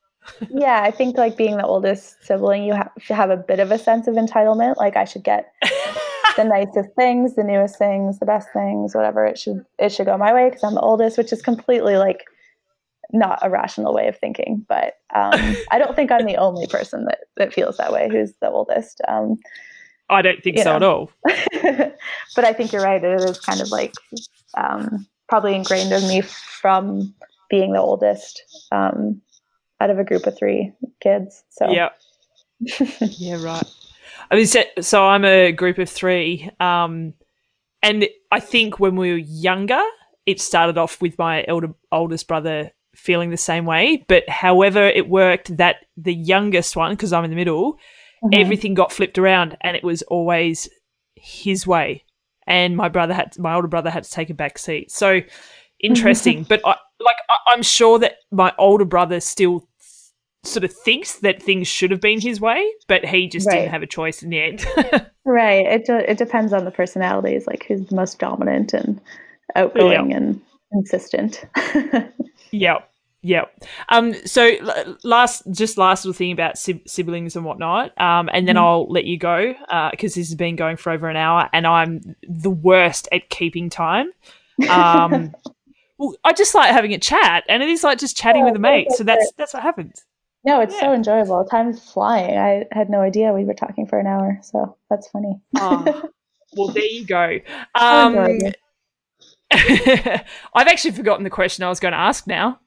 yeah 0.51 0.83
i 0.83 0.91
think 0.91 1.17
like 1.17 1.37
being 1.37 1.57
the 1.57 1.67
oldest 1.67 2.25
sibling 2.25 2.65
you 2.65 2.73
have 2.73 2.91
to 3.07 3.15
have 3.15 3.31
a 3.31 3.37
bit 3.37 3.61
of 3.61 3.71
a 3.71 3.79
sense 3.79 4.07
of 4.07 4.15
entitlement 4.15 4.77
like 4.77 4.97
i 4.97 5.05
should 5.05 5.23
get 5.23 5.53
the 6.37 6.45
nicest 6.45 6.95
things 6.97 7.35
the 7.35 7.45
newest 7.45 7.79
things 7.79 8.19
the 8.19 8.27
best 8.27 8.49
things 8.53 8.95
whatever 8.95 9.25
it 9.25 9.39
should 9.39 9.65
it 9.79 9.91
should 9.91 10.07
go 10.07 10.17
my 10.17 10.33
way 10.33 10.49
because 10.49 10.65
i'm 10.65 10.75
the 10.75 10.81
oldest 10.81 11.19
which 11.19 11.33
is 11.33 11.43
completely 11.43 11.97
like 11.97 12.25
not 13.13 13.39
a 13.43 13.51
rational 13.51 13.95
way 13.95 14.09
of 14.09 14.19
thinking 14.19 14.65
but 14.69 14.99
um, 15.15 15.33
i 15.71 15.79
don't 15.79 15.95
think 15.95 16.11
i'm 16.11 16.27
the 16.27 16.37
only 16.37 16.67
person 16.67 17.05
that 17.05 17.21
that 17.37 17.53
feels 17.53 17.77
that 17.77 17.93
way 17.93 18.09
who's 18.11 18.33
the 18.41 18.51
oldest 18.51 19.01
um, 19.09 19.39
i 20.11 20.23
don't 20.23 20.43
think 20.43 20.59
so 20.59 20.65
know. 20.65 20.77
at 20.77 20.83
all 20.83 21.11
but 22.35 22.45
i 22.45 22.53
think 22.53 22.73
you're 22.73 22.83
right 22.83 23.05
it 23.05 23.21
is 23.21 23.39
kind 23.41 23.61
of 23.61 23.71
like 23.71 23.95
um, 24.57 25.07
probably 25.29 25.55
ingrained 25.55 25.93
in 25.93 26.07
me 26.09 26.21
from 26.23 27.15
being 27.51 27.73
the 27.73 27.81
oldest 27.81 28.67
um, 28.73 29.21
out 29.85 29.91
of 29.91 29.99
a 29.99 30.05
group 30.05 30.27
of 30.27 30.37
three 30.37 30.73
kids. 31.01 31.45
So 31.51 31.71
yeah, 31.71 31.91
yeah, 33.01 33.43
right. 33.43 33.65
I 34.31 34.37
mean, 34.37 34.47
so, 34.47 34.63
so, 34.81 35.05
I'm 35.05 35.25
a 35.25 35.53
group 35.53 35.79
of 35.79 35.89
three, 35.89 36.51
um, 36.59 37.13
and 37.83 38.09
I 38.33 38.41
think 38.41 38.81
when 38.81 38.97
we 38.97 39.13
were 39.13 39.19
younger, 39.19 39.83
it 40.25 40.41
started 40.41 40.79
off 40.79 41.03
with 41.03 41.19
my 41.19 41.45
elder 41.47 41.75
oldest 41.93 42.27
brother 42.27 42.71
feeling 42.97 43.31
the 43.31 43.37
same 43.37 43.67
way. 43.67 44.05
But 44.09 44.29
however, 44.29 44.83
it 44.83 45.09
worked 45.09 45.57
that 45.59 45.77
the 45.97 46.15
youngest 46.15 46.77
one, 46.77 46.93
because 46.93 47.13
I'm 47.13 47.25
in 47.25 47.31
the 47.31 47.37
middle, 47.37 47.75
mm-hmm. 47.75 48.31
everything 48.33 48.73
got 48.73 48.93
flipped 48.93 49.19
around, 49.19 49.59
and 49.61 49.77
it 49.77 49.85
was 49.85 50.03
always 50.03 50.69
his 51.17 51.67
way 51.67 52.05
and 52.47 52.77
my 52.77 52.89
brother 52.89 53.15
had 53.15 53.39
my 53.39 53.55
older 53.55 53.69
brother 53.69 53.91
had 53.91 54.05
to 54.05 54.11
take 54.11 54.31
a 54.31 54.35
back 54.35 54.59
seat. 54.59 54.91
So 54.91 55.21
interesting, 55.81 56.45
but 56.49 56.61
I, 56.65 56.77
like 57.01 57.17
I, 57.31 57.53
I'm 57.53 57.63
sure 57.63 57.99
that 57.99 58.17
my 58.31 58.53
older 58.59 58.85
brother 58.85 59.21
still 59.21 59.67
sort 60.45 60.65
of 60.65 60.73
thinks 60.73 61.17
that 61.21 61.43
things 61.43 61.67
should 61.67 61.91
have 61.91 62.01
been 62.01 62.21
his 62.21 62.41
way, 62.41 62.71
but 62.87 63.05
he 63.05 63.29
just 63.29 63.47
right. 63.47 63.61
didn't 63.61 63.71
have 63.71 63.83
a 63.83 63.87
choice 63.87 64.23
in 64.23 64.31
the 64.31 64.41
end. 64.41 64.67
right. 65.25 65.67
It 65.67 65.87
de- 65.87 66.11
it 66.11 66.19
depends 66.19 66.53
on 66.53 66.65
the 66.65 66.71
personalities, 66.71 67.47
like 67.47 67.65
who's 67.67 67.87
the 67.87 67.97
most 67.97 68.19
dominant 68.19 68.73
and 68.73 69.01
outgoing 69.57 70.11
yeah. 70.11 70.17
and 70.17 70.41
insistent. 70.73 71.45
yeah. 72.51 72.79
Yeah. 73.27 73.47
Um. 73.89 74.13
So 74.27 74.51
last, 75.03 75.45
just 75.51 75.79
last 75.79 76.05
little 76.05 76.13
thing 76.13 76.31
about 76.31 76.59
siblings 76.59 77.37
and 77.37 77.45
whatnot. 77.47 77.99
Um. 77.99 78.29
And 78.31 78.47
then 78.47 78.57
mm. 78.57 78.61
I'll 78.61 78.87
let 78.91 79.07
you 79.07 79.17
go. 79.17 79.55
Uh. 79.71 79.91
Because 79.91 80.15
this 80.15 80.29
has 80.29 80.35
been 80.35 80.57
going 80.57 80.77
for 80.77 80.93
over 80.93 81.09
an 81.09 81.17
hour, 81.17 81.49
and 81.55 81.67
I'm 81.67 82.17
the 82.29 82.51
worst 82.51 83.09
at 83.13 83.31
keeping 83.31 83.71
time. 83.71 84.11
Um. 84.69 85.35
well, 85.99 86.15
I 86.23 86.35
just 86.35 86.55
like 86.55 86.71
having 86.71 86.93
a 86.93 86.99
chat, 86.99 87.45
and 87.49 87.63
it 87.63 87.71
is 87.71 87.83
like 87.83 87.97
just 87.97 88.15
chatting 88.15 88.43
yeah, 88.43 88.51
with 88.51 88.57
a 88.57 88.61
mate. 88.61 88.93
So 88.93 89.05
that's 89.05 89.33
that's 89.39 89.55
what 89.55 89.63
happens. 89.63 90.05
No, 90.45 90.61
it's 90.61 90.75
yeah. 90.75 90.81
so 90.81 90.93
enjoyable. 90.93 91.45
Time's 91.45 91.83
flying. 91.91 92.37
I 92.37 92.67
had 92.73 92.91
no 92.91 93.01
idea 93.01 93.33
we 93.33 93.45
were 93.45 93.55
talking 93.55 93.87
for 93.87 93.99
an 93.99 94.07
hour, 94.07 94.39
so 94.43 94.77
that's 94.91 95.09
funny. 95.09 95.41
oh, 95.57 96.11
well, 96.57 96.69
there 96.69 96.85
you 96.85 97.07
go. 97.07 97.39
Um, 97.75 98.39
I've 99.51 100.67
actually 100.67 100.93
forgotten 100.93 101.25
the 101.25 101.31
question 101.31 101.65
I 101.65 101.69
was 101.69 101.81
going 101.81 101.93
to 101.93 101.99
ask 101.99 102.27
now. 102.27 102.61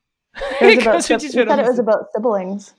It 0.59 0.77
was 0.77 0.77
about, 0.85 1.09
you 1.09 1.29
said 1.29 1.47
it 1.59 1.67
was 1.67 1.79
about 1.79 2.07
siblings. 2.15 2.73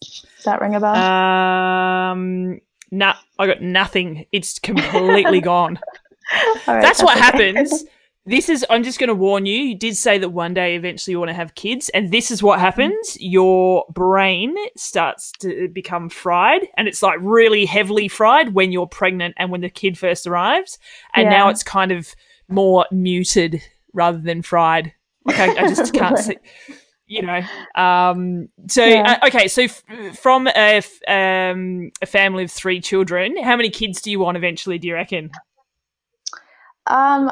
Does 0.00 0.44
that 0.44 0.60
ring 0.60 0.74
a 0.76 0.80
bell? 0.80 0.94
Um, 0.94 2.60
nah, 2.92 3.14
I 3.38 3.46
got 3.46 3.62
nothing. 3.62 4.26
It's 4.30 4.58
completely 4.60 5.40
gone. 5.40 5.80
that's, 6.32 6.64
that's, 6.66 7.02
what 7.02 7.16
okay. 7.16 7.24
happens. 7.24 7.84
This 8.26 8.48
is, 8.48 8.64
I'm 8.70 8.82
just 8.82 8.98
going 8.98 9.08
to 9.08 9.14
warn 9.14 9.44
you. 9.44 9.54
You 9.54 9.74
did 9.74 9.96
say 9.96 10.16
that 10.16 10.30
one 10.30 10.54
day 10.54 10.76
eventually 10.76 11.12
you 11.12 11.18
want 11.18 11.28
to 11.28 11.34
have 11.34 11.54
kids, 11.54 11.90
and 11.90 12.10
this 12.10 12.30
is 12.30 12.42
what 12.42 12.58
happens. 12.58 13.18
Your 13.20 13.84
brain 13.92 14.56
starts 14.76 15.30
to 15.40 15.68
become 15.68 16.08
fried, 16.08 16.66
and 16.78 16.88
it's 16.88 17.02
like 17.02 17.18
really 17.20 17.66
heavily 17.66 18.08
fried 18.08 18.54
when 18.54 18.72
you're 18.72 18.86
pregnant 18.86 19.34
and 19.36 19.50
when 19.50 19.60
the 19.60 19.68
kid 19.68 19.98
first 19.98 20.26
arrives. 20.26 20.78
And 21.14 21.24
yeah. 21.24 21.30
now 21.30 21.48
it's 21.50 21.62
kind 21.62 21.92
of 21.92 22.14
more 22.48 22.86
muted 22.90 23.62
rather 23.92 24.18
than 24.18 24.40
fried. 24.40 24.94
Like 25.26 25.38
I, 25.38 25.64
I 25.64 25.68
just 25.68 25.92
can't 25.92 26.18
see 26.18 26.36
you 27.06 27.22
know 27.22 27.40
um, 27.74 28.48
so 28.68 28.84
yeah. 28.84 29.18
uh, 29.22 29.26
okay 29.26 29.48
so 29.48 29.62
f- 29.62 29.82
from 30.18 30.46
a, 30.48 30.80
f- 30.80 31.00
um, 31.06 31.90
a 32.00 32.06
family 32.06 32.44
of 32.44 32.50
three 32.50 32.80
children 32.80 33.36
how 33.42 33.56
many 33.56 33.70
kids 33.70 34.00
do 34.00 34.10
you 34.10 34.18
want 34.18 34.36
eventually 34.36 34.78
do 34.78 34.88
you 34.88 34.94
reckon 34.94 35.30
um 36.86 37.30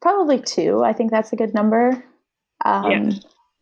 probably 0.00 0.40
two 0.40 0.82
i 0.84 0.92
think 0.92 1.10
that's 1.10 1.32
a 1.32 1.36
good 1.36 1.54
number 1.54 2.02
um 2.64 2.90
yeah. 2.90 3.10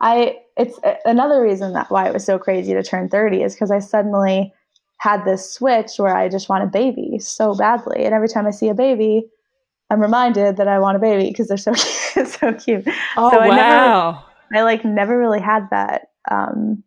i 0.01 0.37
it's 0.57 0.79
another 1.05 1.43
reason 1.43 1.73
that 1.73 1.91
why 1.91 2.07
it 2.07 2.13
was 2.13 2.25
so 2.25 2.39
crazy 2.39 2.73
to 2.73 2.83
turn 2.83 3.09
30 3.09 3.43
is 3.43 3.55
because 3.55 3.71
i 3.71 3.79
suddenly 3.79 4.53
had 4.99 5.25
this 5.25 5.53
switch 5.53 5.93
where 5.99 6.17
i 6.17 6.29
just 6.29 6.49
want 6.49 6.65
a 6.65 6.67
baby 6.67 7.19
so 7.19 7.55
badly 7.55 8.05
and 8.05 8.15
every 8.15 8.29
time 8.29 8.47
i 8.47 8.51
see 8.51 8.69
a 8.69 8.75
baby 8.75 9.27
i'm 9.91 10.01
reminded 10.01 10.57
that 10.57 10.69
i 10.69 10.79
want 10.79 10.97
a 10.97 11.01
baby 11.01 11.29
because 11.29 11.49
they're 11.49 11.57
so 11.57 11.73
cute 12.13 12.29
so 12.29 12.53
cute 12.55 12.85
oh 13.17 13.31
so 13.31 13.39
wow 13.39 14.25
never, 14.51 14.61
I 14.61 14.63
like 14.63 14.85
never 14.85 15.19
really 15.19 15.41
had 15.41 15.69
that 15.71 16.09
um, 16.31 16.83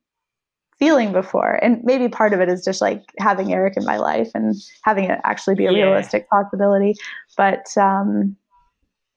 feeling 0.81 1.11
before. 1.11 1.59
And 1.63 1.79
maybe 1.83 2.09
part 2.09 2.33
of 2.33 2.41
it 2.41 2.49
is 2.49 2.65
just 2.65 2.81
like 2.81 3.03
having 3.19 3.53
Eric 3.53 3.77
in 3.77 3.85
my 3.85 3.97
life 3.97 4.31
and 4.33 4.55
having 4.83 5.05
it 5.05 5.19
actually 5.23 5.55
be 5.55 5.67
a 5.67 5.71
yeah. 5.71 5.83
realistic 5.83 6.27
possibility. 6.27 6.95
But 7.37 7.65
um, 7.77 8.35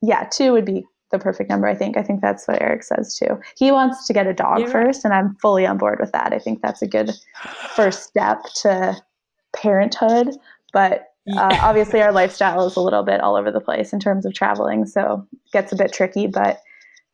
yeah, 0.07 0.29
two 0.31 0.53
would 0.53 0.65
be 0.65 0.85
the 1.11 1.19
perfect 1.19 1.49
number, 1.49 1.67
I 1.67 1.75
think. 1.75 1.97
I 1.97 2.03
think 2.03 2.21
that's 2.21 2.47
what 2.47 2.61
Eric 2.61 2.83
says 2.83 3.17
too. 3.17 3.41
He 3.57 3.71
wants 3.71 4.07
to 4.07 4.13
get 4.13 4.27
a 4.27 4.35
dog 4.35 4.61
yeah. 4.61 4.67
first, 4.67 5.05
and 5.05 5.15
I'm 5.15 5.37
fully 5.37 5.67
on 5.67 5.79
board 5.79 5.99
with 6.01 6.13
that. 6.13 6.33
I 6.33 6.39
think 6.39 6.61
that's 6.61 6.83
a 6.83 6.87
good 6.87 7.13
first 7.75 8.05
step 8.05 8.43
to 8.63 8.97
parenthood. 9.55 10.37
But 10.73 11.13
uh, 11.37 11.57
obviously, 11.63 12.03
our 12.03 12.13
lifestyle 12.13 12.67
is 12.67 12.77
a 12.77 12.81
little 12.81 13.03
bit 13.03 13.21
all 13.21 13.37
over 13.37 13.51
the 13.51 13.61
place 13.61 13.93
in 13.93 14.01
terms 14.01 14.27
of 14.27 14.35
traveling, 14.35 14.87
so 14.87 15.27
it 15.33 15.53
gets 15.53 15.73
a 15.73 15.77
bit 15.77 15.93
tricky. 15.93 16.27
But 16.27 16.61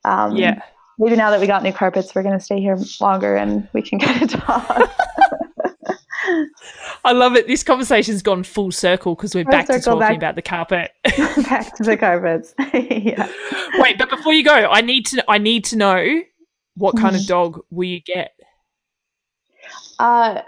um, 0.04 0.34
yeah, 0.36 0.62
maybe 0.98 1.16
now 1.16 1.30
that 1.30 1.40
we 1.40 1.46
got 1.46 1.62
new 1.62 1.72
carpets, 1.72 2.14
we're 2.14 2.22
going 2.22 2.38
to 2.38 2.44
stay 2.44 2.60
here 2.60 2.78
longer 3.00 3.36
and 3.36 3.68
we 3.72 3.82
can 3.82 3.98
get 4.00 4.22
a 4.22 4.26
dog. 4.38 4.88
I 7.04 7.12
love 7.12 7.36
it. 7.36 7.46
This 7.46 7.62
conversation's 7.62 8.22
gone 8.22 8.42
full 8.42 8.70
circle 8.70 9.14
because 9.14 9.34
we're, 9.34 9.44
we're 9.44 9.50
back 9.50 9.66
to 9.66 9.80
talking 9.80 10.00
back, 10.00 10.16
about 10.16 10.34
the 10.34 10.42
carpet. 10.42 10.92
back 11.04 11.74
to 11.76 11.82
the 11.82 11.96
carpets. 11.96 12.54
yeah. 12.74 13.30
Wait, 13.78 13.98
but 13.98 14.10
before 14.10 14.32
you 14.32 14.44
go, 14.44 14.54
I 14.70 14.80
need 14.80 15.06
to 15.06 15.24
I 15.28 15.38
need 15.38 15.64
to 15.66 15.76
know 15.76 16.22
what 16.76 16.96
kind 16.96 17.14
of 17.14 17.22
mm-hmm. 17.22 17.28
dog 17.28 17.60
will 17.70 17.84
you 17.84 18.00
get? 18.00 18.32
Uh, 19.98 20.40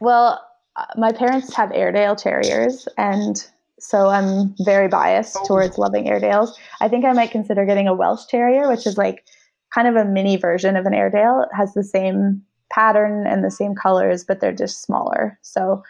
well, 0.00 0.44
uh, 0.76 0.86
my 0.96 1.12
parents 1.12 1.54
have 1.54 1.72
Airedale 1.72 2.16
Terriers, 2.16 2.88
and 2.96 3.46
so 3.78 4.08
I'm 4.08 4.54
very 4.64 4.88
biased 4.88 5.36
oh. 5.40 5.46
towards 5.46 5.78
loving 5.78 6.08
Airedales. 6.08 6.58
I 6.80 6.88
think 6.88 7.04
I 7.04 7.12
might 7.12 7.30
consider 7.30 7.64
getting 7.64 7.86
a 7.86 7.94
Welsh 7.94 8.26
Terrier, 8.26 8.68
which 8.68 8.86
is 8.86 8.96
like 8.96 9.24
kind 9.72 9.86
of 9.86 9.96
a 9.96 10.04
mini 10.04 10.36
version 10.36 10.76
of 10.76 10.86
an 10.86 10.94
Airedale. 10.94 11.42
It 11.42 11.54
has 11.56 11.74
the 11.74 11.84
same 11.84 12.42
pattern 12.70 13.26
and 13.26 13.44
the 13.44 13.50
same 13.50 13.74
colors, 13.74 14.24
but 14.24 14.40
they're 14.40 14.52
just 14.52 14.82
smaller. 14.82 15.38
So 15.42 15.82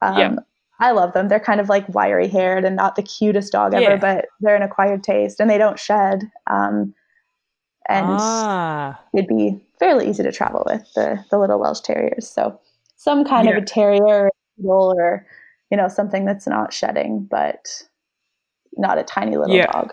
um, 0.00 0.18
yeah. 0.18 0.34
I 0.80 0.90
love 0.90 1.12
them. 1.12 1.28
They're 1.28 1.40
kind 1.40 1.60
of 1.60 1.68
like 1.68 1.88
wiry 1.88 2.28
haired 2.28 2.64
and 2.64 2.76
not 2.76 2.96
the 2.96 3.02
cutest 3.02 3.52
dog 3.52 3.74
ever, 3.74 3.82
yeah. 3.82 3.96
but 3.96 4.26
they're 4.40 4.56
an 4.56 4.62
acquired 4.62 5.04
taste 5.04 5.40
and 5.40 5.48
they 5.48 5.58
don't 5.58 5.78
shed. 5.78 6.24
Um, 6.48 6.94
and 7.88 8.06
ah. 8.08 9.00
it'd 9.14 9.28
be 9.28 9.60
fairly 9.78 10.08
easy 10.08 10.22
to 10.22 10.32
travel 10.32 10.64
with 10.66 10.88
the, 10.94 11.24
the 11.30 11.38
little 11.38 11.58
Welsh 11.58 11.80
Terriers. 11.80 12.28
So 12.28 12.58
some 12.96 13.24
kind 13.24 13.48
yeah. 13.48 13.56
of 13.56 13.62
a 13.62 13.66
terrier 13.66 14.30
or, 14.64 15.26
you 15.70 15.76
know, 15.76 15.88
something 15.88 16.24
that's 16.24 16.46
not 16.46 16.72
shedding, 16.72 17.26
but 17.30 17.82
not 18.76 18.98
a 18.98 19.02
tiny 19.02 19.36
little 19.36 19.56
dog. 19.72 19.92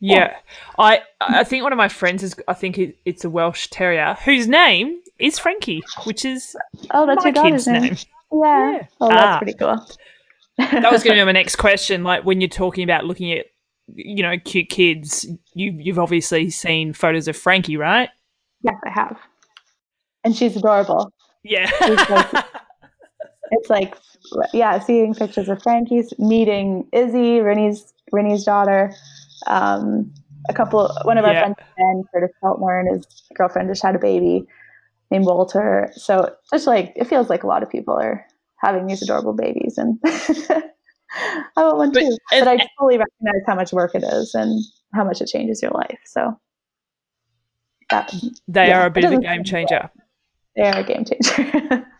Yeah, 0.00 0.36
I 0.78 1.02
I 1.20 1.44
think 1.44 1.62
one 1.62 1.72
of 1.72 1.76
my 1.78 1.88
friends 1.88 2.22
is 2.22 2.34
I 2.48 2.54
think 2.54 2.78
it, 2.78 2.98
it's 3.04 3.24
a 3.24 3.30
Welsh 3.30 3.68
Terrier 3.68 4.16
whose 4.24 4.46
name 4.46 5.00
is 5.18 5.38
Frankie, 5.38 5.82
which 6.04 6.24
is 6.24 6.56
oh 6.90 7.06
that's 7.06 7.24
my 7.24 7.30
your 7.30 7.44
kid's 7.44 7.66
name. 7.66 7.82
name. 7.82 7.96
Yeah. 8.32 8.72
yeah. 8.72 8.86
Oh, 9.00 9.08
that's 9.08 9.22
ah. 9.22 9.38
pretty 9.38 9.54
cool. 9.54 9.86
that 10.58 10.92
was 10.92 11.02
going 11.02 11.16
to 11.16 11.22
be 11.22 11.24
my 11.26 11.32
next 11.32 11.56
question. 11.56 12.04
Like 12.04 12.24
when 12.24 12.40
you're 12.40 12.48
talking 12.48 12.84
about 12.84 13.04
looking 13.04 13.32
at 13.32 13.46
you 13.94 14.22
know 14.22 14.38
cute 14.38 14.68
kids, 14.68 15.26
you 15.54 15.72
you've 15.78 15.98
obviously 15.98 16.50
seen 16.50 16.92
photos 16.92 17.28
of 17.28 17.36
Frankie, 17.36 17.76
right? 17.76 18.10
Yes, 18.62 18.76
I 18.84 18.90
have, 18.90 19.18
and 20.24 20.34
she's 20.34 20.56
adorable. 20.56 21.12
Yeah. 21.42 21.70
like, 21.80 22.44
it's 23.50 23.70
like 23.70 23.94
yeah, 24.52 24.78
seeing 24.80 25.14
pictures 25.14 25.48
of 25.48 25.62
Frankie's 25.62 26.12
meeting 26.18 26.88
Izzy, 26.92 27.40
Rinny's 27.40 27.92
Rinny's 28.12 28.44
daughter 28.44 28.94
um, 29.46 30.12
a 30.48 30.52
couple, 30.52 30.90
one 31.04 31.18
of 31.18 31.24
our 31.24 31.32
yeah. 31.32 31.40
friends, 31.40 31.56
Ben 31.76 32.04
Curtis 32.12 32.34
Feltner, 32.42 32.80
and 32.80 32.96
his 32.96 33.06
girlfriend 33.34 33.68
just 33.68 33.82
had 33.82 33.94
a 33.94 33.98
baby 33.98 34.46
named 35.10 35.24
Walter. 35.24 35.90
So 35.94 36.34
just 36.52 36.66
like 36.66 36.92
it 36.96 37.06
feels 37.06 37.30
like 37.30 37.44
a 37.44 37.46
lot 37.46 37.62
of 37.62 37.70
people 37.70 37.94
are 37.94 38.26
having 38.56 38.86
these 38.86 39.02
adorable 39.02 39.32
babies, 39.32 39.78
and 39.78 39.98
I 40.04 40.62
want 41.56 41.78
one 41.78 41.92
but, 41.92 42.00
too. 42.00 42.16
And, 42.32 42.44
but 42.44 42.48
I 42.48 42.66
fully 42.78 42.98
recognize 42.98 43.42
how 43.46 43.54
much 43.54 43.72
work 43.72 43.94
it 43.94 44.02
is 44.04 44.34
and 44.34 44.60
how 44.92 45.04
much 45.04 45.20
it 45.20 45.26
changes 45.26 45.62
your 45.62 45.72
life. 45.72 45.98
So 46.04 46.38
that, 47.90 48.14
they 48.48 48.68
yeah, 48.68 48.82
are 48.82 48.86
a 48.86 48.90
bit 48.90 49.04
of 49.04 49.12
a 49.12 49.18
game 49.18 49.44
changer. 49.44 49.90
they 50.56 50.62
are 50.62 50.78
a 50.78 50.84
game 50.84 51.04
changer. 51.04 51.86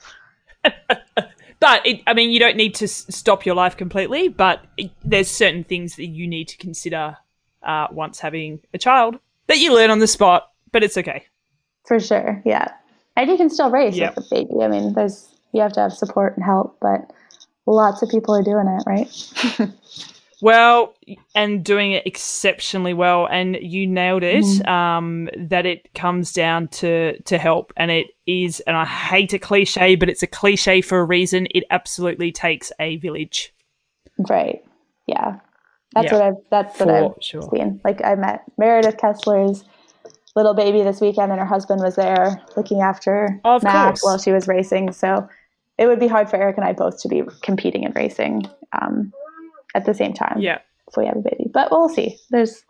But 1.64 1.86
it, 1.86 2.02
I 2.06 2.12
mean, 2.12 2.30
you 2.30 2.38
don't 2.38 2.58
need 2.58 2.74
to 2.74 2.84
s- 2.84 3.06
stop 3.08 3.46
your 3.46 3.54
life 3.54 3.74
completely, 3.74 4.28
but 4.28 4.66
it, 4.76 4.90
there's 5.02 5.30
certain 5.30 5.64
things 5.64 5.96
that 5.96 6.08
you 6.08 6.26
need 6.26 6.46
to 6.48 6.58
consider 6.58 7.16
uh, 7.64 7.88
once 7.90 8.18
having 8.20 8.60
a 8.72 8.78
child 8.78 9.18
that 9.46 9.58
you 9.58 9.74
learn 9.74 9.90
on 9.90 9.98
the 9.98 10.06
spot. 10.06 10.50
But 10.72 10.82
it's 10.82 10.96
okay. 10.96 11.24
For 11.86 12.00
sure, 12.00 12.42
yeah. 12.44 12.68
And 13.16 13.30
you 13.30 13.36
can 13.36 13.48
still 13.50 13.70
race 13.70 13.94
Yeah. 13.94 14.12
with 14.14 14.26
a 14.26 14.34
baby. 14.34 14.62
I 14.62 14.68
mean, 14.68 14.94
there's 14.94 15.28
you 15.52 15.60
have 15.60 15.72
to 15.74 15.80
have 15.80 15.92
support 15.92 16.36
and 16.36 16.44
help, 16.44 16.78
but 16.80 17.12
lots 17.66 18.02
of 18.02 18.08
people 18.08 18.34
are 18.34 18.42
doing 18.42 18.66
it, 18.66 18.82
right? 18.86 19.70
Well, 20.42 20.94
and 21.34 21.64
doing 21.64 21.92
it 21.92 22.06
exceptionally 22.06 22.92
well, 22.92 23.26
and 23.26 23.56
you 23.62 23.86
nailed 23.86 24.22
it. 24.22 24.44
Mm-hmm. 24.44 24.68
Um, 24.68 25.30
that 25.38 25.64
it 25.64 25.94
comes 25.94 26.34
down 26.34 26.68
to 26.68 27.18
to 27.22 27.38
help, 27.38 27.72
and 27.78 27.90
it 27.90 28.08
is. 28.26 28.60
And 28.66 28.76
I 28.76 28.84
hate 28.84 29.32
a 29.32 29.38
cliche, 29.38 29.94
but 29.94 30.10
it's 30.10 30.22
a 30.22 30.26
cliche 30.26 30.82
for 30.82 30.98
a 30.98 31.04
reason. 31.04 31.46
It 31.54 31.64
absolutely 31.70 32.30
takes 32.30 32.72
a 32.78 32.96
village. 32.98 33.54
Right. 34.18 34.62
Yeah. 35.06 35.38
That's 35.94 36.06
Yeah. 36.06 36.12
what 36.18 36.22
I've 36.22 36.36
that's 36.50 36.80
what 36.80 36.90
I've 36.90 37.12
sure. 37.20 37.42
seen. 37.54 37.80
Like 37.84 38.04
I 38.04 38.14
met 38.14 38.42
Meredith 38.58 38.96
Kessler's 38.96 39.64
little 40.36 40.54
baby 40.54 40.82
this 40.82 41.00
weekend 41.00 41.30
and 41.30 41.38
her 41.40 41.46
husband 41.46 41.80
was 41.80 41.94
there 41.96 42.42
looking 42.56 42.80
after 42.80 43.40
Of 43.44 43.62
Mac 43.62 43.86
course. 43.90 44.02
while 44.02 44.18
she 44.18 44.32
was 44.32 44.48
racing. 44.48 44.92
So 44.92 45.28
it 45.78 45.86
would 45.86 46.00
be 46.00 46.08
hard 46.08 46.28
for 46.28 46.36
Eric 46.36 46.56
and 46.56 46.66
I 46.66 46.72
both 46.72 47.00
to 47.02 47.08
be 47.08 47.22
competing 47.42 47.84
and 47.84 47.94
racing 47.94 48.42
um, 48.72 49.12
at 49.74 49.84
the 49.84 49.94
same 49.94 50.12
time 50.12 50.40
Yeah, 50.40 50.58
if 50.88 50.96
we 50.96 51.06
have 51.06 51.16
a 51.16 51.20
baby. 51.20 51.48
But 51.52 51.70
we'll 51.70 51.88
see. 51.88 52.18
There's 52.30 52.64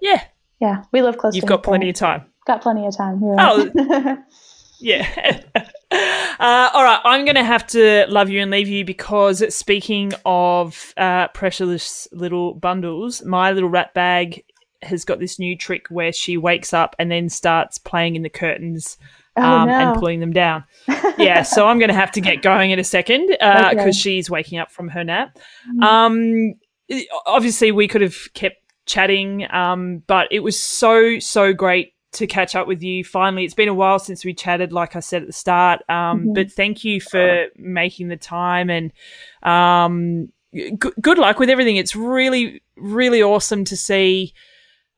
yeah. 0.00 0.22
yeah, 0.60 0.84
we 0.92 1.02
live 1.02 1.18
close 1.18 1.34
You've 1.36 1.44
got 1.46 1.62
plenty 1.62 1.90
of 1.90 1.94
time. 1.96 2.24
got 2.46 2.62
plenty 2.62 2.86
of 2.86 2.96
time. 2.96 3.20
Oh. 3.22 4.16
Yeah. 4.80 5.40
uh, 6.40 6.70
all 6.72 6.84
right. 6.84 7.00
I'm 7.04 7.24
going 7.24 7.36
to 7.36 7.44
have 7.44 7.66
to 7.68 8.06
love 8.08 8.30
you 8.30 8.40
and 8.40 8.50
leave 8.50 8.68
you 8.68 8.84
because 8.84 9.54
speaking 9.54 10.12
of 10.24 10.92
uh, 10.96 11.28
pressureless 11.28 12.08
little 12.12 12.54
bundles, 12.54 13.24
my 13.24 13.52
little 13.52 13.68
rat 13.68 13.94
bag 13.94 14.44
has 14.82 15.04
got 15.04 15.18
this 15.18 15.38
new 15.38 15.56
trick 15.56 15.86
where 15.88 16.12
she 16.12 16.36
wakes 16.36 16.72
up 16.72 16.94
and 16.98 17.10
then 17.10 17.28
starts 17.28 17.78
playing 17.78 18.16
in 18.16 18.22
the 18.22 18.28
curtains 18.28 18.98
oh 19.36 19.42
um, 19.42 19.68
no. 19.68 19.74
and 19.74 19.98
pulling 19.98 20.20
them 20.20 20.32
down. 20.32 20.64
yeah. 21.18 21.42
So 21.42 21.66
I'm 21.66 21.78
going 21.78 21.88
to 21.88 21.94
have 21.94 22.12
to 22.12 22.20
get 22.20 22.42
going 22.42 22.70
in 22.70 22.78
a 22.78 22.84
second 22.84 23.28
because 23.28 23.76
Okay. 23.78 23.92
she's 23.92 24.28
waking 24.28 24.58
up 24.58 24.70
from 24.70 24.88
her 24.88 25.02
nap. 25.04 25.38
Um, 25.82 26.54
obviously, 27.26 27.72
we 27.72 27.88
could 27.88 28.02
have 28.02 28.16
kept 28.34 28.56
chatting, 28.86 29.50
um, 29.50 30.02
but 30.06 30.28
it 30.30 30.40
was 30.40 30.60
so, 30.60 31.18
so 31.18 31.54
great 31.54 31.93
to 32.14 32.26
catch 32.26 32.54
up 32.54 32.66
with 32.66 32.82
you 32.82 33.04
finally. 33.04 33.44
It's 33.44 33.54
been 33.54 33.68
a 33.68 33.74
while 33.74 33.98
since 33.98 34.24
we 34.24 34.34
chatted, 34.34 34.72
like 34.72 34.96
I 34.96 35.00
said 35.00 35.22
at 35.22 35.26
the 35.28 35.32
start. 35.32 35.82
Um, 35.88 36.26
Mhm. 36.26 36.34
But 36.34 36.52
thank 36.52 36.84
you 36.84 37.00
for 37.00 37.46
making 37.56 38.08
the 38.08 38.16
time 38.16 38.70
and 38.70 38.92
um, 39.42 40.28
g- 40.54 40.72
good 41.00 41.18
luck 41.18 41.38
with 41.38 41.50
everything. 41.50 41.76
It's 41.76 41.94
really, 41.96 42.62
really 42.76 43.22
awesome 43.22 43.64
to 43.64 43.76
see 43.76 44.32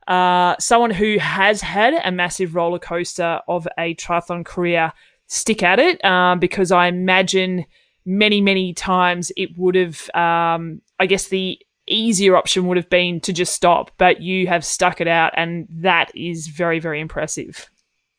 uh, 0.06 0.54
someone 0.60 0.90
who 0.92 1.18
has 1.18 1.60
had 1.62 1.94
a 1.94 2.12
massive 2.12 2.54
roller 2.54 2.78
coaster 2.78 3.40
of 3.48 3.66
a 3.76 3.94
triathlon 3.96 4.44
career 4.44 4.92
stick 5.26 5.62
at 5.62 5.80
it 5.80 6.04
um, 6.04 6.38
because 6.38 6.70
I 6.70 6.86
imagine 6.86 7.64
many, 8.04 8.40
many 8.40 8.72
times 8.72 9.32
it 9.36 9.58
would 9.58 9.74
have, 9.74 10.08
um, 10.14 10.80
I 11.00 11.06
guess 11.06 11.26
the 11.28 11.58
easier 11.88 12.36
option 12.36 12.66
would 12.66 12.76
have 12.76 12.90
been 12.90 13.20
to 13.20 13.32
just 13.32 13.52
stop, 13.54 13.90
but 13.98 14.20
you 14.20 14.46
have 14.46 14.64
stuck 14.64 15.00
it 15.00 15.08
out, 15.08 15.32
and 15.36 15.66
that 15.70 16.10
is 16.14 16.48
very, 16.48 16.78
very 16.80 17.00
impressive. 17.00 17.68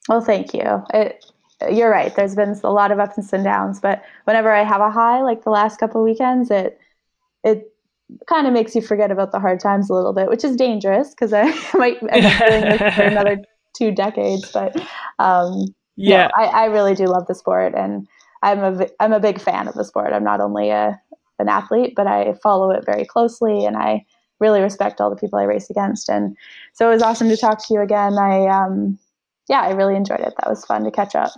Well, 0.08 0.22
thank 0.22 0.54
you. 0.54 0.84
It, 0.94 1.26
you're 1.72 1.90
right. 1.90 2.16
There's 2.16 2.36
been 2.36 2.56
a 2.64 2.72
lot 2.72 2.92
of 2.92 3.00
ups 3.00 3.34
and 3.34 3.44
downs, 3.44 3.80
but 3.80 4.04
whenever 4.26 4.52
I 4.52 4.64
have 4.64 4.82
a 4.82 4.92
high, 4.92 5.22
like 5.22 5.44
the 5.44 5.50
last 5.50 5.80
couple 5.80 6.02
of 6.02 6.06
weekends, 6.06 6.52
it 6.52 6.80
it 7.44 7.72
kind 8.28 8.48
of 8.48 8.54
makes 8.54 8.74
you 8.76 8.82
forget 8.82 9.12
about 9.12 9.32
the 9.32 9.40
hard 9.40 9.60
times 9.60 9.90
a 9.90 9.94
little 9.94 10.14
bit, 10.14 10.30
which 10.30 10.44
is 10.44 10.56
dangerous 10.56 11.10
because 11.10 11.34
I 11.34 11.44
might 11.78 11.98
end 12.10 12.26
up 12.26 12.48
doing 12.48 12.62
this 12.62 12.96
for 12.96 13.04
another 13.04 13.38
two 13.76 13.92
decades. 13.92 14.50
But 14.52 14.76
um, 15.20 15.76
Yeah. 15.96 16.28
no, 16.28 16.44
I, 16.44 16.46
I 16.46 16.66
really 16.66 16.96
do 16.96 17.06
love 17.06 17.28
the 17.28 17.36
sport, 17.36 17.74
and 17.76 18.08
I'm 18.44 18.60
a 18.60 18.88
I'm 19.00 19.14
a 19.14 19.20
big 19.20 19.42
fan 19.42 19.68
of 19.68 19.74
the 19.74 19.84
sport. 19.84 20.14
I'm 20.14 20.24
not 20.24 20.40
only 20.40 20.70
a 20.70 21.02
an 21.40 21.50
athlete, 21.50 21.94
but 21.96 22.08
I 22.08 22.34
follow 22.42 22.72
it 22.72 22.86
very 22.86 23.06
closely, 23.06 23.66
and 23.66 23.78
I 23.78 24.06
really 24.40 24.62
respect 24.62 25.02
all 25.02 25.10
the 25.10 25.16
people 25.16 25.40
I 25.40 25.44
race 25.44 25.70
against. 25.70 26.10
And 26.10 26.38
so 26.74 26.88
it 26.88 26.94
was 26.94 27.02
awesome 27.02 27.30
to 27.30 27.38
talk 27.38 27.66
to 27.68 27.74
you 27.74 27.82
again. 27.82 28.18
I 28.18 28.48
um, 28.48 29.00
yeah, 29.50 29.62
I 29.62 29.72
really 29.72 29.96
enjoyed 29.96 30.20
it. 30.20 30.34
That 30.38 30.50
was 30.50 30.66
fun 30.66 30.84
to 30.84 30.92
catch 30.92 31.16
up. 31.16 31.32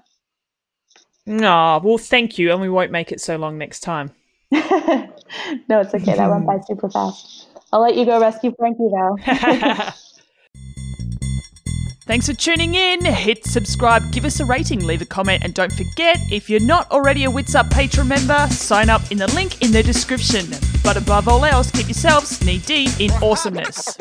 Oh, 1.28 1.80
well, 1.84 1.98
thank 1.98 2.38
you, 2.38 2.52
and 2.52 2.60
we 2.60 2.70
won't 2.70 2.92
make 2.92 3.12
it 3.12 3.22
so 3.22 3.38
long 3.38 3.58
next 3.58 3.82
time. 3.82 4.12
no, 4.52 4.60
it's 5.70 5.94
okay. 5.94 6.16
That 6.16 6.30
went 6.30 6.48
by 6.48 6.60
super 6.62 6.90
fast. 6.90 7.48
I'll 7.72 7.82
let 7.82 7.96
you 7.96 8.06
go 8.06 8.20
rescue 8.20 8.54
Frankie 8.58 8.90
though. 8.90 9.18
Thanks 12.10 12.26
for 12.26 12.34
tuning 12.34 12.74
in. 12.74 13.06
Hit 13.06 13.46
subscribe, 13.46 14.12
give 14.12 14.26
us 14.26 14.40
a 14.40 14.46
rating, 14.46 14.84
leave 14.84 15.04
a 15.04 15.06
comment, 15.06 15.44
and 15.44 15.54
don't 15.54 15.72
forget 15.72 16.18
if 16.32 16.50
you're 16.50 16.60
not 16.60 16.90
already 16.90 17.26
a 17.26 17.30
Witsup 17.30 17.70
Patreon 17.70 18.08
member, 18.08 18.52
sign 18.52 18.90
up 18.90 19.12
in 19.12 19.20
the 19.20 19.28
link 19.36 19.62
in 19.62 19.72
the 19.72 19.84
description. 19.84 20.48
But 20.84 20.98
above 20.98 21.28
all 21.28 21.46
else, 21.46 21.70
keep 21.70 21.86
yourselves 21.86 22.44
knee 22.44 22.58
deep 22.66 22.90
in 23.00 23.12
awesomeness. 23.22 23.96